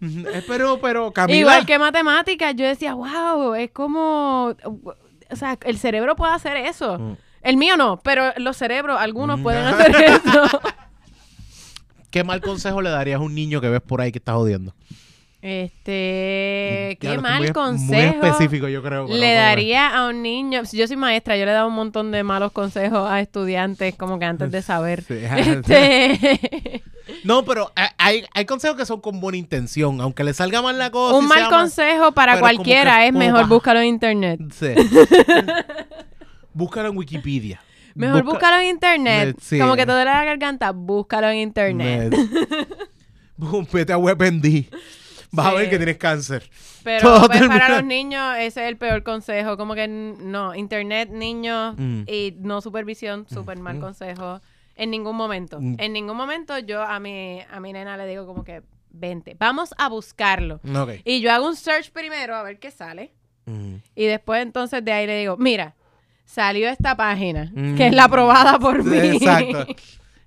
Eh, 0.00 0.44
Pero, 0.46 0.78
pero, 0.80 1.12
Camila. 1.12 1.38
Igual 1.40 1.66
que 1.66 1.76
matemáticas, 1.80 2.54
yo 2.54 2.64
decía, 2.64 2.94
wow, 2.94 3.54
es 3.54 3.72
como... 3.72 4.54
O 5.30 5.36
sea, 5.36 5.58
el 5.64 5.78
cerebro 5.78 6.16
puede 6.16 6.32
hacer 6.34 6.56
eso. 6.56 6.98
Mm. 6.98 7.16
El 7.42 7.56
mío 7.56 7.76
no, 7.76 8.00
pero 8.02 8.32
los 8.38 8.56
cerebros, 8.56 8.98
algunos 9.00 9.38
Mm. 9.40 9.42
pueden 9.42 9.64
hacer 9.66 9.94
eso. 9.96 10.60
¿Qué 12.10 12.24
mal 12.24 12.40
consejo 12.40 12.80
le 12.82 12.90
darías 12.90 13.20
a 13.20 13.22
un 13.22 13.34
niño 13.34 13.60
que 13.60 13.68
ves 13.68 13.80
por 13.82 14.00
ahí 14.00 14.10
que 14.12 14.18
está 14.18 14.34
jodiendo? 14.34 14.74
Este, 15.48 16.98
qué 17.00 17.06
Diablo, 17.08 17.22
mal 17.22 17.42
muy, 17.44 17.52
consejo. 17.52 18.16
Muy 18.16 18.28
específico, 18.28 18.66
yo 18.66 18.82
creo. 18.82 19.06
Le 19.06 19.32
no, 19.32 19.40
daría 19.40 19.96
a 19.96 20.08
un 20.08 20.20
niño, 20.20 20.64
si 20.64 20.76
yo 20.76 20.88
soy 20.88 20.96
maestra, 20.96 21.36
yo 21.36 21.44
le 21.44 21.52
he 21.52 21.54
dado 21.54 21.68
un 21.68 21.74
montón 21.76 22.10
de 22.10 22.24
malos 22.24 22.50
consejos 22.50 23.08
a 23.08 23.20
estudiantes 23.20 23.94
como 23.94 24.18
que 24.18 24.24
antes 24.24 24.50
de 24.50 24.60
saber. 24.62 25.04
Sí. 25.06 25.14
Este, 25.14 26.82
No, 27.22 27.44
pero 27.44 27.70
eh, 27.76 27.82
hay, 27.96 28.24
hay 28.34 28.44
consejos 28.44 28.76
que 28.76 28.84
son 28.84 29.00
con 29.00 29.20
buena 29.20 29.38
intención, 29.38 30.00
aunque 30.00 30.24
le 30.24 30.34
salga 30.34 30.62
mal 30.62 30.78
la 30.80 30.90
cosa. 30.90 31.16
un 31.16 31.28
mal 31.28 31.38
sea 31.38 31.48
consejo 31.48 32.10
para 32.10 32.40
cualquiera 32.40 32.98
que 32.98 33.06
es 33.06 33.12
mejor 33.12 33.46
búscalo 33.46 33.78
en 33.78 33.86
internet. 33.86 34.40
Sí. 34.52 34.74
Búscalo 36.52 36.88
en 36.88 36.96
Wikipedia. 36.96 37.60
Mejor 37.94 38.24
Busca- 38.24 38.32
búscalo 38.32 38.62
en 38.62 38.68
internet. 38.68 39.36
Sí. 39.40 39.60
Como 39.60 39.76
que 39.76 39.86
te 39.86 39.92
duele 39.92 40.06
la 40.10 40.24
garganta, 40.24 40.72
búscalo 40.72 41.28
en 41.30 41.38
internet. 41.38 42.16
Vete 43.72 43.92
a 43.92 43.98
WebMD. 43.98 44.64
Vas 45.32 45.46
a 45.46 45.54
ver 45.54 45.68
que 45.70 45.76
tienes 45.76 45.96
cáncer. 45.98 46.48
Pero 46.84 47.26
pues, 47.26 47.46
para 47.48 47.68
los 47.68 47.84
niños 47.84 48.36
ese 48.38 48.62
es 48.62 48.68
el 48.68 48.76
peor 48.76 49.02
consejo. 49.02 49.56
Como 49.56 49.74
que 49.74 49.88
no, 49.88 50.54
internet, 50.54 51.10
niños 51.10 51.74
Mm. 51.76 52.02
y 52.06 52.34
no 52.38 52.60
supervisión, 52.60 53.26
súper 53.28 53.58
mal 53.58 53.76
Mm. 53.76 53.80
consejo. 53.80 54.40
En 54.76 54.90
ningún 54.90 55.16
momento. 55.16 55.58
Mm. 55.60 55.76
En 55.78 55.92
ningún 55.92 56.16
momento 56.16 56.58
yo 56.58 56.82
a 56.82 57.00
mi, 57.00 57.40
a 57.50 57.60
mi 57.60 57.72
nena 57.72 57.96
le 57.96 58.06
digo 58.06 58.26
como 58.26 58.44
que, 58.44 58.62
vente, 58.90 59.36
vamos 59.38 59.74
a 59.78 59.88
buscarlo. 59.88 60.60
Y 61.04 61.20
yo 61.20 61.32
hago 61.32 61.46
un 61.46 61.56
search 61.56 61.90
primero 61.90 62.34
a 62.36 62.42
ver 62.42 62.58
qué 62.58 62.70
sale. 62.70 63.12
Mm. 63.46 63.74
Y 63.94 64.04
después 64.06 64.42
entonces 64.42 64.84
de 64.84 64.92
ahí 64.92 65.06
le 65.06 65.18
digo, 65.18 65.36
mira, 65.38 65.74
salió 66.24 66.68
esta 66.68 66.96
página, 66.96 67.50
Mm. 67.54 67.74
que 67.76 67.86
es 67.88 67.94
la 67.94 68.04
aprobada 68.04 68.58
por 68.58 68.82
mí. 68.84 68.96
Exacto. 69.16 69.66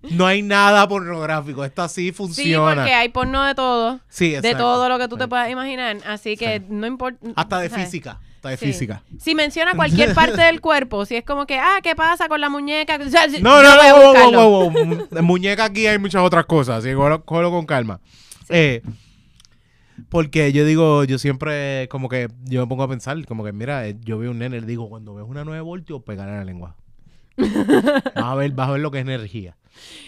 No 0.02 0.26
hay 0.26 0.42
nada 0.42 0.88
pornográfico. 0.88 1.66
Esto 1.66 1.82
así 1.82 2.06
Sí, 2.08 2.12
funciona. 2.14 2.76
porque 2.76 2.94
hay 2.94 3.10
porno 3.10 3.44
de 3.44 3.54
todo. 3.54 4.00
Sí, 4.08 4.30
De 4.30 4.38
exacto. 4.38 4.58
todo 4.60 4.88
lo 4.90 4.98
que 4.98 5.08
tú 5.10 5.18
te 5.18 5.26
Sí. 5.26 5.30
puedas 5.30 5.50
imaginar. 5.50 5.98
Así 6.08 6.38
que 6.38 6.60
Sí. 6.60 6.66
no 6.70 6.88
importa. 6.88 7.20
Hasta 7.36 7.60
de 7.60 7.70
¿sabes? 7.70 7.86
física. 7.86 8.20
Hasta 8.38 8.50
de 8.50 8.58
Sí. 8.58 8.66
física. 8.68 9.04
Si 9.20 9.36
menciona 9.36 9.76
cualquier 9.76 10.14
parte 10.14 10.42
del 10.42 10.62
cuerpo, 10.62 11.06
si 11.06 11.18
es 11.18 11.26
como 11.26 11.46
que, 11.46 11.60
ah, 11.60 11.80
¿qué 11.84 11.96
pasa 11.98 12.30
con 12.30 12.40
la 12.40 12.50
muñeca? 12.50 12.98
O 13.06 13.10
sea, 13.10 13.30
si- 13.30 13.42
No, 13.42 13.62
no, 13.62 13.76
no, 14.32 14.50
wow, 14.50 14.72
wow. 14.72 15.08
De 15.12 15.22
muñeca 15.22 15.66
aquí 15.66 15.86
hay 15.88 16.00
muchas 16.00 16.22
otras 16.24 16.46
cosas, 16.46 16.78
así 16.80 16.88
que 16.90 16.96
cógelo, 17.26 17.52
con 17.52 17.66
calma. 17.66 18.00
Eh, 18.48 18.82
porque 20.08 20.54
yo 20.54 20.64
digo, 20.66 21.04
yo 21.04 21.20
siempre 21.20 21.88
como 21.90 22.08
que, 22.08 22.30
yo 22.46 22.62
me 22.62 22.68
pongo 22.68 22.84
a 22.84 22.88
pensar, 22.88 23.24
como 23.26 23.44
que 23.44 23.52
mira, 23.52 23.86
eh, 23.88 23.98
yo 24.02 24.18
veo 24.18 24.32
un 24.32 24.40
nene, 24.40 24.62
le 24.62 24.66
digo, 24.66 24.88
cuando 24.88 25.14
ves 25.16 25.26
una 25.28 25.44
9 25.44 25.60
voltios, 25.62 26.02
pegar 26.04 26.28
la 26.30 26.46
lengua. 26.46 26.76
vas 27.38 28.24
a 28.24 28.36
ver, 28.36 28.52
vas 28.52 28.70
a 28.70 28.72
ver 28.72 28.82
lo 28.82 28.92
que 28.92 29.00
es 29.00 29.02
energía. 29.02 29.56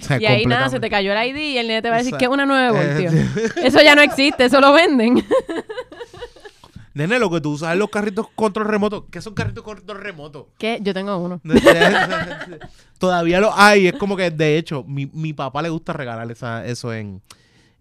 O 0.10 0.18
Y 0.20 0.26
ahí 0.26 0.46
nada, 0.46 0.70
se 0.70 0.80
te 0.80 0.90
cayó 0.90 1.14
el 1.14 1.28
ID 1.30 1.36
y 1.38 1.58
el 1.58 1.68
nene 1.68 1.82
te 1.82 1.90
va 1.90 1.96
a 1.96 1.98
decir 2.00 2.12
Esa- 2.14 2.18
que 2.18 2.26
es 2.26 2.32
una 2.32 2.46
9 2.46 2.72
voltios. 2.72 3.14
Eh, 3.14 3.50
Eso 3.64 3.82
ya 3.82 3.96
no 3.96 4.02
existe, 4.02 4.46
eso 4.46 4.60
lo 4.62 4.74
venden. 4.74 5.24
Nene, 6.94 7.20
lo 7.20 7.30
que 7.32 7.40
tú 7.40 7.52
usas 7.52 7.72
en 7.72 7.80
los 7.80 7.90
carritos 7.90 8.28
control 8.36 8.68
remoto, 8.68 9.08
¿qué 9.10 9.22
son 9.22 9.34
carritos 9.34 9.64
control 9.64 10.02
remoto? 10.02 10.50
¿Qué? 10.58 10.78
Yo 10.82 10.94
tengo 10.94 11.18
uno. 11.18 11.40
Todavía 13.00 13.40
lo 13.40 13.52
hay. 13.58 13.88
Es 13.88 13.94
como 13.94 14.18
que, 14.18 14.30
de 14.30 14.58
hecho, 14.58 14.84
mi, 14.84 15.06
mi 15.14 15.32
papá 15.32 15.62
le 15.62 15.70
gusta 15.70 15.94
regalar 15.94 16.30
esa, 16.30 16.66
eso 16.66 16.94
en. 16.94 17.22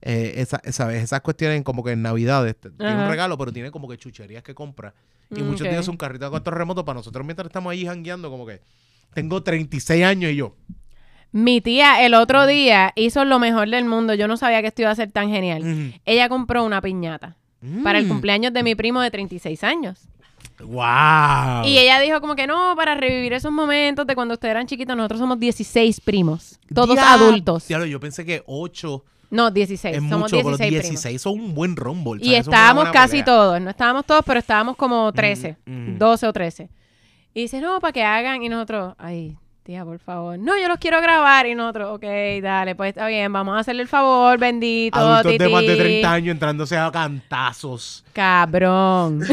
eh, 0.00 0.34
esa, 0.36 0.60
esa- 0.64 0.94
esas 0.94 1.20
cuestiones 1.22 1.62
como 1.64 1.82
que 1.82 1.90
en 1.92 2.02
Navidades. 2.02 2.54
Tiene 2.60 3.02
un 3.02 3.08
regalo, 3.08 3.36
pero 3.36 3.52
tiene 3.52 3.70
como 3.72 3.88
que 3.88 3.98
chucherías 3.98 4.42
que 4.44 4.54
compra. 4.54 4.94
Y 5.30 5.42
Mm, 5.42 5.46
muchos 5.46 5.66
ok. 5.66 5.70
días 5.72 5.88
un 5.88 5.96
carrito 5.96 6.26
de 6.26 6.30
control 6.30 6.56
remoto 6.56 6.84
para 6.84 6.98
nosotros 6.98 7.24
mientras 7.26 7.46
estamos 7.46 7.72
allí 7.72 7.86
jangueando, 7.86 8.30
como 8.30 8.46
que. 8.46 8.60
Tengo 9.12 9.42
36 9.42 10.04
años 10.04 10.30
y 10.30 10.36
yo. 10.36 10.54
Mi 11.32 11.60
tía 11.60 12.04
el 12.04 12.14
otro 12.14 12.46
día 12.46 12.92
hizo 12.96 13.24
lo 13.24 13.38
mejor 13.38 13.68
del 13.70 13.84
mundo. 13.84 14.14
Yo 14.14 14.26
no 14.28 14.36
sabía 14.36 14.60
que 14.62 14.68
esto 14.68 14.82
iba 14.82 14.90
a 14.90 14.94
ser 14.96 15.10
tan 15.12 15.30
genial. 15.30 15.62
Mm. 15.64 15.92
Ella 16.04 16.28
compró 16.28 16.64
una 16.64 16.80
piñata 16.80 17.36
para 17.84 17.98
el 17.98 18.06
Mm. 18.06 18.08
cumpleaños 18.08 18.52
de 18.52 18.62
mi 18.62 18.74
primo 18.74 19.00
de 19.00 19.10
36 19.10 19.62
años. 19.64 20.08
¡Wow! 20.60 21.64
Y 21.64 21.78
ella 21.78 22.00
dijo 22.00 22.20
como 22.20 22.34
que 22.36 22.46
no, 22.46 22.74
para 22.76 22.94
revivir 22.94 23.32
esos 23.32 23.52
momentos 23.52 24.06
de 24.06 24.14
cuando 24.14 24.34
ustedes 24.34 24.50
eran 24.52 24.66
chiquitos, 24.66 24.96
nosotros 24.96 25.20
somos 25.20 25.38
16 25.38 26.00
primos, 26.00 26.58
todos 26.74 26.98
adultos. 26.98 27.66
Diablo, 27.68 27.86
yo 27.86 27.98
pensé 28.00 28.24
que 28.24 28.42
8 28.46 29.04
No, 29.30 29.50
16, 29.50 29.96
es 29.96 30.02
somos 30.02 30.18
mucho, 30.32 30.36
16, 30.36 30.56
pero 30.58 30.68
primos. 30.68 30.82
16 30.90 31.22
son 31.22 31.40
un 31.40 31.54
buen 31.54 31.76
rumble. 31.76 32.20
Y 32.24 32.34
estábamos 32.34 32.90
casi 32.90 33.22
todos, 33.22 33.60
no 33.60 33.70
estábamos 33.70 34.04
todos, 34.04 34.22
pero 34.26 34.40
estábamos 34.40 34.76
como 34.76 35.12
13, 35.12 35.56
mm. 35.64 35.98
12 35.98 36.26
o 36.26 36.32
13. 36.32 36.68
Y 37.32 37.42
dice, 37.42 37.60
no, 37.60 37.78
para 37.80 37.92
que 37.92 38.02
hagan, 38.02 38.42
y 38.42 38.48
nosotros, 38.48 38.94
ay, 38.98 39.36
tía, 39.70 39.84
por 39.84 40.00
favor. 40.00 40.36
No, 40.36 40.58
yo 40.58 40.66
los 40.66 40.78
quiero 40.78 41.00
grabar, 41.00 41.46
y 41.46 41.54
nosotros, 41.54 41.90
ok, 41.94 42.02
dale, 42.42 42.74
pues 42.74 42.88
está 42.88 43.06
bien, 43.06 43.32
vamos 43.32 43.56
a 43.56 43.60
hacerle 43.60 43.82
el 43.82 43.88
favor, 43.88 44.36
bendito, 44.36 44.98
Adultos 44.98 45.30
de 45.30 45.38
tití". 45.38 45.52
más 45.52 45.62
de 45.62 45.76
30 45.76 46.12
años 46.12 46.32
entrándose 46.32 46.76
a 46.76 46.90
cantazos. 46.90 48.04
Cabrón. 48.12 49.22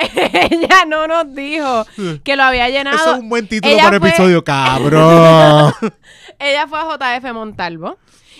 Ella 0.00 0.84
no 0.88 1.06
nos 1.06 1.32
dijo 1.34 1.86
que 2.24 2.34
lo 2.34 2.42
había 2.42 2.68
llenado. 2.68 2.96
Eso 2.96 3.14
es 3.14 3.20
un 3.20 3.28
buen 3.28 3.46
título 3.46 3.72
ella 3.72 3.84
para 3.84 3.96
el 3.96 4.00
fue- 4.00 4.08
episodio, 4.10 4.42
cabrón. 4.44 5.72
Ella 6.40 6.66
fue 6.66 6.80
a 6.80 6.84
JF 6.84 7.32
Montalvo 7.32 7.96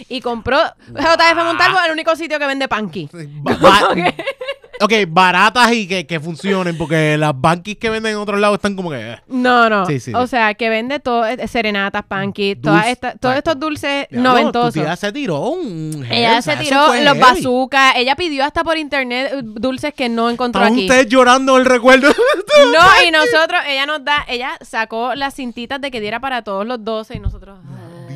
y 0.08 0.20
compró. 0.20 0.58
JF 0.88 1.44
Montalvo 1.44 1.78
es 1.78 1.86
el 1.86 1.92
único 1.92 2.16
sitio 2.16 2.40
que 2.40 2.46
vende 2.46 2.66
panqui. 2.66 3.08
Ok. 4.80 4.92
baratas 5.08 5.72
y 5.72 5.86
que, 5.88 6.06
que 6.06 6.20
funcionen, 6.20 6.76
porque 6.78 7.16
las 7.18 7.32
banquis 7.34 7.76
que 7.78 7.90
venden 7.90 8.12
en 8.12 8.18
otros 8.18 8.38
lados 8.40 8.56
están 8.56 8.76
como 8.76 8.90
que. 8.90 9.12
eh. 9.12 9.16
No, 9.28 9.68
no. 9.68 9.86
Sí, 9.86 10.00
sí, 10.00 10.12
o 10.14 10.22
sí. 10.22 10.28
sea, 10.28 10.54
que 10.54 10.68
vende 10.68 11.00
todo, 11.00 11.26
eh, 11.26 11.46
serenatas, 11.48 12.04
pancakes, 12.04 12.56
todas 12.62 12.84
Dulce- 12.86 12.90
estas- 12.92 13.20
todos 13.20 13.36
estos 13.36 13.58
dulces 13.58 14.06
Diablo, 14.10 14.30
noventosos. 14.30 14.74
Tu 14.74 14.80
tía 14.80 14.96
se 14.96 15.12
tiró 15.12 15.40
un. 15.40 16.06
Ella 16.10 16.40
se 16.42 16.56
tiró 16.56 16.94
los 16.94 17.18
bazookas. 17.18 17.96
Ella 17.96 18.14
pidió 18.16 18.44
hasta 18.44 18.62
por 18.64 18.76
internet 18.76 19.30
eh, 19.34 19.40
dulces 19.42 19.92
que 19.94 20.08
no 20.08 20.30
encontró 20.30 20.62
aquí. 20.64 20.82
ustedes 20.82 21.08
llorando 21.08 21.56
el 21.56 21.64
recuerdo. 21.64 22.08
No, 22.58 23.06
y 23.06 23.10
nosotros, 23.12 23.60
ella 23.68 23.86
nos 23.86 24.04
da, 24.04 24.24
ella 24.28 24.58
sacó 24.62 25.14
las 25.14 25.34
cintitas 25.34 25.80
de 25.80 25.90
que 25.92 26.00
diera 26.00 26.18
para 26.18 26.42
todos 26.42 26.66
los 26.66 26.84
12 26.84 27.16
y 27.16 27.20
nosotros. 27.20 27.58
ah. 27.64 28.08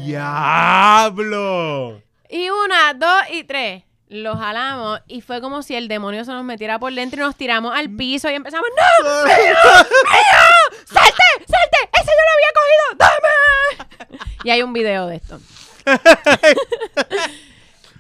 ¡Diablo! 0.93 2.01
Y 2.29 2.49
una, 2.51 2.95
dos 2.95 3.23
y 3.33 3.45
tres. 3.45 3.85
Lo 4.13 4.37
jalamos 4.37 5.01
y 5.09 5.23
fue 5.23 5.41
como 5.41 5.63
si 5.63 5.75
el 5.75 5.89
demonio 5.89 6.23
se 6.27 6.33
nos 6.33 6.45
metiera 6.45 6.79
por 6.79 6.93
dentro 6.93 7.23
y 7.23 7.25
nos 7.25 7.35
tiramos 7.35 7.75
al 7.75 7.89
piso 7.89 8.31
y 8.31 8.35
empezamos, 8.35 8.67
¡No! 8.77 8.83
¡Salte! 9.27 9.55
¡Salte! 10.87 11.23
¡Ese 11.95 12.11
yo 12.11 12.23
lo 12.27 12.33
había 12.35 12.53
cogido! 12.55 12.85
¡Dame! 12.99 13.31
Y 14.45 14.51
hay 14.51 14.61
un 14.63 14.75
video 14.75 15.07
de 15.07 15.17
esto. 15.17 15.41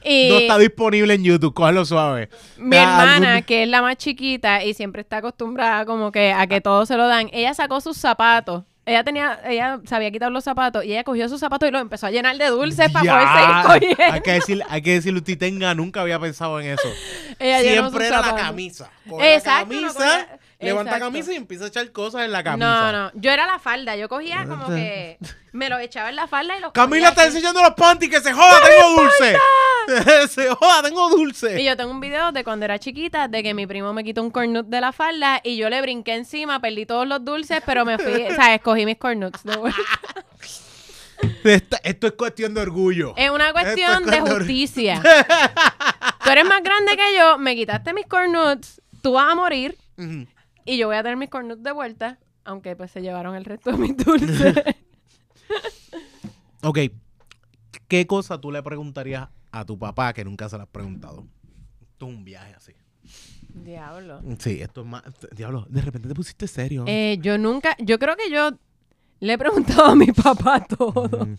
y 0.05 0.29
No 0.29 0.37
está 0.39 0.59
disponible 0.59 1.15
en 1.15 1.25
YouTube, 1.25 1.55
cógelo 1.55 1.85
suave. 1.85 2.29
mi 2.59 2.77
Ah, 2.77 2.83
hermana, 2.83 3.31
algún- 3.37 3.47
que 3.47 3.63
es 3.63 3.69
la 3.69 3.83
más 3.83 3.97
chiquita 3.97 4.65
y 4.65 4.75
siempre 4.75 5.03
está 5.03 5.19
acostumbrada 5.19 5.85
como 5.87 6.11
que 6.13 6.33
a 6.33 6.47
que 6.47 6.61
todo 6.61 6.87
se 6.87 6.97
lo 6.97 7.07
dan, 7.09 7.29
ella 7.33 7.55
sacó 7.55 7.81
sus 7.81 7.97
zapatos. 7.97 8.65
Ella 8.85 9.05
tenía, 9.05 9.39
ella 9.47 9.79
se 9.87 9.95
había 9.95 10.11
quitado 10.11 10.33
los 10.33 10.43
zapatos 10.43 10.85
y 10.85 10.91
ella 10.93 11.05
cogió 11.05 11.29
sus 11.29 11.39
zapatos 11.39 11.69
y 11.69 11.73
los 11.73 11.81
empezó 11.81 12.07
a 12.09 12.11
llenar 12.11 12.37
de 12.37 12.47
dulces 12.49 12.91
para 12.91 13.05
Ya. 13.05 13.13
poder 13.15 13.29
seguir 13.29 13.95
cogiendo. 13.97 14.15
Hay 14.15 14.21
que 14.23 14.33
decir, 14.33 14.63
hay 14.69 14.83
que 14.83 14.93
decirle, 14.95 15.19
usted 15.21 15.39
tenga, 15.39 15.73
nunca 15.75 16.01
había 16.01 16.19
pensado 16.19 16.59
en 16.61 16.71
eso. 16.73 16.89
Ella 17.39 17.61
Siempre 17.61 18.09
era 18.09 18.21
la 18.21 18.35
camisa. 18.35 18.91
Exacto, 19.21 19.73
la 19.75 19.81
camisa, 19.93 20.29
levanta 20.63 20.99
camisa 20.99 21.33
y 21.33 21.37
empieza 21.37 21.65
a 21.65 21.69
echar 21.69 21.91
cosas 21.93 22.23
en 22.25 22.33
la 22.33 22.43
camisa. 22.43 22.67
No, 22.67 22.93
no. 22.93 23.11
Yo 23.15 23.31
era 23.31 23.47
la 23.47 23.59
falda. 23.59 23.97
Yo 23.97 24.09
cogía 24.09 24.47
como 24.47 24.69
que 24.69 25.19
me 25.53 25.69
lo 25.69 25.79
echaba 25.79 26.09
en 26.09 26.17
la 26.17 26.27
falda 26.27 26.57
y 26.57 26.61
los 26.61 26.73
Camila 26.73 27.11
está 27.11 27.27
enseñando 27.27 27.61
los 27.63 27.75
panties, 27.75 28.11
que 28.11 28.21
se 28.21 28.33
joda, 28.33 28.57
tengo 28.65 29.03
dulce. 29.03 30.29
se 30.29 30.49
joda, 30.55 30.83
tengo 30.83 31.09
dulce. 31.11 31.61
Y 31.61 31.65
yo 31.65 31.77
tengo 31.77 31.91
un 31.91 32.01
video 32.01 32.33
de 32.33 32.45
cuando 32.45 32.65
era 32.65 32.79
chiquita 32.79 33.29
de 33.29 33.43
que 33.43 33.53
mi 33.55 33.67
primo 33.67 33.93
me 33.93 34.05
quitó 34.05 34.23
un 34.23 34.31
cornut 34.31 34.67
de 34.67 34.81
la 34.81 34.93
falda 34.93 35.41
y 35.45 35.57
yo 35.57 35.69
le 35.69 35.81
brinqué 35.83 36.15
encima, 36.15 36.61
perdí 36.61 36.87
todos 36.87 37.07
los 37.07 37.25
dulces, 37.25 37.63
pero 37.67 37.85
me 37.85 37.99
fui, 37.99 38.23
o 38.23 38.35
sea, 38.35 38.55
escogí 38.55 38.87
mis 38.87 38.97
cornuts. 38.99 39.43
de 39.45 39.57
vuelta. 39.57 39.81
Esta- 41.45 41.81
esto 41.85 42.07
es 42.09 42.13
cuestión 42.15 42.53
de 42.55 42.61
orgullo. 42.63 43.15
Es 43.17 43.31
una 43.31 43.53
cuestión 43.53 44.05
de 44.07 44.21
justicia. 44.21 45.01
Tú 46.25 46.31
eres 46.31 46.45
más 46.45 46.63
grande 46.63 46.97
que 46.97 47.17
yo, 47.17 47.39
me 47.39 47.55
quitaste 47.55 47.93
mis 47.93 48.07
cornuts, 48.07 48.81
tú 49.03 49.13
vas 49.13 49.31
a 49.31 49.35
morir. 49.35 49.77
Y 50.65 50.79
yo 50.79 50.87
voy 50.87 50.97
a 50.97 51.03
tener 51.03 51.17
mis 51.17 51.29
cornuts 51.29 51.63
de 51.63 51.73
vuelta, 51.73 52.19
aunque 52.45 52.77
pues 52.77 52.91
se 52.91 53.03
llevaron 53.03 53.35
el 53.35 53.45
resto 53.45 53.73
de 53.73 53.79
mis 53.79 53.97
dulces. 53.97 54.55
Ok. 56.65 56.79
¿Qué 57.89 58.07
cosa 58.07 58.41
tú 58.41 58.53
le 58.53 58.63
preguntarías 58.63 59.29
a 59.51 59.65
tu 59.65 59.79
papá 59.79 60.13
que 60.13 60.25
nunca 60.25 60.49
se 60.49 60.57
le 60.57 60.63
has 60.63 60.69
preguntado? 60.69 61.27
Esto 61.81 62.07
es 62.07 62.15
un 62.15 62.25
viaje 62.25 62.55
así. 62.55 62.73
Diablo. 63.53 64.23
Sí, 64.39 64.63
esto 64.63 64.83
es 64.83 64.87
más. 64.87 65.03
Diablo, 65.35 65.67
de 65.69 65.83
repente 65.83 66.09
te 66.09 66.15
pusiste 66.15 66.47
serio. 66.47 66.85
Eh, 66.87 67.19
yo 67.21 67.37
nunca, 67.37 67.77
yo 67.81 67.99
creo 67.99 68.17
que 68.17 68.31
yo 68.31 68.53
le 69.23 69.33
he 69.35 69.39
preguntado 69.39 69.85
a 69.87 69.95
mi 69.97 70.07
papá 70.13 70.61
todo. 70.67 71.27
Mm, 71.27 71.37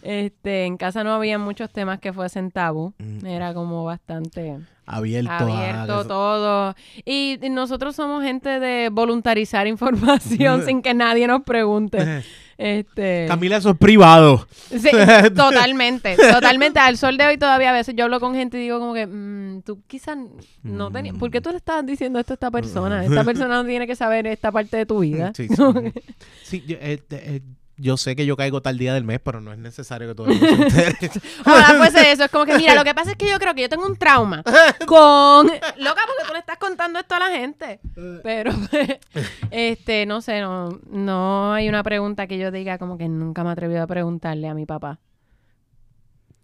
Este, 0.00 0.64
en 0.64 0.76
casa 0.76 1.02
no 1.02 1.12
había 1.12 1.38
muchos 1.38 1.70
temas 1.70 1.98
que 1.98 2.12
fuesen 2.12 2.50
tabú. 2.52 2.94
Mm. 2.98 3.26
Era 3.26 3.52
como 3.52 3.84
bastante 3.84 4.56
abierto, 4.86 5.30
a- 5.32 5.38
abierto 5.38 6.06
todo. 6.06 6.74
Y 7.04 7.38
y 7.42 7.50
nosotros 7.50 7.96
somos 7.96 8.22
gente 8.22 8.60
de 8.60 8.90
voluntarizar 8.90 9.66
información 9.74 10.60
Mm. 10.60 10.64
sin 10.64 10.82
que 10.82 10.94
nadie 10.94 11.26
nos 11.26 11.42
pregunte. 11.42 11.98
Este, 12.58 13.26
Camila, 13.28 13.58
eso 13.58 13.70
es 13.70 13.78
privado. 13.78 14.48
sí, 14.68 14.90
totalmente, 15.36 16.16
totalmente. 16.16 16.80
Al 16.80 16.98
sol 16.98 17.16
de 17.16 17.24
hoy 17.24 17.38
todavía 17.38 17.70
a 17.70 17.72
veces 17.72 17.94
yo 17.96 18.04
hablo 18.04 18.18
con 18.18 18.34
gente 18.34 18.58
y 18.58 18.62
digo 18.62 18.80
como 18.80 18.94
que 18.94 19.06
mm, 19.06 19.62
tú 19.62 19.80
quizás 19.86 20.18
no 20.64 20.90
tenías, 20.90 21.16
¿por 21.16 21.30
qué 21.30 21.40
tú 21.40 21.50
le 21.50 21.58
estás 21.58 21.86
diciendo 21.86 22.18
esto 22.18 22.32
a 22.32 22.34
esta 22.34 22.50
persona? 22.50 23.04
Esta 23.04 23.22
persona 23.22 23.62
no 23.62 23.64
tiene 23.64 23.86
que 23.86 23.94
saber 23.94 24.26
esta 24.26 24.50
parte 24.50 24.76
de 24.76 24.86
tu 24.86 24.98
vida. 24.98 25.32
Sí, 25.36 25.46
sí. 25.48 25.54
Sí, 26.42 26.64
yo, 26.66 26.76
eh, 26.80 27.00
eh, 27.10 27.40
yo 27.78 27.96
sé 27.96 28.16
que 28.16 28.26
yo 28.26 28.36
caigo 28.36 28.60
tal 28.60 28.76
día 28.76 28.92
del 28.92 29.04
mes, 29.04 29.20
pero 29.22 29.40
no 29.40 29.52
es 29.52 29.58
necesario 29.58 30.08
que 30.08 30.14
todo 30.14 30.28
el 30.28 30.38
mundo 30.38 30.68
se 30.70 30.88
entere. 30.88 31.10
Fuese 31.78 32.12
eso. 32.12 32.24
Es 32.24 32.30
como 32.30 32.44
que, 32.44 32.56
mira, 32.56 32.74
lo 32.74 32.84
que 32.84 32.94
pasa 32.94 33.12
es 33.12 33.16
que 33.16 33.30
yo 33.30 33.38
creo 33.38 33.54
que 33.54 33.62
yo 33.62 33.68
tengo 33.68 33.86
un 33.86 33.96
trauma 33.96 34.42
con. 34.86 35.46
Loca, 35.46 36.02
porque 36.06 36.24
tú 36.26 36.32
le 36.32 36.40
estás 36.40 36.58
contando 36.58 36.98
esto 36.98 37.14
a 37.14 37.20
la 37.20 37.30
gente. 37.30 37.80
Pero, 38.22 38.52
este, 39.50 40.06
no 40.06 40.20
sé, 40.20 40.40
no, 40.40 40.80
no 40.90 41.52
hay 41.52 41.68
una 41.68 41.82
pregunta 41.82 42.26
que 42.26 42.38
yo 42.38 42.50
diga 42.50 42.78
como 42.78 42.98
que 42.98 43.08
nunca 43.08 43.44
me 43.44 43.50
he 43.50 43.52
atrevido 43.52 43.82
a 43.82 43.86
preguntarle 43.86 44.48
a 44.48 44.54
mi 44.54 44.66
papá. 44.66 44.98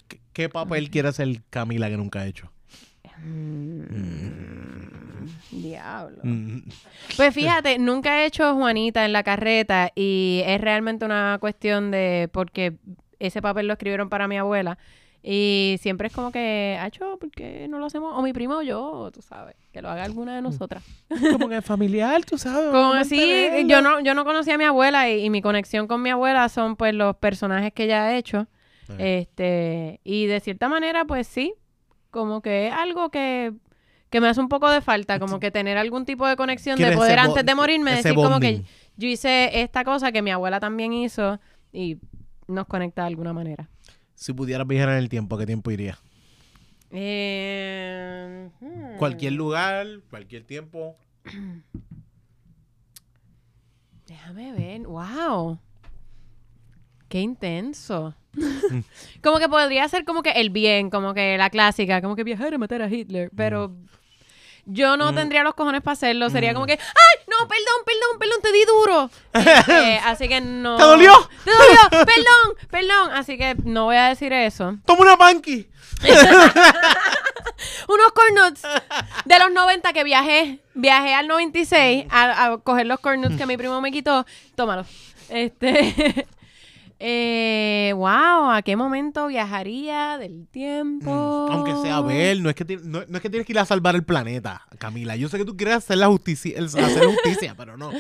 ¿Qué, 0.06 0.20
qué 0.32 0.48
papel 0.48 0.90
quiere 0.90 1.08
hacer 1.08 1.42
Camila 1.50 1.88
que 1.88 1.96
nunca 1.96 2.20
ha 2.20 2.26
hecho? 2.26 2.50
Mm, 3.24 3.84
Diablo. 5.50 6.18
Mm, 6.22 6.58
Pues 7.16 7.34
fíjate, 7.34 7.78
nunca 7.78 8.22
he 8.22 8.26
hecho 8.26 8.54
Juanita 8.54 9.04
en 9.04 9.12
la 9.12 9.22
carreta 9.22 9.90
y 9.94 10.42
es 10.46 10.60
realmente 10.60 11.04
una 11.04 11.38
cuestión 11.40 11.90
de 11.90 12.28
porque 12.32 12.74
ese 13.18 13.40
papel 13.42 13.66
lo 13.66 13.72
escribieron 13.74 14.08
para 14.08 14.28
mi 14.28 14.36
abuela 14.36 14.78
y 15.26 15.76
siempre 15.80 16.08
es 16.08 16.14
como 16.14 16.30
que, 16.30 16.78
Acho, 16.80 17.16
¿por 17.18 17.30
qué 17.30 17.66
no 17.68 17.78
lo 17.78 17.86
hacemos? 17.86 18.12
O 18.14 18.20
mi 18.20 18.34
prima 18.34 18.58
o 18.58 18.62
yo, 18.62 19.10
tú 19.10 19.22
sabes, 19.22 19.56
que 19.72 19.80
lo 19.80 19.88
haga 19.88 20.04
alguna 20.04 20.34
de 20.36 20.42
nosotras. 20.42 20.84
Como 21.32 21.48
que 21.48 21.62
familiar, 21.62 22.22
tú 22.26 22.36
sabes. 22.36 22.70
Como 22.70 22.92
así, 22.92 23.64
yo 23.66 23.80
no, 23.80 24.00
yo 24.00 24.12
no 24.12 24.26
conocía 24.26 24.56
a 24.56 24.58
mi 24.58 24.64
abuela 24.64 25.08
y, 25.08 25.24
y 25.24 25.30
mi 25.30 25.40
conexión 25.40 25.86
con 25.86 26.02
mi 26.02 26.10
abuela 26.10 26.46
son 26.50 26.76
pues 26.76 26.94
los 26.94 27.16
personajes 27.16 27.72
que 27.72 27.84
ella 27.84 28.04
ha 28.04 28.16
hecho. 28.16 28.48
Eh. 28.98 29.20
Este, 29.22 30.00
y 30.04 30.26
de 30.26 30.40
cierta 30.40 30.68
manera, 30.68 31.06
pues 31.06 31.26
sí, 31.26 31.54
como 32.10 32.42
que 32.42 32.66
es 32.66 32.74
algo 32.74 33.08
que, 33.08 33.54
que 34.10 34.20
me 34.20 34.28
hace 34.28 34.40
un 34.40 34.48
poco 34.48 34.70
de 34.70 34.80
falta, 34.80 35.18
como 35.18 35.40
que 35.40 35.50
tener 35.50 35.76
algún 35.76 36.04
tipo 36.04 36.26
de 36.26 36.36
conexión 36.36 36.78
de 36.78 36.92
poder 36.92 37.18
antes 37.18 37.44
de 37.44 37.54
morirme 37.54 37.96
decir 37.96 38.14
como 38.14 38.40
que 38.40 38.62
yo 38.96 39.08
hice 39.08 39.60
esta 39.62 39.84
cosa 39.84 40.12
que 40.12 40.22
mi 40.22 40.30
abuela 40.30 40.60
también 40.60 40.92
hizo 40.92 41.40
y 41.72 41.98
nos 42.46 42.66
conecta 42.66 43.02
de 43.02 43.08
alguna 43.08 43.32
manera. 43.32 43.68
Si 44.14 44.32
pudieras 44.32 44.66
viajar 44.66 44.90
en 44.90 44.96
el 44.96 45.08
tiempo, 45.08 45.34
¿a 45.34 45.38
qué 45.40 45.46
tiempo 45.46 45.70
irías? 45.70 45.98
Eh, 46.90 48.48
hmm. 48.60 48.96
Cualquier 48.98 49.32
lugar, 49.32 49.86
cualquier 50.10 50.44
tiempo. 50.44 50.96
Déjame 54.06 54.52
ver. 54.52 54.82
¡Wow! 54.82 55.58
¡Qué 57.14 57.20
intenso! 57.20 58.12
como 59.22 59.38
que 59.38 59.48
podría 59.48 59.88
ser 59.88 60.04
como 60.04 60.20
que 60.24 60.30
el 60.32 60.50
bien, 60.50 60.90
como 60.90 61.14
que 61.14 61.38
la 61.38 61.48
clásica, 61.48 62.02
como 62.02 62.16
que 62.16 62.24
viajar 62.24 62.52
a 62.52 62.58
matar 62.58 62.82
a 62.82 62.88
Hitler, 62.88 63.30
pero 63.36 63.70
yo 64.66 64.96
no 64.96 65.12
Mm. 65.12 65.14
tendría 65.14 65.44
los 65.44 65.54
cojones 65.54 65.80
para 65.80 65.92
hacerlo. 65.92 66.28
Sería 66.28 66.50
Mm. 66.50 66.54
como 66.54 66.66
que, 66.66 66.72
¡ay! 66.72 67.24
No, 67.28 67.46
perdón, 67.46 67.84
perdón, 67.86 68.18
perdón, 68.18 68.38
te 68.42 68.50
di 68.50 68.64
duro. 68.64 69.10
Este, 69.32 69.98
así 69.98 70.26
que 70.28 70.40
no. 70.40 70.74
¿Te 70.76 70.82
dolió? 70.82 71.12
¡Te 71.44 71.50
dolió! 71.52 71.80
Perdón, 72.04 72.68
perdón. 72.68 73.10
Así 73.12 73.38
que 73.38 73.54
no 73.62 73.84
voy 73.84 73.94
a 73.96 74.08
decir 74.08 74.32
eso. 74.32 74.76
¡Toma 74.84 75.02
una 75.02 75.16
panqui! 75.16 75.68
Unos 77.88 78.12
cornuts 78.12 78.62
de 79.24 79.38
los 79.38 79.52
90 79.52 79.92
que 79.92 80.02
viajé, 80.02 80.58
viajé 80.74 81.14
al 81.14 81.28
96 81.28 82.06
a, 82.10 82.46
a 82.46 82.58
coger 82.58 82.86
los 82.86 82.98
cornuts 82.98 83.36
que 83.36 83.46
mi 83.46 83.56
primo 83.56 83.80
me 83.80 83.92
quitó. 83.92 84.26
Tómalo. 84.56 84.84
Este. 85.28 86.26
Eh, 86.98 87.92
wow, 87.96 88.50
¿a 88.50 88.62
qué 88.64 88.76
momento 88.76 89.26
viajaría 89.26 90.16
del 90.18 90.46
tiempo? 90.48 91.46
Mm, 91.48 91.52
Aunque 91.52 91.74
sea 91.82 92.00
ver, 92.00 92.40
no 92.40 92.48
es, 92.50 92.54
que 92.54 92.64
no, 92.82 93.02
no 93.06 93.16
es 93.16 93.22
que 93.22 93.30
tienes 93.30 93.46
que 93.46 93.52
ir 93.52 93.58
a 93.58 93.64
salvar 93.64 93.94
el 93.94 94.04
planeta, 94.04 94.62
Camila. 94.78 95.16
Yo 95.16 95.28
sé 95.28 95.38
que 95.38 95.44
tú 95.44 95.56
quieres 95.56 95.76
hacer 95.76 95.98
la 95.98 96.06
justicia, 96.06 96.56
el- 96.56 96.66
hacer 96.66 97.04
justicia, 97.06 97.54
pero 97.56 97.76
no. 97.76 97.90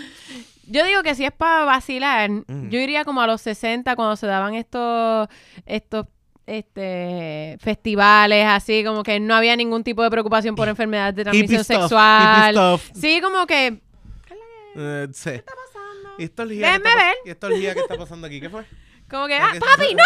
Yo 0.66 0.84
digo 0.84 1.02
que 1.02 1.14
si 1.14 1.24
es 1.24 1.32
para 1.32 1.64
vacilar, 1.64 2.30
Mm. 2.30 2.68
yo 2.70 2.78
iría 2.80 3.04
como 3.04 3.20
a 3.20 3.26
los 3.26 3.40
60 3.42 3.96
cuando 3.96 4.16
se 4.16 4.26
daban 4.26 4.54
estos, 4.54 5.28
estos 5.66 6.06
este 6.46 7.56
festivales 7.60 8.44
así 8.46 8.84
como 8.84 9.02
que 9.02 9.18
no 9.18 9.34
había 9.34 9.56
ningún 9.56 9.82
tipo 9.82 10.02
de 10.02 10.10
preocupación 10.10 10.54
por 10.54 10.68
enfermedades 10.68 11.14
de 11.16 11.22
transmisión 11.24 11.64
sexual. 11.64 12.54
stuff. 12.54 12.90
Sí, 12.94 13.20
como 13.22 13.46
que 13.46 13.80
Eh, 14.76 15.08
sí. 15.12 15.30
pasando? 15.30 16.10
¿Y 16.18 16.24
esta 16.24 16.42
orgía 16.42 16.66
Déjenme 16.66 16.82
que 16.82 16.88
está 16.90 17.00
pas- 17.00 17.04
ver. 17.06 17.14
¿Y 17.24 17.30
esta 17.30 17.46
orgía 17.46 17.74
que 17.74 17.80
está 17.80 17.96
pasando 17.96 18.26
aquí? 18.26 18.40
¿Qué 18.40 18.50
fue? 18.50 18.64
Como 19.14 19.28
que, 19.28 19.38
¿Por 19.38 19.48
ah, 19.48 19.54
papi, 19.60 19.94
no. 19.94 20.04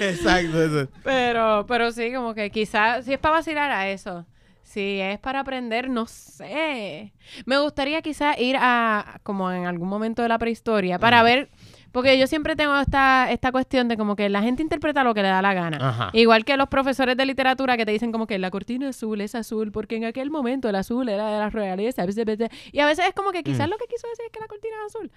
Exacto, 0.00 0.62
eso. 0.62 0.88
Pero, 1.02 1.66
pero 1.66 1.90
sí, 1.90 2.12
como 2.14 2.34
que 2.34 2.50
quizás, 2.52 3.04
si 3.04 3.14
es 3.14 3.18
para 3.18 3.34
vacilar 3.34 3.72
a 3.72 3.90
eso. 3.90 4.24
Si 4.62 5.00
es 5.00 5.18
para 5.18 5.40
aprender, 5.40 5.90
no 5.90 6.06
sé. 6.06 7.12
Me 7.46 7.58
gustaría 7.58 8.00
quizás 8.00 8.38
ir 8.38 8.56
a, 8.60 9.18
como 9.24 9.50
en 9.50 9.66
algún 9.66 9.88
momento 9.88 10.22
de 10.22 10.28
la 10.28 10.38
prehistoria, 10.38 11.00
para 11.00 11.24
ver, 11.24 11.50
Porque 11.94 12.18
yo 12.18 12.26
siempre 12.26 12.56
tengo 12.56 12.76
esta, 12.76 13.30
esta 13.30 13.52
cuestión 13.52 13.86
de 13.86 13.96
como 13.96 14.16
que 14.16 14.28
la 14.28 14.42
gente 14.42 14.62
interpreta 14.64 15.04
lo 15.04 15.14
que 15.14 15.22
le 15.22 15.28
da 15.28 15.40
la 15.40 15.54
gana. 15.54 15.78
Ajá. 15.80 16.10
Igual 16.12 16.44
que 16.44 16.56
los 16.56 16.68
profesores 16.68 17.16
de 17.16 17.24
literatura 17.24 17.76
que 17.76 17.86
te 17.86 17.92
dicen 17.92 18.10
como 18.10 18.26
que 18.26 18.36
la 18.40 18.50
cortina 18.50 18.88
azul 18.88 19.20
es 19.20 19.36
azul 19.36 19.70
porque 19.70 19.94
en 19.94 20.04
aquel 20.04 20.28
momento 20.28 20.68
el 20.68 20.74
azul 20.74 21.08
era 21.08 21.30
de 21.30 21.38
la 21.38 21.50
realeza. 21.50 22.04
Y 22.72 22.80
a 22.80 22.86
veces 22.86 23.06
es 23.06 23.14
como 23.14 23.30
que 23.30 23.44
quizás 23.44 23.68
Mm. 23.68 23.70
lo 23.70 23.76
que 23.78 23.84
quiso 23.86 24.08
decir 24.08 24.24
es 24.26 24.32
que 24.32 24.40
la 24.40 24.48
cortina 24.48 24.74
es 24.86 24.94
azul. 24.96 25.10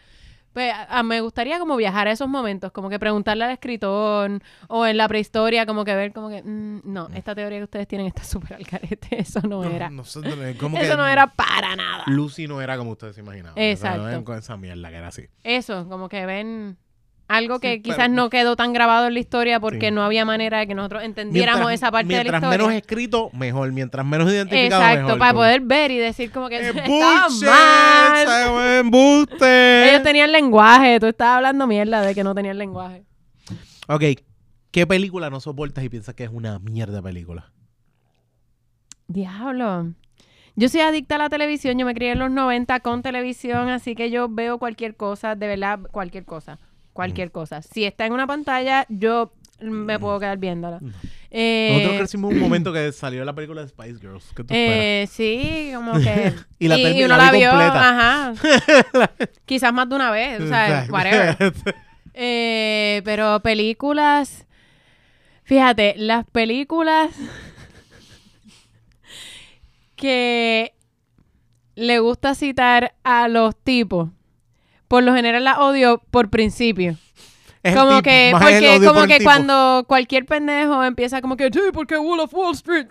Pues 0.57 0.73
a- 0.73 0.85
a- 0.97 1.03
me 1.03 1.21
gustaría 1.21 1.59
como 1.59 1.75
viajar 1.75 2.07
a 2.07 2.11
esos 2.11 2.27
momentos, 2.27 2.71
como 2.71 2.89
que 2.89 2.97
preguntarle 2.97 3.43
al 3.43 3.51
escritor 3.51 4.41
o 4.67 4.87
en 4.87 4.97
la 4.97 5.07
prehistoria, 5.07 5.67
como 5.67 5.85
que 5.85 5.93
ver 5.93 6.11
como 6.13 6.29
que, 6.29 6.41
mm, 6.41 6.81
no, 6.83 7.09
esta 7.13 7.35
teoría 7.35 7.59
que 7.59 7.65
ustedes 7.65 7.87
tienen 7.87 8.07
está 8.07 8.23
súper 8.23 8.55
al 8.55 8.65
carete, 8.65 9.07
eso 9.21 9.39
no, 9.41 9.63
No, 9.63 9.69
era. 9.69 9.91
no 9.91 10.01
como 10.59 10.77
eso 10.79 10.91
que 10.91 10.97
no 10.97 11.05
era 11.05 11.27
para 11.27 11.75
nada. 11.75 12.05
Lucy 12.07 12.47
no 12.47 12.59
era 12.59 12.75
como 12.75 12.93
ustedes 12.93 13.13
se 13.13 13.21
imaginaban. 13.21 13.51
O 13.51 13.55
sea, 13.55 13.69
Exacto. 13.71 14.01
no 14.01 14.05
ven 14.07 14.23
con 14.23 14.35
esa 14.39 14.57
mierda 14.57 14.89
que 14.89 14.95
era 14.95 15.09
así. 15.09 15.27
Eso, 15.43 15.87
como 15.87 16.09
que 16.09 16.25
ven 16.25 16.79
algo 17.27 17.59
que 17.59 17.75
Sí, 17.75 17.81
quizás 17.81 17.97
pero- 17.97 18.13
no 18.13 18.29
quedó 18.29 18.55
tan 18.55 18.71
grabado 18.73 19.07
en 19.07 19.13
la 19.13 19.19
historia 19.19 19.59
porque 19.59 19.87
Sí. 19.89 19.91
no 19.93 20.03
había 20.03 20.23
manera 20.25 20.59
de 20.59 20.67
que 20.67 20.73
nosotros 20.75 21.03
entendiéramos 21.03 21.59
Mientras- 21.67 21.79
esa 21.79 21.91
parte 21.91 22.07
de 22.07 22.13
la 22.15 22.23
Mientras 22.23 22.41
historia. 22.43 22.57
menos 22.67 22.73
escrito, 22.81 23.29
mejor. 23.33 23.71
Mientras 23.71 24.05
menos 24.05 24.31
identificado, 24.31 24.81
Exacto, 24.81 25.03
mejor. 25.03 25.19
para 25.19 25.31
Como- 25.31 25.39
poder 25.41 25.61
ver 25.61 25.91
y 25.91 25.97
decir 25.97 26.31
como 26.31 26.47
que 26.49 26.59
mal. 26.91 27.29
¡Se 27.31 28.49
fue 28.49 28.79
embuste! 28.79 29.89
Ellos 29.89 30.03
tenían 30.03 30.31
lenguaje, 30.31 30.99
tú 30.99 31.07
estabas 31.07 31.35
hablando 31.37 31.67
mierda 31.67 32.01
de 32.01 32.15
que 32.15 32.23
no 32.23 32.33
tenían 32.33 32.57
lenguaje. 32.57 33.03
Ok, 33.89 34.03
¿qué 34.71 34.87
película 34.87 35.29
no 35.29 35.39
soportas 35.39 35.83
y 35.83 35.89
piensas 35.89 36.15
que 36.15 36.23
es 36.23 36.29
una 36.31 36.59
mierda 36.59 37.01
película? 37.01 37.51
Diablo. 39.07 39.93
Yo 40.55 40.69
soy 40.69 40.81
adicta 40.81 41.15
a 41.15 41.19
la 41.19 41.29
televisión, 41.29 41.77
yo 41.77 41.85
me 41.85 41.93
crié 41.93 42.11
en 42.13 42.19
los 42.19 42.31
90 42.31 42.79
con 42.79 43.03
televisión, 43.03 43.69
así 43.69 43.93
que 43.95 44.09
yo 44.09 44.27
veo 44.27 44.57
cualquier 44.57 44.95
cosa, 44.95 45.35
de 45.35 45.47
verdad, 45.47 45.79
cualquier 45.91 46.25
cosa, 46.25 46.57
cualquier 46.97 47.31
cosa. 47.31 47.61
Si 47.61 47.85
está 47.85 48.05
en 48.07 48.13
una 48.13 48.25
pantalla, 48.27 48.85
yo 48.89 49.31
me 49.61 49.99
puedo 49.99 50.19
quedar 50.19 50.37
viéndola. 50.39 50.79
Eh, 51.29 51.69
Nosotros 51.73 51.97
crecimos 51.99 52.33
un 52.33 52.39
momento 52.39 52.73
que 52.73 52.91
salió 53.03 53.23
la 53.23 53.33
película 53.33 53.61
de 53.61 53.67
Spice 53.69 53.99
Girls. 53.99 54.25
¿Qué 54.35 54.43
tú 54.43 54.53
esperas? 54.53 54.77
Eh, 54.79 55.07
sí, 55.11 55.71
como 55.75 55.93
que. 55.99 56.33
Y 56.59 56.67
la 56.67 56.75
uno 56.75 57.07
la 57.07 57.17
la 57.17 57.31
vi 57.31 57.37
vio, 57.37 57.49
completa. 57.51 57.89
ajá. 57.89 58.33
Quizás 59.45 59.71
más 59.73 59.87
de 59.87 59.95
una 59.95 60.09
vez, 60.11 60.41
o 60.41 60.47
sea, 60.47 60.87
whatever. 60.89 61.53
Eh, 62.13 63.01
pero 63.05 63.39
películas. 63.41 64.45
Fíjate, 65.43 65.93
las 65.97 66.25
películas 66.25 67.11
que 69.95 70.73
le 71.75 71.99
gusta 71.99 72.35
citar 72.35 72.95
a 73.03 73.27
los 73.27 73.55
tipos, 73.55 74.09
por 74.87 75.03
lo 75.03 75.13
general 75.13 75.43
las 75.43 75.57
odio 75.57 76.01
por 76.11 76.29
principio. 76.29 76.95
Es 77.63 77.75
como 77.75 77.89
tipo, 77.89 78.03
que, 78.03 78.29
porque 78.39 78.79
por 78.79 78.93
como 78.93 79.07
que 79.07 79.23
cuando 79.23 79.83
cualquier 79.87 80.25
pendejo 80.25 80.83
empieza 80.83 81.21
como 81.21 81.35
que, 81.35 81.49
sí, 81.51 81.59
porque 81.73 81.97
Wall 81.97 82.19
of 82.21 82.33
Wall 82.33 82.53
Street, 82.53 82.85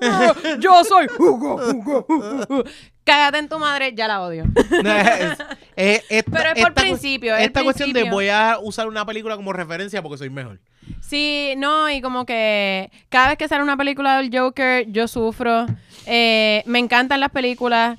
yo 0.58 0.82
soy 0.84 1.06
Hugo, 1.18 1.56
Hugo, 1.70 2.06
Hugo". 2.08 2.64
Cágate 3.04 3.38
en 3.38 3.48
tu 3.48 3.58
madre, 3.58 3.92
ya 3.94 4.08
la 4.08 4.22
odio. 4.22 4.44
No, 4.82 4.90
es- 4.90 5.38
es- 5.76 6.04
esta- 6.08 6.30
Pero 6.30 6.48
es 6.50 6.60
por 6.62 6.70
esta 6.70 6.80
principio, 6.82 7.36
es 7.36 7.46
Esta 7.46 7.62
cuestión 7.62 7.92
de 7.92 8.10
voy 8.10 8.28
a 8.28 8.58
usar 8.60 8.88
una 8.88 9.04
película 9.06 9.36
como 9.36 9.52
referencia 9.52 10.02
porque 10.02 10.18
soy 10.18 10.30
mejor. 10.30 10.58
Sí, 11.00 11.54
no, 11.56 11.88
y 11.90 12.00
como 12.00 12.26
que 12.26 12.90
cada 13.08 13.28
vez 13.28 13.38
que 13.38 13.46
sale 13.48 13.62
una 13.62 13.76
película 13.76 14.16
del 14.18 14.36
Joker, 14.36 14.86
yo 14.90 15.06
sufro. 15.06 15.66
Eh, 16.06 16.62
me 16.66 16.78
encantan 16.78 17.20
las 17.20 17.30
películas. 17.30 17.98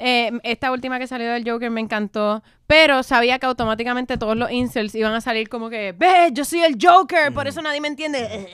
Eh, 0.00 0.30
esta 0.44 0.70
última 0.70 0.98
que 0.98 1.06
salió 1.08 1.30
del 1.32 1.48
Joker 1.48 1.70
me 1.70 1.80
encantó. 1.80 2.42
Pero 2.66 3.02
sabía 3.02 3.38
que 3.38 3.46
automáticamente 3.46 4.16
todos 4.18 4.36
los 4.36 4.50
insults 4.50 4.94
iban 4.94 5.12
a 5.14 5.20
salir 5.20 5.48
como 5.48 5.70
que, 5.70 5.92
ve, 5.96 6.28
yo 6.32 6.44
soy 6.44 6.60
el 6.60 6.76
Joker, 6.80 7.32
por 7.32 7.48
eso 7.48 7.60
nadie 7.62 7.80
me 7.80 7.88
entiende. 7.88 8.48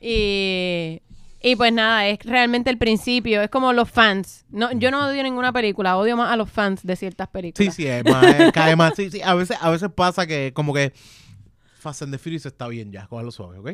y, 0.00 1.00
y 1.40 1.56
pues 1.56 1.72
nada, 1.72 2.06
es 2.08 2.18
realmente 2.24 2.70
el 2.70 2.78
principio. 2.78 3.42
Es 3.42 3.50
como 3.50 3.72
los 3.72 3.90
fans. 3.90 4.44
No, 4.50 4.70
yo 4.72 4.90
no 4.90 5.06
odio 5.06 5.22
ninguna 5.22 5.52
película, 5.52 5.96
odio 5.96 6.16
más 6.16 6.32
a 6.32 6.36
los 6.36 6.50
fans 6.50 6.80
de 6.84 6.96
ciertas 6.96 7.28
Sí, 7.28 7.32
películas. 7.32 7.74
sí, 7.74 7.86
es 7.86 8.04
más, 8.04 8.24
es- 8.26 8.52
cae 8.52 8.76
más. 8.76 8.92
Sí, 8.96 9.10
sí, 9.10 9.20
a 9.22 9.34
veces, 9.34 9.56
a 9.60 9.70
veces 9.70 9.88
pasa 9.94 10.26
que 10.26 10.52
como 10.54 10.72
que 10.74 10.92
Fast 11.78 12.02
and 12.02 12.12
the 12.12 12.18
Furious 12.18 12.46
está 12.46 12.68
bien 12.68 12.90
ya, 12.92 13.06
cógelo 13.06 13.30
suave, 13.30 13.58
¿ok? 13.58 13.68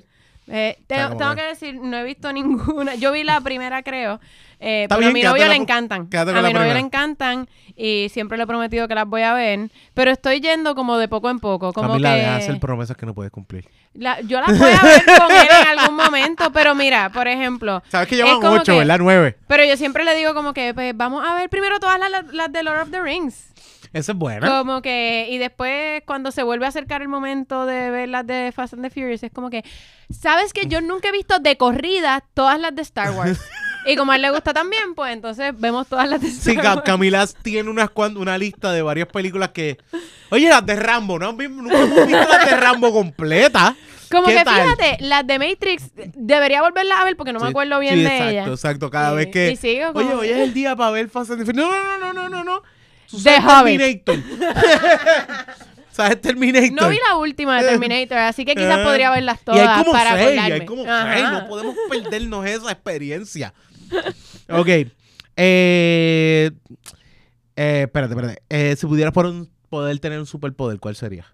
Eh, 0.47 0.77
te- 0.87 0.97
tengo 0.97 1.17
que- 1.35 1.37
que 1.37 1.43
decir, 1.49 1.75
no 1.81 1.97
he 1.97 2.05
visto 2.05 2.31
ninguna. 2.33 2.95
Yo 2.97 3.13
vi 3.13 3.25
la 3.25 3.41
primera, 3.41 3.83
creo. 3.83 4.21
eh, 4.61 4.87
pero 4.89 5.09
a 5.09 5.11
mi 5.13 5.23
novio 5.23 5.49
le 5.49 5.57
encantan. 5.57 6.09
A 6.39 6.43
mi 6.43 6.53
novio 6.53 6.75
le 6.75 6.81
encantan 6.81 7.49
y 7.77 8.09
siempre 8.11 8.37
le 8.39 8.45
he 8.45 8.47
prometido 8.47 8.87
que 8.89 8.95
las 8.95 9.07
voy 9.07 9.23
a 9.23 9.33
ver. 9.35 9.71
Pero 9.95 10.11
estoy 10.11 10.41
yendo 10.41 10.75
como 10.75 10.97
de 10.99 11.09
poco 11.09 11.29
en 11.31 11.39
poco. 11.39 11.73
Como 11.73 11.89
Camila, 11.89 12.11
que 12.11 12.17
deja 12.21 12.31
de 12.31 12.37
hacer 12.37 12.61
promesas 12.61 12.97
que 12.97 13.07
no 13.07 13.15
puedes 13.15 13.33
cumplir. 13.33 13.67
la- 13.95 14.21
yo 14.23 14.41
las 14.41 14.59
voy 14.59 14.71
a 14.71 14.83
ver 14.83 15.03
con 15.23 15.31
él 15.31 15.49
en 15.63 15.79
algún 15.79 15.97
momento. 15.97 16.51
Pero 16.53 16.75
mira, 16.75 17.11
por 17.11 17.27
ejemplo. 17.27 17.83
Sabes 17.89 18.09
que 18.09 18.17
llevan 18.17 18.41
como 18.41 18.55
ocho, 18.57 18.73
que- 18.73 18.79
¿verdad? 18.81 18.99
Nueve. 18.99 19.37
Pero 19.49 19.65
yo 19.65 19.77
siempre 19.79 20.05
le 20.05 20.15
digo 20.15 20.35
como 20.35 20.53
que 20.53 20.75
pues, 20.75 20.95
vamos 20.97 21.27
a 21.27 21.35
ver 21.37 21.49
primero 21.49 21.79
todas 21.81 21.99
las- 21.99 22.33
las 22.35 22.53
de 22.53 22.63
Lord 22.63 22.81
of 22.83 22.91
the 22.91 23.01
Rings. 23.01 23.54
Esa 23.95 24.13
es 24.13 24.19
buena. 24.19 24.47
Como 24.49 24.83
que, 24.83 25.29
y 25.31 25.39
después 25.39 26.03
cuando 26.05 26.31
se 26.33 26.43
vuelve 26.43 26.67
a 26.67 26.69
acercar 26.69 27.01
el 27.01 27.09
momento 27.09 27.65
de 27.65 27.91
ver 27.91 28.09
las 28.11 28.27
de 28.27 28.53
Fast 28.55 28.75
and 28.75 28.83
the 28.83 28.91
Furious, 28.91 29.23
es 29.23 29.33
como 29.33 29.49
que, 29.49 29.65
¿sabes 30.11 30.53
que 30.53 30.67
yo 30.67 30.81
nunca 30.83 31.09
he 31.09 31.13
visto 31.13 31.39
de 31.39 31.57
corrida 31.57 32.23
todas 32.35 32.61
las 32.61 32.75
de 32.75 32.83
Star 32.83 33.13
Wars? 33.13 33.41
y 33.87 33.95
como 33.97 34.13
a 34.13 34.17
él 34.17 34.23
le 34.23 34.31
gusta 34.31 34.53
también, 34.53 34.95
pues 34.95 35.13
entonces 35.13 35.53
vemos 35.59 35.87
todas 35.87 36.09
las 36.09 36.21
de 36.21 36.27
Star 36.29 36.55
Sí, 36.55 36.61
Ca- 36.61 36.75
Wars. 36.75 36.83
Camila 36.85 37.27
tiene 37.43 37.71
unas 37.71 37.89
cuan- 37.91 38.17
una 38.17 38.37
lista 38.37 38.73
de 38.73 38.83
varias 38.83 39.07
películas 39.09 39.51
que... 39.51 39.79
Oye, 40.31 40.49
las 40.49 40.67
de 40.67 40.75
Rambo, 40.77 41.19
¿no? 41.19 41.33
Nunca 41.33 41.45
hemos 41.81 42.07
visto 42.07 42.29
las 42.29 42.51
de 42.51 42.57
Rambo 42.57 42.93
completa. 42.93 43.77
Como 44.11 44.27
¿Qué 44.27 44.35
que 44.39 44.45
tal? 44.45 44.63
fíjate, 44.63 44.97
las 45.05 45.27
de 45.27 45.39
Matrix, 45.39 45.91
debería 46.15 46.63
volverlas 46.63 46.99
a 47.01 47.05
ver 47.05 47.17
porque 47.17 47.33
no 47.33 47.39
me 47.39 47.47
Sí, 47.47 47.51
acuerdo 47.51 47.79
bien 47.79 47.95
sí, 47.95 48.01
de 48.01 48.07
exacto, 48.07 48.31
ellas. 48.31 48.49
exacto. 48.49 48.91
Cada 48.91 49.13
vez 49.13 49.29
que... 49.29 49.53
y 49.53 49.57
sigo 49.57 49.93
como 49.93 50.01
Oye, 50.01 50.09
que- 50.09 50.15
hoy 50.17 50.29
es 50.31 50.39
el 50.39 50.53
día 50.55 50.75
para 50.75 50.91
ver 50.91 51.09
Fast 51.09 51.31
and 51.31 51.41
the 51.41 51.47
Furious. 51.47 51.69
No, 51.69 51.73
no, 51.73 51.99
no, 51.99 52.13
no, 52.13 52.29
no, 52.29 52.29
no, 52.29 52.45
no. 52.45 52.63
Hobbit. 53.13 53.79
Terminator. 54.05 54.19
¿Sabes 55.93 56.21
Terminator? 56.21 56.73
No 56.73 56.89
vi 56.89 56.99
la 57.09 57.17
última 57.17 57.63
de 57.63 57.69
Terminator, 57.69 58.19
así 58.19 58.45
que 58.45 58.55
quizás 58.55 58.79
Ah. 58.81 58.85
podría 58.85 59.11
verlas 59.11 59.39
Y 59.47 59.51
hay 59.51 59.57
todas 59.59 59.79
como 59.79 59.93
para 59.93 60.17
seis, 60.17 60.35
y 60.35 60.39
acordarme. 60.39 60.55
hay 60.55 60.67
como 60.67 60.85
seis. 60.85 61.31
No 61.31 61.47
podemos 61.49 61.75
perdernos 61.89 62.47
esa 62.47 62.73
experiencia. 62.73 63.55
Ok. 64.51 64.69
Eh, 65.37 66.51
eh, 67.57 67.83
espérate, 67.87 68.13
espérate. 68.15 68.43
Eh, 68.51 68.77
si 68.77 68.87
pudieras 68.87 69.17
un- 69.17 69.49
poder 69.71 69.99
tener 70.01 70.19
un 70.19 70.27
superpoder, 70.27 70.79
¿cuál 70.81 70.97
sería? 70.97 71.27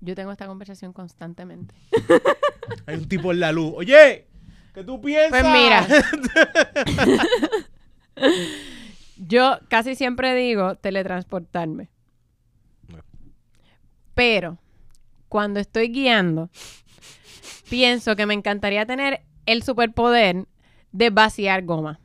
Yo 0.00 0.14
tengo 0.14 0.30
esta 0.32 0.46
conversación 0.46 0.92
constantemente. 0.92 1.74
Hay 2.86 2.96
un 2.96 3.08
tipo 3.08 3.32
en 3.32 3.40
la 3.40 3.52
luz. 3.52 3.72
Oye, 3.76 4.26
¿qué 4.74 4.84
tú 4.84 5.00
piensas? 5.00 5.30
Pues 5.30 5.44
mira. 5.44 5.86
Yo 9.26 9.58
casi 9.68 9.94
siempre 9.94 10.34
digo 10.34 10.74
teletransportarme. 10.76 11.88
Pero 14.14 14.58
cuando 15.28 15.60
estoy 15.60 15.88
guiando, 15.88 16.50
pienso 17.70 18.16
que 18.16 18.26
me 18.26 18.34
encantaría 18.34 18.84
tener 18.86 19.22
el 19.46 19.62
superpoder 19.62 20.46
de 20.92 21.10
vaciar 21.10 21.64
goma. 21.64 21.98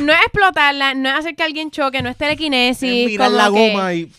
No 0.00 0.12
es 0.12 0.20
explotarla, 0.20 0.94
no 0.94 1.08
es 1.08 1.14
hacer 1.16 1.36
que 1.36 1.42
alguien 1.42 1.70
choque, 1.70 2.00
no 2.02 2.08
es 2.08 2.16
telequinesis. 2.16 3.06
Es 3.06 3.06
mirar 3.06 3.30
la 3.32 3.44
que- 3.50 3.72
goma 3.72 3.94
y... 3.94 4.12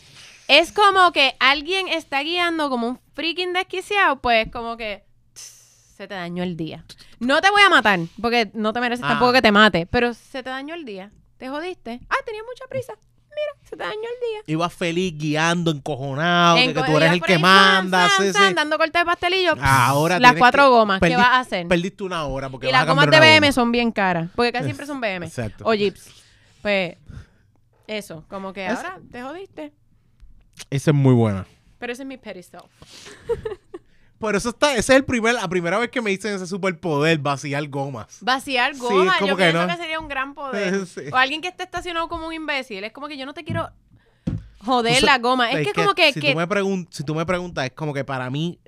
es 0.48 0.72
como 0.72 1.12
que 1.12 1.36
alguien 1.40 1.88
está 1.88 2.22
guiando 2.22 2.70
como 2.70 2.88
un 2.88 3.00
freaking 3.14 3.54
desquiciado, 3.54 4.22
pues 4.22 4.52
como 4.52 4.76
que 4.78 5.05
se 5.96 6.08
te 6.08 6.14
dañó 6.14 6.44
el 6.44 6.58
día. 6.58 6.84
No 7.20 7.40
te 7.42 7.50
voy 7.50 7.62
a 7.62 7.70
matar, 7.70 8.00
porque 8.22 8.52
no 8.54 8.74
te 8.74 8.82
mereces 8.82 9.06
Ah. 9.06 9.10
tampoco 9.10 9.34
que 9.34 9.42
te 9.42 9.52
mate, 9.52 9.86
pero 9.90 10.14
se 10.14 10.44
te 10.44 10.50
dañó 10.50 10.76
el 10.76 10.86
día. 10.86 11.12
Te 11.38 11.50
jodiste. 11.50 12.00
Ah, 12.10 12.16
tenía 12.26 12.42
mucha 12.44 12.66
prisa. 12.70 12.94
Mira, 13.30 13.70
se 13.70 13.76
te 13.76 13.84
dañó 13.84 13.96
el 13.96 13.98
día. 14.46 14.54
Ibas 14.54 14.74
feliz 14.74 15.14
guiando, 15.18 15.70
encojonado, 15.72 16.56
de 16.56 16.74
que 16.74 16.84
tú 16.84 16.96
eres 16.98 17.12
el 17.12 17.22
que 17.22 17.38
manda. 17.38 18.08
san, 18.10 18.26
sí, 18.28 18.32
san, 18.34 18.48
sí. 18.50 18.54
dando 18.54 18.78
cortes 18.78 19.02
de 19.02 19.06
pastelillo. 19.06 19.56
Ahora 19.62 20.20
las 20.20 20.36
cuatro 20.36 20.70
gomas, 20.70 21.02
¿qué 21.02 21.16
vas 21.18 21.26
a 21.28 21.40
hacer? 21.40 21.68
Perdiste 21.68 22.04
una 22.04 22.24
hora 22.26 22.50
porque 22.50 22.68
Y 22.68 22.72
vas 22.72 22.82
las 22.82 22.84
a 22.84 22.92
gomas 22.92 23.10
de 23.10 23.20
BM 23.20 23.48
goma. 23.48 23.52
son 23.52 23.72
bien 23.74 23.92
caras, 23.92 24.30
porque 24.36 24.52
casi 24.54 24.66
siempre 24.66 24.86
son 24.86 25.02
BM. 25.02 25.26
Exacto. 25.26 25.66
O 25.68 25.74
Jeeps. 25.74 26.10
Pues, 26.62 26.96
eso, 27.88 28.24
como 28.30 28.54
que 28.54 28.66
Es- 28.66 28.78
ahora 28.78 29.00
te 29.12 29.22
jodiste. 29.22 29.74
Esa 30.70 30.92
es 30.92 30.96
muy 30.96 31.14
buena. 31.14 31.46
Pero 31.78 31.92
ese 31.92 32.04
es 32.04 32.08
mi 32.08 32.16
petty 32.18 32.42
self. 32.42 32.64
Por 34.20 34.36
eso 34.36 34.50
está, 34.50 34.72
ese 34.72 34.94
es 34.94 34.98
el 35.00 35.04
primer, 35.06 35.36
la 35.36 35.48
primera 35.48 35.78
vez 35.78 35.90
que 35.90 36.02
me 36.02 36.10
dicen 36.10 36.34
ese 36.36 36.48
superpoder, 36.48 37.18
vaciar 37.20 37.68
gomas. 37.68 38.18
Vaciar 38.22 38.74
Sí, 38.74 38.80
goma, 38.80 39.16
como 39.20 39.32
yo 39.32 39.36
que 39.38 39.44
pienso 39.44 39.62
no. 39.62 39.68
que 39.68 39.78
sería 39.78 40.00
un 40.00 40.08
gran 40.08 40.34
poder. 40.34 40.86
Sí. 40.88 41.02
O 41.12 41.16
alguien 41.18 41.42
que 41.42 41.50
esté 41.50 41.64
estacionado 41.64 42.08
como 42.08 42.28
un 42.28 42.34
imbécil. 42.34 42.84
Es 42.84 42.94
como 42.94 43.08
que 43.08 43.18
yo 43.18 43.26
no 43.26 43.34
te 43.34 43.44
quiero 43.44 43.70
joder 44.64 45.04
la 45.04 45.18
goma. 45.20 45.52
Es, 45.52 45.68
que, 45.68 45.74
como 45.74 45.94
que... 45.94 46.14
si, 46.14 46.20
que- 46.20 46.34
Tú 46.34 46.38
me 46.38 46.88
si 46.90 47.04
tú 47.04 47.16
me 47.16 47.26
preguntas, 47.26 47.66
es 47.66 47.72
como 47.72 47.94
que 47.94 48.04
para 48.04 48.30
mí 48.30 48.60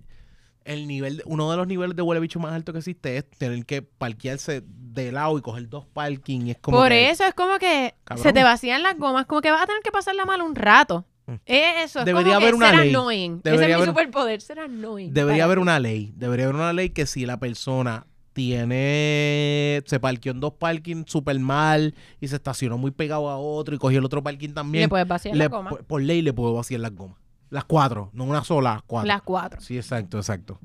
el 0.65 0.85
nivel, 0.85 1.17
de- 1.17 1.23
uno 1.25 1.49
de 1.49 1.57
los 1.57 1.65
niveles 1.65 1.95
de 1.95 2.01
huele 2.01 2.19
bicho 2.19 2.39
más 2.39 2.53
alto 2.53 2.73
que 2.73 2.79
existe 2.79 3.17
es 3.17 3.29
tener 3.29 3.65
que 3.65 3.81
parquearse 3.81 4.63
de 4.65 5.11
lado 5.13 5.37
y 5.37 5.41
coger 5.41 5.69
dos 5.69 5.85
parking. 5.85 6.47
Es 6.47 6.57
como 6.59 6.77
Por 6.77 6.89
que 6.89 7.09
eso 7.09 7.23
es 7.23 7.33
como 7.33 7.57
que 7.57 7.95
Cabrón. 8.03 8.23
se 8.23 8.33
te 8.33 8.43
vacían 8.43 8.83
las 8.83 8.97
gomas, 8.97 9.25
como 9.27 9.41
que 9.41 9.49
vas 9.51 9.61
a 9.61 9.65
tener 9.67 9.81
que 9.81 9.91
pasarla 9.91 10.25
mal 10.25 10.41
un 10.41 10.55
rato. 10.55 11.05
Es 11.45 11.85
eso, 11.89 11.99
es 11.99 12.05
Debería 12.05 12.35
como 12.35 12.45
haber 12.45 12.49
que 12.51 12.55
una 12.55 12.69
ser 12.69 12.79
ley. 12.79 12.89
annoying. 12.89 13.31
Ese 13.33 13.41
Debería 13.43 13.65
es 13.65 13.69
mi 13.69 13.73
haber- 13.83 13.89
superpoder, 13.89 14.41
ser 14.41 14.59
annoying. 14.59 15.13
Debería 15.13 15.43
haber 15.43 15.57
ti. 15.57 15.61
una 15.61 15.79
ley. 15.79 16.13
Debería 16.15 16.45
haber 16.45 16.55
una 16.55 16.71
ley 16.73 16.89
que 16.91 17.05
si 17.05 17.25
la 17.25 17.37
persona 17.37 18.05
tiene. 18.33 19.81
Se 19.85 19.99
parqueó 19.99 20.31
en 20.31 20.39
dos 20.39 20.53
parking 20.53 21.03
súper 21.05 21.39
mal 21.39 21.95
y 22.21 22.27
se 22.27 22.35
estacionó 22.37 22.77
muy 22.77 22.91
pegado 22.91 23.29
a 23.29 23.37
otro 23.37 23.75
y 23.75 23.77
cogió 23.77 23.99
el 23.99 24.05
otro 24.05 24.23
parking 24.23 24.49
Le 24.49 24.53
también. 24.53 24.89
puedes 24.89 25.07
vaciar 25.07 25.35
le- 25.35 25.43
la 25.45 25.49
goma. 25.49 25.69
por, 25.71 25.83
por 25.85 26.01
ley 26.01 26.21
le 26.21 26.31
puedo 26.33 26.53
vaciar 26.53 26.79
las 26.81 26.93
gomas. 26.95 27.17
Las 27.49 27.65
cuatro, 27.65 28.09
no 28.13 28.23
una 28.25 28.43
sola, 28.43 28.73
las 28.73 28.83
cuatro. 28.83 29.07
Las 29.07 29.21
cuatro. 29.21 29.61
Sí, 29.61 29.77
exacto, 29.77 30.17
exacto. 30.17 30.59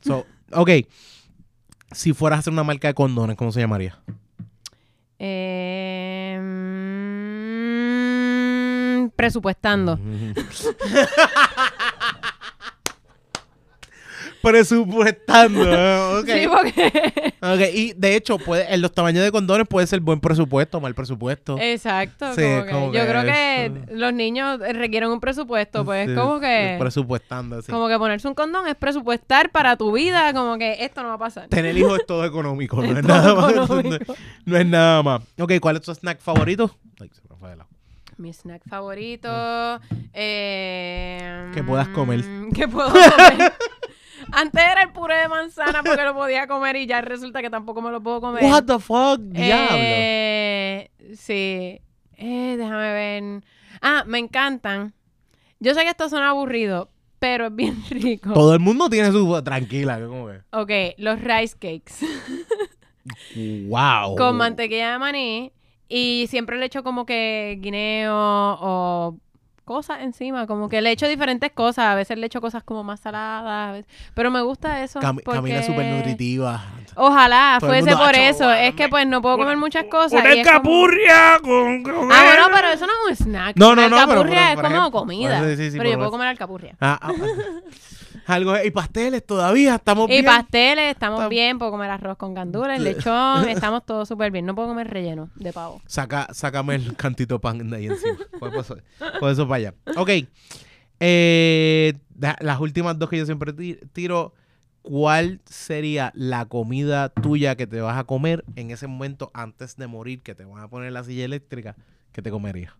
So, 0.00 0.24
ok. 0.52 0.70
Si 1.92 2.12
fueras 2.14 2.38
a 2.38 2.40
hacer 2.40 2.52
una 2.52 2.62
marca 2.64 2.88
de 2.88 2.94
condones, 2.94 3.36
¿cómo 3.36 3.50
se 3.52 3.60
llamaría? 3.60 3.98
Eh, 5.18 6.38
mm, 9.04 9.10
presupuestando. 9.10 9.98
Presupuestando. 14.42 15.64
¿eh? 15.64 16.20
ok. 16.20 16.26
Sí, 16.26 16.48
porque... 16.48 17.34
Ok, 17.42 17.74
Y 17.74 17.92
de 17.94 18.16
hecho, 18.16 18.38
puede, 18.38 18.72
en 18.72 18.80
los 18.80 18.92
tamaños 18.92 19.22
de 19.22 19.30
condones 19.30 19.66
puede 19.68 19.86
ser 19.86 20.00
buen 20.00 20.20
presupuesto, 20.20 20.80
mal 20.80 20.94
presupuesto. 20.94 21.58
Exacto. 21.58 22.34
Sí, 22.34 22.42
como 22.42 22.64
que 22.64 22.70
como 22.70 22.86
yo 22.92 23.00
que 23.00 23.06
creo 23.06 23.22
que 23.22 23.94
los 23.94 24.12
niños 24.12 24.58
requieren 24.60 25.10
un 25.10 25.20
presupuesto, 25.20 25.84
pues 25.84 26.08
Sí, 26.08 26.14
como 26.14 26.40
que... 26.40 26.76
Presupuestando, 26.78 27.58
así. 27.58 27.70
Como 27.70 27.88
que 27.88 27.98
ponerse 27.98 28.28
un 28.28 28.34
condón 28.34 28.66
es 28.66 28.76
presupuestar 28.76 29.50
para 29.50 29.76
tu 29.76 29.92
vida, 29.92 30.32
como 30.32 30.56
que 30.58 30.84
esto 30.84 31.02
no 31.02 31.08
va 31.08 31.14
a 31.14 31.18
pasar. 31.18 31.48
Tener 31.48 31.76
hijos 31.76 32.00
es 32.00 32.06
todo 32.06 32.24
económico, 32.24 32.76
no 32.76 32.84
Es 32.98 33.04
nada 33.04 33.34
más. 33.34 33.70
No, 34.44 34.56
es 34.56 34.66
nada 34.66 35.02
más. 35.02 35.22
Ok, 35.38 35.52
¿cuál 35.60 35.76
es 35.76 35.82
tu 35.82 35.94
snack 35.94 36.18
favorito? 36.20 36.74
Ay, 37.00 37.10
se 37.12 37.20
me 37.28 37.36
fue 37.36 37.50
de 37.50 37.56
lado. 37.56 37.68
Mi 38.20 38.32
snack 38.34 38.62
favorito. 38.68 39.28
eh, 40.12 41.50
Que 41.54 41.62
puedas 41.64 41.88
comer. 41.88 42.20
mm, 42.22 42.52
Que 42.52 42.68
puedo 42.68 42.90
comer. 42.90 43.52
Antes 44.32 44.62
era 44.62 44.82
el 44.82 44.92
puré 44.92 45.16
de 45.16 45.28
manzana 45.28 45.82
porque 45.82 46.04
lo 46.04 46.14
podía 46.14 46.46
comer 46.46 46.76
y 46.76 46.86
ya 46.86 47.00
resulta 47.00 47.40
que 47.40 47.48
tampoco 47.50 47.80
me 47.80 47.90
lo 47.90 48.02
puedo 48.02 48.20
comer. 48.20 48.44
What 48.44 48.64
the 48.64 48.78
fuck, 48.78 49.18
diablo. 49.20 49.76
Eh, 49.80 50.90
sí. 51.16 51.80
Eh, 52.16 52.54
déjame 52.58 52.92
ver. 52.92 53.42
Ah, 53.80 54.04
me 54.06 54.18
encantan. 54.18 54.92
Yo 55.58 55.72
sé 55.74 55.80
que 55.82 55.88
esto 55.88 56.08
suena 56.10 56.28
aburrido, 56.30 56.90
pero 57.18 57.46
es 57.46 57.54
bien 57.56 57.82
rico. 57.90 58.32
Todo 58.34 58.52
el 58.52 58.60
mundo 58.60 58.90
tiene 58.90 59.10
su 59.10 59.42
tranquila, 59.42 59.98
como 60.06 60.26
que. 60.28 60.40
Ok, 60.52 60.94
los 60.98 61.18
rice 61.20 61.54
cakes. 61.58 62.06
Wow. 63.66 64.14
con 64.16 64.36
mantequilla 64.36 64.92
de 64.92 64.98
maní 64.98 65.52
y 65.90 66.26
siempre 66.28 66.56
le 66.58 66.64
echo 66.66 66.82
como 66.82 67.04
que 67.04 67.58
guineo 67.60 68.14
o 68.16 69.16
cosas 69.64 70.00
encima, 70.00 70.48
como 70.48 70.68
que 70.68 70.80
le 70.80 70.90
echo 70.90 71.06
diferentes 71.06 71.52
cosas, 71.52 71.84
a 71.86 71.94
veces 71.94 72.18
le 72.18 72.26
echo 72.26 72.40
cosas 72.40 72.64
como 72.64 72.82
más 72.82 72.98
saladas, 73.00 73.68
a 73.68 73.72
veces- 73.72 73.92
pero 74.14 74.28
me 74.30 74.40
gusta 74.42 74.82
eso. 74.82 74.98
Cam- 75.00 75.20
porque- 75.24 75.38
Camina 75.38 75.62
súper 75.62 75.86
nutritiva. 75.86 76.64
Ojalá 76.96 77.58
Todo 77.60 77.70
fuese 77.70 77.92
por 77.92 78.08
"Acho, 78.08 78.20
eso, 78.20 78.52
es 78.52 78.74
que 78.74 78.88
pues 78.88 79.06
no 79.06 79.22
puedo 79.22 79.38
comer 79.38 79.56
muchas 79.56 79.84
cosas. 79.84 80.14
Una 80.14 80.22
como- 80.30 80.34
escapurria 80.42 81.38
con, 81.40 81.82
con 81.84 82.10
Ah, 82.12 82.24
bueno, 82.24 82.46
pero 82.52 82.68
eso 82.68 82.84
no 82.86 82.92
es 83.12 83.20
un 83.20 83.26
snack. 83.26 83.56
No, 83.56 83.76
no, 83.76 83.82
no, 83.82 83.88
pero- 83.90 84.00
alcapurria 84.00 84.32
pero, 84.34 84.48
es 84.48 84.54
como 84.56 84.66
ejemplo, 84.80 84.90
comida. 85.00 85.56
sí, 85.56 85.70
sí, 85.70 85.78
pero 85.78 85.90
yo 85.90 85.96
puedo 85.98 86.10
comer 86.10 86.26
alcapurria. 86.28 86.74
Ah, 86.80 86.98
ah, 87.00 87.12
ah. 87.12 87.60
Algo, 88.30 88.54
y 88.64 88.70
pasteles 88.70 89.24
todavía, 89.26 89.74
estamos 89.76 90.08
Y 90.08 90.12
bien. 90.12 90.24
pasteles, 90.24 90.92
estamos 90.92 91.20
Tam- 91.20 91.28
bien, 91.28 91.58
puedo 91.58 91.70
comer 91.72 91.90
arroz 91.90 92.16
con 92.16 92.34
gandules, 92.34 92.80
lechón, 92.80 93.48
estamos 93.48 93.84
todos 93.84 94.08
súper 94.08 94.30
bien. 94.30 94.46
No 94.46 94.54
puedo 94.54 94.68
comer 94.68 94.88
relleno 94.88 95.30
de 95.34 95.52
pavo. 95.52 95.80
Saca, 95.86 96.28
sácame 96.32 96.76
el 96.76 96.96
cantito 96.96 97.34
de 97.34 97.40
pan 97.40 97.68
de 97.70 97.76
ahí 97.76 97.86
encima. 97.86 98.16
Pues 99.18 99.32
eso 99.32 99.46
para 99.48 99.56
allá. 99.56 99.74
Ok. 99.96 100.10
Eh, 101.00 101.94
las 102.40 102.60
últimas 102.60 102.98
dos 102.98 103.08
que 103.10 103.18
yo 103.18 103.26
siempre 103.26 103.52
ti- 103.52 103.78
tiro. 103.92 104.34
¿Cuál 104.82 105.42
sería 105.44 106.10
la 106.14 106.46
comida 106.46 107.10
tuya 107.10 107.54
que 107.54 107.66
te 107.66 107.82
vas 107.82 107.98
a 107.98 108.04
comer 108.04 108.44
en 108.56 108.70
ese 108.70 108.86
momento 108.86 109.30
antes 109.34 109.76
de 109.76 109.86
morir? 109.86 110.22
Que 110.22 110.34
te 110.34 110.46
van 110.46 110.62
a 110.62 110.68
poner 110.68 110.90
la 110.92 111.04
silla 111.04 111.24
eléctrica. 111.26 111.76
que 112.12 112.22
te 112.22 112.30
comerías? 112.30 112.72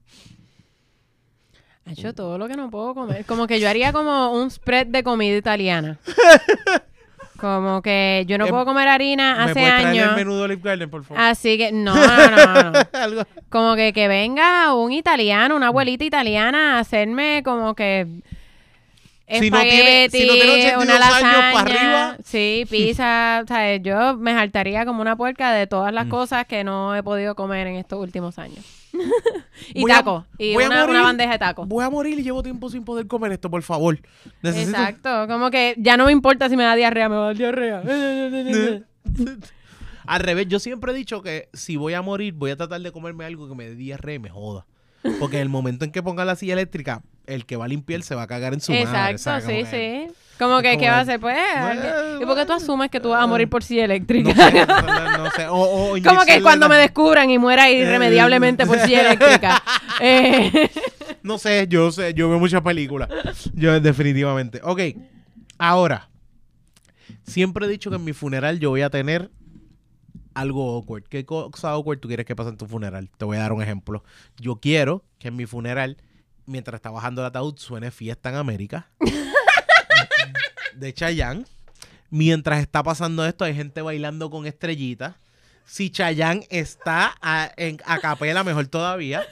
Hecho 1.90 2.14
todo 2.14 2.38
lo 2.38 2.46
que 2.48 2.56
no 2.56 2.70
puedo 2.70 2.94
comer. 2.94 3.24
Como 3.26 3.46
que 3.46 3.58
yo 3.60 3.68
haría 3.68 3.92
como 3.92 4.32
un 4.32 4.50
spread 4.50 4.86
de 4.88 5.02
comida 5.02 5.36
italiana. 5.36 5.98
Como 7.40 7.80
que 7.80 8.24
yo 8.28 8.36
no 8.36 8.44
Em, 8.44 8.50
puedo 8.50 8.66
comer 8.66 8.86
harina 8.86 9.34
¿Me 9.34 9.42
hace 9.44 9.52
puedes 9.54 9.68
traer 9.70 9.80
el 9.96 9.98
años. 10.02 10.14
menú 10.16 10.34
de 10.36 10.42
Olive 10.42 10.60
Garden, 10.62 10.90
por 10.90 11.04
favor? 11.04 11.22
Así 11.22 11.56
que, 11.56 11.72
no, 11.72 11.94
no, 11.94 12.70
no. 12.70 12.80
Algo. 12.92 13.22
Como 13.48 13.76
que, 13.76 13.94
que 13.94 14.08
venga 14.08 14.74
un 14.74 14.92
italiano, 14.92 15.56
una 15.56 15.68
abuelita 15.68 16.04
italiana 16.04 16.76
a 16.76 16.80
hacerme 16.80 17.40
como 17.42 17.74
que 17.74 18.06
Si 19.26 19.50
no 19.50 19.58
tiene- 19.58 20.10
si 20.10 20.26
no 20.26 20.34
tiene 20.34 20.74
82 20.74 20.84
una 20.84 20.94
años 20.96 21.00
lasaña, 21.22 21.52
para 21.54 21.60
arriba. 21.60 22.16
sí, 22.24 22.66
pizza, 22.68 23.42
¿sabes? 23.48 23.80
Yo 23.82 24.18
me 24.18 24.34
saltaría 24.34 24.84
como 24.84 25.00
una 25.00 25.16
puerca 25.16 25.50
de 25.52 25.66
todas 25.66 25.94
las 25.94 26.06
Mm. 26.08 26.10
cosas 26.10 26.44
que 26.46 26.62
no 26.62 26.94
he 26.94 27.02
podido 27.02 27.34
comer 27.34 27.68
en 27.68 27.76
estos 27.76 27.98
últimos 28.00 28.38
años. 28.38 28.62
y 29.74 29.82
Voy 29.82 29.90
a- 29.90 29.96
tacos, 29.96 30.24
y 30.38 30.56
una, 30.56 31.02
bandeja 31.02 31.32
de 31.32 31.38
tacos. 31.38 31.68
Voy 31.68 31.84
a 31.84 31.90
morir 31.90 32.18
y 32.18 32.22
llevo 32.22 32.42
tiempo 32.42 32.70
sin 32.70 32.84
poder 32.84 33.06
comer 33.06 33.32
esto, 33.32 33.50
por 33.50 33.62
favor. 33.62 33.98
Necesito... 34.42 34.70
Exacto, 34.78 35.26
como 35.28 35.50
que 35.50 35.74
ya 35.78 35.96
no 35.96 36.06
me 36.06 36.12
importa 36.12 36.48
si 36.48 36.56
me 36.56 36.64
da 36.64 36.74
diarrea, 36.74 37.08
me 37.08 37.16
va 37.16 37.22
a 37.22 37.26
dar 37.26 37.36
diarrea. 37.36 37.82
Al 40.06 40.20
revés, 40.20 40.48
yo 40.48 40.58
siempre 40.58 40.92
he 40.92 40.94
dicho 40.94 41.22
que 41.22 41.48
si 41.52 41.76
voy 41.76 41.94
a 41.94 42.02
morir, 42.02 42.34
voy 42.34 42.50
a 42.50 42.56
tratar 42.56 42.80
de 42.80 42.90
comerme 42.90 43.24
algo 43.24 43.48
que 43.48 43.54
me 43.54 43.64
dé 43.68 43.76
diarrea 43.76 44.16
y 44.16 44.18
me 44.18 44.28
joda. 44.28 44.66
Porque 45.18 45.36
en 45.36 45.42
el 45.42 45.48
momento 45.48 45.84
en 45.84 45.92
que 45.92 46.02
ponga 46.02 46.24
la 46.24 46.36
silla 46.36 46.54
eléctrica, 46.54 47.02
el 47.26 47.46
que 47.46 47.56
va 47.56 47.64
a 47.66 47.68
limpiar 47.68 48.02
se 48.02 48.14
va 48.14 48.22
a 48.22 48.26
cagar 48.26 48.52
en 48.54 48.60
su 48.60 48.72
madre. 48.72 49.12
Exacto. 49.12 49.46
Como 49.46 49.56
sí, 49.56 49.70
que- 49.70 50.08
sí. 50.08 50.14
Como 50.40 50.62
que, 50.62 50.78
¿qué 50.78 50.88
va 50.88 50.96
a 50.96 51.00
hacer? 51.00 51.20
Pues, 51.20 51.36
Bueno, 51.60 51.82
¿y 52.22 52.24
por 52.24 52.34
qué 52.34 52.46
tú 52.46 52.54
asumes 52.54 52.90
que 52.90 52.98
tú 52.98 53.10
vas 53.10 53.22
a 53.22 53.26
morir 53.26 53.46
por 53.50 53.62
silla 53.62 53.84
eléctrica? 53.90 54.32
No 54.32 55.30
sé, 55.30 55.44
no, 55.46 55.94
sé. 55.96 56.02
Como 56.08 56.24
que 56.24 56.40
cuando 56.40 56.66
me 56.66 56.76
descubran 56.76 57.28
y 57.30 57.36
muera 57.38 57.70
irremediablemente 57.70 58.64
por 58.66 58.78
silla 58.78 59.02
eléctrica. 59.02 59.62
Eh, 60.00 60.70
No 61.22 61.36
sé, 61.36 61.66
yo 61.68 61.92
sé, 61.92 62.14
yo 62.14 62.30
veo 62.30 62.38
muchas 62.38 62.62
películas. 62.62 63.10
Yo 63.52 63.78
definitivamente. 63.80 64.62
Ok, 64.64 64.80
ahora. 65.58 66.08
Siempre 67.24 67.66
he 67.66 67.68
dicho 67.68 67.90
que 67.90 67.96
en 67.96 68.04
mi 68.04 68.14
funeral 68.14 68.58
yo 68.60 68.70
voy 68.70 68.80
a 68.80 68.88
tener 68.88 69.30
algo 70.32 70.76
awkward. 70.76 71.04
¿Qué 71.04 71.26
cosa 71.26 71.72
awkward 71.72 71.98
tú 72.00 72.08
quieres 72.08 72.24
que 72.24 72.34
pase 72.34 72.48
en 72.48 72.56
tu 72.56 72.64
funeral? 72.66 73.10
Te 73.18 73.26
voy 73.26 73.36
a 73.36 73.40
dar 73.40 73.52
un 73.52 73.62
ejemplo. 73.62 74.02
Yo 74.38 74.56
quiero 74.56 75.04
que 75.18 75.28
en 75.28 75.36
mi 75.36 75.44
funeral, 75.44 75.98
mientras 76.46 76.76
está 76.78 76.90
bajando 76.90 77.20
el 77.20 77.26
ataúd, 77.26 77.58
suene 77.58 77.90
Fiesta 77.90 78.30
en 78.30 78.36
América. 78.36 78.88
De 80.80 80.92
Chayanne. 80.92 81.44
Mientras 82.10 82.60
está 82.60 82.82
pasando 82.82 83.24
esto, 83.24 83.44
hay 83.44 83.54
gente 83.54 83.82
bailando 83.82 84.30
con 84.30 84.46
estrellitas. 84.46 85.14
Si 85.64 85.90
Chayanne 85.90 86.46
está 86.50 87.14
a, 87.22 87.52
en, 87.56 87.78
a 87.86 88.00
capela, 88.00 88.42
mejor 88.42 88.66
todavía. 88.66 89.22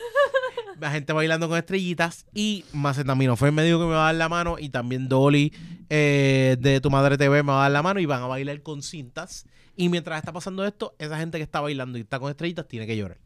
La 0.78 0.92
gente 0.92 1.12
bailando 1.12 1.48
con 1.48 1.58
estrellitas. 1.58 2.24
Y 2.32 2.64
Macetaminofen 2.72 3.52
me 3.52 3.64
dijo 3.64 3.80
que 3.80 3.86
me 3.86 3.94
va 3.94 4.02
a 4.02 4.06
dar 4.06 4.14
la 4.14 4.28
mano. 4.28 4.56
Y 4.60 4.68
también 4.68 5.08
Dolly 5.08 5.52
eh, 5.90 6.56
de 6.60 6.80
Tu 6.80 6.88
Madre 6.88 7.18
TV 7.18 7.42
me 7.42 7.50
va 7.50 7.58
a 7.58 7.62
dar 7.62 7.72
la 7.72 7.82
mano. 7.82 7.98
Y 7.98 8.06
van 8.06 8.22
a 8.22 8.28
bailar 8.28 8.62
con 8.62 8.82
cintas. 8.82 9.44
Y 9.74 9.88
mientras 9.88 10.18
está 10.18 10.32
pasando 10.32 10.64
esto, 10.64 10.94
esa 10.98 11.18
gente 11.18 11.38
que 11.38 11.44
está 11.44 11.60
bailando 11.60 11.98
y 11.98 12.02
está 12.02 12.20
con 12.20 12.30
estrellitas 12.30 12.68
tiene 12.68 12.86
que 12.86 12.96
llorar. 12.96 13.18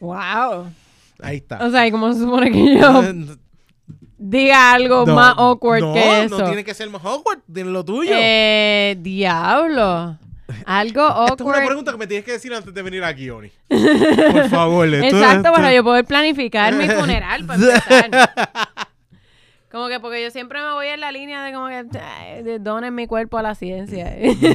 wow. 0.00 0.70
Ahí 1.22 1.38
está. 1.38 1.64
O 1.64 1.70
sea, 1.70 1.86
¿y 1.86 1.90
cómo 1.90 2.12
se 2.12 2.20
supone 2.20 2.52
que 2.52 2.78
yo 2.78 3.02
diga 4.18 4.72
algo 4.72 5.04
No, 5.06 5.14
más 5.14 5.34
awkward 5.36 5.80
no, 5.82 5.92
que 5.94 6.24
eso? 6.24 6.38
No 6.38 6.46
tiene 6.46 6.64
que 6.64 6.74
ser 6.74 6.88
más 6.90 7.04
awkward. 7.04 7.40
Tiene 7.52 7.70
lo 7.70 7.84
tuyo. 7.84 8.12
Eh, 8.14 8.96
diablo. 9.00 10.18
Algo 10.64 11.06
Esta 11.08 11.24
es 11.24 11.40
una 11.40 11.50
awkward. 11.52 11.66
pregunta 11.66 11.92
que 11.92 11.98
me 11.98 12.06
tienes 12.06 12.24
que 12.24 12.32
decir 12.32 12.54
antes 12.54 12.72
de 12.72 12.82
venir 12.82 13.02
aquí, 13.04 13.28
Oni. 13.30 13.50
Por 13.68 14.48
favor. 14.48 14.86
esto- 14.86 15.06
Exacto, 15.16 15.36
esto- 15.48 15.52
para 15.52 15.72
yo 15.74 15.82
poder 15.84 16.04
planificar 16.04 16.72
mi 16.74 16.88
funeral, 16.88 17.44
para 17.46 17.60
empezar. 17.62 18.30
Como 19.70 19.88
que 19.88 20.00
porque 20.00 20.22
yo 20.22 20.30
siempre 20.30 20.60
me 20.62 20.72
voy 20.72 20.86
en 20.86 21.00
la 21.00 21.12
línea 21.12 21.44
de 21.44 21.52
como 21.52 21.66
que 21.66 22.58
donen 22.60 22.94
mi 22.94 23.06
cuerpo 23.06 23.36
a 23.36 23.42
la 23.42 23.54
ciencia. 23.54 24.04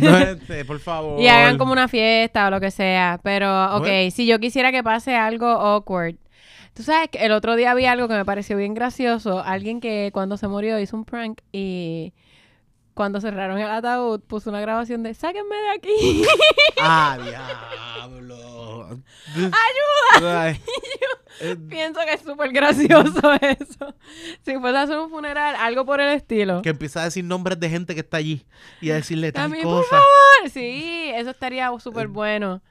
No, 0.01 0.17
este, 0.17 0.65
por 0.65 0.79
favor. 0.79 1.19
y 1.21 1.27
hagan 1.27 1.59
como 1.59 1.73
una 1.73 1.87
fiesta 1.87 2.47
o 2.47 2.49
lo 2.49 2.59
que 2.59 2.71
sea. 2.71 3.19
Pero, 3.21 3.75
ok, 3.75 3.81
Bueno. 3.81 4.11
si 4.11 4.25
yo 4.25 4.39
quisiera 4.39 4.71
que 4.71 4.81
pase 4.83 5.15
algo 5.15 5.45
awkward. 5.45 6.15
Tú 6.81 6.85
sabes 6.85 7.09
que 7.09 7.23
el 7.23 7.31
otro 7.31 7.55
día 7.55 7.75
vi 7.75 7.85
algo 7.85 8.07
que 8.07 8.15
me 8.15 8.25
pareció 8.25 8.57
bien 8.57 8.73
gracioso. 8.73 9.43
Alguien 9.45 9.79
que 9.81 10.09
cuando 10.11 10.35
se 10.35 10.47
murió 10.47 10.79
hizo 10.79 10.97
un 10.97 11.05
prank 11.05 11.39
y 11.51 12.11
cuando 12.95 13.21
cerraron 13.21 13.59
el 13.59 13.69
ataúd 13.69 14.19
puso 14.21 14.49
una 14.49 14.61
grabación 14.61 15.03
de 15.03 15.13
¡Sáquenme 15.13 15.55
de 15.57 15.69
aquí! 15.69 16.23
Ah, 16.81 17.19
diablo. 17.99 18.99
Ayuda. 19.37 20.49
Eh, 20.49 21.55
Pienso 21.69 21.99
que 22.03 22.13
es 22.13 22.21
súper 22.21 22.51
gracioso 22.51 23.31
eso. 23.41 23.93
Si 24.43 24.57
fuese 24.57 24.77
a 24.77 24.81
hacer 24.81 24.97
un 24.97 25.11
funeral, 25.11 25.53
algo 25.59 25.85
por 25.85 26.01
el 26.01 26.15
estilo. 26.15 26.63
que 26.63 26.69
empieza 26.69 27.01
a 27.01 27.03
decir 27.03 27.23
nombres 27.23 27.59
de 27.59 27.69
gente 27.69 27.93
que 27.93 27.99
está 27.99 28.17
allí 28.17 28.43
y 28.81 28.89
a 28.89 28.95
decirle 28.95 29.31
tal 29.31 29.43
También, 29.43 29.65
por 29.65 29.83
cosa. 29.83 29.89
favor. 29.97 30.49
Sí, 30.51 31.11
eso 31.13 31.29
estaría 31.29 31.69
súper 31.77 32.07
bueno. 32.07 32.63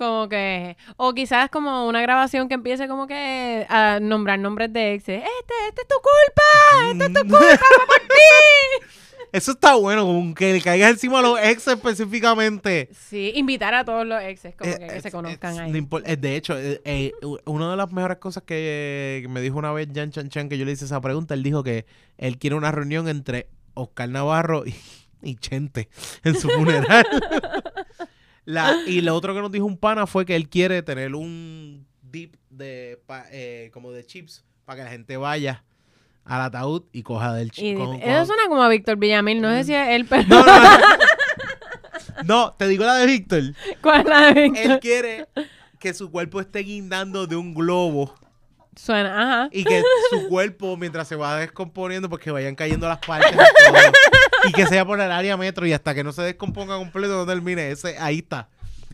Como 0.00 0.30
que, 0.30 0.78
o 0.96 1.12
quizás 1.12 1.50
como 1.50 1.86
una 1.86 2.00
grabación 2.00 2.48
que 2.48 2.54
empiece 2.54 2.88
como 2.88 3.06
que 3.06 3.66
a 3.68 3.98
nombrar 4.00 4.38
nombres 4.38 4.72
de 4.72 4.94
exes. 4.94 5.22
Este, 5.22 5.54
este 5.68 5.82
es 5.82 5.88
tu 5.88 5.96
culpa, 5.96 6.90
este 6.92 7.04
es 7.04 7.12
tu 7.12 7.28
culpa, 7.28 7.58
fue 7.58 7.86
por 7.86 7.98
ti. 8.08 8.86
Eso 9.32 9.52
está 9.52 9.74
bueno, 9.74 10.06
como 10.06 10.34
que 10.34 10.54
le 10.54 10.62
caigas 10.62 10.90
encima 10.92 11.18
a 11.18 11.22
los 11.22 11.38
ex 11.38 11.68
específicamente. 11.68 12.88
Sí, 12.98 13.32
invitar 13.36 13.74
a 13.74 13.84
todos 13.84 14.06
los 14.06 14.22
exes, 14.22 14.54
como 14.56 14.70
Eh, 14.70 14.88
que, 14.94 15.00
se 15.02 15.12
conozcan 15.12 15.58
ahí. 15.58 15.86
eh, 16.06 16.16
De 16.16 16.34
hecho, 16.34 16.54
eh, 16.58 17.12
una 17.44 17.70
de 17.70 17.76
las 17.76 17.92
mejores 17.92 18.16
cosas 18.16 18.42
que, 18.42 19.18
que 19.22 19.28
me 19.28 19.42
dijo 19.42 19.58
una 19.58 19.70
vez 19.72 19.86
Jan 19.94 20.10
Chan 20.12 20.30
Chan, 20.30 20.48
que 20.48 20.56
yo 20.56 20.64
le 20.64 20.72
hice 20.72 20.86
esa 20.86 21.00
pregunta, 21.02 21.34
él 21.34 21.42
dijo 21.42 21.62
que 21.62 21.84
él 22.16 22.38
quiere 22.38 22.56
una 22.56 22.72
reunión 22.72 23.06
entre 23.06 23.48
Oscar 23.74 24.08
Navarro 24.08 24.64
y, 24.66 24.74
y 25.22 25.36
Chente 25.36 25.90
en 26.24 26.34
su 26.40 26.48
funeral. 26.48 27.06
La- 28.44 28.74
y 28.86 29.00
lo 29.00 29.14
otro 29.14 29.34
que 29.34 29.40
nos 29.40 29.52
dijo 29.52 29.64
un 29.66 29.76
pana 29.76 30.06
fue 30.06 30.24
que 30.24 30.34
él 30.36 30.48
quiere 30.48 30.82
tener 30.82 31.14
un 31.14 31.86
dip 32.02 32.34
de 32.50 33.00
eh, 33.30 33.70
como 33.72 33.92
de 33.92 34.04
chips 34.04 34.44
para 34.64 34.78
que 34.78 34.84
la 34.84 34.90
gente 34.90 35.16
vaya 35.16 35.62
al 36.24 36.42
ataúd 36.42 36.82
y 36.92 37.02
coja 37.02 37.32
del 37.34 37.50
chip. 37.50 37.78
eso 37.78 38.26
suena 38.26 38.42
como 38.48 38.62
a 38.62 38.68
Víctor 38.68 38.96
Villamil, 38.96 39.40
no 39.40 39.50
sé 39.50 39.64
si 39.64 39.74
es 39.74 39.88
él, 39.88 40.06
pero 40.08 40.24
No, 40.28 40.44
no, 40.44 40.60
no. 40.60 40.78
No, 42.24 42.52
te 42.58 42.66
digo 42.68 42.84
la 42.84 42.96
de 42.96 43.06
Víctor. 43.06 43.42
¿cuál 43.82 44.00
es 44.00 44.06
la 44.06 44.32
de 44.32 44.42
Víctor? 44.42 44.70
Él 44.72 44.80
quiere 44.80 45.28
que 45.78 45.94
su 45.94 46.10
cuerpo 46.10 46.40
esté 46.40 46.60
guindando 46.60 47.26
de 47.26 47.36
un 47.36 47.54
globo 47.54 48.14
Suena, 48.76 49.42
ajá. 49.42 49.48
y 49.52 49.64
que 49.64 49.82
su 50.10 50.28
cuerpo, 50.28 50.76
mientras 50.76 51.08
se 51.08 51.16
va 51.16 51.36
descomponiendo, 51.36 52.08
pues 52.08 52.22
que 52.22 52.30
vayan 52.30 52.54
cayendo 52.54 52.86
las 52.88 52.98
partes 52.98 53.30
y, 54.48 54.52
que 54.52 54.66
sea 54.66 54.84
por 54.84 55.00
el 55.00 55.10
área 55.10 55.36
metro 55.36 55.66
y 55.66 55.72
hasta 55.72 55.94
que 55.94 56.04
no 56.04 56.12
se 56.12 56.22
descomponga 56.22 56.76
completo 56.76 57.14
no 57.14 57.26
termine. 57.26 57.70
Ese, 57.70 57.96
ahí 57.98 58.18
está. 58.18 58.48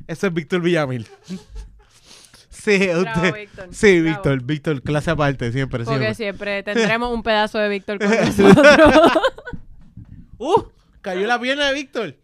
Ese 0.06 0.28
es 0.28 0.34
Víctor 0.34 0.60
Villamil. 0.60 1.06
Sí, 2.48 2.78
Bravo, 2.78 3.02
usted. 3.02 3.34
Víctor. 3.34 3.68
Sí, 3.70 4.00
Bravo. 4.00 4.14
Víctor, 4.16 4.42
Víctor, 4.42 4.82
clase 4.82 5.10
aparte, 5.12 5.52
siempre, 5.52 5.84
Porque 5.84 6.14
siempre. 6.14 6.16
siempre 6.16 6.62
tendremos 6.64 7.14
un 7.14 7.22
pedazo 7.22 7.58
de 7.58 7.68
Víctor 7.68 7.98
con 7.98 8.10
nosotros. 8.10 9.12
¡Uh! 10.38 10.62
Cayó 11.00 11.28
la 11.28 11.40
pierna 11.40 11.68
de 11.68 11.74
Víctor. 11.74 12.16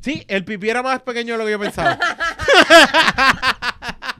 Sí, 0.00 0.24
el 0.28 0.46
pipí 0.46 0.70
era 0.70 0.82
más 0.82 1.02
pequeño 1.02 1.34
de 1.34 1.38
lo 1.38 1.44
que 1.44 1.50
yo 1.50 1.58
pensaba. 1.58 1.98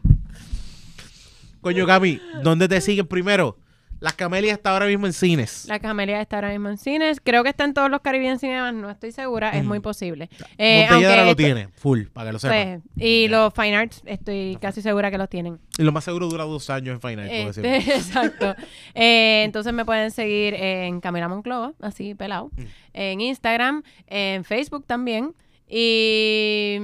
Coño, 1.62 1.86
Cami, 1.86 2.20
¿dónde 2.43 2.69
te 2.69 2.78
siguen 2.82 3.06
primero? 3.06 3.56
Las 4.01 4.15
Camelias 4.15 4.57
está 4.59 4.70
ahora 4.70 4.87
mismo 4.87 5.07
en 5.07 5.12
cines. 5.12 5.66
La 5.66 5.79
Camelia 5.81 6.20
está 6.20 6.37
ahora 6.37 6.51
mismo 6.51 6.69
en 6.69 6.79
cines. 6.79 7.20
Creo 7.23 7.43
que 7.43 7.51
está 7.51 7.65
en 7.65 7.75
todos 7.75 7.91
los 7.91 8.01
Caribbean 8.01 8.39
Cinemas, 8.39 8.73
no 8.75 8.89
estoy 8.91 9.11
segura, 9.12 9.51
es 9.51 9.65
muy 9.65 9.81
posible. 9.81 10.31
Eh, 10.57 10.87
lo 10.89 10.99
esto- 11.01 11.37
tiene, 11.37 11.69
full, 11.69 12.05
para 12.12 12.29
que 12.29 12.33
lo 12.33 12.39
sepan. 12.39 12.83
pues, 12.95 13.05
y 13.05 13.29
los 13.29 13.53
Fine 13.55 13.77
Arts, 13.77 14.03
estoy 14.07 14.57
casi 14.61 14.83
segura 14.83 15.11
que 15.11 15.19
los 15.19 15.29
tienen. 15.29 15.59
Y 15.79 15.83
lo 15.83 15.93
más 15.93 16.05
seguro 16.05 16.29
dura 16.29 16.45
dos 16.45 16.70
años 16.70 16.95
en 16.95 17.01
Final. 17.01 17.29
puedo 17.29 17.51
Este, 17.51 17.77
exacto. 17.97 18.55
Eh, 18.95 19.43
entonces 19.45 19.73
me 19.73 19.85
pueden 19.85 20.11
seguir 20.11 20.55
en 20.55 21.01
Camila 21.01 21.29
Monclova, 21.29 21.73
así 21.81 22.15
pelado. 22.15 22.51
Mm. 22.57 22.62
En 22.95 23.20
Instagram, 23.20 23.83
en 24.07 24.45
Facebook 24.45 24.85
también. 24.87 25.35
Y 25.69 26.79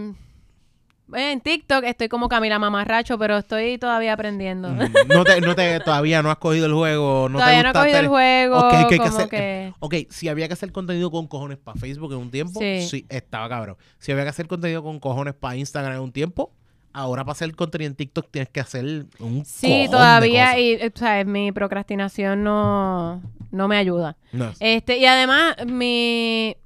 en 1.13 1.41
TikTok 1.41 1.85
estoy 1.85 2.09
como 2.09 2.29
Camila 2.29 2.59
Mamarracho, 2.59 3.19
pero 3.19 3.37
estoy 3.39 3.79
todavía 3.79 4.13
aprendiendo. 4.15 4.71
Mm, 4.71 4.79
No 5.09 5.25
te, 5.25 5.41
no 5.41 5.55
te, 5.55 5.79
todavía 5.81 6.23
no 6.23 6.31
has 6.31 6.39
cogido 6.39 6.67
el 6.67 6.73
juego. 6.73 7.29
No 7.29 7.39
todavía 7.39 7.59
te 7.59 7.65
no 7.65 7.71
he 7.71 7.73
cogido 7.73 7.99
el 8.01 8.09
juego. 8.09 8.59
Ok, 8.59 8.71
que 8.71 8.77
hay 8.77 8.87
que 8.87 8.97
como 8.99 9.09
hacer- 9.11 9.29
que- 9.29 9.75
Ok, 9.81 9.95
si 10.11 10.29
había 10.29 10.47
que 10.49 10.55
hacer 10.55 10.73
contenido 10.73 11.11
con 11.11 11.27
cojones 11.27 11.59
para 11.59 11.79
Facebook 11.79 12.13
en 12.13 12.19
un 12.19 12.31
tiempo, 12.31 12.59
Sí. 12.61 12.83
sí. 12.89 13.07
estaba 13.09 13.49
cabrón. 13.49 13.77
Si 13.99 14.13
había 14.13 14.25
que 14.25 14.31
hacer 14.31 14.47
contenido 14.49 14.83
con 14.83 14.99
cojones 14.99 15.35
para 15.35 15.57
Instagram 15.57 15.95
en 15.95 16.01
un 16.01 16.13
tiempo, 16.13 16.53
ahora 16.93 17.25
para 17.25 17.33
hacer 17.33 17.55
contenido 17.55 17.89
en 17.91 17.97
TikTok 17.97 18.29
tienes 18.31 18.49
que 18.49 18.61
hacer 18.61 19.07
un 19.19 19.45
Sí, 19.45 19.83
de 19.83 19.89
todavía, 19.89 20.47
cosas. 20.47 20.59
y, 20.61 20.75
o 20.87 20.91
sea, 20.95 21.25
mi 21.25 21.53
procrastinación 21.53 22.43
no, 22.45 23.21
no 23.51 23.69
me 23.69 23.77
ayuda. 23.77 24.17
No. 24.33 24.53
Este, 24.61 24.99
y 24.99 25.05
además, 25.07 25.57
mi, 25.67 26.57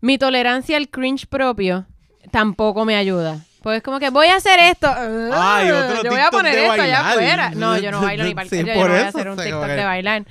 mi 0.00 0.18
tolerancia 0.18 0.76
al 0.76 0.88
cringe 0.88 1.26
propio 1.26 1.86
tampoco 2.32 2.84
me 2.84 2.96
ayuda. 2.96 3.44
Pues 3.62 3.78
es 3.78 3.82
como 3.82 3.98
que 3.98 4.10
voy 4.10 4.28
a 4.28 4.36
hacer 4.36 4.58
esto. 4.60 4.88
Ay, 5.32 5.70
otro 5.70 6.02
yo 6.04 6.10
voy 6.10 6.20
a 6.20 6.30
poner 6.30 6.56
esto 6.58 6.82
allá 6.82 7.10
afuera. 7.10 7.50
No, 7.50 7.76
yo 7.78 7.90
no 7.90 8.00
bailo 8.00 8.24
ni 8.24 8.34
para 8.34 8.44
el 8.44 8.50
Sí, 8.50 8.58
yo 8.58 8.74
no 8.74 8.88
voy 8.88 8.98
a 8.98 9.08
hacer 9.08 9.28
un 9.28 9.36
TikTok 9.36 9.66
de 9.66 9.84
bailar. 9.84 10.24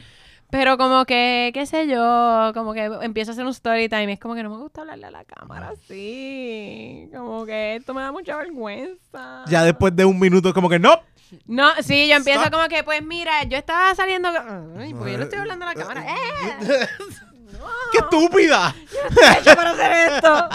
Pero 0.50 0.78
como 0.78 1.04
que, 1.06 1.52
qué 1.54 1.66
sé 1.66 1.88
yo, 1.88 2.52
como 2.54 2.74
que 2.74 2.86
empiezo 3.02 3.32
a 3.32 3.34
hacer 3.34 3.44
un 3.44 3.52
story 3.52 3.90
time 3.90 4.06
y 4.06 4.14
es 4.14 4.20
como 4.20 4.34
que 4.34 4.44
no 4.44 4.50
me 4.50 4.56
gusta 4.58 4.80
hablarle 4.82 5.08
a 5.08 5.12
la 5.12 5.26
cámara 5.26 5.74
así. 5.74 7.10
Como 7.14 7.46
que 7.46 7.76
esto 7.76 7.94
me 7.94 8.02
da 8.02 8.14
mucha 8.14 8.38
vergüenza. 8.38 9.44
Ya 9.48 9.64
después 9.64 9.94
de 9.94 10.06
un 10.06 10.18
minuto, 10.18 10.54
como 10.54 10.70
que 10.70 10.80
no. 10.80 11.02
No, 11.46 11.70
sí, 11.84 12.08
yo 12.08 12.16
empiezo 12.16 12.40
Stop. 12.44 12.54
como 12.54 12.70
que, 12.70 12.86
pues 12.86 13.04
mira, 13.04 13.44
yo 13.44 13.58
estaba 13.58 13.94
saliendo. 13.94 14.30
Ay, 14.80 14.94
porque 14.94 15.12
yo 15.12 15.18
le 15.18 15.24
estoy 15.26 15.40
hablando 15.40 15.66
a 15.66 15.74
la 15.74 15.76
cámara. 15.82 16.06
¡Eh! 16.08 16.16
¡Qué 17.92 17.98
estúpida! 17.98 18.74
hecho 19.40 19.54
para 19.56 19.72
hacer 19.72 20.14
esto. 20.14 20.50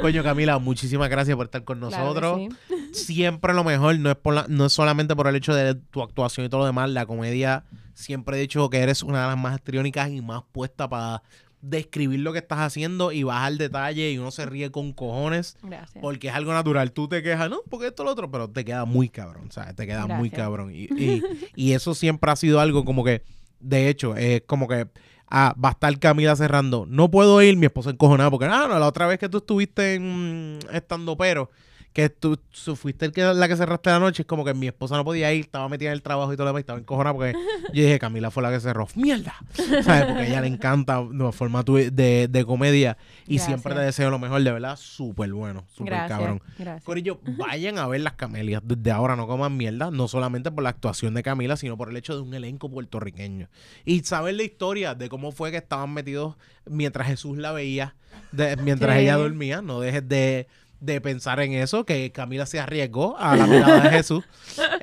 Coño, 0.00 0.22
Camila, 0.22 0.58
muchísimas 0.58 1.08
gracias 1.08 1.36
por 1.36 1.46
estar 1.46 1.64
con 1.64 1.78
Claro 1.80 2.04
nosotros. 2.04 2.40
sí. 2.68 2.74
Siempre 2.92 3.54
lo 3.54 3.64
mejor, 3.64 3.98
no 3.98 4.10
es, 4.10 4.16
por 4.16 4.34
la- 4.34 4.46
no 4.48 4.66
es 4.66 4.72
solamente 4.72 5.14
por 5.16 5.26
el 5.26 5.36
hecho 5.36 5.54
de 5.54 5.74
tu 5.74 6.02
actuación 6.02 6.46
y 6.46 6.48
todo 6.48 6.60
lo 6.60 6.66
demás. 6.66 6.90
La 6.90 7.06
comedia, 7.06 7.64
siempre 7.94 8.36
he 8.36 8.40
dicho 8.40 8.68
que 8.70 8.78
eres 8.78 9.02
una 9.02 9.22
de 9.22 9.28
las 9.28 9.38
más 9.38 9.56
histriónicas 9.56 10.10
y 10.10 10.20
más 10.20 10.42
puesta 10.52 10.88
para 10.88 11.22
describir 11.60 12.20
lo 12.20 12.32
que 12.32 12.40
estás 12.40 12.58
haciendo 12.58 13.10
y 13.10 13.22
bajar 13.22 13.54
detalle 13.54 14.10
y 14.12 14.18
uno 14.18 14.30
se 14.30 14.44
ríe 14.44 14.70
con 14.70 14.92
cojones 14.92 15.56
Gracias. 15.62 16.02
porque 16.02 16.28
es 16.28 16.34
algo 16.34 16.52
natural. 16.52 16.92
Tú 16.92 17.08
te 17.08 17.22
quejas, 17.22 17.48
no, 17.48 17.60
porque 17.70 17.86
esto 17.86 18.04
lo 18.04 18.10
otro, 18.12 18.30
pero 18.30 18.50
te 18.50 18.64
queda 18.66 18.84
muy 18.84 19.08
cabrón, 19.08 19.50
¿sabes? 19.50 19.74
Te 19.74 19.86
queda 19.86 20.06
muy 20.06 20.28
cabrón. 20.30 20.70
Y, 20.74 20.84
y- 20.94 21.22
y 21.56 21.72
eso 21.72 21.94
siempre 21.94 22.30
ha 22.30 22.36
sido 22.36 22.60
algo 22.60 22.84
como 22.84 23.02
que, 23.02 23.22
de 23.60 23.88
hecho, 23.88 24.14
es 24.14 24.42
como 24.46 24.68
que 24.68 24.88
ah, 25.34 25.52
va 25.62 25.70
a 25.70 25.72
estar 25.72 25.98
Camila 25.98 26.36
cerrando. 26.36 26.86
No 26.88 27.10
puedo 27.10 27.42
ir, 27.42 27.56
mi 27.56 27.66
esposa 27.66 27.90
encojonada, 27.90 28.30
porque 28.30 28.46
ah, 28.46 28.66
no, 28.68 28.78
la 28.78 28.86
otra 28.86 29.08
vez 29.08 29.18
que 29.18 29.28
tú 29.28 29.38
estuviste 29.38 29.94
en 29.94 30.60
estando 30.72 31.16
pero, 31.16 31.50
que 31.94 32.08
tú, 32.10 32.36
tú 32.36 32.74
fuiste 32.76 33.06
el 33.06 33.12
que, 33.12 33.22
la 33.22 33.46
que 33.48 33.56
cerraste 33.56 33.88
la 33.88 34.00
noche, 34.00 34.22
es 34.22 34.26
como 34.26 34.44
que 34.44 34.52
mi 34.52 34.66
esposa 34.66 34.96
no 34.96 35.04
podía 35.04 35.32
ir, 35.32 35.44
estaba 35.44 35.68
metida 35.68 35.90
en 35.90 35.92
el 35.94 36.02
trabajo 36.02 36.32
y 36.32 36.36
todo 36.36 36.44
lo 36.44 36.48
demás, 36.50 36.60
estaba 36.60 36.78
encojonada 36.78 37.14
porque 37.14 37.32
yo 37.72 37.82
dije, 37.84 37.98
Camila 38.00 38.32
fue 38.32 38.42
la 38.42 38.50
que 38.50 38.58
cerró. 38.58 38.88
¡Mierda! 38.96 39.34
¿Sabes? 39.54 40.06
Porque 40.06 40.22
a 40.22 40.26
ella 40.26 40.40
le 40.40 40.48
encanta 40.48 41.00
no, 41.08 41.30
formato 41.30 41.74
de, 41.74 42.26
de 42.28 42.44
comedia 42.44 42.98
y 43.28 43.36
Gracias. 43.36 43.46
siempre 43.46 43.74
te 43.74 43.80
deseo 43.80 44.10
lo 44.10 44.18
mejor, 44.18 44.42
de 44.42 44.50
verdad, 44.50 44.76
súper 44.76 45.32
bueno, 45.32 45.64
súper 45.72 45.94
cabrón. 46.08 46.42
Gracias. 46.58 46.82
Corillo, 46.84 47.20
vayan 47.38 47.78
a 47.78 47.86
ver 47.86 48.00
las 48.00 48.14
camelias. 48.14 48.60
Desde 48.64 48.90
ahora 48.90 49.14
no 49.14 49.28
coman 49.28 49.56
mierda, 49.56 49.92
no 49.92 50.08
solamente 50.08 50.50
por 50.50 50.64
la 50.64 50.70
actuación 50.70 51.14
de 51.14 51.22
Camila, 51.22 51.56
sino 51.56 51.76
por 51.76 51.90
el 51.90 51.96
hecho 51.96 52.16
de 52.16 52.22
un 52.22 52.34
elenco 52.34 52.68
puertorriqueño. 52.68 53.48
Y 53.84 54.00
saber 54.00 54.34
la 54.34 54.42
historia 54.42 54.96
de 54.96 55.08
cómo 55.08 55.30
fue 55.30 55.52
que 55.52 55.58
estaban 55.58 55.94
metidos 55.94 56.34
mientras 56.66 57.06
Jesús 57.06 57.38
la 57.38 57.52
veía, 57.52 57.94
de- 58.32 58.56
mientras 58.56 58.96
ella 58.98 59.16
dormía. 59.16 59.62
No 59.62 59.78
dejes 59.78 60.08
de, 60.08 60.48
de 60.80 61.00
pensar 61.00 61.40
en 61.40 61.52
eso, 61.54 61.84
que 61.84 62.12
Camila 62.12 62.44
se 62.46 62.60
arriesgó 62.60 63.16
a 63.18 63.36
la 63.36 63.46
mirada 63.46 63.80
de 63.80 63.90
Jesús. 63.90 64.24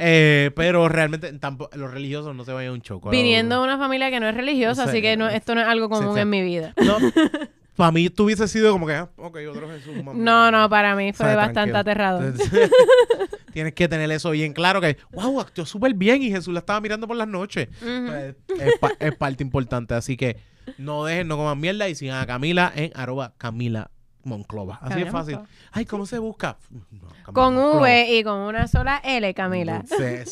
Eh, 0.04 0.50
pero 0.56 0.90
realmente 0.90 1.32
tampoco, 1.34 1.78
los 1.78 1.92
religiosos 1.92 2.36
no 2.36 2.44
se 2.44 2.52
vayan 2.52 2.72
a 2.72 2.74
un 2.74 2.82
choco. 2.82 3.12
Viniendo 3.12 3.58
de 3.60 3.64
una 3.64 3.78
familia 3.78 4.10
que 4.10 4.20
no 4.20 4.28
es 4.28 4.36
religiosa, 4.36 4.84
Sí. 4.86 4.90
así 4.90 5.02
que 5.04 5.16
no, 5.16 5.30
esto 5.30 5.54
no 5.54 5.62
es 5.62 5.68
algo 5.68 5.90
común 5.90 6.10
Sí, 6.10 6.16
sí. 6.16 6.20
en 6.22 6.30
mi 6.32 6.42
vida. 6.42 6.74
No, 6.84 6.98
para 7.76 7.92
mí 7.92 8.10
tú 8.10 8.24
hubiese 8.26 8.48
sido 8.48 8.72
como 8.72 8.88
que, 8.88 8.94
ah, 8.96 9.10
ok, 9.18 9.38
otro 9.50 9.70
Jesús. 9.70 9.94
No, 10.16 10.50
no, 10.50 10.70
para 10.70 10.96
mí 10.96 11.14
fue 11.14 11.36
bastante 11.36 11.54
Tranquilo. 11.72 11.78
aterrador. 11.78 12.24
Entonces, 12.26 12.72
Tienes 13.54 13.74
que 13.74 13.88
tener 13.90 14.10
eso 14.12 14.32
bien 14.32 14.54
claro, 14.54 14.80
que, 14.82 14.98
wow, 15.12 15.42
actuó 15.42 15.66
súper 15.66 15.94
bien 15.94 16.24
y 16.24 16.32
Jesús 16.32 16.54
la 16.54 16.62
estaba 16.62 16.80
mirando 16.82 17.06
por 17.08 17.18
las 17.18 17.28
noches. 17.28 17.68
Pues, 17.80 18.36
es, 18.60 18.80
pa- 18.80 18.94
es 19.00 19.16
parte 19.16 19.44
importante, 19.44 19.94
así 19.94 20.16
que 20.18 20.38
no 20.78 21.04
dejen, 21.06 21.28
no 21.28 21.38
coman 21.38 21.60
mierda 21.60 21.88
y 21.90 21.96
sigan 21.96 22.22
a 22.22 22.26
Camila 22.26 22.72
en 22.76 22.92
arroba 22.96 23.34
Camila 23.38 23.92
Monclova. 24.24 24.76
Así 24.76 24.90
Camila 24.90 25.08
es 25.08 25.12
fácil. 25.12 25.36
Monclova. 25.36 25.56
Ay, 25.72 25.86
¿cómo 25.86 26.06
se 26.06 26.20
busca? 26.20 26.58
No, 26.70 27.34
Con 27.34 27.56
Monclova. 27.56 27.82
V 27.82 28.18
y 28.18 28.24
con 28.24 28.40
una 28.40 28.68
sola 28.68 29.02
L, 29.04 29.34
Camila. 29.34 29.84
Eh, 30.00 30.26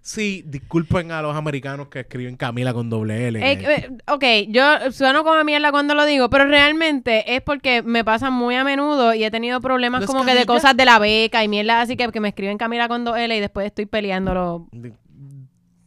sí, 0.00 0.42
disculpen 0.46 1.12
a 1.12 1.22
los 1.22 1.36
americanos 1.36 1.88
que 1.88 2.00
escriben 2.00 2.36
Camila 2.36 2.72
con 2.72 2.88
doble 2.90 3.28
L. 3.28 3.38
Eh, 3.38 3.52
eh, 3.52 3.90
ok, 4.06 4.24
yo 4.48 4.92
sueno 4.92 5.24
como 5.24 5.42
mierda 5.44 5.70
cuando 5.70 5.94
lo 5.94 6.06
digo, 6.06 6.30
pero 6.30 6.46
realmente 6.46 7.34
es 7.34 7.42
porque 7.42 7.82
me 7.82 8.04
pasa 8.04 8.30
muy 8.30 8.54
a 8.54 8.64
menudo 8.64 9.14
y 9.14 9.24
he 9.24 9.30
tenido 9.30 9.60
problemas 9.60 10.00
¿No 10.00 10.04
es 10.04 10.10
como 10.10 10.24
que 10.24 10.34
de 10.34 10.46
cosas 10.46 10.76
de 10.76 10.84
la 10.84 10.98
beca 10.98 11.44
y 11.44 11.48
mierda 11.48 11.80
así 11.80 11.96
que, 11.96 12.10
que 12.10 12.20
me 12.20 12.28
escriben 12.28 12.58
Camila 12.58 12.88
con 12.88 13.04
dos 13.04 13.18
L 13.18 13.36
y 13.36 13.40
después 13.40 13.66
estoy 13.66 13.86
peleándolo 13.86 14.68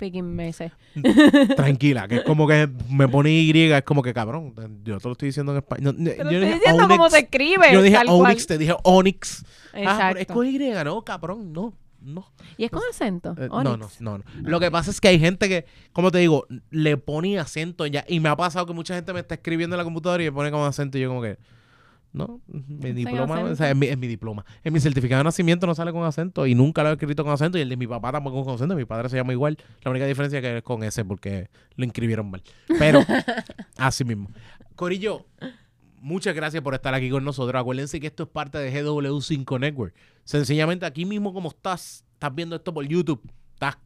picking 0.02 0.36
meses. 0.36 0.72
Tranquila, 1.56 2.07
que 2.07 2.15
es 2.15 2.23
como 2.23 2.48
que 2.48 2.68
me 2.90 3.07
pone 3.07 3.30
Y, 3.32 3.52
es 3.72 3.84
como 3.84 4.02
que 4.02 4.14
cabrón. 4.14 4.53
Yo 4.84 4.98
te 4.98 5.07
lo 5.07 5.11
estoy 5.11 5.28
diciendo 5.28 5.52
en 5.52 5.60
español. 5.60 5.95
No, 5.98 6.06
yo 6.06 6.11
estoy 6.11 6.40
dije 6.40 6.53
diciendo 6.56 6.88
cómo 6.88 7.10
se 7.10 7.19
escribe. 7.19 7.72
Yo 7.72 7.82
dije. 7.84 7.98
Onyx, 8.07 8.48
te 8.48 8.57
dije 8.57 8.73
Onyx. 8.84 9.45
Ah, 9.45 9.69
pero 9.72 9.84
es 9.86 9.94
Exacto. 10.23 10.34
con 10.34 10.48
Y, 10.48 10.57
no, 10.57 11.03
cabrón, 11.03 11.53
no. 11.53 11.73
no. 12.02 12.26
¿Y 12.57 12.65
es 12.65 12.72
con 12.72 12.82
acento? 12.90 13.36
Eh, 13.38 13.48
no, 13.48 13.64
no, 13.64 13.78
no, 13.78 13.90
no. 14.18 14.23
Lo 14.41 14.60
que 14.60 14.72
pasa 14.72 14.90
es 14.90 14.99
que 14.99 15.10
hay 15.10 15.19
gente 15.19 15.48
que, 15.48 15.65
como 15.94 16.10
te 16.10 16.18
digo, 16.18 16.48
le 16.72 16.98
pone 16.98 17.38
acento 17.38 17.86
ya. 17.86 18.03
Y 18.07 18.19
me 18.19 18.30
ha 18.30 18.36
pasado 18.36 18.65
que 18.65 18.73
mucha 18.73 18.95
gente 18.95 19.14
me 19.14 19.19
está 19.19 19.36
escribiendo 19.36 19.76
en 19.76 19.78
la 19.78 19.84
computadora 19.84 20.23
y 20.23 20.26
me 20.26 20.32
pone 20.32 20.49
como 20.49 20.65
acento 20.65 20.98
y 20.98 21.02
yo 21.02 21.10
como 21.10 21.22
que, 21.22 21.38
no, 22.14 22.42
mi 22.48 22.92
diploma, 22.92 23.42
no, 23.42 23.52
o 23.52 23.56
sea, 23.56 23.70
es 23.70 23.76
mi, 23.76 23.88
es 23.88 23.98
mi 23.98 24.08
diploma. 24.08 24.46
En 24.64 24.74
mi 24.74 24.82
certificado 24.82 25.20
de 25.20 25.24
nacimiento 25.24 25.66
no 25.66 25.74
sale 25.74 25.94
con 25.94 26.04
acento 26.04 26.46
y 26.46 26.56
nunca 26.56 26.84
lo 26.84 26.90
he 26.90 26.94
escrito 26.94 27.24
con 27.24 27.32
acento 27.32 27.58
y 27.58 27.62
el 27.62 27.70
de 27.70 27.78
mi 27.78 27.88
papá 27.88 28.12
tampoco 28.12 28.44
con 28.44 28.56
acento. 28.56 28.76
Mi 28.76 28.86
padre 28.86 29.08
se 29.08 29.16
llama 29.16 29.32
igual. 29.32 29.58
La 29.84 29.92
única 29.92 30.06
diferencia 30.06 30.40
es 30.40 30.44
que 30.44 30.58
es 30.58 30.64
con 30.64 30.84
ese 30.84 31.06
porque 31.06 31.50
lo 31.76 31.86
inscribieron 31.86 32.30
mal. 32.30 32.44
Pero, 32.78 33.02
así 33.78 34.04
mismo. 34.04 34.30
Corillo, 34.76 35.26
muchas 36.02 36.36
gracias 36.36 36.62
por 36.62 36.74
estar 36.74 36.94
aquí 36.94 37.10
con 37.10 37.24
nosotros. 37.24 37.60
Acuérdense 37.60 38.00
que 38.02 38.08
esto 38.08 38.24
es 38.24 38.30
parte 38.30 38.58
de 38.58 38.84
GW5 38.84 39.60
Network. 39.60 39.96
Sencillamente 40.26 40.86
aquí 40.86 41.06
mismo 41.06 41.34
como 41.34 41.50
estás, 41.50 42.04
estás 42.14 42.36
viendo 42.36 42.58
esto 42.58 42.74
por 42.74 42.86
YouTube, 42.86 43.22
estás 43.54 43.78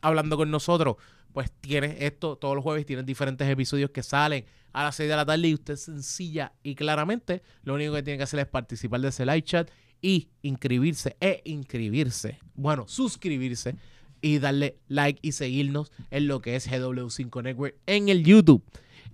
hablando 0.00 0.36
con 0.36 0.50
nosotros, 0.50 0.96
pues 1.32 1.50
tienes 1.60 1.96
esto 2.00 2.36
todos 2.36 2.54
los 2.54 2.62
jueves, 2.62 2.86
tienes 2.86 3.06
diferentes 3.06 3.48
episodios 3.48 3.90
que 3.90 4.02
salen 4.02 4.44
a 4.72 4.84
las 4.84 4.96
6 4.96 5.08
de 5.08 5.16
la 5.16 5.26
tarde 5.26 5.48
y 5.48 5.54
usted 5.54 5.76
sencilla 5.76 6.52
y 6.62 6.74
claramente 6.74 7.42
lo 7.62 7.74
único 7.74 7.94
que 7.94 8.02
tiene 8.02 8.18
que 8.18 8.24
hacer 8.24 8.40
es 8.40 8.46
participar 8.46 9.00
de 9.00 9.08
ese 9.08 9.26
live 9.26 9.42
chat 9.42 9.70
y 10.00 10.28
inscribirse 10.42 11.16
e 11.20 11.42
inscribirse, 11.44 12.38
bueno, 12.54 12.86
suscribirse 12.88 13.76
y 14.22 14.38
darle 14.38 14.78
like 14.88 15.18
y 15.22 15.32
seguirnos 15.32 15.92
en 16.10 16.26
lo 16.26 16.40
que 16.40 16.56
es 16.56 16.70
GW5 16.70 17.42
Network 17.42 17.76
en 17.86 18.08
el 18.08 18.24
YouTube. 18.24 18.62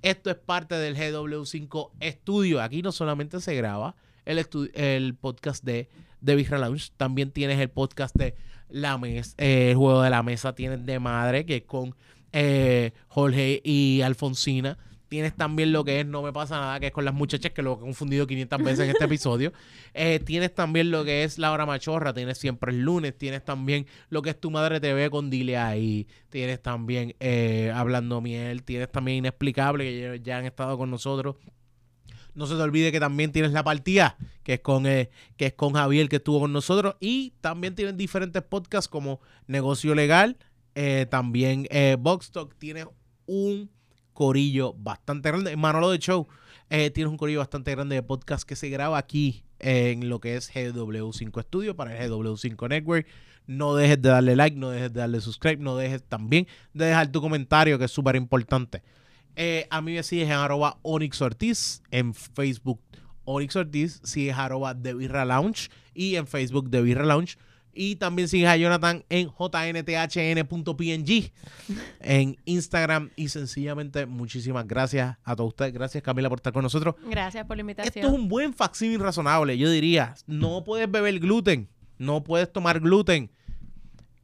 Esto 0.03 0.31
es 0.31 0.37
parte 0.37 0.75
del 0.75 0.97
GW5 0.97 1.91
Studio. 2.03 2.61
Aquí 2.61 2.83
no 2.83 2.93
solamente 2.93 3.41
se 3.41 3.55
graba 3.55 3.97
el, 4.25 4.45
el 4.75 5.15
podcast 5.15 5.65
de, 5.65 5.89
de 6.21 6.35
Birra 6.35 6.59
Lounge, 6.59 6.91
también 6.97 7.31
tienes 7.31 7.59
el 7.61 7.71
podcast 7.71 8.15
de 8.17 8.35
La 8.69 8.99
Mesa, 8.99 9.35
eh, 9.39 9.71
el 9.71 9.77
juego 9.77 10.03
de 10.03 10.11
la 10.11 10.23
mesa 10.23 10.55
tienes 10.55 10.85
de 10.85 10.99
madre, 10.99 11.47
que 11.47 11.57
es 11.57 11.63
con 11.63 11.95
eh, 12.33 12.93
Jorge 13.09 13.61
y 13.65 14.03
Alfonsina. 14.03 14.79
Tienes 15.09 15.37
también 15.37 15.73
lo 15.73 15.85
que 15.85 16.01
es 16.01 16.07
No 16.07 16.23
Me 16.23 16.33
Pasa 16.33 16.59
Nada, 16.59 16.81
que 16.81 16.89
es 16.89 16.93
con 16.93 17.05
las 17.05 17.15
muchachas, 17.15 17.53
que 17.53 17.63
lo 17.63 17.75
he 17.75 17.79
confundido 17.79 18.27
500 18.27 18.59
veces 18.63 18.81
en 18.81 18.91
este 18.91 19.05
episodio. 19.07 19.53
Eh, 19.95 20.21
tienes 20.25 20.53
también 20.53 20.91
lo 20.91 21.05
que 21.05 21.23
es 21.23 21.39
La 21.39 21.53
Hora 21.53 21.65
Machorra, 21.65 22.13
tienes 22.13 22.39
siempre 22.39 22.73
el 22.73 22.83
lunes. 22.83 23.17
Tienes 23.17 23.45
también 23.45 23.87
lo 24.11 24.23
que 24.23 24.31
es 24.31 24.41
Tu 24.41 24.51
Madre 24.51 24.81
TV 24.81 25.09
con 25.09 25.31
Dile 25.31 25.57
ahí. 25.57 26.09
Tienes 26.29 26.61
también 26.61 27.15
eh, 27.21 27.73
Hablando 27.75 28.21
Miel. 28.21 28.65
Tienes 28.65 28.91
también 28.91 29.19
Inexplicable, 29.19 29.85
que 29.85 30.01
ya, 30.01 30.17
ya 30.17 30.39
han 30.39 30.47
estado 30.47 30.77
con 30.77 30.91
nosotros. 30.91 31.37
No 32.37 32.47
se 32.47 32.55
te 32.55 32.63
olvide 32.63 32.93
que 32.93 33.01
también 33.01 33.33
tienes 33.33 33.53
La 33.53 33.65
Partida, 33.65 34.17
que 34.45 34.55
es 34.55 34.61
con, 34.61 34.87
eh, 34.87 35.11
que 35.37 35.47
es 35.47 35.55
con 35.55 35.73
Javier, 35.73 36.09
que 36.09 36.17
estuvo 36.17 36.41
con 36.41 36.53
nosotros. 36.53 36.95
Y 37.01 37.33
también 37.41 37.75
tienes 37.75 37.97
diferentes 37.97 38.43
podcasts 38.43 38.89
como 38.89 39.21
Negocio 39.47 39.95
Legal. 39.95 40.37
eh, 40.75 41.07
también 41.11 41.67
eh, 41.71 41.97
Box 41.99 42.31
Talk 42.31 42.55
tiene 42.59 42.87
un 43.27 43.71
corillo 44.13 44.75
bastante 44.75 45.31
grande. 45.31 45.57
Manolo 45.57 45.91
de 45.91 45.99
Show 45.99 46.27
eh, 46.71 46.91
tienes 46.91 47.11
un 47.11 47.17
corillo 47.17 47.39
bastante 47.39 47.71
grande 47.71 47.95
de 47.97 48.03
podcast 48.03 48.47
que 48.47 48.57
se 48.57 48.69
graba 48.69 48.99
aquí 48.99 49.45
en 49.59 50.09
lo 50.09 50.21
que 50.21 50.37
es 50.37 50.53
GW5 50.53 51.43
Studio 51.45 51.77
para 51.77 51.97
el 51.99 52.11
GW5 52.11 52.69
Network. 52.69 53.07
No 53.47 53.75
dejes 53.77 54.03
de 54.03 54.09
darle 54.09 54.35
like, 54.35 54.57
no 54.57 54.71
dejes 54.71 54.93
de 54.93 55.01
darle 55.01 55.21
subscribe, 55.21 55.63
no 55.63 55.77
dejes 55.77 56.03
también 56.03 56.47
de 56.75 56.87
dejar 56.87 57.13
tu 57.13 57.21
comentario, 57.21 57.79
que 57.79 57.85
es 57.85 57.93
súper 57.93 58.17
importante. 58.17 58.83
Eh, 59.37 59.67
a 59.71 59.83
mí 59.83 59.93
me 59.95 60.03
sigues 60.03 60.27
en 60.27 60.33
arroba 60.33 60.79
Onyx 60.83 61.21
Ortiz, 61.21 61.83
en 61.91 62.15
Facebook 62.15 62.81
Onyx 63.25 63.55
Ortiz, 63.57 64.01
sigues 64.03 64.35
arroba 64.37 64.75
The 64.75 64.95
Birra 64.95 65.27
Lounge 65.27 65.69
y 65.95 66.17
en 66.17 66.27
Facebook 66.27 66.71
The 66.71 66.81
Birra 66.81 67.05
Lounge. 67.05 67.37
Y 67.79 67.97
también 67.97 68.27
sigues 68.27 68.49
a 68.49 68.57
Jonathan 68.57 69.05
en 69.11 69.29
jnthn.png 69.29 71.11
en 72.01 72.37
Instagram. 72.47 73.11
Y 73.17 73.29
sencillamente, 73.29 74.07
muchísimas 74.07 74.67
gracias 74.67 75.19
a 75.23 75.37
todos 75.37 75.49
ustedes. 75.49 75.75
Gracias, 75.75 76.03
Camila, 76.03 76.31
por 76.31 76.39
estar 76.39 76.55
con 76.55 76.63
nosotros. 76.63 76.95
Gracias 77.11 77.45
por 77.45 77.59
la 77.59 77.61
invitación. 77.61 77.93
Esto 77.95 78.07
es 78.07 78.19
un 78.19 78.29
buen 78.29 78.55
facsímil 78.55 79.01
razonable, 79.01 79.59
yo 79.59 79.71
diría. 79.71 80.15
No 80.27 80.65
puedes 80.65 80.91
beber 80.91 81.21
gluten, 81.21 81.69
no 81.99 82.25
puedes 82.25 82.51
tomar 82.51 82.81
gluten. 82.81 83.31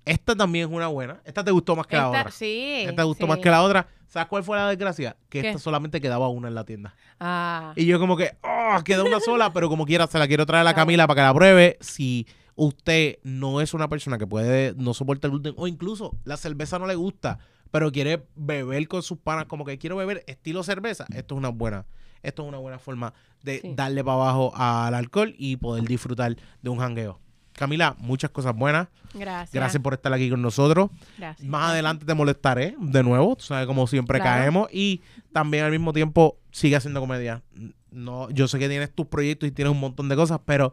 Esta 0.05 0.35
también 0.35 0.69
es 0.69 0.75
una 0.75 0.89
buena. 0.89 1.21
Esta 1.25 1.45
te 1.45 1.51
gustó 1.51 1.77
más 1.77 1.87
que 1.87 1.97
la 1.97 2.07
Esta- 2.07 2.21
otra. 2.21 2.31
Sí. 2.33 2.75
Esta 2.81 2.97
te 2.97 3.03
gustó 3.05 3.25
sí. 3.27 3.29
más 3.29 3.39
que 3.39 3.51
la 3.51 3.63
otra. 3.63 3.87
¿Sabes 4.09 4.29
cuál 4.29 4.45
fue 4.45 4.57
la 4.59 4.69
desgracia? 4.69 5.17
Que 5.31 5.41
¿Qué? 5.41 5.49
esta 5.49 5.59
solamente 5.61 6.01
quedaba 6.01 6.29
una 6.29 6.49
en 6.49 6.55
la 6.55 6.65
tienda. 6.65 6.95
Ah, 7.19 7.73
Y 7.77 7.87
yo 7.87 7.99
como 7.99 8.17
que, 8.17 8.37
oh, 8.43 8.83
queda 8.85 9.05
una 9.05 9.21
sola, 9.21 9.53
pero 9.53 9.69
como 9.69 9.87
quiera 9.87 10.07
se 10.07 10.19
la 10.19 10.27
quiero 10.29 10.45
traer 10.45 10.61
a 10.63 10.65
la 10.65 10.71
Está 10.71 10.83
Camila 10.83 11.07
para 11.07 11.21
que 11.23 11.27
la 11.27 11.35
pruebe. 11.35 11.79
Si 11.81 12.27
usted 12.55 13.19
no 13.23 13.61
es 13.63 13.73
una 13.73 13.89
persona 13.89 14.19
que 14.19 14.27
puede, 14.27 14.75
no 14.77 14.93
soporta 14.93 15.29
el 15.29 15.31
gluten, 15.33 15.55
o 15.57 15.67
incluso 15.67 16.15
la 16.25 16.37
cerveza 16.37 16.79
no 16.79 16.87
le 16.87 16.95
gusta, 16.95 17.39
pero 17.71 17.91
quiere 17.91 18.27
beber 18.35 18.87
con 18.89 19.03
sus 19.03 19.17
panas, 19.19 19.47
como 19.47 19.65
que 19.65 19.79
quiero 19.79 19.97
beber 19.97 20.23
estilo 20.27 20.63
cerveza, 20.63 21.07
esto 21.15 21.35
es 21.35 21.39
una 21.39 21.49
buena, 21.49 21.87
esto 22.23 22.43
es 22.43 22.49
una 22.49 22.59
buena 22.59 22.79
forma 22.79 23.15
de 23.43 23.61
Sí. 23.61 23.73
darle 23.75 24.05
para 24.05 24.17
abajo 24.17 24.53
al 24.55 24.95
alcohol 24.95 25.35
y 25.39 25.57
poder 25.57 25.85
disfrutar 25.85 26.37
de 26.61 26.69
un 26.71 26.79
jangueo. 26.79 27.19
Camila, 27.53 27.95
muchas 27.99 28.31
cosas 28.31 28.55
buenas. 28.55 28.89
gracias. 29.15 29.53
Gracias 29.53 29.83
por 29.83 29.93
estar 29.95 30.13
aquí 30.13 30.31
con 30.31 30.41
nosotros. 30.43 30.91
Gracias. 31.19 31.47
Más 31.49 31.71
adelante 31.71 32.05
te 32.07 32.15
molestaré 32.15 32.75
de 32.79 33.03
nuevo, 33.03 33.37
tú 33.37 33.45
sabes, 33.45 33.67
como 33.67 33.87
siempre 33.87 34.19
Claro. 34.21 34.41
caemos. 34.41 34.69
Y 34.73 35.03
también 35.33 35.65
al 35.65 35.71
mismo 35.71 35.93
tiempo 35.93 36.39
sigue 36.51 36.77
haciendo 36.77 37.01
comedia. 37.01 37.43
No, 37.91 38.31
yo 38.31 38.49
sé 38.49 38.59
que 38.59 38.69
tienes 38.69 38.91
tus 38.95 39.07
proyectos 39.07 39.49
y 39.49 39.53
tienes 39.53 39.71
un 39.73 39.81
montón 39.81 40.09
de 40.09 40.17
cosas, 40.17 40.41
pero 40.47 40.73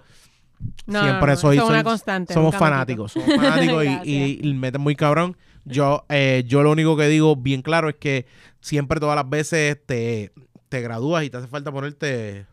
No, 0.86 1.02
siempre 1.02 1.28
no, 1.28 1.34
no, 1.34 1.38
soy, 1.38 1.58
soy- 1.58 1.70
una 1.70 1.84
constante. 1.84 2.34
somos 2.34 2.56
fanáticos, 2.56 3.12
somos 3.12 3.28
fanáticos 3.36 3.84
y, 4.06 4.40
y 4.42 4.54
meten 4.54 4.80
muy 4.82 4.96
cabrón. 4.96 5.36
Yo, 5.66 6.06
eh, 6.10 6.44
yo 6.48 6.64
lo 6.64 6.72
único 6.72 6.96
que 6.98 7.08
digo 7.10 7.36
bien 7.36 7.62
claro 7.62 7.90
es 7.90 7.96
que 7.96 8.26
siempre 8.62 9.00
todas 9.02 9.16
las 9.18 9.30
veces 9.30 9.78
te, 9.86 10.32
te 10.70 10.82
gradúas 10.82 11.24
y 11.26 11.30
te 11.30 11.38
hace 11.38 11.48
falta 11.48 11.72
ponerte... 11.72 12.46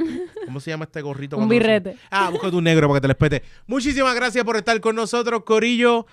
¿Cómo 0.46 0.60
se 0.60 0.70
llama 0.70 0.84
este 0.84 1.00
gorrito? 1.02 1.36
Un 1.36 1.44
se- 1.44 1.50
birrete. 1.50 1.96
Ah, 2.10 2.30
busca 2.30 2.50
tu 2.50 2.60
negro 2.60 2.88
para 2.88 2.98
que 2.98 3.02
te 3.02 3.08
les 3.08 3.16
pete. 3.16 3.42
Muchísimas 3.66 4.14
gracias 4.14 4.44
por 4.44 4.56
estar 4.56 4.78
con 4.80 4.96
nosotros, 4.96 5.42
Corillo. 5.44 6.06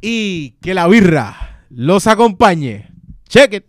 Y 0.00 0.52
que 0.62 0.74
la 0.74 0.88
birra 0.88 1.64
los 1.70 2.06
acompañe. 2.06 2.88
Check 3.28 3.52
it. 3.54 3.64